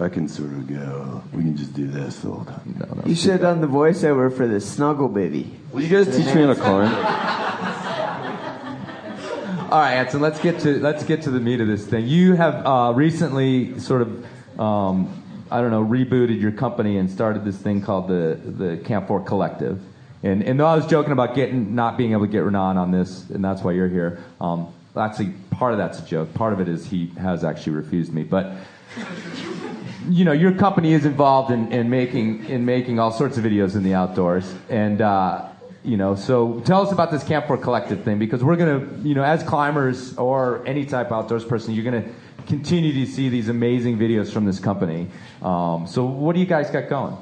I 0.00 0.08
can 0.08 0.26
sort 0.28 0.50
of 0.50 0.66
go. 0.68 1.22
We 1.32 1.42
can 1.44 1.56
just 1.56 1.74
do 1.74 1.86
this 1.86 2.18
the 2.20 2.30
whole 2.30 2.44
time. 2.44 3.02
You 3.06 3.14
should 3.14 3.30
have 3.32 3.40
done 3.40 3.60
the 3.60 3.68
voiceover 3.68 4.36
for 4.36 4.48
the 4.48 4.60
Snuggle 4.60 5.08
baby. 5.08 5.54
Will 5.70 5.82
you 5.82 5.88
guys 5.88 6.14
teach 6.14 6.26
me 6.34 6.42
how 6.42 6.48
to 6.48 6.54
climb? 6.56 6.92
All 9.70 9.78
right, 9.78 9.94
Anson. 9.94 10.20
Let's 10.20 10.40
get 10.40 10.58
to 10.60 10.80
let's 10.80 11.04
get 11.04 11.22
to 11.22 11.30
the 11.30 11.40
meat 11.40 11.60
of 11.60 11.68
this 11.68 11.86
thing. 11.86 12.06
You 12.06 12.34
have 12.34 12.66
uh, 12.66 12.92
recently 12.94 13.78
sort 13.78 14.02
of, 14.02 14.60
um, 14.60 15.21
I 15.52 15.60
don't 15.60 15.70
know, 15.70 15.84
rebooted 15.84 16.40
your 16.40 16.52
company 16.52 16.96
and 16.96 17.10
started 17.10 17.44
this 17.44 17.58
thing 17.58 17.82
called 17.82 18.08
the 18.08 18.40
the 18.42 18.78
Camp 18.78 19.06
Four 19.06 19.20
Collective. 19.20 19.80
And 20.22 20.42
and 20.42 20.58
though 20.58 20.66
I 20.66 20.74
was 20.74 20.86
joking 20.86 21.12
about 21.12 21.34
getting 21.34 21.74
not 21.74 21.98
being 21.98 22.12
able 22.12 22.26
to 22.26 22.32
get 22.32 22.38
Renan 22.38 22.78
on 22.78 22.90
this, 22.90 23.28
and 23.28 23.44
that's 23.44 23.62
why 23.62 23.72
you're 23.72 23.88
here. 23.88 24.24
Um, 24.40 24.72
actually, 24.96 25.34
part 25.50 25.72
of 25.72 25.78
that's 25.78 25.98
a 25.98 26.06
joke. 26.06 26.32
Part 26.32 26.54
of 26.54 26.60
it 26.60 26.68
is 26.68 26.86
he 26.86 27.08
has 27.18 27.44
actually 27.44 27.74
refused 27.74 28.12
me, 28.12 28.22
but. 28.22 28.54
You 30.10 30.24
know, 30.24 30.32
your 30.32 30.52
company 30.52 30.94
is 30.94 31.04
involved 31.04 31.52
in, 31.52 31.70
in 31.72 31.88
making 31.88 32.46
in 32.46 32.64
making 32.64 32.98
all 32.98 33.12
sorts 33.12 33.38
of 33.38 33.44
videos 33.44 33.76
in 33.76 33.84
the 33.84 33.94
outdoors, 33.94 34.52
and 34.68 35.00
uh, 35.00 35.46
you 35.84 35.96
know, 35.96 36.14
so 36.14 36.60
tell 36.60 36.82
us 36.82 36.92
about 36.92 37.10
this 37.10 37.22
Camp 37.22 37.46
4 37.46 37.58
Collective 37.58 38.02
thing 38.02 38.18
because 38.18 38.42
we're 38.42 38.56
gonna, 38.56 38.86
you 39.02 39.14
know, 39.14 39.22
as 39.22 39.42
climbers 39.42 40.16
or 40.16 40.66
any 40.66 40.86
type 40.86 41.10
outdoors 41.12 41.44
person, 41.44 41.74
you're 41.74 41.84
gonna 41.84 42.04
continue 42.46 42.92
to 43.04 43.10
see 43.10 43.28
these 43.28 43.48
amazing 43.48 43.98
videos 43.98 44.32
from 44.32 44.44
this 44.44 44.60
company. 44.60 45.08
Um, 45.42 45.86
so, 45.86 46.04
what 46.04 46.34
do 46.34 46.40
you 46.40 46.46
guys 46.46 46.70
got 46.70 46.88
going? 46.88 47.16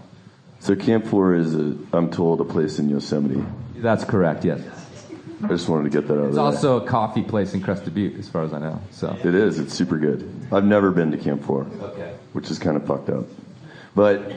So 0.61 0.77
Camp 0.77 1.07
Four 1.07 1.35
is, 1.35 1.55
a, 1.55 1.75
I'm 1.93 2.11
told, 2.11 2.41
a 2.41 2.45
place 2.45 2.79
in 2.79 2.91
Yosemite. 2.91 3.43
That's 3.77 4.05
correct. 4.05 4.45
Yes. 4.45 4.61
I 5.43 5.49
just 5.49 5.71
wanted 5.71 5.85
to 5.85 5.91
get 5.91 6.07
that 6.09 6.15
out 6.15 6.25
of 6.25 6.29
It's 6.29 6.39
also 6.39 6.85
a 6.85 6.87
coffee 6.87 7.23
place 7.23 7.55
in 7.55 7.63
Crested 7.63 7.95
Butte, 7.95 8.19
as 8.19 8.29
far 8.29 8.45
as 8.45 8.53
I 8.53 8.59
know. 8.59 8.79
So 8.91 9.17
It 9.25 9.35
is. 9.35 9.59
It's 9.59 9.73
super 9.73 9.97
good. 9.97 10.31
I've 10.53 10.67
never 10.67 10.91
been 10.91 11.11
to 11.13 11.17
Camp 11.17 11.43
Four. 11.45 11.67
Okay. 11.81 12.15
Which 12.35 12.51
is 12.51 12.59
kind 12.59 12.77
of 12.77 12.87
fucked 12.87 13.09
up. 13.09 13.25
But 13.95 14.33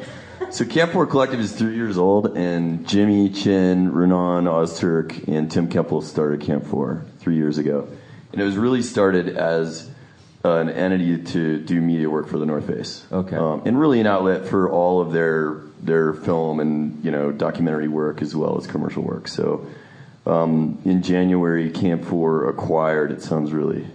so 0.49 0.65
Camp 0.65 0.93
Four 0.93 1.05
Collective 1.07 1.41
is 1.41 1.51
three 1.51 1.75
years 1.75 1.97
old, 1.97 2.37
and 2.37 2.87
Jimmy 2.87 3.29
Chin, 3.29 3.91
Renan 3.91 4.45
Ozturk, 4.45 5.27
and 5.27 5.51
Tim 5.51 5.67
Kemple 5.67 6.03
started 6.03 6.41
Camp 6.41 6.65
Four 6.65 7.05
three 7.19 7.35
years 7.35 7.57
ago, 7.57 7.87
and 8.31 8.41
it 8.41 8.45
was 8.45 8.55
really 8.55 8.81
started 8.81 9.35
as 9.37 9.89
uh, 9.89 9.92
an 10.43 10.69
entity 10.69 11.23
to 11.23 11.59
do 11.59 11.79
media 11.79 12.09
work 12.09 12.27
for 12.27 12.37
the 12.37 12.45
North 12.45 12.67
Face. 12.67 13.05
Okay. 13.11 13.35
Um, 13.35 13.61
and 13.65 13.79
really 13.79 13.99
an 13.99 14.07
outlet 14.07 14.45
for 14.47 14.69
all 14.69 15.01
of 15.01 15.11
their 15.11 15.61
their 15.81 16.13
film 16.13 16.59
and 16.59 17.03
you 17.03 17.11
know 17.11 17.31
documentary 17.31 17.87
work 17.87 18.21
as 18.21 18.35
well 18.35 18.57
as 18.57 18.67
commercial 18.67 19.03
work. 19.03 19.27
So. 19.27 19.67
Um, 20.25 20.81
in 20.85 21.03
January, 21.03 21.69
Camp 21.69 22.05
4 22.05 22.47
acquired, 22.47 23.11
it 23.11 23.21
sounds 23.21 23.51
really 23.51 23.85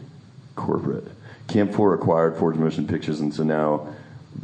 corporate. 0.56 1.04
Camp 1.46 1.72
4 1.72 1.94
acquired 1.94 2.36
Forge 2.36 2.56
Motion 2.56 2.86
Pictures, 2.86 3.20
and 3.20 3.32
so 3.32 3.42
now 3.44 3.88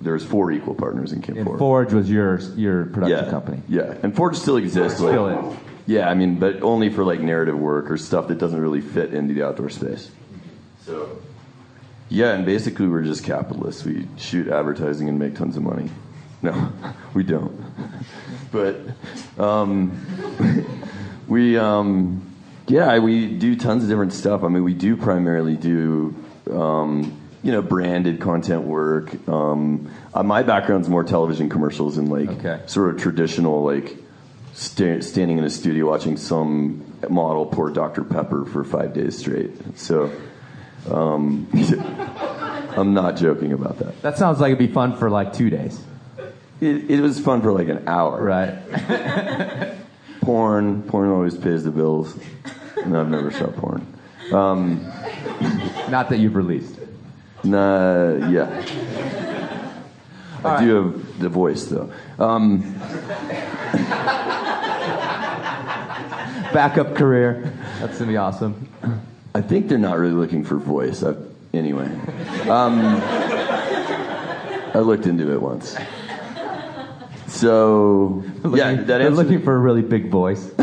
there's 0.00 0.24
four 0.24 0.50
equal 0.50 0.74
partners 0.74 1.12
in 1.12 1.20
Camp 1.20 1.38
and 1.38 1.46
4. 1.46 1.58
Forge 1.58 1.92
was 1.92 2.10
your 2.10 2.38
your 2.56 2.86
production 2.86 3.24
yeah, 3.26 3.30
company. 3.30 3.62
Yeah, 3.68 3.94
and 4.02 4.16
Forge 4.16 4.36
still 4.36 4.56
exists. 4.56 4.98
like- 5.00 5.12
Still 5.12 5.50
is. 5.50 5.58
Yeah, 5.86 6.08
I 6.08 6.14
mean, 6.14 6.38
but 6.38 6.62
only 6.62 6.88
for 6.88 7.04
like 7.04 7.20
narrative 7.20 7.58
work 7.58 7.90
or 7.90 7.98
stuff 7.98 8.28
that 8.28 8.38
doesn't 8.38 8.58
really 8.58 8.80
fit 8.80 9.12
into 9.12 9.34
the 9.34 9.46
outdoor 9.46 9.68
space. 9.68 10.10
So, 10.86 11.18
yeah, 12.14 12.32
and 12.32 12.46
basically 12.46 12.86
we're 12.86 13.02
just 13.02 13.24
capitalists. 13.24 13.84
We 13.84 14.06
shoot 14.16 14.46
advertising 14.48 15.08
and 15.08 15.18
make 15.18 15.34
tons 15.34 15.56
of 15.56 15.64
money. 15.64 15.90
No, 16.42 16.72
we 17.14 17.24
don't. 17.24 17.60
but 18.52 18.80
um, 19.36 19.90
we, 21.28 21.58
um, 21.58 22.32
yeah, 22.68 22.98
we 23.00 23.26
do 23.26 23.56
tons 23.56 23.82
of 23.82 23.88
different 23.88 24.12
stuff. 24.12 24.44
I 24.44 24.48
mean, 24.48 24.62
we 24.62 24.74
do 24.74 24.96
primarily 24.96 25.56
do, 25.56 26.14
um, 26.52 27.20
you 27.42 27.50
know, 27.50 27.62
branded 27.62 28.20
content 28.20 28.62
work. 28.62 29.28
Um, 29.28 29.90
uh, 30.14 30.22
my 30.22 30.44
background's 30.44 30.88
more 30.88 31.02
television 31.02 31.48
commercials 31.48 31.98
and 31.98 32.08
like 32.08 32.68
sort 32.70 32.94
of 32.94 33.00
traditional 33.00 33.64
like 33.64 33.96
sta- 34.52 35.00
standing 35.00 35.38
in 35.38 35.44
a 35.44 35.50
studio 35.50 35.90
watching 35.90 36.16
some 36.16 36.84
model 37.10 37.44
pour 37.44 37.70
Dr 37.70 38.04
Pepper 38.04 38.44
for 38.44 38.62
five 38.62 38.94
days 38.94 39.18
straight. 39.18 39.50
So. 39.76 40.12
Um, 40.90 41.48
I'm 42.76 42.94
not 42.94 43.16
joking 43.16 43.52
about 43.52 43.78
that. 43.78 44.00
That 44.02 44.18
sounds 44.18 44.40
like 44.40 44.48
it'd 44.48 44.58
be 44.58 44.72
fun 44.72 44.96
for 44.96 45.10
like 45.10 45.32
two 45.32 45.50
days. 45.50 45.80
It, 46.60 46.90
it 46.90 47.00
was 47.00 47.20
fun 47.20 47.42
for 47.42 47.52
like 47.52 47.68
an 47.68 47.86
hour. 47.88 48.22
Right. 48.22 48.58
porn. 50.20 50.82
Porn 50.82 51.10
always 51.10 51.36
pays 51.36 51.64
the 51.64 51.70
bills. 51.70 52.18
No, 52.86 53.00
I've 53.00 53.08
never 53.08 53.30
shot 53.30 53.54
porn. 53.56 53.86
Um, 54.32 54.84
Not 55.90 56.08
that 56.08 56.18
you've 56.18 56.36
released. 56.36 56.78
Nah, 57.44 58.28
yeah. 58.28 58.64
I 60.44 60.64
do 60.64 60.74
have 60.74 61.18
the 61.20 61.28
voice 61.28 61.64
though. 61.66 61.92
Um, 62.18 62.74
Backup 66.52 66.94
career. 66.94 67.52
That's 67.80 67.98
gonna 67.98 68.10
be 68.10 68.16
awesome. 68.16 68.68
I 69.34 69.40
think 69.42 69.68
they're 69.68 69.78
not 69.78 69.98
really 69.98 70.14
looking 70.14 70.44
for 70.44 70.56
voice. 70.56 71.02
i 71.02 71.14
anyway, 71.52 71.86
um, 72.48 72.80
I 74.72 74.78
looked 74.78 75.06
into 75.06 75.32
it 75.32 75.42
once. 75.42 75.76
So 77.26 78.22
yeah, 78.54 78.74
that 78.74 78.86
They're 78.86 79.00
answers- 79.02 79.16
looking 79.18 79.42
for 79.42 79.56
a 79.56 79.58
really 79.58 79.82
big 79.82 80.08
voice. 80.08 80.52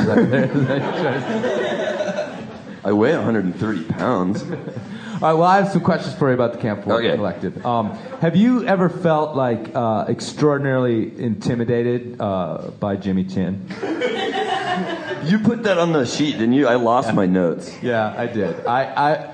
I 2.83 2.93
weigh 2.93 3.13
130 3.15 3.83
pounds. 3.93 4.41
All 4.43 4.49
right. 4.49 5.33
Well, 5.33 5.43
I 5.43 5.57
have 5.57 5.71
some 5.71 5.81
questions 5.81 6.15
for 6.15 6.29
you 6.29 6.33
about 6.33 6.53
the 6.53 6.59
Camp 6.59 6.83
Four 6.83 6.93
Okay. 7.03 7.13
Collective. 7.15 7.63
Um, 7.63 7.91
have 8.21 8.35
you 8.35 8.65
ever 8.65 8.89
felt 8.89 9.35
like 9.35 9.75
uh, 9.75 10.05
extraordinarily 10.09 11.15
intimidated 11.21 12.19
uh, 12.19 12.71
by 12.79 12.95
Jimmy 12.95 13.25
Chin? 13.25 13.67
You 15.25 15.39
put 15.39 15.63
that 15.63 15.77
on 15.77 15.91
the 15.93 16.05
sheet, 16.05 16.33
didn't 16.33 16.53
you? 16.53 16.67
I 16.67 16.75
lost 16.75 17.13
my 17.13 17.25
notes. 17.25 17.71
Yeah, 17.81 18.13
I 18.17 18.27
did. 18.27 18.65
I, 18.65 18.83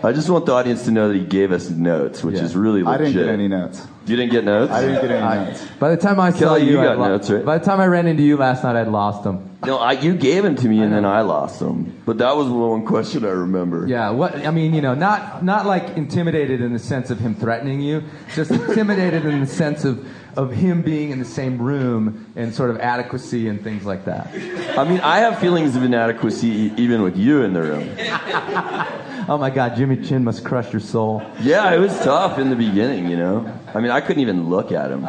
I 0.01 0.09
I 0.09 0.11
just 0.13 0.29
want 0.29 0.45
the 0.45 0.53
audience 0.53 0.83
to 0.85 0.91
know 0.91 1.07
that 1.09 1.15
he 1.17 1.25
gave 1.25 1.51
us 1.51 1.69
notes, 1.69 2.23
which 2.23 2.35
Yeah. 2.35 2.43
is 2.43 2.55
really 2.55 2.83
legit. 2.83 2.87
I 3.01 3.03
legit. 3.03 3.13
didn't 3.15 3.25
get 3.27 3.33
any 3.33 3.47
notes. 3.47 3.87
You 4.05 4.15
didn't 4.15 4.31
get 4.31 4.43
notes? 4.45 4.71
I 4.71 4.81
didn't 4.81 5.01
get 5.01 5.11
any 5.11 5.21
I- 5.21 5.45
notes. 5.45 5.65
by 5.79 5.89
the 5.89 5.97
time 5.97 6.19
I 6.19 6.31
saw 6.31 6.39
Kelly, 6.39 6.63
you, 6.63 6.71
you 6.73 6.79
I'd 6.81 6.85
got 6.85 6.97
lo- 6.99 7.07
notes, 7.09 7.29
right? 7.29 7.43
By 7.45 7.57
the 7.57 7.65
time 7.65 7.79
I 7.81 7.87
ran 7.87 8.07
into 8.07 8.23
you 8.23 8.37
last 8.37 8.63
night, 8.63 8.75
I'd 8.75 8.87
lost 8.87 9.23
them. 9.23 9.49
No, 9.65 9.79
I, 9.79 9.93
you 9.93 10.13
gave 10.15 10.43
them 10.43 10.55
to 10.55 10.67
me, 10.67 10.81
and 10.81 10.93
then 10.93 11.03
I 11.03 11.21
lost 11.21 11.59
them. 11.59 11.99
But 12.05 12.19
that 12.19 12.35
was 12.37 12.47
the 12.47 12.53
one 12.53 12.85
question 12.85 13.25
I 13.25 13.29
remember. 13.29 13.85
Yeah, 13.87 14.11
what 14.11 14.35
I 14.45 14.51
mean, 14.51 14.73
you 14.73 14.81
know, 14.81 14.93
not 14.93 15.43
not 15.43 15.65
like 15.65 15.97
intimidated 15.97 16.61
in 16.61 16.73
the 16.73 16.79
sense 16.79 17.09
of 17.09 17.19
him 17.19 17.33
threatening 17.35 17.81
you, 17.81 18.03
just 18.35 18.51
intimidated 18.51 19.25
in 19.25 19.41
the 19.41 19.47
sense 19.47 19.83
of 19.83 20.05
of 20.37 20.51
him 20.51 20.83
being 20.83 21.09
in 21.09 21.19
the 21.19 21.25
same 21.25 21.59
room 21.59 22.31
and 22.35 22.53
sort 22.53 22.69
of 22.69 22.79
adequacy 22.79 23.47
and 23.49 23.61
things 23.61 23.85
like 23.85 24.05
that. 24.05 24.27
I 24.77 24.83
mean, 24.87 24.99
I 25.01 25.17
have 25.19 25.39
feelings 25.39 25.75
of 25.75 25.83
inadequacy 25.83 26.71
even 26.77 27.01
with 27.01 27.17
you 27.17 27.41
in 27.41 27.53
the 27.53 27.61
room. 27.61 28.93
Oh 29.29 29.37
my 29.37 29.49
God, 29.49 29.75
Jimmy 29.75 29.97
Chin 29.97 30.23
must 30.23 30.45
crush 30.45 30.71
your 30.71 30.79
soul. 30.79 31.21
Yeah, 31.41 31.73
it 31.73 31.79
was 31.79 31.91
tough 31.99 32.39
in 32.39 32.49
the 32.49 32.55
beginning, 32.55 33.09
you 33.09 33.17
know. 33.17 33.59
I 33.73 33.81
mean, 33.81 33.91
I 33.91 33.99
couldn't 33.99 34.21
even 34.21 34.49
look 34.49 34.71
at 34.71 34.89
him 34.89 35.01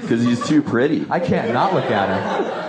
because 0.00 0.24
he's 0.24 0.42
too 0.48 0.62
pretty. 0.62 1.04
I 1.10 1.20
can't 1.20 1.52
not 1.52 1.74
look 1.74 1.84
at 1.84 2.08
him. 2.08 2.65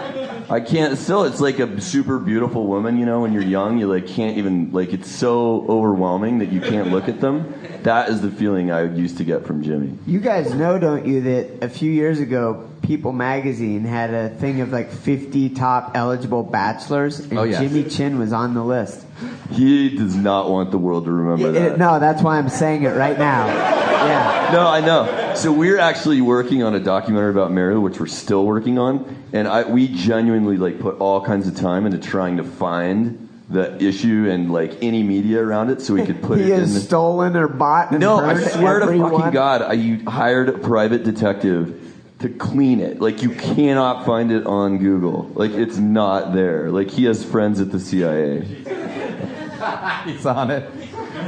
I 0.50 0.62
can't. 0.62 0.98
Still, 0.98 1.24
it's 1.24 1.42
like 1.42 1.60
a 1.60 1.82
super 1.82 2.20
beautiful 2.20 2.68
woman. 2.68 2.98
You 2.98 3.06
know, 3.06 3.22
when 3.22 3.34
you're 3.34 3.44
young, 3.44 3.78
you 3.78 3.88
like 3.88 4.08
can't 4.08 4.38
even 4.38 4.72
like. 4.72 4.94
It's 4.94 5.10
so 5.10 5.66
overwhelming 5.68 6.40
that 6.40 6.52
you 6.52 6.62
can't 6.62 6.92
look 6.92 7.10
at 7.10 7.20
them. 7.20 7.54
That 7.84 8.10
is 8.10 8.22
the 8.22 8.32
feeling 8.32 8.72
I 8.72 8.84
used 8.84 9.18
to 9.18 9.24
get 9.24 9.46
from 9.46 9.62
Jimmy. 9.62 9.98
You 10.06 10.20
guys 10.20 10.54
know, 10.54 10.80
don't 10.80 11.06
you, 11.06 11.22
that 11.22 11.64
a 11.64 11.70
few 11.70 11.92
years 11.92 12.20
ago, 12.20 12.70
People 12.88 13.12
magazine 13.12 13.84
had 13.84 14.14
a 14.14 14.30
thing 14.30 14.62
of 14.62 14.72
like 14.72 14.90
50 14.90 15.50
top 15.50 15.92
eligible 15.94 16.42
bachelors, 16.42 17.20
and 17.20 17.38
Oh, 17.38 17.44
yes. 17.44 17.60
Jimmy 17.60 17.84
Chin 17.84 18.18
was 18.18 18.32
on 18.32 18.54
the 18.54 18.64
list. 18.64 19.06
He 19.52 19.90
does 19.98 20.16
not 20.16 20.50
want 20.50 20.72
the 20.72 20.78
world 20.78 21.04
to 21.04 21.12
remember 21.12 21.52
that. 21.52 21.74
It- 21.74 21.78
no, 21.78 22.00
that's 22.00 22.22
why 22.24 22.38
I'm 22.38 22.48
saying 22.48 22.84
it 22.84 22.96
right 22.96 23.20
now. 23.20 23.48
Yeah. 23.48 24.50
No, 24.54 24.68
I 24.70 24.80
know. 24.80 25.34
So 25.36 25.52
we're 25.52 25.80
actually 25.80 26.22
working 26.22 26.64
on 26.64 26.76
a 26.76 26.80
documentary 26.80 27.32
about 27.32 27.52
Meru, 27.52 27.82
which 27.82 28.00
we're 28.00 28.06
still 28.08 28.46
working 28.46 28.80
on, 28.80 29.18
and 29.34 29.50
I, 29.50 29.64
we 29.64 29.90
genuinely 29.90 30.56
like 30.56 30.80
put 30.80 30.98
all 31.00 31.20
kinds 31.26 31.46
of 31.50 31.58
time 31.58 31.86
into 31.86 31.98
trying 31.98 32.38
to 32.38 32.46
find 32.46 33.28
the 33.50 33.84
issue 33.84 34.30
and 34.32 34.50
like 34.54 34.82
any 34.82 35.04
media 35.04 35.42
around 35.44 35.72
it 35.72 35.82
so 35.82 35.94
we 35.94 36.06
could 36.06 36.22
put 36.22 36.38
he 36.38 36.46
it 36.46 36.52
in 36.54 36.60
has 36.62 36.74
the 36.74 36.80
stolen 36.80 37.36
or 37.36 37.48
bought 37.50 37.92
and 37.92 38.00
no, 38.00 38.18
I 38.20 38.34
burned 38.34 38.50
swear 38.52 38.80
to 38.80 38.86
everyone. 38.86 39.12
fucking 39.12 39.32
God, 39.32 39.62
I, 39.62 39.74
you 39.74 40.10
hired 40.10 40.48
a 40.50 40.58
private 40.58 41.04
detective 41.04 41.87
to 42.20 42.30
clean 42.30 42.80
it. 42.80 43.00
Like, 43.00 43.22
you 43.22 43.30
cannot 43.30 44.06
find 44.06 44.32
it 44.32 44.46
on 44.46 44.80
Google. 44.80 45.30
Like, 45.36 45.52
it's 45.52 45.78
not 45.78 46.34
there. 46.34 46.70
Like, 46.72 46.90
he 46.90 47.06
has 47.06 47.24
friends 47.24 47.60
at 47.60 47.72
the 47.72 47.80
CIA. 47.80 48.42
He's 50.06 50.26
on 50.26 50.52
it. 50.52 50.70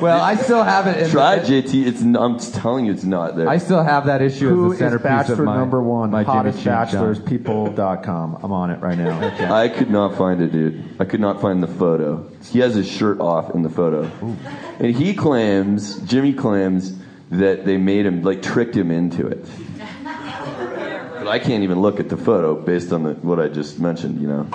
Well, 0.02 0.22
I 0.22 0.36
still 0.36 0.64
have 0.64 0.88
it. 0.88 1.04
In 1.04 1.10
Try 1.10 1.38
it, 1.38 1.44
JT. 1.46 1.86
It's. 1.88 2.02
n- 2.02 2.16
I'm 2.16 2.40
telling 2.40 2.86
you, 2.86 2.94
it's 2.94 3.04
not 3.04 3.36
there. 3.36 3.50
I 3.50 3.58
still 3.58 3.84
have 3.84 4.06
that 4.06 4.22
issue 4.22 4.48
Who 4.48 4.72
as 4.72 4.80
the 4.80 4.86
centerpiece 4.86 5.04
bachelor 5.04 5.34
of 5.34 5.40
my 5.46 5.58
number 5.58 5.82
one? 5.82 6.12
my 6.12 6.24
Jimmy 6.24 6.34
hottest 6.36 6.58
Chin 6.60 6.72
bachelors, 6.72 7.18
jump. 7.18 7.30
people.com. 7.30 8.40
I'm 8.44 8.52
on 8.52 8.70
it 8.70 8.80
right 8.82 8.98
now. 8.98 9.20
I 9.54 9.68
could 9.68 9.90
not 9.90 10.16
find 10.16 10.42
it, 10.42 10.52
dude. 10.52 10.96
I 11.00 11.06
could 11.06 11.20
not 11.20 11.42
find 11.42 11.62
the 11.62 11.68
photo. 11.68 12.30
He 12.52 12.60
has 12.60 12.76
his 12.76 12.88
shirt 12.90 13.20
off 13.20 13.54
in 13.56 13.64
the 13.64 13.70
photo, 13.70 14.04
and 14.80 14.96
he 14.96 15.14
claims, 15.16 15.98
Jimmy 16.02 16.34
claims, 16.34 16.96
that 17.32 17.66
they 17.66 17.78
made 17.78 18.06
him 18.06 18.22
like 18.22 18.42
tricked 18.42 18.76
him 18.76 18.92
into 18.92 19.28
it. 19.28 19.44
But 21.30 21.44
I 21.44 21.46
can't 21.46 21.64
even 21.64 21.80
look 21.80 22.00
at 22.00 22.10
the 22.10 22.18
photo 22.18 22.56
based 22.56 22.92
on 22.92 23.04
the, 23.04 23.14
what 23.14 23.40
I 23.40 23.50
just 23.50 23.80
mentioned. 23.80 24.20
You 24.20 24.30
know, 24.30 24.48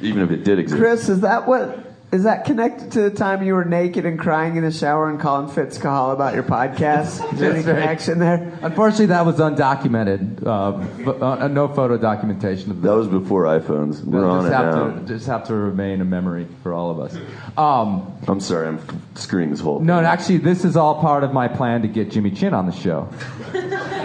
even 0.00 0.22
if 0.22 0.30
it 0.30 0.44
did 0.44 0.58
exist. 0.58 0.80
Chris, 0.80 1.10
is 1.10 1.20
that 1.20 1.46
what? 1.46 1.84
Is 2.10 2.22
that 2.22 2.46
connected 2.46 2.92
to 2.92 3.02
the 3.02 3.10
time 3.10 3.42
you 3.42 3.52
were 3.52 3.66
naked 3.66 4.06
and 4.06 4.18
crying 4.18 4.56
in 4.56 4.64
the 4.64 4.70
shower 4.70 5.10
and 5.10 5.20
calling 5.20 5.50
Fitz 5.50 5.76
Cahall 5.76 6.14
about 6.14 6.32
your 6.32 6.42
podcast? 6.42 7.22
Is 7.34 7.38
there 7.38 7.50
any 7.50 7.62
right. 7.62 7.74
connection 7.74 8.18
there? 8.18 8.58
Unfortunately, 8.62 9.04
that 9.06 9.26
was 9.26 9.36
undocumented. 9.36 10.42
Uh, 10.42 11.04
but, 11.04 11.20
uh, 11.20 11.48
no 11.48 11.68
photo 11.68 11.98
documentation 11.98 12.70
of 12.70 12.80
that. 12.80 12.88
That 12.88 12.96
was 12.96 13.08
before 13.08 13.44
iPhones. 13.44 14.02
We're 14.02 14.26
on 14.26 14.44
just 14.44 14.54
it 14.54 14.56
have 14.56 14.74
now. 14.74 15.00
to 15.00 15.06
just 15.06 15.26
have 15.26 15.48
to 15.48 15.54
remain 15.54 16.00
a 16.00 16.06
memory 16.06 16.48
for 16.62 16.72
all 16.72 16.90
of 16.90 16.98
us. 16.98 17.14
Um, 17.58 18.10
I'm 18.26 18.40
sorry, 18.40 18.68
I'm 18.68 18.80
screwing 19.14 19.50
this 19.50 19.60
whole. 19.60 19.80
no, 19.80 19.98
and 19.98 20.06
actually, 20.06 20.38
this 20.38 20.64
is 20.64 20.78
all 20.78 20.98
part 21.02 21.24
of 21.24 21.34
my 21.34 21.46
plan 21.46 21.82
to 21.82 21.88
get 21.88 22.10
Jimmy 22.10 22.30
Chin 22.30 22.54
on 22.54 22.64
the 22.64 22.72
show. 22.72 23.06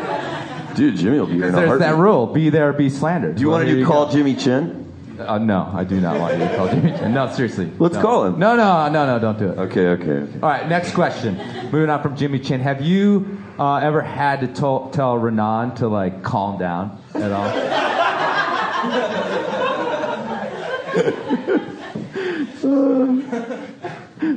Dude, 0.75 0.95
Jimmy 0.97 1.19
will 1.19 1.27
be 1.27 1.33
here 1.33 1.47
in 1.47 1.53
a 1.53 1.57
There's 1.57 1.79
that 1.79 1.85
heartbeat. 1.87 2.03
rule: 2.03 2.27
be 2.27 2.49
there, 2.49 2.73
be 2.73 2.89
slandered. 2.89 3.35
Do 3.35 3.41
you 3.41 3.49
Well, 3.49 3.57
want 3.59 3.67
here 3.67 3.75
to 3.75 3.81
you 3.81 3.85
call 3.87 4.05
go. 4.07 4.11
Jimmy 4.13 4.35
Chin? 4.35 4.79
Uh, 5.19 5.37
no, 5.37 5.69
I 5.73 5.83
do 5.83 6.01
not 6.01 6.19
want 6.19 6.33
you 6.33 6.39
to 6.47 6.55
call 6.55 6.67
Jimmy 6.69 6.89
Chin. 6.91 7.13
No, 7.13 7.31
seriously. 7.31 7.69
Let's 7.77 7.95
No. 7.95 8.01
call 8.01 8.25
him. 8.25 8.39
No, 8.39 8.55
no, 8.55 8.89
no, 8.89 9.05
no, 9.05 9.19
don't 9.19 9.37
do 9.37 9.49
it. 9.49 9.57
Okay, 9.59 9.87
okay, 9.89 10.09
okay. 10.11 10.33
All 10.41 10.49
right, 10.49 10.67
next 10.67 10.93
question. 10.93 11.37
Moving 11.71 11.89
on 11.91 12.01
from 12.01 12.15
Jimmy 12.17 12.39
Chin. 12.39 12.59
Have 12.61 12.81
you 12.81 13.37
uh, 13.59 13.75
ever 13.75 14.01
had 14.01 14.41
to 14.41 14.47
tell 14.47 14.89
tell 14.89 15.15
Renan 15.17 15.75
to 15.75 15.87
like 15.87 16.23
calm 16.23 16.57
down 16.57 16.97
at 17.13 17.31
all? 17.31 17.47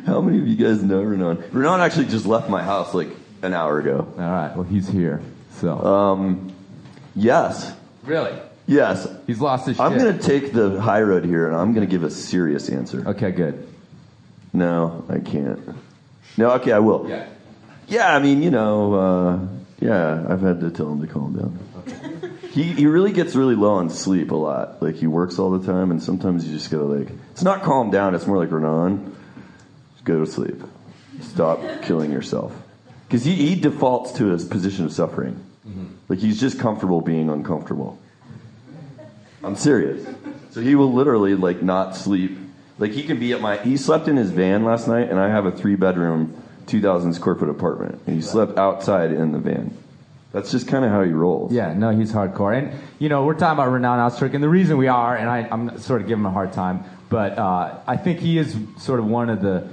How 0.07 0.21
many 0.21 0.39
of 0.39 0.47
you 0.47 0.57
guys 0.57 0.83
know 0.83 1.03
Renan? 1.03 1.43
Renan 1.53 1.81
actually 1.81 2.07
just 2.07 2.27
left 2.27 2.49
my 2.49 2.63
house 2.63 2.95
like 2.95 3.09
an 3.43 3.55
hour 3.55 3.79
ago. 3.79 4.07
All 4.19 4.31
right, 4.31 4.55
well 4.55 4.65
he's 4.65 4.89
here. 4.89 5.21
So 5.61 5.79
Um, 5.79 6.53
yes, 7.15 7.73
really, 8.05 8.33
yes. 8.67 9.09
he's 9.27 9.41
lost 9.41 9.67
his 9.67 9.77
shit. 9.77 9.85
I'm 9.85 9.97
gonna 9.97 10.19
take 10.19 10.53
the 10.53 10.81
high 10.81 11.03
road 11.03 11.25
here, 11.25 11.49
and 11.49 11.57
I'm 11.57 11.73
gonna 11.73 11.87
give 11.87 12.05
a 12.05 12.11
serious 12.11 12.69
answer. 12.69 13.03
Okay, 13.07 13.31
good. 13.33 13.67
No, 14.53 15.05
I 15.09 15.19
can't. 15.19 15.61
No, 16.37 16.51
okay, 16.53 16.73
I 16.73 16.79
will. 16.79 17.07
Yeah. 17.09 17.27
Yeah, 17.89 18.15
I 18.15 18.19
mean, 18.19 18.43
you 18.43 18.51
know, 18.51 18.95
uh, 18.95 19.39
yeah, 19.81 20.27
I've 20.29 20.41
had 20.41 20.61
to 20.61 20.71
tell 20.71 20.91
him 20.93 21.01
to 21.01 21.07
calm 21.07 21.35
down. 21.37 21.59
He 22.51 22.63
he 22.65 22.87
really 22.87 23.13
gets 23.13 23.35
really 23.37 23.55
low 23.55 23.75
on 23.75 23.91
sleep 23.91 24.31
a 24.31 24.35
lot. 24.35 24.83
Like 24.83 24.97
he 24.97 25.07
works 25.07 25.39
all 25.39 25.51
the 25.59 25.65
time, 25.67 25.91
and 25.91 26.03
sometimes 26.03 26.47
you 26.47 26.53
just 26.55 26.71
gotta 26.71 26.85
like. 26.85 27.09
It's 27.33 27.43
not 27.43 27.63
calm 27.63 27.91
down. 27.91 28.15
It's 28.15 28.27
more 28.27 28.39
like 28.39 28.51
Renan. 28.51 29.15
Just 29.95 30.05
go 30.05 30.25
to 30.25 30.31
sleep. 30.31 30.63
Stop 31.21 31.61
killing 31.83 32.11
yourself. 32.13 32.53
Because 33.07 33.25
he, 33.25 33.35
he 33.35 33.55
defaults 33.61 34.13
to 34.13 34.33
a 34.35 34.39
position 34.39 34.85
of 34.85 34.93
suffering. 34.93 35.39
Like 36.09 36.19
he's 36.19 36.41
just 36.41 36.59
comfortable 36.59 37.01
being 37.01 37.29
uncomfortable. 37.29 37.99
I'm 39.43 39.57
serious. 39.57 40.07
So 40.51 40.61
he 40.61 40.75
will 40.75 40.93
literally 40.93 41.35
like 41.35 41.63
not 41.63 41.97
sleep. 41.97 42.39
Like 42.79 42.93
he 42.93 43.03
can 43.03 43.19
be 43.19 43.33
at 43.33 43.41
my. 43.41 43.57
He 43.59 43.77
slept 43.77 44.09
in 44.09 44.17
his 44.17 44.31
van 44.31 44.65
last 44.65 44.89
night, 44.89 45.11
and 45.11 45.19
I 45.19 45.29
have 45.29 45.47
a 45.47 45.53
three 45.53 45.77
bedroom, 45.77 46.41
two 46.67 46.81
thousand 46.81 47.15
square 47.15 47.35
foot 47.35 47.49
apartment, 47.49 48.01
and 48.07 48.17
he 48.17 48.23
slept 48.23 48.59
outside 48.59 49.13
in 49.13 49.33
the 49.33 49.39
van. 49.39 49.77
That's 50.33 50.51
just 50.51 50.69
kind 50.69 50.85
of 50.85 50.91
how 50.91 51.03
he 51.03 51.13
rolls. 51.13 51.51
Yeah, 51.51 51.73
no, 51.73 51.97
he's 51.97 52.13
hardcore. 52.13 52.59
And, 52.59 52.79
you 52.99 53.09
know, 53.09 53.25
we're 53.25 53.35
talking 53.35 53.55
about 53.55 53.71
Renan 53.71 54.01
Ozturk, 54.01 54.35
and 54.35 54.45
the 54.45 54.51
reason 54.51 54.77
we 54.77 54.89
are, 54.89 55.17
and 55.17 55.31
I, 55.31 55.49
I'm 55.51 55.79
sort 55.79 56.03
of 56.03 56.09
giving 56.09 56.21
him 56.21 56.27
a 56.27 56.31
hard 56.31 56.53
time, 56.53 56.85
but 57.09 57.39
uh, 57.39 57.79
I 57.87 57.97
think 57.97 58.21
he 58.21 58.37
is 58.37 58.55
sort 58.77 59.01
of 59.01 59.07
one 59.07 59.31
of 59.31 59.41
the, 59.41 59.67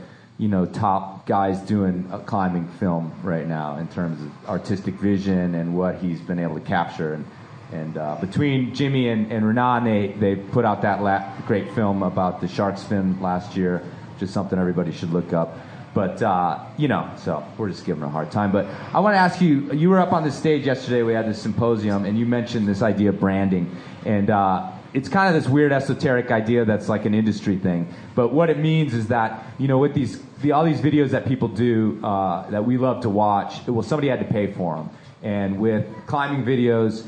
you 0.44 0.50
know, 0.50 0.66
top 0.66 1.26
guys 1.26 1.58
doing 1.62 2.06
a 2.12 2.20
climbing 2.20 2.68
film 2.78 3.14
right 3.24 3.48
now 3.48 3.78
in 3.78 3.88
terms 3.88 4.22
of 4.22 4.50
artistic 4.50 4.94
vision 4.96 5.56
and 5.56 5.74
what 5.74 5.96
he's 5.96 6.20
been 6.20 6.38
able 6.38 6.56
to 6.56 6.66
capture. 6.66 7.14
And, 7.14 7.26
and 7.72 7.98
uh, 7.98 8.18
between 8.20 8.76
Jimmy 8.76 9.08
and, 9.08 9.32
and 9.32 9.48
Renan, 9.48 9.86
they, 9.86 10.08
they 10.08 10.36
put 10.36 10.66
out 10.66 10.82
that 10.82 11.02
la- 11.02 11.24
great 11.48 11.74
film 11.74 12.04
about 12.04 12.42
the 12.42 12.50
shark's 12.50 12.84
fin 12.84 13.22
last 13.22 13.56
year, 13.56 13.86
which 14.14 14.24
is 14.24 14.32
something 14.32 14.60
everybody 14.60 14.92
should 14.92 15.12
look 15.12 15.32
up. 15.32 15.58
But, 15.94 16.22
uh, 16.22 16.60
you 16.76 16.90
know, 16.90 17.10
so 17.16 17.42
we're 17.58 17.70
just 17.70 17.86
giving 17.86 18.04
a 18.04 18.10
hard 18.10 18.30
time. 18.30 18.52
But 18.52 18.66
I 18.94 19.00
want 19.00 19.14
to 19.14 19.20
ask 19.20 19.40
you 19.40 19.72
you 19.72 19.90
were 19.90 20.00
up 20.02 20.12
on 20.12 20.26
the 20.26 20.32
stage 20.32 20.66
yesterday, 20.66 21.04
we 21.04 21.14
had 21.14 21.26
this 21.26 21.42
symposium, 21.42 22.04
and 22.04 22.20
you 22.20 22.26
mentioned 22.26 22.68
this 22.68 22.82
idea 22.82 23.12
of 23.12 23.20
branding. 23.22 23.74
And 24.04 24.30
uh, 24.30 24.73
it's 24.94 25.10
kind 25.10 25.36
of 25.36 25.42
this 25.42 25.52
weird 25.52 25.72
esoteric 25.72 26.32
idea 26.32 26.66
that's 26.66 26.88
like 26.88 27.06
an 27.06 27.14
industry 27.14 27.58
thing. 27.58 27.92
But 28.16 28.32
what 28.32 28.50
it 28.50 28.60
means 28.60 28.94
is 28.94 29.08
that, 29.08 29.44
you 29.58 29.68
know, 29.68 29.80
with 29.80 29.94
these, 29.94 30.22
the, 30.42 30.52
all 30.52 30.64
these 30.64 30.82
videos 30.82 31.10
that 31.10 31.26
people 31.26 31.48
do 31.48 32.00
uh, 32.04 32.50
that 32.52 32.64
we 32.66 32.78
love 32.78 33.02
to 33.02 33.10
watch, 33.10 33.66
well, 33.68 33.82
somebody 33.84 34.08
had 34.08 34.20
to 34.20 34.26
pay 34.26 34.52
for 34.52 34.76
them. 34.76 34.90
And 35.24 35.60
with 35.60 35.86
climbing 36.06 36.46
videos, 36.46 37.06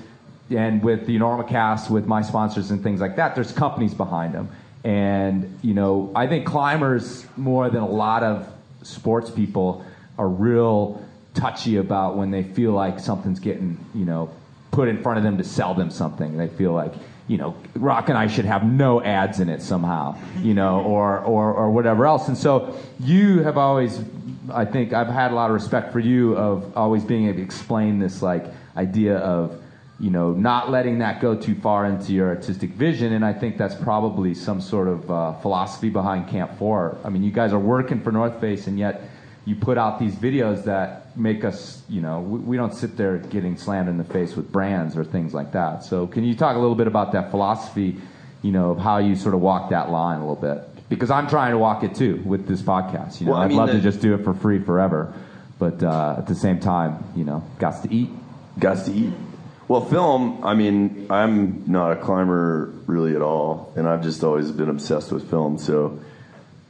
and 0.50 0.84
with 0.84 1.08
the 1.08 1.18
Enormocast, 1.18 1.90
with 1.90 2.06
my 2.06 2.22
sponsors 2.22 2.70
and 2.70 2.84
things 2.84 3.02
like 3.02 3.16
that, 3.16 3.34
there's 3.34 3.52
companies 3.52 3.94
behind 3.94 4.34
them. 4.34 4.50
And, 4.84 5.58
you 5.64 5.74
know, 5.74 6.12
I 6.16 6.28
think 6.28 6.46
climbers, 6.46 7.26
more 7.36 7.70
than 7.72 7.82
a 7.82 7.90
lot 7.90 8.22
of 8.22 8.48
sports 8.84 9.32
people, 9.32 9.84
are 10.20 10.28
real 10.28 11.04
touchy 11.34 11.78
about 11.78 12.16
when 12.16 12.30
they 12.30 12.44
feel 12.44 12.72
like 12.72 13.00
something's 13.00 13.40
getting, 13.40 13.78
you 13.96 14.06
know, 14.06 14.30
put 14.70 14.88
in 14.88 15.02
front 15.02 15.18
of 15.18 15.24
them 15.24 15.38
to 15.40 15.44
sell 15.44 15.74
them 15.74 15.90
something. 15.90 16.38
They 16.38 16.48
feel 16.48 16.74
like, 16.74 16.94
you 17.28 17.38
know, 17.38 17.56
Rock 17.76 18.10
and 18.10 18.18
Ice 18.18 18.32
should 18.32 18.46
have 18.46 18.64
no 18.64 19.02
ads 19.02 19.40
in 19.40 19.50
it 19.50 19.62
somehow, 19.62 20.18
you 20.42 20.54
know, 20.54 20.82
or, 20.82 21.20
or, 21.20 21.54
or 21.54 21.72
whatever 21.72 22.06
else. 22.06 22.28
And 22.28 22.38
so 22.38 22.78
you 23.00 23.42
have 23.42 23.58
always, 23.58 24.00
I 24.52 24.66
think, 24.66 24.94
I've 24.94 25.08
had 25.08 25.32
a 25.32 25.36
lot 25.36 25.50
of 25.50 25.56
respect 25.56 25.92
for 25.92 26.00
you 26.00 26.38
of 26.38 26.78
always 26.78 27.04
being 27.04 27.26
able 27.26 27.38
to 27.38 27.44
explain 27.44 27.98
this, 27.98 28.22
like, 28.22 28.46
idea 28.78 29.18
of, 29.18 29.60
you 30.00 30.12
know, 30.12 30.34
not 30.34 30.70
letting 30.70 31.00
that 31.00 31.20
go 31.20 31.36
too 31.36 31.56
far 31.56 31.86
into 31.86 32.12
your 32.12 32.28
artistic 32.28 32.72
vision. 32.72 33.14
And 33.14 33.26
I 33.26 33.34
think 33.34 33.58
that's 33.58 33.76
probably 33.76 34.36
some 34.36 34.62
sort 34.62 34.88
of 34.88 35.10
uh, 35.10 35.34
philosophy 35.40 35.90
behind 35.90 36.28
Camp 36.28 36.58
4. 36.60 36.98
I 37.04 37.10
mean, 37.10 37.24
you 37.24 37.32
guys 37.32 37.54
are 37.54 37.60
working 37.60 38.02
for 38.02 38.12
North 38.12 38.40
Face, 38.40 38.68
and 38.68 38.78
yet 38.78 39.02
you 39.46 39.56
put 39.56 39.78
out 39.78 40.00
these 40.00 40.16
videos 40.16 40.64
that 40.66 41.05
make 41.16 41.44
us, 41.44 41.82
you 41.90 42.02
know, 42.02 42.20
we, 42.20 42.40
we 42.40 42.58
don't 42.58 42.74
sit 42.74 42.98
there 42.98 43.18
getting 43.18 43.58
slammed 43.58 43.90
in 43.90 43.98
the 43.98 44.04
face 44.04 44.36
with 44.36 44.52
brands 44.52 44.98
or 44.98 45.04
things 45.04 45.34
like 45.34 45.52
that. 45.54 45.84
So 45.84 46.08
can 46.08 46.24
you 46.24 46.36
talk 46.36 46.56
a 46.56 46.60
little 46.60 46.76
bit 46.76 46.88
about 46.88 47.12
that 47.14 47.32
philosophy, 47.32 47.98
you 48.42 48.52
know, 48.52 48.72
of 48.72 48.80
how 48.80 48.98
you 48.98 49.16
sort 49.16 49.34
of 49.36 49.42
walk 49.42 49.70
that 49.70 49.90
line 49.90 50.18
a 50.18 50.28
little 50.28 50.36
bit? 50.36 50.90
Because 50.90 51.10
I'm 51.10 51.28
trying 51.28 51.52
to 51.52 51.58
walk 51.58 51.84
it 51.84 51.96
too 51.96 52.22
with 52.26 52.48
this 52.48 52.62
podcast. 52.62 53.20
You 53.20 53.28
know, 53.28 53.34
Well, 53.34 53.42
I 53.42 53.46
I'd 53.46 53.50
mean, 53.50 53.58
love 53.58 53.72
to 53.72 53.80
just 53.82 54.02
do 54.02 54.14
it 54.14 54.24
for 54.24 54.34
free 54.34 54.60
forever. 54.60 55.14
But 55.58 55.82
uh, 55.82 56.16
at 56.18 56.28
the 56.28 56.36
same 56.36 56.60
time, 56.60 57.04
you 57.16 57.24
know, 57.24 57.44
got 57.60 57.82
to 57.84 57.94
eat. 57.94 58.10
Got 58.60 58.86
to 58.86 58.92
eat. 58.92 59.14
Well, 59.68 59.84
film, 59.86 60.44
I 60.44 60.54
mean, 60.54 61.08
I'm 61.10 61.64
not 61.66 61.94
a 61.94 61.96
climber 61.96 62.72
really 62.86 63.16
at 63.16 63.22
all, 63.22 63.74
and 63.76 63.88
I've 63.88 64.04
just 64.04 64.24
always 64.24 64.52
been 64.52 64.70
obsessed 64.70 65.12
with 65.12 65.30
film. 65.30 65.58
So, 65.58 66.00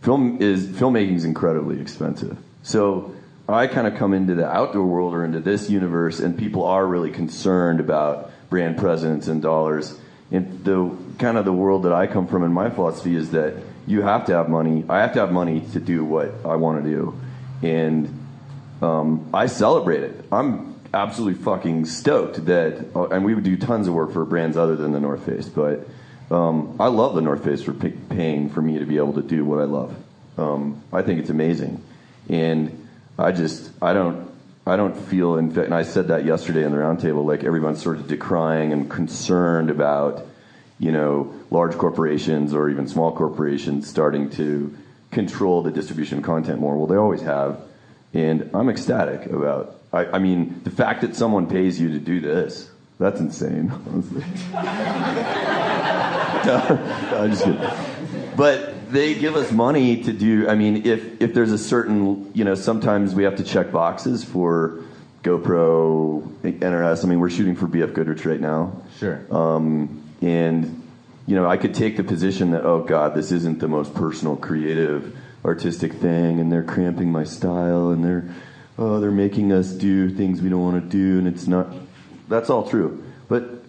film 0.01 0.38
is 0.39 0.67
filmmaking 0.67 1.15
is 1.15 1.26
incredibly 1.26 1.81
expensive. 1.81 2.38
So, 2.63 3.13
I 3.47 3.67
kind 3.67 3.85
of 3.85 3.95
come 3.95 4.13
into 4.13 4.34
the 4.34 4.47
outdoor 4.47 4.85
world 4.85 5.13
or 5.13 5.23
into 5.23 5.39
this 5.39 5.69
universe, 5.69 6.19
and 6.19 6.38
people 6.38 6.63
are 6.63 6.85
really 6.85 7.11
concerned 7.11 7.80
about 7.80 8.31
brand 8.49 8.77
presence 8.77 9.27
and 9.27 9.41
dollars. 9.41 9.99
And 10.31 10.63
the 10.63 10.95
kind 11.19 11.38
of 11.38 11.45
the 11.45 11.53
world 11.53 11.84
that 11.84 11.93
I 11.93 12.07
come 12.07 12.27
from, 12.27 12.43
and 12.43 12.53
my 12.53 12.69
philosophy 12.72 13.15
is 13.15 13.31
that 13.31 13.53
you 13.85 14.01
have 14.01 14.26
to 14.26 14.34
have 14.34 14.49
money. 14.49 14.84
I 14.89 14.99
have 15.01 15.13
to 15.13 15.19
have 15.19 15.31
money 15.31 15.61
to 15.73 15.80
do 15.80 16.03
what 16.03 16.34
I 16.43 16.55
want 16.55 16.84
to 16.84 16.89
do, 16.89 17.22
and 17.61 18.27
um, 18.81 19.30
I 19.31 19.45
celebrate 19.45 20.01
it. 20.01 20.26
I'm 20.31 20.80
absolutely 20.93 21.41
fucking 21.43 21.85
stoked 21.85 22.45
that, 22.45 22.88
uh, 22.95 23.09
and 23.09 23.23
we 23.23 23.35
would 23.35 23.43
do 23.43 23.57
tons 23.57 23.88
of 23.88 23.93
work 23.93 24.11
for 24.11 24.26
brands 24.26 24.57
other 24.57 24.76
than 24.76 24.91
the 24.91 24.99
North 24.99 25.23
Face, 25.26 25.47
but 25.47 25.88
um, 26.31 26.76
I 26.80 26.88
love 26.88 27.13
the 27.13 27.22
North 27.22 27.43
Face 27.43 27.61
for 27.61 27.73
pay- 27.73 27.91
paying 27.91 28.49
for 28.49 28.63
me 28.63 28.80
to 28.80 28.85
be 28.85 28.97
able 28.97 29.13
to 29.13 29.22
do 29.22 29.45
what 29.45 29.59
I 29.59 29.65
love. 29.65 29.95
Um, 30.38 30.81
I 30.91 31.03
think 31.03 31.19
it's 31.19 31.30
amazing, 31.30 31.84
and 32.27 32.85
I 33.18 33.32
just 33.32 33.72
I 33.82 33.94
don't 33.94 34.32
I 34.66 34.76
don't 34.76 34.96
feel 34.96 35.38
in 35.38 35.52
fact, 35.52 35.66
and 35.66 35.76
I 35.76 35.84
said 35.84 36.08
that 36.10 36.26
yesterday 36.26 36.64
in 36.64 36.72
the 36.72 36.78
roundtable, 36.78 37.26
like 37.26 37.44
everyone's 37.44 37.82
sort 37.82 37.98
of 37.98 38.08
decrying 38.08 38.74
and 38.74 38.90
concerned 38.90 39.70
about 39.70 40.26
you 40.80 40.92
know, 40.92 41.34
large 41.52 41.78
corporations 41.78 42.54
or 42.54 42.70
even 42.70 42.88
small 42.88 43.16
corporations 43.16 43.88
starting 43.90 44.30
to 44.32 44.76
control 45.12 45.62
the 45.62 45.72
distribution 45.72 46.18
of 46.18 46.24
content 46.24 46.60
more. 46.60 46.78
Well, 46.78 46.88
they 46.88 46.98
always 46.98 47.22
have, 47.22 47.62
and 48.14 48.50
I'm 48.54 48.70
ecstatic 48.70 49.28
about. 49.28 49.80
I, 49.94 50.06
I 50.06 50.20
mean, 50.20 50.62
the 50.64 50.72
fact 50.72 51.02
that 51.02 51.16
someone 51.16 51.48
pays 51.48 51.80
you 51.80 51.90
to 51.92 52.00
do 52.00 52.20
this, 52.20 52.70
that's 53.00 53.20
insane. 53.22 53.72
honestly. 53.88 54.22
no, 56.46 56.60
I'm 57.18 57.32
just 57.32 57.44
kidding. 57.44 58.36
But 58.36 58.74
they 58.95 59.13
give 59.13 59.35
us 59.35 59.51
money 59.51 60.03
to 60.03 60.13
do. 60.13 60.47
I 60.47 60.55
mean, 60.55 60.85
if 60.85 61.22
if 61.22 61.34
there's 61.34 61.51
a 61.51 61.57
certain, 61.57 62.31
you 62.34 62.43
know, 62.43 62.55
sometimes 62.55 63.13
we 63.13 63.23
have 63.23 63.35
to 63.38 63.43
check 63.43 63.72
boxes 63.72 64.23
for 64.23 64.81
GoPro, 65.23 66.22
NRS. 66.41 67.03
I 67.03 67.07
mean, 67.07 67.19
we're 67.19 67.30
shooting 67.30 67.55
for 67.55 67.67
BF 67.67 67.93
Goodrich 67.93 68.26
right 68.26 68.39
now. 68.39 68.81
Sure. 68.99 69.26
Um, 69.30 70.03
and 70.22 70.84
you 71.27 71.35
know, 71.35 71.47
I 71.49 71.57
could 71.57 71.73
take 71.73 71.97
the 71.97 72.03
position 72.03 72.51
that, 72.51 72.63
oh 72.63 72.84
God, 72.84 73.15
this 73.15 73.31
isn't 73.31 73.59
the 73.59 73.67
most 73.67 73.95
personal, 73.95 74.35
creative, 74.35 75.17
artistic 75.43 75.93
thing, 75.93 76.39
and 76.39 76.51
they're 76.51 76.63
cramping 76.63 77.11
my 77.11 77.23
style, 77.23 77.89
and 77.89 78.03
they're 78.03 78.30
oh, 78.77 78.99
they're 78.99 79.11
making 79.11 79.51
us 79.51 79.72
do 79.72 80.09
things 80.09 80.41
we 80.41 80.49
don't 80.49 80.61
want 80.61 80.84
to 80.84 80.89
do, 80.89 81.17
and 81.17 81.27
it's 81.27 81.47
not. 81.47 81.67
That's 82.27 82.49
all 82.49 82.67
true, 82.67 83.03
but 83.27 83.63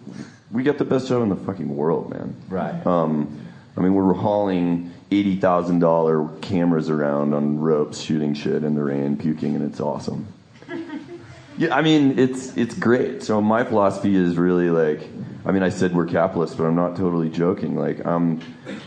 we 0.51 0.63
got 0.63 0.77
the 0.77 0.85
best 0.85 1.07
job 1.07 1.21
in 1.21 1.29
the 1.29 1.35
fucking 1.35 1.75
world, 1.75 2.09
man. 2.09 2.35
Right. 2.49 2.85
Um, 2.85 3.47
I 3.75 3.81
mean, 3.81 3.93
we're 3.93 4.13
hauling 4.13 4.91
eighty 5.11 5.37
thousand 5.37 5.79
dollar 5.79 6.27
cameras 6.41 6.89
around 6.89 7.33
on 7.33 7.59
ropes, 7.59 7.99
shooting 7.99 8.33
shit 8.33 8.63
in 8.63 8.75
the 8.75 8.83
rain, 8.83 9.17
puking, 9.17 9.55
and 9.55 9.69
it's 9.69 9.79
awesome. 9.79 10.27
Yeah, 11.59 11.75
I 11.75 11.81
mean 11.81 12.19
it's 12.19 12.55
it's 12.55 12.75
great. 12.75 13.23
So 13.23 13.41
my 13.41 13.63
philosophy 13.63 14.15
is 14.15 14.37
really 14.37 14.69
like, 14.69 15.09
I 15.43 15.51
mean, 15.51 15.63
I 15.63 15.69
said 15.69 15.95
we're 15.95 16.05
capitalists, 16.05 16.55
but 16.55 16.65
I'm 16.65 16.75
not 16.75 16.95
totally 16.95 17.29
joking. 17.29 17.75
Like, 17.75 18.05
I'm 18.05 18.41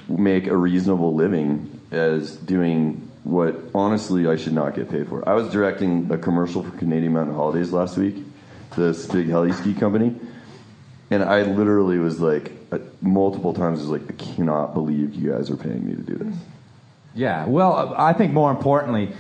make 0.09 0.47
a 0.47 0.57
reasonable 0.57 1.13
living 1.17 1.81
as 1.91 2.37
doing 2.37 3.11
what 3.25 3.57
honestly 3.75 4.29
I 4.29 4.37
should 4.37 4.53
not 4.53 4.77
get 4.77 4.89
paid 4.89 5.09
for. 5.09 5.29
I 5.29 5.35
was 5.35 5.51
directing 5.51 6.11
a 6.13 6.19
commercial 6.19 6.63
for 6.63 6.71
Canadian 6.79 7.13
Mountain 7.13 7.35
Holidays 7.35 7.73
last 7.73 7.99
week, 7.99 8.17
this 8.77 9.07
big 9.07 9.29
heli 9.29 9.51
ski 9.51 9.75
company, 9.75 10.15
and 11.11 11.25
I 11.25 11.43
literally 11.43 11.99
was 11.99 12.21
like, 12.21 12.53
multiple 13.01 13.53
times 13.53 13.81
was 13.81 13.89
like, 13.89 14.03
I 14.09 14.13
cannot 14.13 14.75
believe 14.75 15.15
you 15.15 15.33
guys 15.33 15.51
are 15.51 15.57
paying 15.57 15.87
me 15.87 15.95
to 15.95 16.03
do 16.03 16.15
this. 16.17 16.35
Yeah. 17.15 17.47
Well, 17.47 17.95
I 17.97 18.13
think 18.13 18.33
more 18.33 18.51
importantly, 18.51 19.13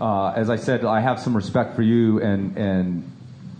uh, 0.00 0.28
as 0.30 0.50
I 0.50 0.56
said, 0.56 0.84
I 0.84 1.00
have 1.00 1.18
some 1.18 1.34
respect 1.34 1.74
for 1.74 1.82
you 1.82 2.20
and 2.20 2.56
and 2.56 3.10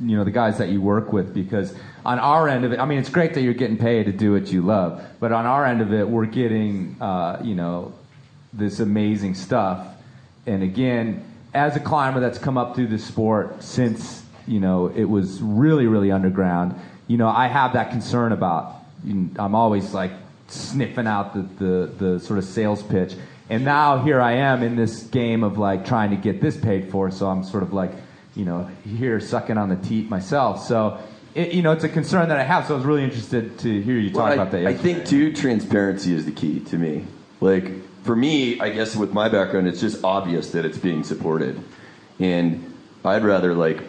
you 0.00 0.16
know 0.16 0.24
the 0.24 0.30
guys 0.30 0.58
that 0.58 0.68
you 0.68 0.80
work 0.80 1.12
with 1.12 1.34
because 1.34 1.74
on 2.04 2.18
our 2.18 2.48
end 2.48 2.64
of 2.64 2.72
it, 2.72 2.78
I 2.78 2.84
mean, 2.84 2.98
it's 2.98 3.08
great 3.08 3.34
that 3.34 3.42
you're 3.42 3.54
getting 3.54 3.76
paid 3.76 4.04
to 4.04 4.12
do 4.12 4.32
what 4.32 4.52
you 4.52 4.62
love, 4.62 5.04
but 5.18 5.32
on 5.32 5.46
our 5.46 5.64
end 5.64 5.80
of 5.80 5.92
it, 5.92 6.08
we're 6.08 6.26
getting 6.26 6.96
uh, 7.00 7.40
you 7.42 7.54
know 7.54 7.92
this 8.52 8.80
amazing 8.80 9.34
stuff. 9.34 9.86
And 10.46 10.62
again, 10.62 11.24
as 11.52 11.76
a 11.76 11.80
climber 11.80 12.20
that's 12.20 12.38
come 12.38 12.56
up 12.56 12.74
through 12.74 12.88
the 12.88 12.98
sport 12.98 13.62
since 13.62 14.22
you 14.46 14.60
know 14.60 14.86
it 14.88 15.04
was 15.04 15.40
really 15.40 15.86
really 15.86 16.12
underground, 16.12 16.78
you 17.06 17.16
know 17.16 17.28
I 17.28 17.48
have 17.48 17.72
that 17.72 17.90
concern 17.90 18.32
about. 18.32 18.77
I'm 19.04 19.54
always 19.54 19.94
like 19.94 20.12
sniffing 20.48 21.06
out 21.06 21.34
the, 21.34 21.64
the, 21.64 21.86
the 21.86 22.20
sort 22.20 22.38
of 22.38 22.44
sales 22.44 22.82
pitch. 22.82 23.14
And 23.50 23.64
now 23.64 24.02
here 24.02 24.20
I 24.20 24.32
am 24.32 24.62
in 24.62 24.76
this 24.76 25.04
game 25.04 25.42
of 25.42 25.58
like 25.58 25.86
trying 25.86 26.10
to 26.10 26.16
get 26.16 26.40
this 26.40 26.56
paid 26.56 26.90
for. 26.90 27.10
So 27.10 27.28
I'm 27.28 27.44
sort 27.44 27.62
of 27.62 27.72
like, 27.72 27.92
you 28.34 28.44
know, 28.44 28.70
here 28.84 29.20
sucking 29.20 29.56
on 29.56 29.68
the 29.68 29.76
teat 29.76 30.10
myself. 30.10 30.64
So, 30.64 30.98
it, 31.34 31.52
you 31.52 31.62
know, 31.62 31.72
it's 31.72 31.84
a 31.84 31.88
concern 31.88 32.28
that 32.28 32.38
I 32.38 32.42
have. 32.42 32.66
So 32.66 32.74
I 32.74 32.76
was 32.76 32.86
really 32.86 33.04
interested 33.04 33.58
to 33.60 33.80
hear 33.80 33.96
you 33.96 34.10
talk 34.10 34.18
Well, 34.18 34.26
I, 34.26 34.34
about 34.34 34.50
that. 34.52 34.66
I 34.66 34.74
think 34.74 35.06
too, 35.06 35.32
transparency 35.32 36.14
is 36.14 36.24
the 36.24 36.32
key 36.32 36.60
to 36.60 36.76
me. 36.76 37.04
Like 37.40 37.72
for 38.04 38.16
me, 38.16 38.58
I 38.60 38.70
guess 38.70 38.96
with 38.96 39.12
my 39.12 39.28
background, 39.28 39.68
it's 39.68 39.80
just 39.80 40.02
obvious 40.02 40.50
that 40.52 40.64
it's 40.64 40.78
being 40.78 41.04
supported, 41.04 41.62
and 42.18 42.74
I'd 43.04 43.22
rather 43.22 43.54
like, 43.54 43.82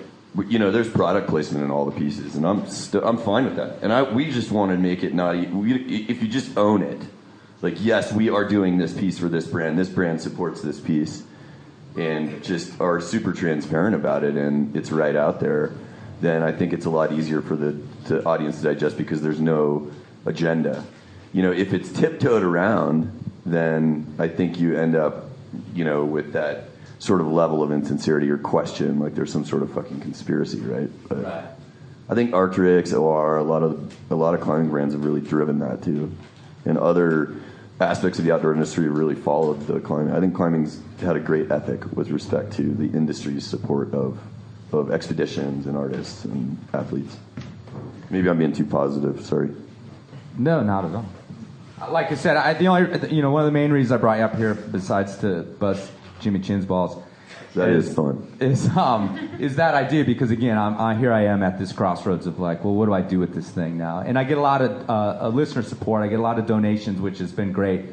you 0.48 0.60
know, 0.60 0.72
there's 0.72 0.90
product 0.90 1.28
placement 1.28 1.64
in 1.64 1.72
all 1.72 1.86
the 1.86 1.98
pieces, 1.98 2.36
and 2.36 2.46
I'm 2.46 2.68
st- 2.70 3.04
I'm 3.04 3.18
fine 3.18 3.46
with 3.46 3.56
that. 3.56 3.80
And 3.82 3.92
I 3.92 4.04
we 4.04 4.32
just 4.32 4.52
want 4.52 4.72
to 4.72 4.78
make 4.78 5.04
it 5.04 5.14
not. 5.14 5.36
We, 5.52 5.74
if 6.08 6.22
you 6.22 6.28
just 6.28 6.56
own 6.58 6.84
it, 6.84 7.02
like 7.62 7.76
yes, 7.80 8.14
we 8.14 8.30
are 8.30 8.48
doing 8.48 8.78
this 8.78 8.94
piece 8.94 9.18
for 9.18 9.28
this 9.28 9.48
brand. 9.48 9.78
This 9.78 9.90
brand 9.90 10.22
supports 10.22 10.62
this 10.62 10.80
piece, 10.80 11.24
and 11.98 12.44
just 12.44 12.80
are 12.80 13.02
super 13.02 13.34
transparent 13.34 13.96
about 13.96 14.24
it, 14.24 14.36
and 14.36 14.76
it's 14.76 14.92
right 14.92 15.16
out 15.16 15.40
there. 15.40 15.74
Then 16.22 16.44
I 16.44 16.52
think 16.52 16.74
it's 16.74 16.86
a 16.86 16.90
lot 16.90 17.12
easier 17.12 17.42
for 17.42 17.56
the, 17.56 17.72
the 18.06 18.24
audience 18.26 18.58
to 18.58 18.64
digest 18.64 18.98
because 18.98 19.22
there's 19.22 19.40
no 19.40 19.90
agenda. 20.26 20.86
You 21.32 21.44
know, 21.44 21.52
if 21.52 21.74
it's 21.74 21.92
tiptoed 21.92 22.44
around, 22.44 23.32
then 23.46 24.16
I 24.20 24.28
think 24.28 24.60
you 24.60 24.78
end 24.78 24.96
up, 24.96 25.30
you 25.74 25.86
know, 25.86 26.04
with 26.04 26.34
that 26.34 26.69
sort 27.00 27.22
of 27.22 27.28
level 27.28 27.64
of 27.64 27.72
insincerity 27.72 28.30
or 28.30 28.38
question, 28.38 29.00
like 29.00 29.16
there's 29.16 29.32
some 29.32 29.46
sort 29.46 29.64
of 29.64 29.74
fucking 29.74 30.02
conspiracy, 30.02 30.60
right? 30.60 30.90
But 31.08 31.58
I 32.10 32.16
think 32.16 32.32
Arc'teryx, 32.32 32.94
OR, 32.94 33.38
a 33.38 33.44
lot 33.44 33.64
of 33.64 33.96
a 34.12 34.16
lot 34.16 34.34
of 34.36 34.42
climbing 34.42 34.70
brands 34.70 34.94
have 34.94 35.04
really 35.04 35.22
driven 35.22 35.60
that 35.60 35.82
too, 35.82 36.12
and 36.66 36.78
other 36.78 37.36
aspects 37.80 38.20
of 38.20 38.26
the 38.26 38.32
outdoor 38.34 38.54
industry 38.54 38.84
have 38.84 38.98
really 38.98 39.16
followed 39.16 39.66
the 39.66 39.80
climbing. 39.80 40.14
I 40.14 40.20
think 40.20 40.36
climbing's 40.36 40.82
had 41.00 41.16
a 41.16 41.20
great 41.20 41.50
ethic 41.50 41.86
with 41.94 42.10
respect 42.10 42.52
to 42.54 42.64
the 42.64 42.86
industry's 42.98 43.46
support 43.46 43.94
of 43.94 44.20
of 44.74 44.92
expeditions 44.92 45.66
and 45.66 45.78
artists 45.78 46.26
and 46.26 46.58
athletes. 46.74 47.18
Maybe 48.10 48.30
I'm 48.30 48.38
being 48.38 48.54
too 48.54 48.66
positive. 48.66 49.26
Sorry. 49.26 49.50
No, 50.38 50.62
not 50.62 50.86
at 50.86 50.94
all. 50.94 51.06
Like 51.90 52.12
I 52.12 52.16
said, 52.16 52.36
I, 52.36 52.54
the 52.54 52.68
only 52.68 53.16
you 53.16 53.22
know 53.22 53.32
one 53.32 53.42
of 53.42 53.46
the 53.46 53.54
main 53.54 53.72
reasons 53.72 53.94
I 53.94 53.98
brought 53.98 54.18
you 54.18 54.26
up 54.26 54.36
here, 54.36 54.54
besides 54.54 55.18
to 55.20 55.44
bust 55.44 55.90
Jimmy 56.20 56.40
Chin's 56.40 56.66
balls, 56.66 57.02
That 57.56 57.70
is 57.70 57.94
fun. 57.94 58.36
Is 58.40 58.68
um 58.78 59.18
is 59.40 59.56
that 59.56 59.74
idea 59.74 60.06
because 60.06 60.32
again 60.32 60.58
I'm 60.58 60.78
I, 60.78 60.96
here 60.96 61.12
I 61.12 61.26
am 61.26 61.42
at 61.44 61.58
this 61.58 61.72
crossroads 61.72 62.28
of 62.28 62.40
like 62.40 62.64
well 62.64 62.76
what 62.76 62.86
do 62.86 62.94
I 62.94 63.02
do 63.02 63.20
with 63.20 63.34
this 63.34 63.50
thing 63.50 63.78
now? 63.78 64.00
And 64.00 64.18
I 64.20 64.24
get 64.24 64.38
a 64.38 64.42
lot 64.42 64.62
of 64.62 64.90
uh, 64.90 65.18
uh, 65.22 65.30
listener 65.30 65.64
support. 65.64 66.04
I 66.04 66.08
get 66.08 66.20
a 66.20 66.24
lot 66.24 66.38
of 66.38 66.46
donations 66.46 67.02
which 67.02 67.18
has 67.20 67.32
been 67.32 67.52
great 67.52 67.86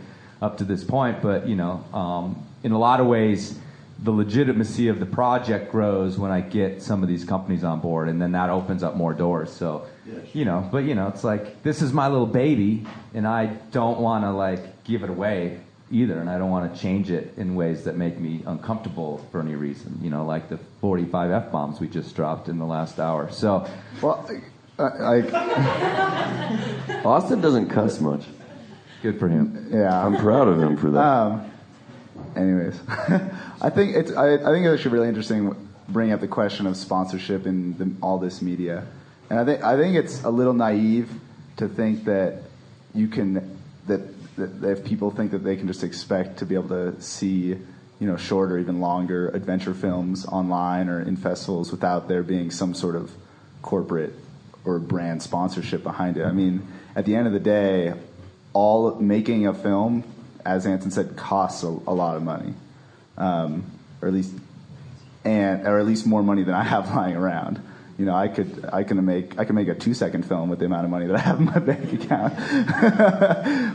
up 0.43 0.59
to 0.59 0.65
this 0.65 0.85
point. 0.85 1.23
But 1.23 1.49
you 1.49 1.57
know 1.57 1.85
um, 1.93 2.45
in 2.63 2.73
a 2.73 2.79
lot 2.79 3.01
of 3.01 3.07
ways 3.07 3.59
the 3.99 4.11
legitimacy 4.11 4.89
of 4.89 5.01
the 5.01 5.07
project 5.07 5.73
grows 5.73 6.19
when 6.19 6.31
I 6.31 6.43
get 6.43 6.83
some 6.83 7.03
of 7.03 7.09
these 7.09 7.25
companies 7.25 7.65
on 7.65 7.81
board 7.81 8.11
and 8.11 8.21
then 8.21 8.33
that 8.33 8.51
opens 8.51 8.83
up 8.83 8.95
more 8.95 9.15
doors. 9.15 9.51
So 9.51 9.87
you 10.35 10.45
know 10.45 10.69
but 10.71 10.85
you 10.85 10.95
know 10.95 11.09
it's 11.09 11.25
like 11.25 11.63
this 11.63 11.81
is 11.81 11.93
my 11.93 12.09
little 12.09 12.27
baby 12.27 12.87
and 13.15 13.27
I 13.27 13.47
don't 13.73 14.01
want 14.01 14.25
to 14.25 14.33
like 14.33 14.85
give 14.85 15.03
it 15.03 15.09
away 15.09 15.61
either 15.91 16.19
and 16.19 16.29
I 16.29 16.39
don't 16.39 16.51
want 16.51 16.75
to 16.75 16.81
change 16.81 17.11
it 17.11 17.35
in 17.37 17.55
ways 17.55 17.85
that 17.85 17.97
make 17.97 18.19
me 18.19 18.43
uncomfortable 18.47 19.25
for 19.31 19.41
any 19.41 19.55
reason 19.55 19.99
you 20.03 20.11
know 20.11 20.25
like 20.25 20.49
the 20.49 20.59
45 20.81 21.31
F 21.31 21.53
bombs 21.53 21.81
we 21.81 21.89
just 21.89 22.17
dropped 22.17 22.49
in 22.49 22.59
the 22.59 22.67
last 22.67 22.99
hour 22.99 23.31
so 23.31 23.69
well 24.03 24.29
I, 24.79 24.83
I 24.83 26.77
Austin 27.05 27.41
doesn't 27.41 27.69
cuss 27.69 28.01
much. 28.01 28.25
Good 29.03 29.19
for 29.19 29.29
him. 29.29 29.69
Yeah, 29.71 30.05
I'm 30.05 30.17
proud 30.17 30.49
of 30.49 30.61
him 30.61 30.77
for 30.77 30.91
that. 30.91 31.01
Um, 31.01 31.51
anyways, 32.35 32.79
I 33.61 33.71
think 33.71 33.97
it's 33.97 34.13
I, 34.13 34.35
I 34.35 34.53
think 34.53 34.67
it's 34.67 34.75
actually 34.75 34.93
really 34.93 35.09
interesting 35.09 35.55
bringing 35.89 36.13
up 36.13 36.21
the 36.21 36.29
question 36.29 36.67
of 36.67 36.77
sponsorship 36.77 37.47
in 37.47 37.79
the, 37.79 37.91
all 38.03 38.19
this 38.19 38.43
media, 38.43 38.87
and 39.31 39.39
I 39.39 39.45
think 39.45 39.63
I 39.63 39.77
think 39.77 39.97
it's 39.97 40.25
a 40.25 40.31
little 40.31 40.53
naive 40.53 41.11
to 41.59 41.69
think 41.69 42.05
that 42.05 42.43
you 42.95 43.09
can 43.09 43.35
that, 43.35 43.45
that, 43.87 44.16
that 44.16 44.16
if 44.39 44.85
people 44.85 45.11
think 45.11 45.31
that 45.31 45.45
they 45.45 45.57
can 45.57 45.67
just 45.67 45.83
expect 45.83 46.39
to 46.39 46.47
be 46.47 46.55
able 46.55 46.69
to 46.69 47.01
see 47.01 47.57
you 47.99 48.07
know 48.07 48.17
short 48.17 48.53
or 48.53 48.59
even 48.59 48.81
longer 48.81 49.29
adventure 49.29 49.75
films 49.75 50.27
online 50.27 50.89
or 50.89 51.01
in 51.01 51.17
festivals 51.17 51.71
without 51.71 52.09
there 52.09 52.23
being 52.23 52.51
some 52.51 52.75
sort 52.75 52.97
of 52.97 53.13
corporate 53.63 54.13
or 54.65 54.79
brand 54.79 55.23
sponsorship 55.23 55.83
behind 55.83 56.17
it. 56.17 56.25
I 56.25 56.33
mean, 56.33 56.67
at 56.95 57.07
the 57.07 57.15
end 57.15 57.27
of 57.27 57.33
the 57.33 57.41
day, 57.41 57.95
all 58.53 58.95
making 58.97 59.47
a 59.47 59.55
film, 59.55 60.05
as 60.45 60.67
Anson 60.67 60.91
said, 60.91 61.17
costs 61.17 61.63
a, 61.63 61.69
a 61.69 61.95
lot 61.95 62.17
of 62.17 62.23
money, 62.23 62.55
um, 63.17 63.65
or 64.01 64.09
at 64.09 64.15
least, 64.15 64.33
and 65.25 65.67
or 65.67 65.79
at 65.79 65.87
least 65.87 66.07
more 66.07 66.23
money 66.23 66.43
than 66.43 66.55
I 66.55 66.65
have 66.65 66.89
lying 66.95 67.17
around. 67.17 67.61
You 67.99 68.05
know, 68.05 68.15
I 68.15 68.29
could 68.29 68.69
I 68.73 68.85
can 68.85 69.03
make 69.05 69.39
I 69.39 69.45
can 69.45 69.55
make 69.55 69.69
a 69.69 69.75
two 69.75 69.95
second 69.95 70.27
film 70.27 70.51
with 70.51 70.59
the 70.59 70.67
amount 70.67 70.85
of 70.85 70.91
money 70.91 71.07
that 71.07 71.17
I 71.17 71.21
have 71.21 71.39
in 71.39 71.47
my 71.47 71.59
bank 71.59 71.93
account. 71.93 72.35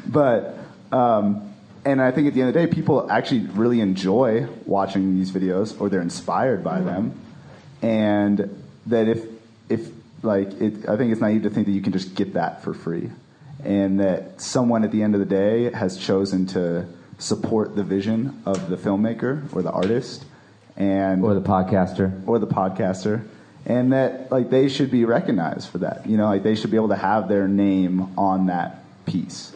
but 0.12 0.58
um, 0.92 1.54
and 1.84 2.02
I 2.02 2.12
think 2.12 2.28
at 2.28 2.34
the 2.34 2.42
end 2.42 2.50
of 2.50 2.54
the 2.54 2.66
day, 2.66 2.72
people 2.72 3.10
actually 3.10 3.48
really 3.48 3.80
enjoy 3.80 4.48
watching 4.66 5.18
these 5.18 5.32
videos, 5.32 5.80
or 5.80 5.90
they're 5.90 6.02
inspired 6.02 6.64
by 6.64 6.82
them, 6.82 7.20
and 7.82 8.64
that 8.88 9.08
if 9.08 9.26
if 9.70 9.90
like 10.22 10.50
it, 10.62 10.88
I 10.88 10.98
think 10.98 11.12
it's 11.12 11.22
naive 11.22 11.44
to 11.44 11.50
think 11.50 11.66
that 11.66 11.74
you 11.74 11.82
can 11.82 11.94
just 11.94 12.14
get 12.14 12.34
that 12.34 12.64
for 12.64 12.74
free, 12.74 13.10
and 13.64 14.00
that 14.00 14.40
someone 14.40 14.84
at 14.84 14.92
the 14.92 15.02
end 15.02 15.16
of 15.16 15.20
the 15.20 15.26
day 15.26 15.72
has 15.72 15.98
chosen 15.98 16.46
to 16.48 16.86
support 17.18 17.76
the 17.76 17.84
vision 17.84 18.42
of 18.46 18.70
the 18.70 18.78
filmmaker 18.78 19.54
or 19.56 19.64
the 19.64 19.72
artist, 19.72 20.26
and 20.78 21.24
or 21.24 21.34
the 21.34 21.42
podcaster. 21.42 22.22
Or 22.28 22.38
the 22.38 22.48
podcaster, 22.48 23.28
and 23.66 23.94
that 23.94 24.32
like 24.32 24.50
they 24.50 24.70
should 24.70 24.92
be 24.92 25.06
recognized 25.06 25.70
for 25.70 25.80
that. 25.80 26.08
You 26.08 26.18
know, 26.18 26.26
like 26.26 26.44
they 26.44 26.56
should 26.56 26.72
be 26.72 26.78
able 26.78 26.90
to 26.90 26.96
have 26.96 27.28
their 27.28 27.48
name 27.48 28.18
on 28.18 28.48
that 28.48 28.84
piece 29.06 29.54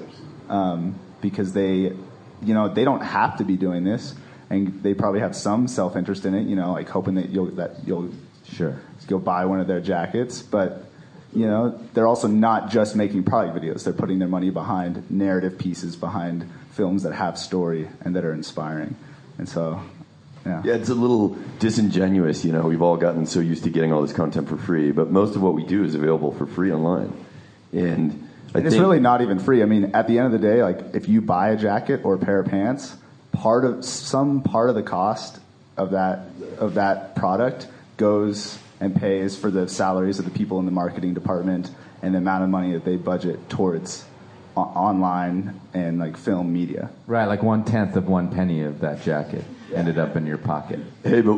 um, 0.49 0.99
because 1.21 1.53
they, 1.53 1.93
you 2.43 2.53
know, 2.53 2.69
they 2.69 2.83
don't 2.83 3.01
have 3.01 3.37
to 3.37 3.43
be 3.43 3.57
doing 3.57 3.83
this, 3.83 4.13
and 4.49 4.83
they 4.83 4.93
probably 4.93 5.21
have 5.21 5.35
some 5.35 5.67
self 5.67 5.95
interest 5.95 6.25
in 6.25 6.35
it. 6.35 6.47
You 6.47 6.55
know, 6.55 6.71
like 6.73 6.89
hoping 6.89 7.15
that 7.15 7.29
you'll 7.29 7.51
that 7.51 7.85
you'll 7.85 8.11
sure 8.51 8.79
go 9.07 9.17
buy 9.19 9.45
one 9.45 9.59
of 9.59 9.67
their 9.67 9.81
jackets, 9.81 10.41
but. 10.41 10.83
You 11.33 11.47
know, 11.47 11.77
they're 11.93 12.07
also 12.07 12.29
not 12.29 12.69
just 12.69 12.95
making 12.95 13.25
product 13.25 13.57
videos. 13.57 13.83
They're 13.83 13.91
putting 13.91 14.19
their 14.19 14.27
money 14.29 14.51
behind 14.51 15.11
narrative 15.11 15.57
pieces, 15.57 15.97
behind 15.97 16.49
films 16.71 17.03
that 17.03 17.11
have 17.11 17.37
story 17.37 17.89
and 17.99 18.15
that 18.15 18.23
are 18.23 18.31
inspiring. 18.31 18.95
And 19.37 19.49
so, 19.49 19.81
yeah. 20.45 20.61
Yeah, 20.63 20.73
it's 20.75 20.89
a 20.89 20.95
little 20.95 21.37
disingenuous. 21.59 22.45
You 22.45 22.51
know, 22.51 22.61
we've 22.61 22.81
all 22.81 22.97
gotten 22.97 23.25
so 23.25 23.39
used 23.39 23.63
to 23.63 23.69
getting 23.69 23.91
all 23.91 24.01
this 24.01 24.13
content 24.13 24.47
for 24.47 24.57
free, 24.57 24.91
but 24.91 25.09
most 25.09 25.35
of 25.35 25.41
what 25.41 25.53
we 25.53 25.63
do 25.65 25.83
is 25.83 25.95
available 25.95 26.31
for 26.31 26.45
free 26.45 26.71
online. 26.71 27.11
And 27.73 28.29
I 28.53 28.59
And 28.59 28.67
it's 28.67 28.75
think 28.75 28.81
really 28.81 28.99
not 28.99 29.21
even 29.21 29.39
free. 29.39 29.63
I 29.63 29.65
mean, 29.65 29.91
at 29.95 30.07
the 30.07 30.19
end 30.19 30.27
of 30.27 30.39
the 30.39 30.47
day, 30.47 30.61
like 30.63 30.93
if 30.93 31.09
you 31.09 31.21
buy 31.21 31.49
a 31.49 31.57
jacket 31.57 32.01
or 32.03 32.13
a 32.13 32.19
pair 32.19 32.39
of 32.39 32.47
pants, 32.47 32.95
part 33.31 33.65
of 33.65 33.83
some 33.83 34.41
part 34.41 34.69
of 34.69 34.75
the 34.75 34.83
cost 34.83 35.39
of 35.77 35.91
that 35.91 36.27
of 36.57 36.75
that 36.75 37.15
product 37.15 37.67
goes 37.97 38.57
and 38.79 38.95
pays 38.95 39.35
for 39.35 39.49
the 39.49 39.67
salaries 39.67 40.19
of 40.19 40.25
the 40.25 40.31
people 40.31 40.59
in 40.59 40.65
the 40.65 40.71
marketing 40.71 41.13
department 41.13 41.71
and 42.01 42.13
the 42.13 42.17
amount 42.17 42.43
of 42.43 42.49
money 42.49 42.73
that 42.73 42.85
they 42.85 42.95
budget 42.97 43.49
towards 43.49 44.05
o- 44.55 44.61
online 44.61 45.59
and 45.73 45.99
like 45.99 46.15
film 46.17 46.53
media. 46.53 46.89
Right, 47.07 47.25
like 47.25 47.41
one 47.43 47.63
tenth 47.65 47.95
of 47.95 48.07
one 48.07 48.29
penny 48.31 48.61
of 48.61 48.81
that 48.81 49.01
jacket 49.01 49.43
ended 49.73 49.97
up 49.97 50.15
in 50.15 50.25
your 50.25 50.37
pocket. 50.37 50.79
Hey, 51.03 51.21
but 51.21 51.37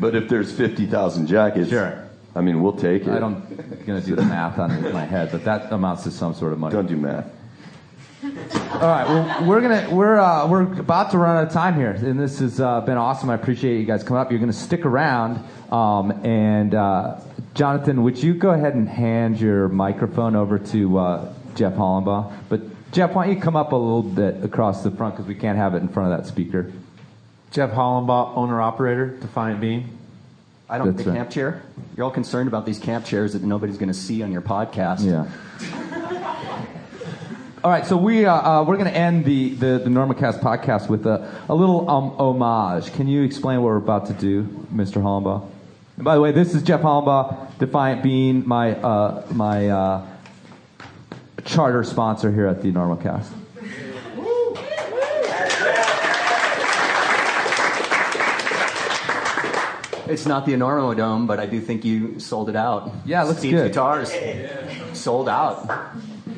but 0.00 0.14
if 0.14 0.28
there's 0.28 0.52
fifty 0.52 0.86
thousand 0.86 1.26
jackets, 1.26 1.70
Sure. 1.70 2.04
I 2.34 2.40
mean, 2.40 2.62
we'll 2.62 2.76
take 2.76 3.02
it. 3.02 3.08
I 3.08 3.18
don't 3.18 3.86
gonna 3.86 4.00
do 4.00 4.14
the 4.14 4.22
math 4.22 4.58
on 4.58 4.92
my 4.92 5.04
head, 5.04 5.30
but 5.32 5.44
that 5.44 5.72
amounts 5.72 6.04
to 6.04 6.10
some 6.10 6.34
sort 6.34 6.52
of 6.52 6.58
money. 6.58 6.74
Don't 6.74 6.86
do 6.86 6.96
math. 6.96 7.26
All 8.22 8.80
right, 8.80 9.08
well, 9.08 9.46
we're 9.46 9.60
gonna 9.60 9.88
we're 9.90 10.18
uh, 10.18 10.46
we're 10.46 10.62
about 10.78 11.10
to 11.12 11.18
run 11.18 11.36
out 11.36 11.46
of 11.46 11.52
time 11.52 11.74
here, 11.74 11.90
and 11.90 12.18
this 12.18 12.38
has 12.40 12.60
uh, 12.60 12.80
been 12.82 12.96
awesome. 12.96 13.30
I 13.30 13.34
appreciate 13.34 13.78
you 13.78 13.86
guys 13.86 14.02
coming 14.04 14.20
up. 14.20 14.30
You're 14.30 14.40
gonna 14.40 14.52
stick 14.52 14.84
around, 14.84 15.44
um, 15.72 16.10
and 16.24 16.74
uh, 16.74 17.20
Jonathan, 17.54 18.02
would 18.02 18.22
you 18.22 18.34
go 18.34 18.50
ahead 18.50 18.74
and 18.74 18.88
hand 18.88 19.40
your 19.40 19.68
microphone 19.68 20.36
over 20.36 20.58
to 20.58 20.98
uh, 20.98 21.32
Jeff 21.54 21.74
Hollenbaugh? 21.74 22.32
But 22.48 22.60
Jeff, 22.92 23.14
why 23.14 23.26
don't 23.26 23.36
you 23.36 23.40
come 23.40 23.56
up 23.56 23.72
a 23.72 23.76
little 23.76 24.02
bit 24.02 24.44
across 24.44 24.82
the 24.82 24.90
front 24.90 25.14
because 25.14 25.26
we 25.26 25.34
can't 25.34 25.58
have 25.58 25.74
it 25.74 25.78
in 25.78 25.88
front 25.88 26.12
of 26.12 26.18
that 26.18 26.26
speaker. 26.26 26.72
Jeff 27.50 27.70
Hollenbaugh, 27.70 28.36
owner 28.36 28.60
operator, 28.60 29.06
Defiant 29.06 29.60
Bean. 29.60 29.98
I 30.68 30.76
don't 30.76 30.88
That's 30.92 31.04
the 31.04 31.10
right. 31.10 31.16
camp 31.18 31.30
chair. 31.30 31.62
You're 31.96 32.04
all 32.04 32.10
concerned 32.10 32.48
about 32.48 32.66
these 32.66 32.78
camp 32.78 33.06
chairs 33.06 33.32
that 33.32 33.42
nobody's 33.42 33.78
going 33.78 33.88
to 33.88 33.94
see 33.94 34.22
on 34.22 34.32
your 34.32 34.42
podcast. 34.42 35.02
Yeah. 35.04 35.26
All 37.64 37.72
right, 37.72 37.84
so 37.84 37.96
we 37.96 38.24
uh, 38.24 38.34
uh, 38.34 38.64
we're 38.64 38.76
going 38.76 38.90
to 38.90 38.96
end 38.96 39.24
the 39.24 39.50
the, 39.50 39.78
the 39.78 39.90
Enormocast 39.90 40.40
podcast 40.40 40.88
with 40.88 41.06
a, 41.06 41.28
a 41.48 41.54
little 41.54 41.90
um, 41.90 42.10
homage. 42.10 42.92
Can 42.92 43.08
you 43.08 43.24
explain 43.24 43.60
what 43.60 43.66
we're 43.66 43.76
about 43.76 44.06
to 44.06 44.12
do, 44.12 44.44
Mr. 44.72 45.02
Hollenbaugh? 45.02 45.44
And 45.96 46.04
by 46.04 46.14
the 46.14 46.20
way, 46.20 46.30
this 46.30 46.54
is 46.54 46.62
Jeff 46.62 46.82
Hollenbaugh, 46.82 47.58
Defiant 47.58 48.04
Bean, 48.04 48.46
my 48.46 48.76
uh, 48.76 49.26
my 49.32 49.68
uh, 49.70 50.06
charter 51.44 51.82
sponsor 51.82 52.30
here 52.30 52.46
at 52.46 52.62
the 52.62 52.70
Enormocast. 52.70 53.28
It's 60.08 60.26
not 60.26 60.46
the 60.46 60.52
Enormo 60.52 60.96
Dome, 60.96 61.26
but 61.26 61.38
I 61.38 61.46
do 61.46 61.60
think 61.60 61.84
you 61.84 62.18
sold 62.18 62.48
it 62.48 62.56
out. 62.56 62.90
Yeah, 63.04 63.22
it 63.22 63.26
looks 63.26 63.40
Steve's 63.40 63.60
good. 63.60 63.68
Guitars 63.68 64.12
sold 64.98 65.28
out. 65.28 65.68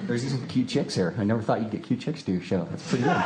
There's 0.06 0.28
some 0.28 0.46
cute 0.48 0.68
chicks 0.68 0.94
here. 0.94 1.14
I 1.18 1.24
never 1.24 1.40
thought 1.40 1.60
you'd 1.60 1.70
get 1.70 1.84
cute 1.84 2.00
chicks 2.00 2.22
to 2.24 2.32
your 2.32 2.42
show. 2.42 2.66
That's 2.70 2.88
pretty 2.88 3.04
good. 3.04 3.16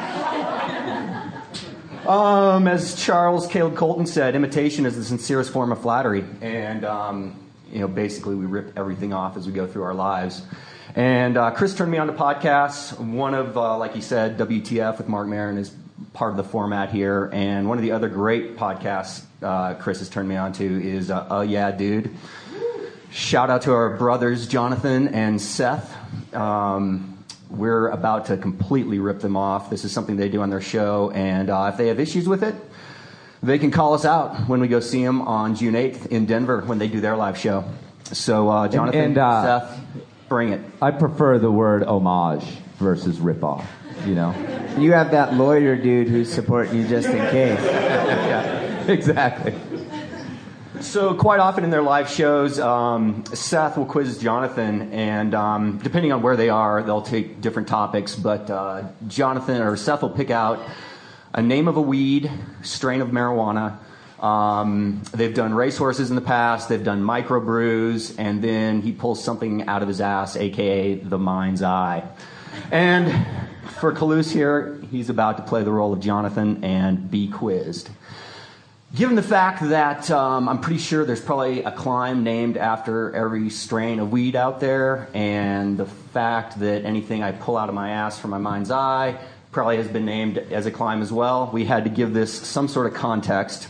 Um, 2.07 2.69
as 2.69 3.03
Charles 3.03 3.47
Caleb 3.47 3.77
Colton 3.77 4.05
said, 4.05 4.37
imitation 4.37 4.85
is 4.85 4.95
the 4.97 5.05
sincerest 5.05 5.51
form 5.51 5.73
of 5.73 5.81
flattery, 5.81 6.23
and 6.43 6.85
um, 6.85 7.41
you 7.73 7.81
know, 7.81 7.89
basically, 7.89 8.35
we 8.35 8.45
rip 8.47 8.79
everything 8.79 9.13
off 9.13 9.37
as 9.37 9.47
we 9.47 9.53
go 9.53 9.67
through 9.67 9.85
our 9.85 9.95
lives. 9.95 10.43
And 10.95 11.37
uh, 11.37 11.51
Chris 11.51 11.75
turned 11.75 11.91
me 11.91 11.99
on 11.99 12.07
to 12.07 12.13
podcasts. 12.13 12.97
One 12.99 13.35
of, 13.35 13.57
uh, 13.57 13.77
like 13.79 13.95
he 13.95 14.01
said, 14.01 14.39
WTF 14.39 14.99
with 14.99 15.09
Marc 15.09 15.27
Maron 15.27 15.59
is 15.59 15.75
part 16.13 16.31
of 16.31 16.37
the 16.37 16.45
format 16.45 16.91
here. 16.93 17.29
And 17.33 17.69
one 17.69 17.79
of 17.79 17.83
the 17.83 17.91
other 17.91 18.09
great 18.09 18.57
podcasts 18.57 19.25
uh, 19.45 19.75
Chris 19.75 19.99
has 20.01 20.09
turned 20.09 20.29
me 20.29 20.37
on 20.37 20.53
to 20.55 20.65
is 20.65 21.11
uh, 21.11 21.27
Oh 21.31 21.43
Yeah, 21.43 21.71
Dude. 21.71 22.17
Shout 23.11 23.49
out 23.49 23.63
to 23.63 23.73
our 23.73 23.97
brothers 23.97 24.49
Jonathan 24.49 25.09
and 25.09 25.41
Seth. 25.41 25.95
Um, 26.35 27.17
we're 27.49 27.89
about 27.89 28.27
to 28.27 28.37
completely 28.37 28.99
rip 28.99 29.21
them 29.21 29.37
off. 29.37 29.71
This 29.71 29.85
is 29.85 29.93
something 29.93 30.17
they 30.17 30.29
do 30.29 30.43
on 30.43 30.51
their 30.51 30.61
show, 30.61 31.13
and 31.13 31.49
uh, 31.49 31.71
if 31.73 31.79
they 31.79 31.89
have 31.89 32.01
issues 32.01 32.29
with 32.29 32.43
it, 32.43 32.57
they 33.43 33.59
can 33.59 33.71
call 33.71 33.95
us 33.95 34.05
out 34.05 34.49
when 34.49 34.61
we 34.61 34.67
go 34.67 34.81
see 34.81 35.05
them 35.05 35.23
on 35.23 35.55
June 35.55 35.75
8th 35.75 36.07
in 36.07 36.27
Denver 36.27 36.63
when 36.63 36.79
they 36.79 36.89
do 36.89 37.01
their 37.01 37.17
live 37.17 37.39
show. 37.39 37.65
So, 38.05 38.49
uh, 38.49 38.69
Jonathan, 38.69 39.01
and, 39.01 39.19
uh, 39.19 39.61
Seth, 39.61 39.81
bring 40.29 40.53
it. 40.53 40.61
I 40.83 40.91
prefer 40.91 41.39
the 41.39 41.51
word 41.51 41.85
homage 41.85 42.45
versus 42.79 43.19
ripoff. 43.19 43.65
You 44.07 44.15
know. 44.15 44.35
You 44.79 44.93
have 44.93 45.13
that 45.13 45.35
lawyer 45.35 45.77
dude 45.77 46.09
who's 46.09 46.33
supporting 46.33 46.77
you 46.77 46.89
just 46.89 47.09
in 47.09 47.31
case. 47.31 47.61
exactly. 48.89 49.55
So 50.81 51.15
quite 51.15 51.41
often 51.41 51.65
in 51.65 51.71
their 51.71 51.83
live 51.83 52.11
shows, 52.11 52.59
um, 52.59 53.25
Seth 53.33 53.79
will 53.79 53.87
quiz 53.87 54.19
Jonathan, 54.19 54.93
and 54.93 55.35
um, 55.35 55.79
depending 55.79 56.13
on 56.13 56.21
where 56.21 56.37
they 56.37 56.51
are, 56.51 56.83
they'll 56.83 57.01
take 57.01 57.41
different 57.41 57.69
topics. 57.69 58.15
But 58.15 58.51
uh, 58.51 58.83
Jonathan 59.07 59.63
or 59.63 59.77
Seth 59.77 60.03
will 60.03 60.11
pick 60.11 60.31
out 60.31 60.61
a 61.33 61.41
name 61.41 61.69
of 61.69 61.77
a 61.77 61.81
weed, 61.81 62.31
strain 62.63 63.01
of 63.01 63.09
marijuana. 63.09 63.79
Um, 64.21 65.03
they've 65.13 65.35
done 65.35 65.55
racehorses 65.55 66.11
in 66.11 66.17
the 66.17 66.23
past. 66.23 66.69
They've 66.69 66.85
done 66.85 67.03
microbrews, 67.03 68.17
and 68.19 68.43
then 68.43 68.83
he 68.83 68.93
pulls 68.93 69.23
something 69.25 69.67
out 69.67 69.83
of 69.83 69.89
his 69.89 70.01
ass, 70.01 70.37
aka 70.37 70.95
the 70.97 71.19
mind's 71.19 71.63
eye. 71.63 72.05
And 72.71 73.27
for 73.81 73.93
Kalous 73.93 74.33
here, 74.33 74.81
he's 74.91 75.09
about 75.09 75.39
to 75.39 75.43
play 75.45 75.63
the 75.63 75.73
role 75.73 75.93
of 75.93 76.01
Jonathan 76.01 76.63
and 76.65 77.11
be 77.11 77.29
quizzed. 77.29 77.91
Given 78.95 79.17
the 79.17 79.23
fact 79.23 79.69
that 79.71 80.09
um, 80.13 80.49
I'm 80.49 80.61
pretty 80.61 80.79
sure 80.79 81.05
there's 81.05 81.21
probably 81.21 81.65
a 81.65 81.73
climb 81.73 82.23
named 82.23 82.57
after 82.57 83.13
every 83.13 83.51
strain 83.51 83.99
of 83.99 84.13
weed 84.13 84.37
out 84.37 84.61
there, 84.61 85.09
and 85.13 85.77
the 85.77 85.87
fact 85.87 86.61
that 86.61 86.85
anything 86.85 87.21
I 87.21 87.33
pull 87.33 87.57
out 87.57 87.69
of 87.69 87.75
my 87.75 87.91
ass 87.91 88.21
from 88.21 88.31
my 88.31 88.39
mind's 88.39 88.71
eye 88.71 89.19
probably 89.51 89.79
has 89.79 89.89
been 89.89 90.05
named 90.05 90.39
as 90.39 90.67
a 90.67 90.71
climb 90.71 91.03
as 91.03 91.11
well, 91.11 91.51
we 91.53 91.65
had 91.65 91.83
to 91.85 91.91
give 91.91 92.15
this 92.15 92.33
some 92.33 92.69
sort 92.69 92.87
of 92.87 92.95
context. 92.95 93.67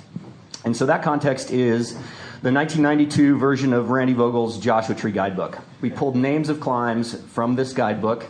And 0.63 0.77
so 0.77 0.85
that 0.85 1.03
context 1.03 1.51
is 1.51 1.95
the 2.43 2.53
1992 2.53 3.39
version 3.39 3.73
of 3.73 3.89
Randy 3.89 4.13
Vogel's 4.13 4.59
Joshua 4.59 4.95
Tree 4.95 5.13
Guidebook. 5.13 5.59
We 5.81 5.89
pulled 5.89 6.17
names 6.17 6.51
of 6.51 6.61
climbs 6.61 7.19
from 7.29 7.57
this 7.57 7.73
guidebook. 7.73 8.27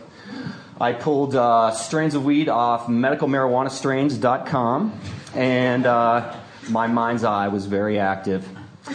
I 0.79 0.93
pulled 0.93 1.35
uh, 1.35 1.71
strains 1.71 2.15
of 2.15 2.23
weed 2.23 2.47
off 2.47 2.87
medicalmarijuanastrains.com, 2.87 4.99
and 5.35 5.85
uh, 5.85 6.37
my 6.69 6.87
mind's 6.87 7.23
eye 7.23 7.47
was 7.47 7.65
very 7.65 7.99
active. 7.99 8.47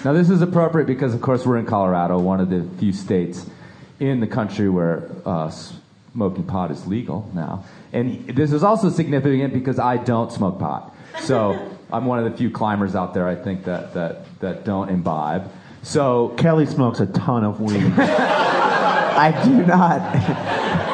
Now, 0.04 0.12
this 0.12 0.30
is 0.30 0.40
appropriate 0.40 0.86
because, 0.86 1.14
of 1.14 1.20
course, 1.20 1.44
we're 1.44 1.58
in 1.58 1.66
Colorado, 1.66 2.18
one 2.18 2.40
of 2.40 2.48
the 2.48 2.64
few 2.78 2.92
states 2.92 3.46
in 3.98 4.20
the 4.20 4.26
country 4.26 4.68
where 4.68 5.10
uh, 5.26 5.50
smoking 6.12 6.44
pot 6.44 6.70
is 6.70 6.86
legal 6.86 7.30
now. 7.34 7.64
And 7.92 8.26
this 8.28 8.52
is 8.52 8.62
also 8.62 8.88
significant 8.88 9.52
because 9.52 9.78
I 9.78 9.96
don't 9.96 10.32
smoke 10.32 10.58
pot. 10.58 10.94
So 11.20 11.76
I'm 11.92 12.06
one 12.06 12.24
of 12.24 12.30
the 12.30 12.36
few 12.36 12.50
climbers 12.50 12.94
out 12.94 13.14
there, 13.14 13.28
I 13.28 13.34
think, 13.34 13.64
that, 13.64 13.94
that, 13.94 14.40
that 14.40 14.64
don't 14.64 14.88
imbibe. 14.88 15.50
So 15.82 16.28
Kelly 16.36 16.66
smokes 16.66 17.00
a 17.00 17.06
ton 17.06 17.44
of 17.44 17.60
weed. 17.60 17.92
I 17.98 19.42
do 19.44 19.66
not. 19.66 20.89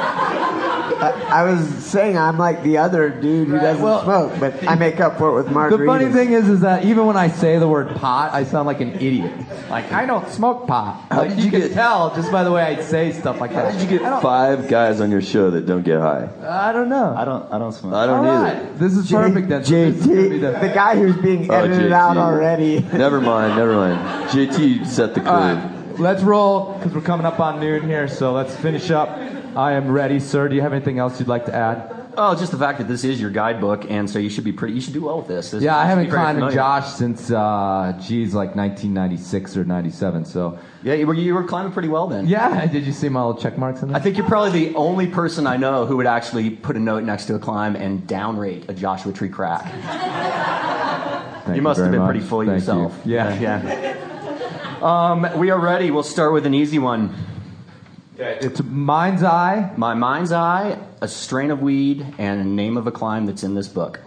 I, 0.98 1.10
I 1.42 1.42
was 1.44 1.68
saying 1.84 2.16
I'm 2.16 2.38
like 2.38 2.62
the 2.62 2.78
other 2.78 3.10
dude 3.10 3.48
who 3.48 3.58
doesn't 3.58 3.78
smoke, 3.82 4.32
but 4.40 4.66
I 4.66 4.74
make 4.76 4.98
up 5.00 5.18
for 5.18 5.28
it 5.30 5.34
with 5.44 5.46
margaritas. 5.52 5.78
The 5.78 5.86
funny 5.86 6.12
thing 6.12 6.32
is, 6.32 6.48
is 6.48 6.60
that 6.60 6.84
even 6.84 7.06
when 7.06 7.16
I 7.16 7.28
say 7.28 7.58
the 7.58 7.68
word 7.68 7.94
pot, 7.96 8.32
I 8.32 8.44
sound 8.44 8.66
like 8.66 8.80
an 8.80 8.94
idiot. 8.94 9.32
Like 9.68 9.92
I 9.92 10.06
don't 10.06 10.28
smoke 10.30 10.66
pot. 10.66 11.04
How 11.10 11.18
Like, 11.22 11.30
did 11.30 11.38
you, 11.38 11.44
you 11.46 11.50
can 11.50 11.60
get- 11.60 11.72
tell 11.72 12.14
just 12.14 12.32
by 12.32 12.44
the 12.44 12.52
way 12.52 12.62
I 12.62 12.80
say 12.82 13.12
stuff 13.12 13.40
like 13.40 13.52
How 13.52 13.64
that. 13.64 13.78
did 13.78 13.90
you 13.90 13.98
get 13.98 14.22
five 14.22 14.68
guys 14.68 15.00
on 15.00 15.10
your 15.10 15.22
show 15.22 15.50
that 15.50 15.66
don't 15.66 15.82
get 15.84 16.00
high? 16.00 16.28
I 16.42 16.72
don't 16.72 16.88
know. 16.88 17.14
I 17.16 17.24
don't. 17.24 17.52
I 17.52 17.58
don't 17.58 17.72
smoke. 17.72 17.94
I 17.94 18.06
don't 18.06 18.26
All 18.26 18.46
either. 18.46 18.64
right. 18.64 18.78
This 18.78 18.96
is 18.96 19.10
perfect 19.10 19.48
then. 19.48 19.64
So 19.64 19.70
this 19.74 19.96
is 20.00 20.06
be 20.06 20.12
JT, 20.14 20.40
the- 20.40 20.66
the 20.68 20.72
guy 20.74 20.96
who's 20.96 21.16
being 21.16 21.50
Oh, 21.50 21.54
edited 21.54 21.90
JT. 21.90 21.92
out 21.92 22.16
already. 22.16 22.80
Never 22.92 23.20
mind, 23.20 23.56
never 23.56 23.74
mind. 23.74 24.30
JT 24.30 24.86
set 24.86 25.14
the 25.14 25.20
All 25.30 25.38
curve. 25.40 25.58
right, 25.90 26.00
let's 26.00 26.22
roll 26.22 26.72
because 26.74 26.92
we're 26.94 27.00
coming 27.02 27.26
up 27.26 27.38
on 27.40 27.60
noon 27.60 27.82
here. 27.82 28.08
So 28.08 28.32
let's 28.32 28.54
finish 28.56 28.90
up. 28.90 29.18
I 29.56 29.72
am 29.72 29.90
ready, 29.90 30.20
sir. 30.20 30.48
Do 30.48 30.54
you 30.54 30.60
have 30.60 30.72
anything 30.72 30.98
else 30.98 31.18
you'd 31.18 31.28
like 31.28 31.46
to 31.46 31.54
add? 31.54 31.92
Oh, 32.18 32.34
just 32.34 32.50
the 32.52 32.58
fact 32.58 32.78
that 32.78 32.88
this 32.88 33.04
is 33.04 33.20
your 33.20 33.30
guidebook, 33.30 33.90
and 33.90 34.08
so 34.08 34.18
you 34.18 34.30
should 34.30 34.44
be 34.44 34.52
pretty. 34.52 34.74
You 34.74 34.80
should 34.80 34.94
do 34.94 35.02
well 35.02 35.18
with 35.18 35.28
this. 35.28 35.50
This- 35.50 35.62
Yeah, 35.62 35.76
I 35.76 35.84
haven't 35.86 36.08
climbed 36.10 36.42
with. 36.42 36.54
Josh 36.54 36.86
since, 36.94 37.30
uh, 37.30 37.98
geez, 38.02 38.34
like 38.34 38.56
1996 38.56 39.56
or 39.56 39.64
97. 39.64 40.24
So 40.24 40.58
Yeah, 40.82 40.94
you 40.94 41.06
were, 41.06 41.12
you 41.14 41.34
were 41.34 41.44
climbing 41.44 41.72
pretty 41.72 41.88
well 41.88 42.06
then. 42.06 42.26
yeah, 42.26 42.64
did 42.72 42.84
you 42.86 42.92
see 42.92 43.08
my 43.10 43.20
little 43.24 43.40
check 43.40 43.58
marks 43.58 43.82
in 43.82 43.88
there? 43.88 43.96
I 43.96 44.00
think 44.00 44.16
you're 44.16 44.26
probably 44.26 44.66
the 44.68 44.74
only 44.76 45.06
person 45.06 45.46
I 45.46 45.56
know 45.58 45.84
who 45.84 45.96
would 45.98 46.06
actually 46.06 46.50
put 46.50 46.76
a 46.76 46.80
note 46.80 47.04
next 47.04 47.26
to 47.26 47.34
a 47.34 47.38
climb 47.38 47.76
and 47.76 48.06
downrate 48.06 48.68
a 48.70 48.74
Joshua 48.74 49.12
Tree 49.12 49.28
crack. 49.28 49.64
Thank 51.44 51.56
you 51.56 51.62
must 51.62 51.80
have 51.80 51.90
been 51.92 52.04
pretty 52.04 52.20
full 52.20 52.40
of 52.42 52.46
Thank 52.48 52.60
yourself. 52.60 52.98
you. 53.04 53.14
Yeah. 53.14 53.38
yeah. 53.40 53.94
Um, 54.82 55.38
we 55.38 55.50
are 55.50 55.58
ready. 55.60 55.90
We'll 55.90 56.02
start 56.02 56.32
with 56.32 56.44
an 56.46 56.54
easy 56.54 56.78
one. 56.78 57.14
It's 58.18 58.62
Mind's 58.62 59.22
Eye. 59.22 59.72
My 59.76 59.92
mind's 59.94 60.32
eye, 60.32 60.78
a 61.02 61.08
strain 61.08 61.50
of 61.50 61.60
weed, 61.60 62.06
and 62.16 62.40
a 62.40 62.44
name 62.44 62.78
of 62.78 62.86
a 62.86 62.90
climb 62.90 63.26
that's 63.26 63.42
in 63.42 63.54
this 63.54 63.68
book. 63.68 64.00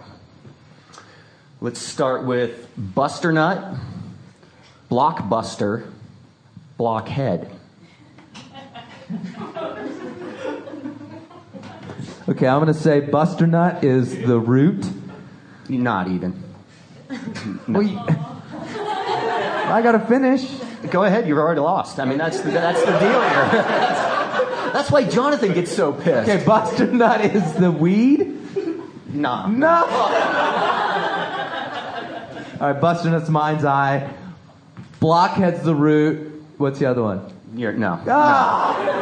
Let's 1.60 1.78
start 1.78 2.24
with 2.24 2.68
Buster 2.76 3.30
Nut, 3.30 3.76
Blockbuster, 4.90 5.88
Blockhead. 6.76 7.54
Okay, 12.28 12.46
I'm 12.48 12.60
going 12.62 12.66
to 12.66 12.74
say 12.74 13.00
Buster 13.00 13.46
Nut 13.46 13.84
is 13.84 14.16
the 14.26 14.38
root. 14.40 14.84
Not 15.68 16.08
even. 16.08 16.42
Well, 17.68 17.82
you- 17.82 17.98
I 18.08 19.80
got 19.84 19.92
to 19.92 20.00
finish. 20.00 20.50
Go 20.88 21.04
ahead, 21.04 21.28
you've 21.28 21.38
already 21.38 21.60
lost. 21.60 22.00
I 22.00 22.04
mean, 22.06 22.18
that's 22.18 22.40
the, 22.40 22.50
that's 22.50 22.80
the 22.80 22.98
deal 22.98 23.20
here. 23.20 23.48
that's 24.72 24.90
why 24.90 25.04
Jonathan 25.04 25.52
gets 25.52 25.70
so 25.70 25.92
pissed. 25.92 26.28
Okay, 26.28 26.44
Buster 26.44 26.86
Nut 26.86 27.20
is 27.24 27.52
the 27.54 27.70
weed. 27.70 28.36
Nah. 29.12 29.48
No. 29.48 29.84
All 32.60 32.72
right, 32.72 32.80
Buster 32.80 33.10
Nut's 33.10 33.28
Mind's 33.28 33.64
Eye. 33.64 34.10
Blockhead's 35.00 35.62
the 35.62 35.74
root. 35.74 36.42
What's 36.56 36.78
the 36.78 36.86
other 36.86 37.02
one? 37.02 37.32
You're, 37.54 37.72
no. 37.72 38.00
Ah! 38.06 39.00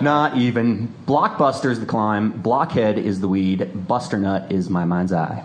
Not 0.00 0.36
even. 0.36 0.94
Blockbuster's 1.06 1.80
the 1.80 1.86
climb. 1.86 2.30
Blockhead 2.30 2.98
is 2.98 3.20
the 3.20 3.28
weed. 3.28 3.86
Buster 3.88 4.18
Nut 4.18 4.50
is 4.52 4.70
my 4.70 4.84
mind's 4.84 5.12
eye. 5.12 5.44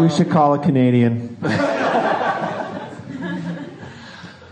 we 0.00 0.08
should 0.08 0.30
call 0.30 0.54
a 0.54 0.58
Canadian. 0.58 1.36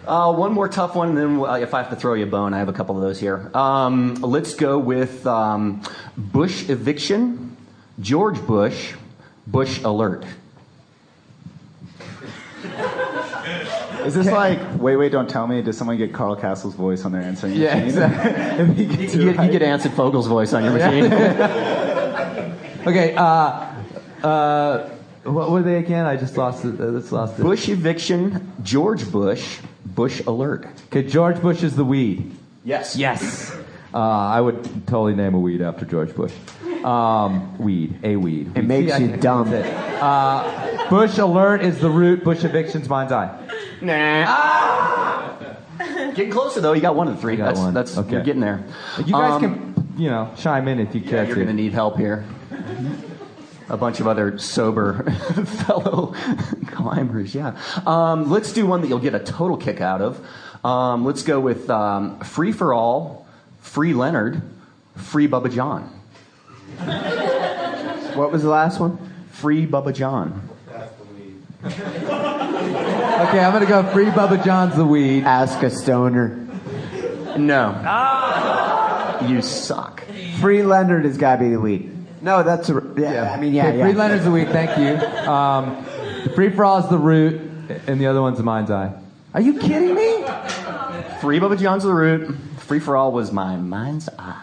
Uh, 0.08 0.32
one 0.32 0.52
more 0.54 0.68
tough 0.68 0.94
one, 0.94 1.10
and 1.10 1.18
then 1.18 1.38
uh, 1.40 1.52
if 1.56 1.74
I 1.74 1.82
have 1.82 1.90
to 1.90 1.96
throw 1.96 2.14
you 2.14 2.24
a 2.24 2.26
bone, 2.26 2.54
I 2.54 2.58
have 2.58 2.70
a 2.70 2.72
couple 2.72 2.96
of 2.96 3.02
those 3.02 3.20
here. 3.20 3.50
Um, 3.54 4.14
let's 4.14 4.54
go 4.54 4.78
with 4.78 5.26
um, 5.26 5.82
Bush 6.16 6.70
eviction, 6.70 7.54
George 8.00 8.40
Bush, 8.46 8.94
Bush 9.46 9.82
alert. 9.84 10.24
Is 14.06 14.14
this 14.14 14.28
like 14.28 14.58
wait 14.80 14.96
wait 14.96 15.12
don't 15.12 15.28
tell 15.28 15.46
me? 15.46 15.60
Does 15.60 15.76
someone 15.76 15.98
get 15.98 16.14
Carl 16.14 16.34
Kasell's 16.36 16.74
voice 16.74 17.04
on 17.04 17.12
their 17.12 17.20
answering 17.20 17.52
Yeah, 17.52 17.74
machine? 17.74 17.88
exactly. 17.88 18.84
You, 18.84 18.96
gets 18.96 19.14
you 19.14 19.32
get, 19.32 19.44
you 19.44 19.50
get 19.52 19.62
Anson 19.62 19.92
Fogel's 19.92 20.26
voice 20.26 20.54
on 20.54 20.64
your 20.64 20.72
machine. 20.72 21.12
Okay, 22.86 23.14
uh, 23.16 23.66
uh, 24.22 24.88
what 25.24 25.50
were 25.50 25.62
they 25.62 25.76
again? 25.76 26.06
I 26.06 26.16
just 26.16 26.38
lost 26.38 26.64
it. 26.64 26.80
I 26.80 26.92
just 26.92 27.12
lost 27.12 27.38
it. 27.38 27.42
Bush 27.42 27.68
eviction, 27.68 28.50
George 28.62 29.10
Bush, 29.12 29.58
Bush 29.94 30.20
alert. 30.26 30.66
Okay, 30.86 31.02
George 31.08 31.40
Bush 31.40 31.62
is 31.62 31.76
the 31.76 31.84
weed. 31.84 32.30
Yes. 32.64 32.96
Yes. 32.96 33.54
Uh, 33.94 33.98
I 33.98 34.40
would 34.40 34.62
totally 34.86 35.14
name 35.14 35.34
a 35.34 35.38
weed 35.38 35.62
after 35.62 35.84
George 35.86 36.14
Bush. 36.14 36.32
Um, 36.84 37.56
weed, 37.58 37.98
a 38.04 38.16
weed. 38.16 38.52
It 38.56 38.64
makes 38.64 38.92
I 38.92 38.98
you 38.98 39.08
can- 39.08 39.20
dumb. 39.20 39.52
Uh, 39.52 40.88
Bush 40.90 41.18
alert 41.18 41.62
is 41.62 41.78
the 41.80 41.90
root. 41.90 42.22
Bush 42.24 42.44
eviction's 42.44 42.88
mind's 42.88 43.12
eye. 43.12 43.36
Nah. 43.80 45.34
Getting 46.14 46.30
closer 46.30 46.60
though. 46.60 46.72
You 46.72 46.80
got 46.80 46.96
one 46.96 47.08
of 47.08 47.14
the 47.16 47.20
three. 47.20 47.36
got 47.36 47.46
that's 47.46 47.58
one. 47.60 47.74
that's 47.74 47.96
Okay. 47.98 48.12
you're 48.12 48.22
getting 48.22 48.40
there. 48.40 48.62
You 48.98 49.12
guys 49.12 49.32
Um, 49.34 49.40
can, 49.74 49.88
you 49.96 50.08
know, 50.10 50.30
chime 50.36 50.66
in 50.68 50.80
if 50.80 50.94
you 50.94 51.00
Yeah, 51.00 51.10
care 51.10 51.24
you're 51.24 51.34
to. 51.36 51.44
going 51.44 51.56
to 51.56 51.62
need 51.62 51.72
help 51.72 51.96
here. 51.96 52.24
A 53.70 53.76
bunch 53.76 54.00
of 54.00 54.06
other 54.06 54.38
sober 54.38 55.02
fellow 55.44 56.14
climbers, 56.66 57.34
yeah. 57.34 57.58
Um, 57.86 58.30
let's 58.30 58.52
do 58.52 58.66
one 58.66 58.80
that 58.80 58.88
you'll 58.88 58.98
get 58.98 59.14
a 59.14 59.20
total 59.20 59.56
kick 59.56 59.80
out 59.80 60.00
of. 60.00 60.26
Um, 60.64 61.04
let's 61.04 61.22
go 61.22 61.38
with 61.38 61.68
um, 61.68 62.18
Free 62.20 62.52
for 62.52 62.72
All, 62.72 63.26
Free 63.60 63.92
Leonard, 63.92 64.42
Free 64.96 65.28
Bubba 65.28 65.52
John. 65.52 65.82
What 68.16 68.32
was 68.32 68.42
the 68.42 68.48
last 68.48 68.80
one? 68.80 68.98
Free 69.32 69.66
Bubba 69.66 69.94
John. 69.94 70.48
That's 70.66 70.92
the 70.96 71.04
weed. 71.04 71.42
Okay, 73.18 73.40
I'm 73.40 73.52
gonna 73.52 73.66
go 73.66 73.82
free 73.92 74.06
Bubba 74.06 74.44
John's 74.44 74.76
the 74.76 74.84
weed. 74.86 75.24
Ask 75.24 75.62
a 75.62 75.70
stoner. 75.70 76.36
No. 77.36 77.74
Ah. 77.84 79.26
You 79.26 79.42
suck. 79.42 80.02
Free 80.40 80.62
Leonard 80.62 81.04
has 81.04 81.18
got 81.18 81.36
to 81.36 81.44
be 81.44 81.50
the 81.50 81.60
weed. 81.60 81.97
No, 82.20 82.42
that's 82.42 82.68
a. 82.68 82.82
Yeah, 82.96 83.32
I 83.32 83.40
mean, 83.40 83.52
yeah, 83.54 83.68
okay, 83.68 83.78
yeah. 83.78 83.84
free 83.84 83.92
Leonard's 83.94 84.24
the 84.24 84.30
weed. 84.30 84.48
Thank 84.48 84.76
you. 84.78 85.30
Um, 85.30 85.84
free 86.34 86.50
for 86.50 86.64
all 86.64 86.78
is 86.78 86.88
the 86.88 86.98
root, 86.98 87.40
and 87.86 88.00
the 88.00 88.06
other 88.06 88.20
one's 88.20 88.38
the 88.38 88.44
mind's 88.44 88.70
eye. 88.70 88.92
Are 89.34 89.40
you 89.40 89.58
kidding 89.58 89.94
me? 89.94 90.24
Free 91.20 91.38
Bubba 91.38 91.58
John's 91.58 91.84
the 91.84 91.92
root. 91.92 92.34
Free 92.60 92.80
for 92.80 92.96
All 92.96 93.12
was 93.12 93.32
my 93.32 93.56
mind's 93.56 94.08
eye. 94.18 94.42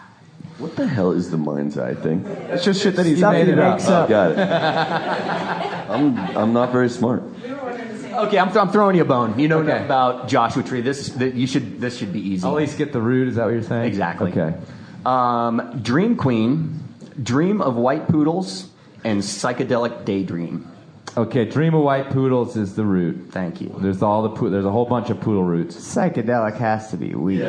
What 0.58 0.74
the 0.76 0.86
hell 0.86 1.12
is 1.12 1.30
the 1.30 1.36
mind's 1.36 1.76
eye 1.76 1.94
thing? 1.94 2.24
It's 2.48 2.64
just 2.64 2.82
shit 2.82 2.96
that 2.96 3.04
he's 3.04 3.20
You 3.20 3.30
made 3.30 3.48
it 3.48 3.58
up. 3.58 3.78
Oh, 3.82 4.06
got 4.08 4.30
it. 4.32 4.38
I'm 5.90 6.18
I'm 6.36 6.52
not 6.52 6.72
very 6.72 6.88
smart. 6.88 7.22
Okay, 7.44 8.38
I'm, 8.38 8.46
th- 8.48 8.56
I'm 8.56 8.70
throwing 8.70 8.96
you 8.96 9.02
a 9.02 9.04
bone. 9.04 9.38
You 9.38 9.48
know 9.48 9.58
Okay. 9.58 9.84
about 9.84 10.28
Joshua 10.28 10.62
Tree. 10.62 10.80
This 10.80 11.10
th- 11.10 11.34
you 11.34 11.46
should 11.46 11.80
this 11.80 11.98
should 11.98 12.12
be 12.14 12.20
easy. 12.20 12.46
I'll 12.46 12.52
at 12.56 12.60
least 12.62 12.78
get 12.78 12.92
the 12.92 13.00
root. 13.00 13.28
Is 13.28 13.34
that 13.36 13.44
what 13.44 13.50
you're 13.52 13.62
saying? 13.62 13.84
Exactly. 13.84 14.30
Okay. 14.32 14.56
Um, 15.04 15.80
Dream 15.82 16.16
Queen, 16.16 16.80
Dream 17.22 17.60
of 17.60 17.76
White 17.76 18.08
Poodles, 18.08 18.70
and 19.04 19.20
Psychedelic 19.20 20.04
Daydream. 20.04 20.70
Okay. 21.16 21.44
Dream 21.46 21.74
of 21.74 21.82
white 21.82 22.10
poodles 22.10 22.56
is 22.56 22.74
the 22.74 22.84
root. 22.84 23.28
Thank 23.30 23.60
you. 23.62 23.74
There's 23.78 24.02
all 24.02 24.22
the 24.22 24.30
po- 24.30 24.50
there's 24.50 24.66
a 24.66 24.70
whole 24.70 24.84
bunch 24.84 25.08
of 25.08 25.18
poodle 25.20 25.44
roots. 25.44 25.74
Psychedelic 25.76 26.56
has 26.58 26.90
to 26.90 26.96
be 26.98 27.14
weed. 27.14 27.40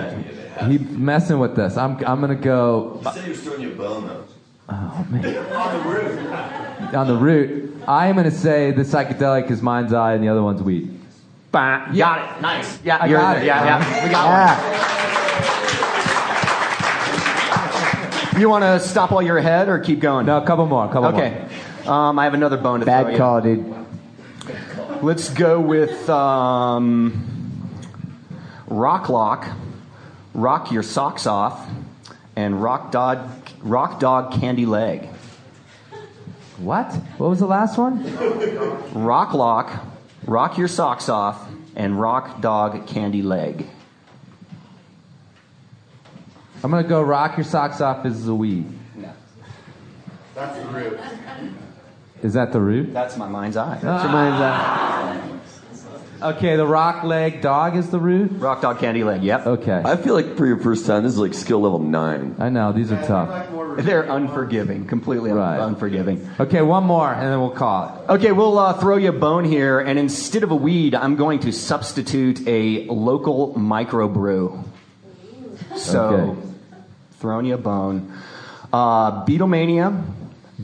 He 0.68 0.77
messing 0.77 1.39
with 1.39 1.56
this. 1.57 1.76
I'm 1.76 1.98
I'm 2.06 2.22
gonna 2.22 2.35
go 2.35 3.02
He 3.03 3.11
said 3.11 3.23
he 3.26 3.30
was 3.31 3.41
throwing 3.41 3.61
you 3.61 3.72
a 3.73 3.76
bone 3.76 4.07
though. 4.07 4.23
Oh, 4.69 4.73
on 4.73 5.11
the 5.11 5.89
roof. 5.89 6.94
on 6.94 7.07
the 7.07 7.15
root. 7.18 7.76
I 7.88 8.07
am 8.07 8.15
gonna 8.15 8.31
say 8.31 8.72
the 8.72 8.84
psychedelic 8.84 9.52
is 9.52 9.61
mind's 9.61 9.91
eye, 9.91 10.14
and 10.14 10.23
the 10.23 10.30
other 10.30 10.44
one's 10.44 10.61
weed. 10.64 10.98
Bah, 11.52 11.91
Got 11.94 12.38
it. 12.38 12.41
Nice. 12.41 12.80
Yeah, 12.84 12.98
I 12.98 13.06
you're 13.07 13.19
got 13.19 13.38
it. 13.38 13.39
there. 13.39 13.48
Yeah, 13.48 13.65
yeah. 13.65 14.03
We 14.06 14.10
got 14.11 14.26
Yeah. 14.26 15.27
You 18.38 18.49
want 18.49 18.64
to 18.64 18.80
stop 18.80 19.11
while 19.11 19.23
you're 19.23 19.38
ahead 19.39 19.68
or 19.68 19.80
keep 19.80 19.99
going? 19.99 20.27
No, 20.27 20.38
a 20.38 20.45
couple 20.45 20.68
more. 20.68 20.85
A 20.85 20.88
couple 20.88 21.11
more. 21.11 21.23
Okay. 21.23 21.47
Um, 21.88 22.19
I 22.19 22.26
have 22.26 22.35
another 22.35 22.57
bone 22.57 22.81
to 22.81 22.85
throw 22.85 23.03
Bad 23.03 23.11
you. 23.11 23.18
call, 23.18 23.41
dude. 23.41 23.76
Let's 25.01 25.30
go 25.30 25.59
with 25.59 26.07
um, 26.09 27.72
Rock 28.68 29.09
Lock, 29.09 29.47
Rock 30.34 30.72
Your 30.72 30.84
Socks 30.84 31.26
Off, 31.26 31.68
and 32.35 32.61
Rock 32.61 32.91
Dog, 32.91 33.27
Rock 33.61 33.99
Dog 33.99 34.39
Candy 34.39 34.65
Leg. 34.68 35.07
What? 36.57 36.93
What 37.18 37.30
was 37.30 37.39
the 37.39 37.47
last 37.47 37.77
one? 37.77 38.03
Rock 38.93 39.34
Lock, 39.34 39.85
Rock 40.26 40.57
Your 40.57 40.68
Socks 40.68 41.09
Off, 41.09 41.47
and 41.76 41.99
Rock 41.99 42.41
Dog 42.41 42.85
Candy 42.88 43.22
Leg. 43.22 43.68
I'm 46.68 46.72
gonna 46.72 46.85
go 46.85 47.02
rock 47.02 47.38
your 47.38 47.45
socks 47.45 47.80
off 47.80 48.06
is 48.06 48.26
the 48.26 48.35
weed. 48.35 48.65
That's 50.35 50.60
the 50.60 50.65
root. 50.68 50.99
Is 52.22 52.34
that 52.34 52.52
the 52.52 52.60
root? 52.60 52.91
That's 52.91 53.15
my 53.15 53.30
mind's 53.30 53.56
eye. 53.56 53.80
That's 53.81 54.03
your 54.03 54.11
mind's 54.11 54.41
eye. 54.41 55.39
Okay, 56.34 56.57
the 56.57 56.68
rock 56.68 57.06
leg 57.06 57.39
dog 57.39 57.77
is 57.77 57.89
the 57.89 57.99
root. 57.99 58.31
Rock 58.34 58.60
Dog 58.60 58.80
Candy 58.80 59.06
Leg, 59.06 59.23
yep. 59.23 59.48
Okay. 59.48 59.81
I 59.85 59.95
feel 59.95 60.14
like 60.14 60.35
for 60.35 60.45
your 60.45 60.57
first 60.57 60.85
time, 60.85 61.03
this 61.03 61.14
is 61.14 61.19
like 61.19 61.34
skill 61.34 61.61
level 61.61 61.80
nine. 61.80 62.35
I 62.38 62.49
know 62.49 62.73
these 62.73 62.91
are 62.91 63.02
tough. 63.07 63.48
They're 63.85 64.03
unforgiving, 64.03 64.88
completely 64.88 65.31
un- 65.31 65.38
Right. 65.38 65.60
unforgiving. 65.61 66.30
Okay, 66.38 66.61
one 66.64 66.84
more, 66.84 67.14
and 67.14 67.31
then 67.31 67.39
we'll 67.39 67.52
call 67.52 68.03
it. 68.10 68.11
Okay, 68.11 68.34
we'll 68.34 68.60
uh, 68.60 68.73
throw 68.73 68.98
you 68.98 69.07
a 69.07 69.14
bone 69.14 69.45
here, 69.45 69.80
and 69.80 69.98
instead 69.98 70.44
of 70.44 70.52
a 70.52 70.56
weed, 70.56 70.95
I'm 70.95 71.15
going 71.15 71.39
to 71.41 71.53
substitute 71.53 72.45
a 72.45 72.88
local 72.88 73.53
microbrew. 73.53 74.65
So, 75.77 76.03
Okay. 76.07 76.47
Throwing 77.19 77.45
you 77.45 77.56
a 77.56 77.57
bone. 77.57 78.14
Uh, 78.72 79.26
Beatlemania, 79.26 80.03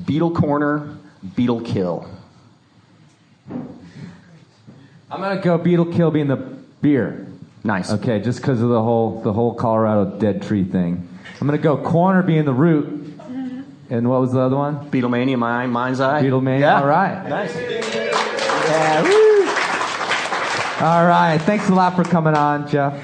Beetle 0.05 0.31
Corner, 0.31 0.97
Beetle 1.35 1.61
Kill. 1.61 2.09
I'm 3.49 5.21
gonna 5.21 5.41
go 5.41 5.59
beetle 5.59 5.85
kill 5.85 6.09
being 6.09 6.27
the 6.27 6.37
beer. 6.37 7.27
Nice. 7.63 7.91
Okay, 7.91 8.19
just 8.19 8.41
because 8.41 8.61
of 8.61 8.69
the 8.69 8.81
whole 8.81 9.21
the 9.21 9.31
whole 9.31 9.53
Colorado 9.53 10.17
dead 10.17 10.41
tree 10.41 10.63
thing. 10.63 11.07
I'm 11.39 11.47
gonna 11.47 11.59
go 11.59 11.77
corner 11.77 12.23
being 12.23 12.45
the 12.45 12.53
root. 12.53 13.01
And 13.89 14.09
what 14.09 14.21
was 14.21 14.31
the 14.31 14.39
other 14.39 14.55
one? 14.55 14.89
Beatlemania, 14.89 15.37
my 15.37 15.67
mind's 15.67 15.99
eye. 15.99 16.23
Beatlemania. 16.23 16.61
Yeah. 16.61 16.79
All 16.79 16.87
right. 16.87 17.29
Nice. 17.29 17.55
Yeah. 17.55 19.03
Woo. 19.03 19.45
All 20.83 21.05
right. 21.05 21.37
Thanks 21.37 21.69
a 21.69 21.75
lot 21.75 21.95
for 21.95 22.03
coming 22.03 22.33
on, 22.33 22.67
Jeff. 22.67 22.95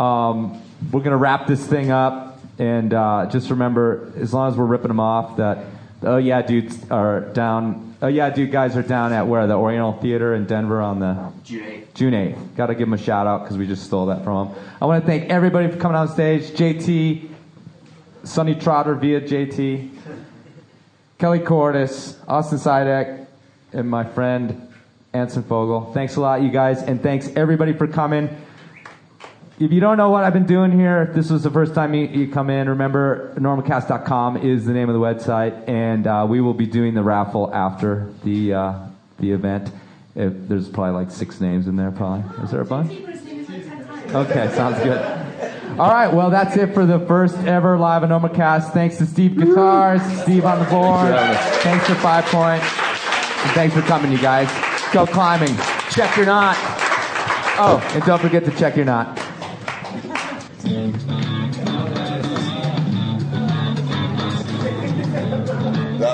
Um, 0.00 0.62
we're 0.90 1.02
gonna 1.02 1.18
wrap 1.18 1.46
this 1.46 1.66
thing 1.66 1.90
up, 1.90 2.27
and 2.58 2.92
uh, 2.92 3.28
just 3.30 3.50
remember, 3.50 4.12
as 4.16 4.34
long 4.34 4.50
as 4.50 4.58
we're 4.58 4.66
ripping 4.66 4.88
them 4.88 5.00
off, 5.00 5.36
that 5.36 5.64
oh 6.02 6.16
yeah, 6.16 6.42
dudes 6.42 6.78
are 6.90 7.20
down. 7.20 7.96
Oh 8.02 8.08
yeah, 8.08 8.30
dude, 8.30 8.50
guys 8.50 8.76
are 8.76 8.82
down 8.82 9.12
at 9.12 9.26
where 9.26 9.46
the 9.46 9.54
Oriental 9.54 9.92
Theater 9.92 10.34
in 10.34 10.46
Denver 10.46 10.80
on 10.80 11.00
the 11.00 11.32
June 11.44 11.64
8th. 11.64 11.94
June 11.94 12.12
8th. 12.14 12.56
Got 12.56 12.66
to 12.66 12.74
give 12.74 12.86
them 12.88 12.94
a 12.94 12.98
shout 12.98 13.26
out 13.26 13.42
because 13.42 13.56
we 13.56 13.66
just 13.66 13.84
stole 13.84 14.06
that 14.06 14.24
from 14.24 14.48
them. 14.48 14.56
I 14.80 14.86
want 14.86 15.02
to 15.02 15.06
thank 15.06 15.30
everybody 15.30 15.68
for 15.68 15.76
coming 15.76 15.96
on 15.96 16.08
stage. 16.08 16.44
JT, 16.50 17.28
Sonnie 18.24 18.54
Trotter 18.54 18.94
via 18.94 19.20
JT, 19.20 19.90
Kelly 21.18 21.40
Cordes, 21.40 22.16
Austin 22.28 22.58
Siadak, 22.58 23.26
and 23.72 23.88
my 23.88 24.04
friend 24.04 24.68
Anson 25.12 25.42
Fogel. 25.42 25.92
Thanks 25.92 26.16
a 26.16 26.20
lot, 26.20 26.42
you 26.42 26.50
guys, 26.50 26.82
and 26.82 27.02
thanks 27.02 27.28
everybody 27.34 27.72
for 27.72 27.86
coming. 27.86 28.28
If 29.60 29.72
you 29.72 29.80
don't 29.80 29.96
know 29.96 30.10
what 30.10 30.22
I've 30.22 30.32
been 30.32 30.46
doing 30.46 30.70
here, 30.70 31.02
if 31.02 31.14
this 31.16 31.30
was 31.30 31.42
the 31.42 31.50
first 31.50 31.74
time 31.74 31.92
you, 31.92 32.06
you 32.06 32.28
come 32.28 32.48
in, 32.48 32.68
remember 32.68 33.34
enormocast.com 33.36 34.36
is 34.36 34.64
the 34.64 34.72
name 34.72 34.88
of 34.88 34.94
the 34.94 35.00
website, 35.00 35.68
and 35.68 36.06
uh, 36.06 36.24
we 36.28 36.40
will 36.40 36.54
be 36.54 36.66
doing 36.66 36.94
the 36.94 37.02
raffle 37.02 37.52
after 37.52 38.08
the 38.22 38.54
uh, 38.54 38.78
the 39.18 39.32
event. 39.32 39.72
If, 40.14 40.32
there's 40.46 40.68
probably 40.68 40.92
like 40.92 41.10
six 41.10 41.40
names 41.40 41.66
in 41.66 41.74
there, 41.74 41.90
probably. 41.90 42.44
Is 42.44 42.52
there 42.52 42.60
a 42.60 42.64
bunch? 42.64 42.92
Okay, 42.92 44.48
sounds 44.54 44.78
good. 44.78 45.00
All 45.76 45.90
right, 45.90 46.12
well, 46.12 46.30
that's 46.30 46.56
it 46.56 46.72
for 46.72 46.86
the 46.86 47.00
first 47.00 47.36
ever 47.38 47.76
live 47.76 48.02
Enormocast. 48.02 48.72
Thanks 48.72 48.96
to 48.98 49.06
Steve 49.06 49.36
Guitars, 49.36 50.02
Steve 50.22 50.44
on 50.44 50.60
the 50.60 50.70
board. 50.70 51.12
Thanks 51.62 51.84
to 51.88 51.94
5Point. 51.94 52.60
And 52.60 53.50
thanks 53.54 53.74
for 53.74 53.82
coming, 53.82 54.12
you 54.12 54.18
guys. 54.18 54.48
Go 54.92 55.04
climbing. 55.04 55.56
Check 55.90 56.16
your 56.16 56.26
knot. 56.26 56.56
Oh, 57.60 57.80
and 57.92 58.04
don't 58.04 58.20
forget 58.20 58.44
to 58.44 58.52
check 58.52 58.76
your 58.76 58.84
knot. 58.84 59.27
That 60.58 60.66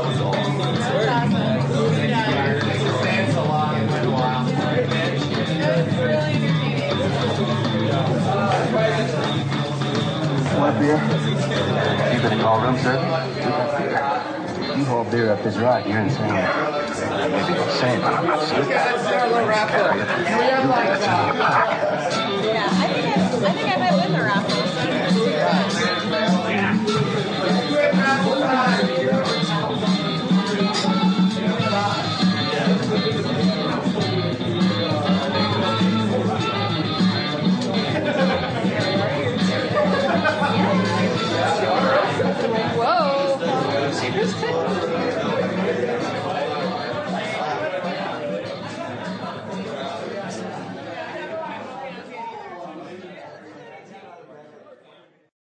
was 0.04 0.20
Want 10.58 10.76
a 10.76 10.78
beer? 10.78 10.98
You 12.12 12.18
better 12.20 12.36
call 12.42 12.60
room 12.60 12.76
service. 12.78 13.08
You 14.76 14.84
haul 14.84 15.04
beer 15.04 15.32
up 15.32 15.42
this 15.42 15.56
rock, 15.56 15.86
you're 15.86 16.00
insane. 16.00 16.24
Insane, 16.24 18.00
but 18.02 18.12
I'm 18.12 18.26
not 18.26 18.42
stupid. 18.42 18.68
That's 18.68 19.06
in 21.10 21.26
your 21.28 21.36
pocket. 21.36 21.84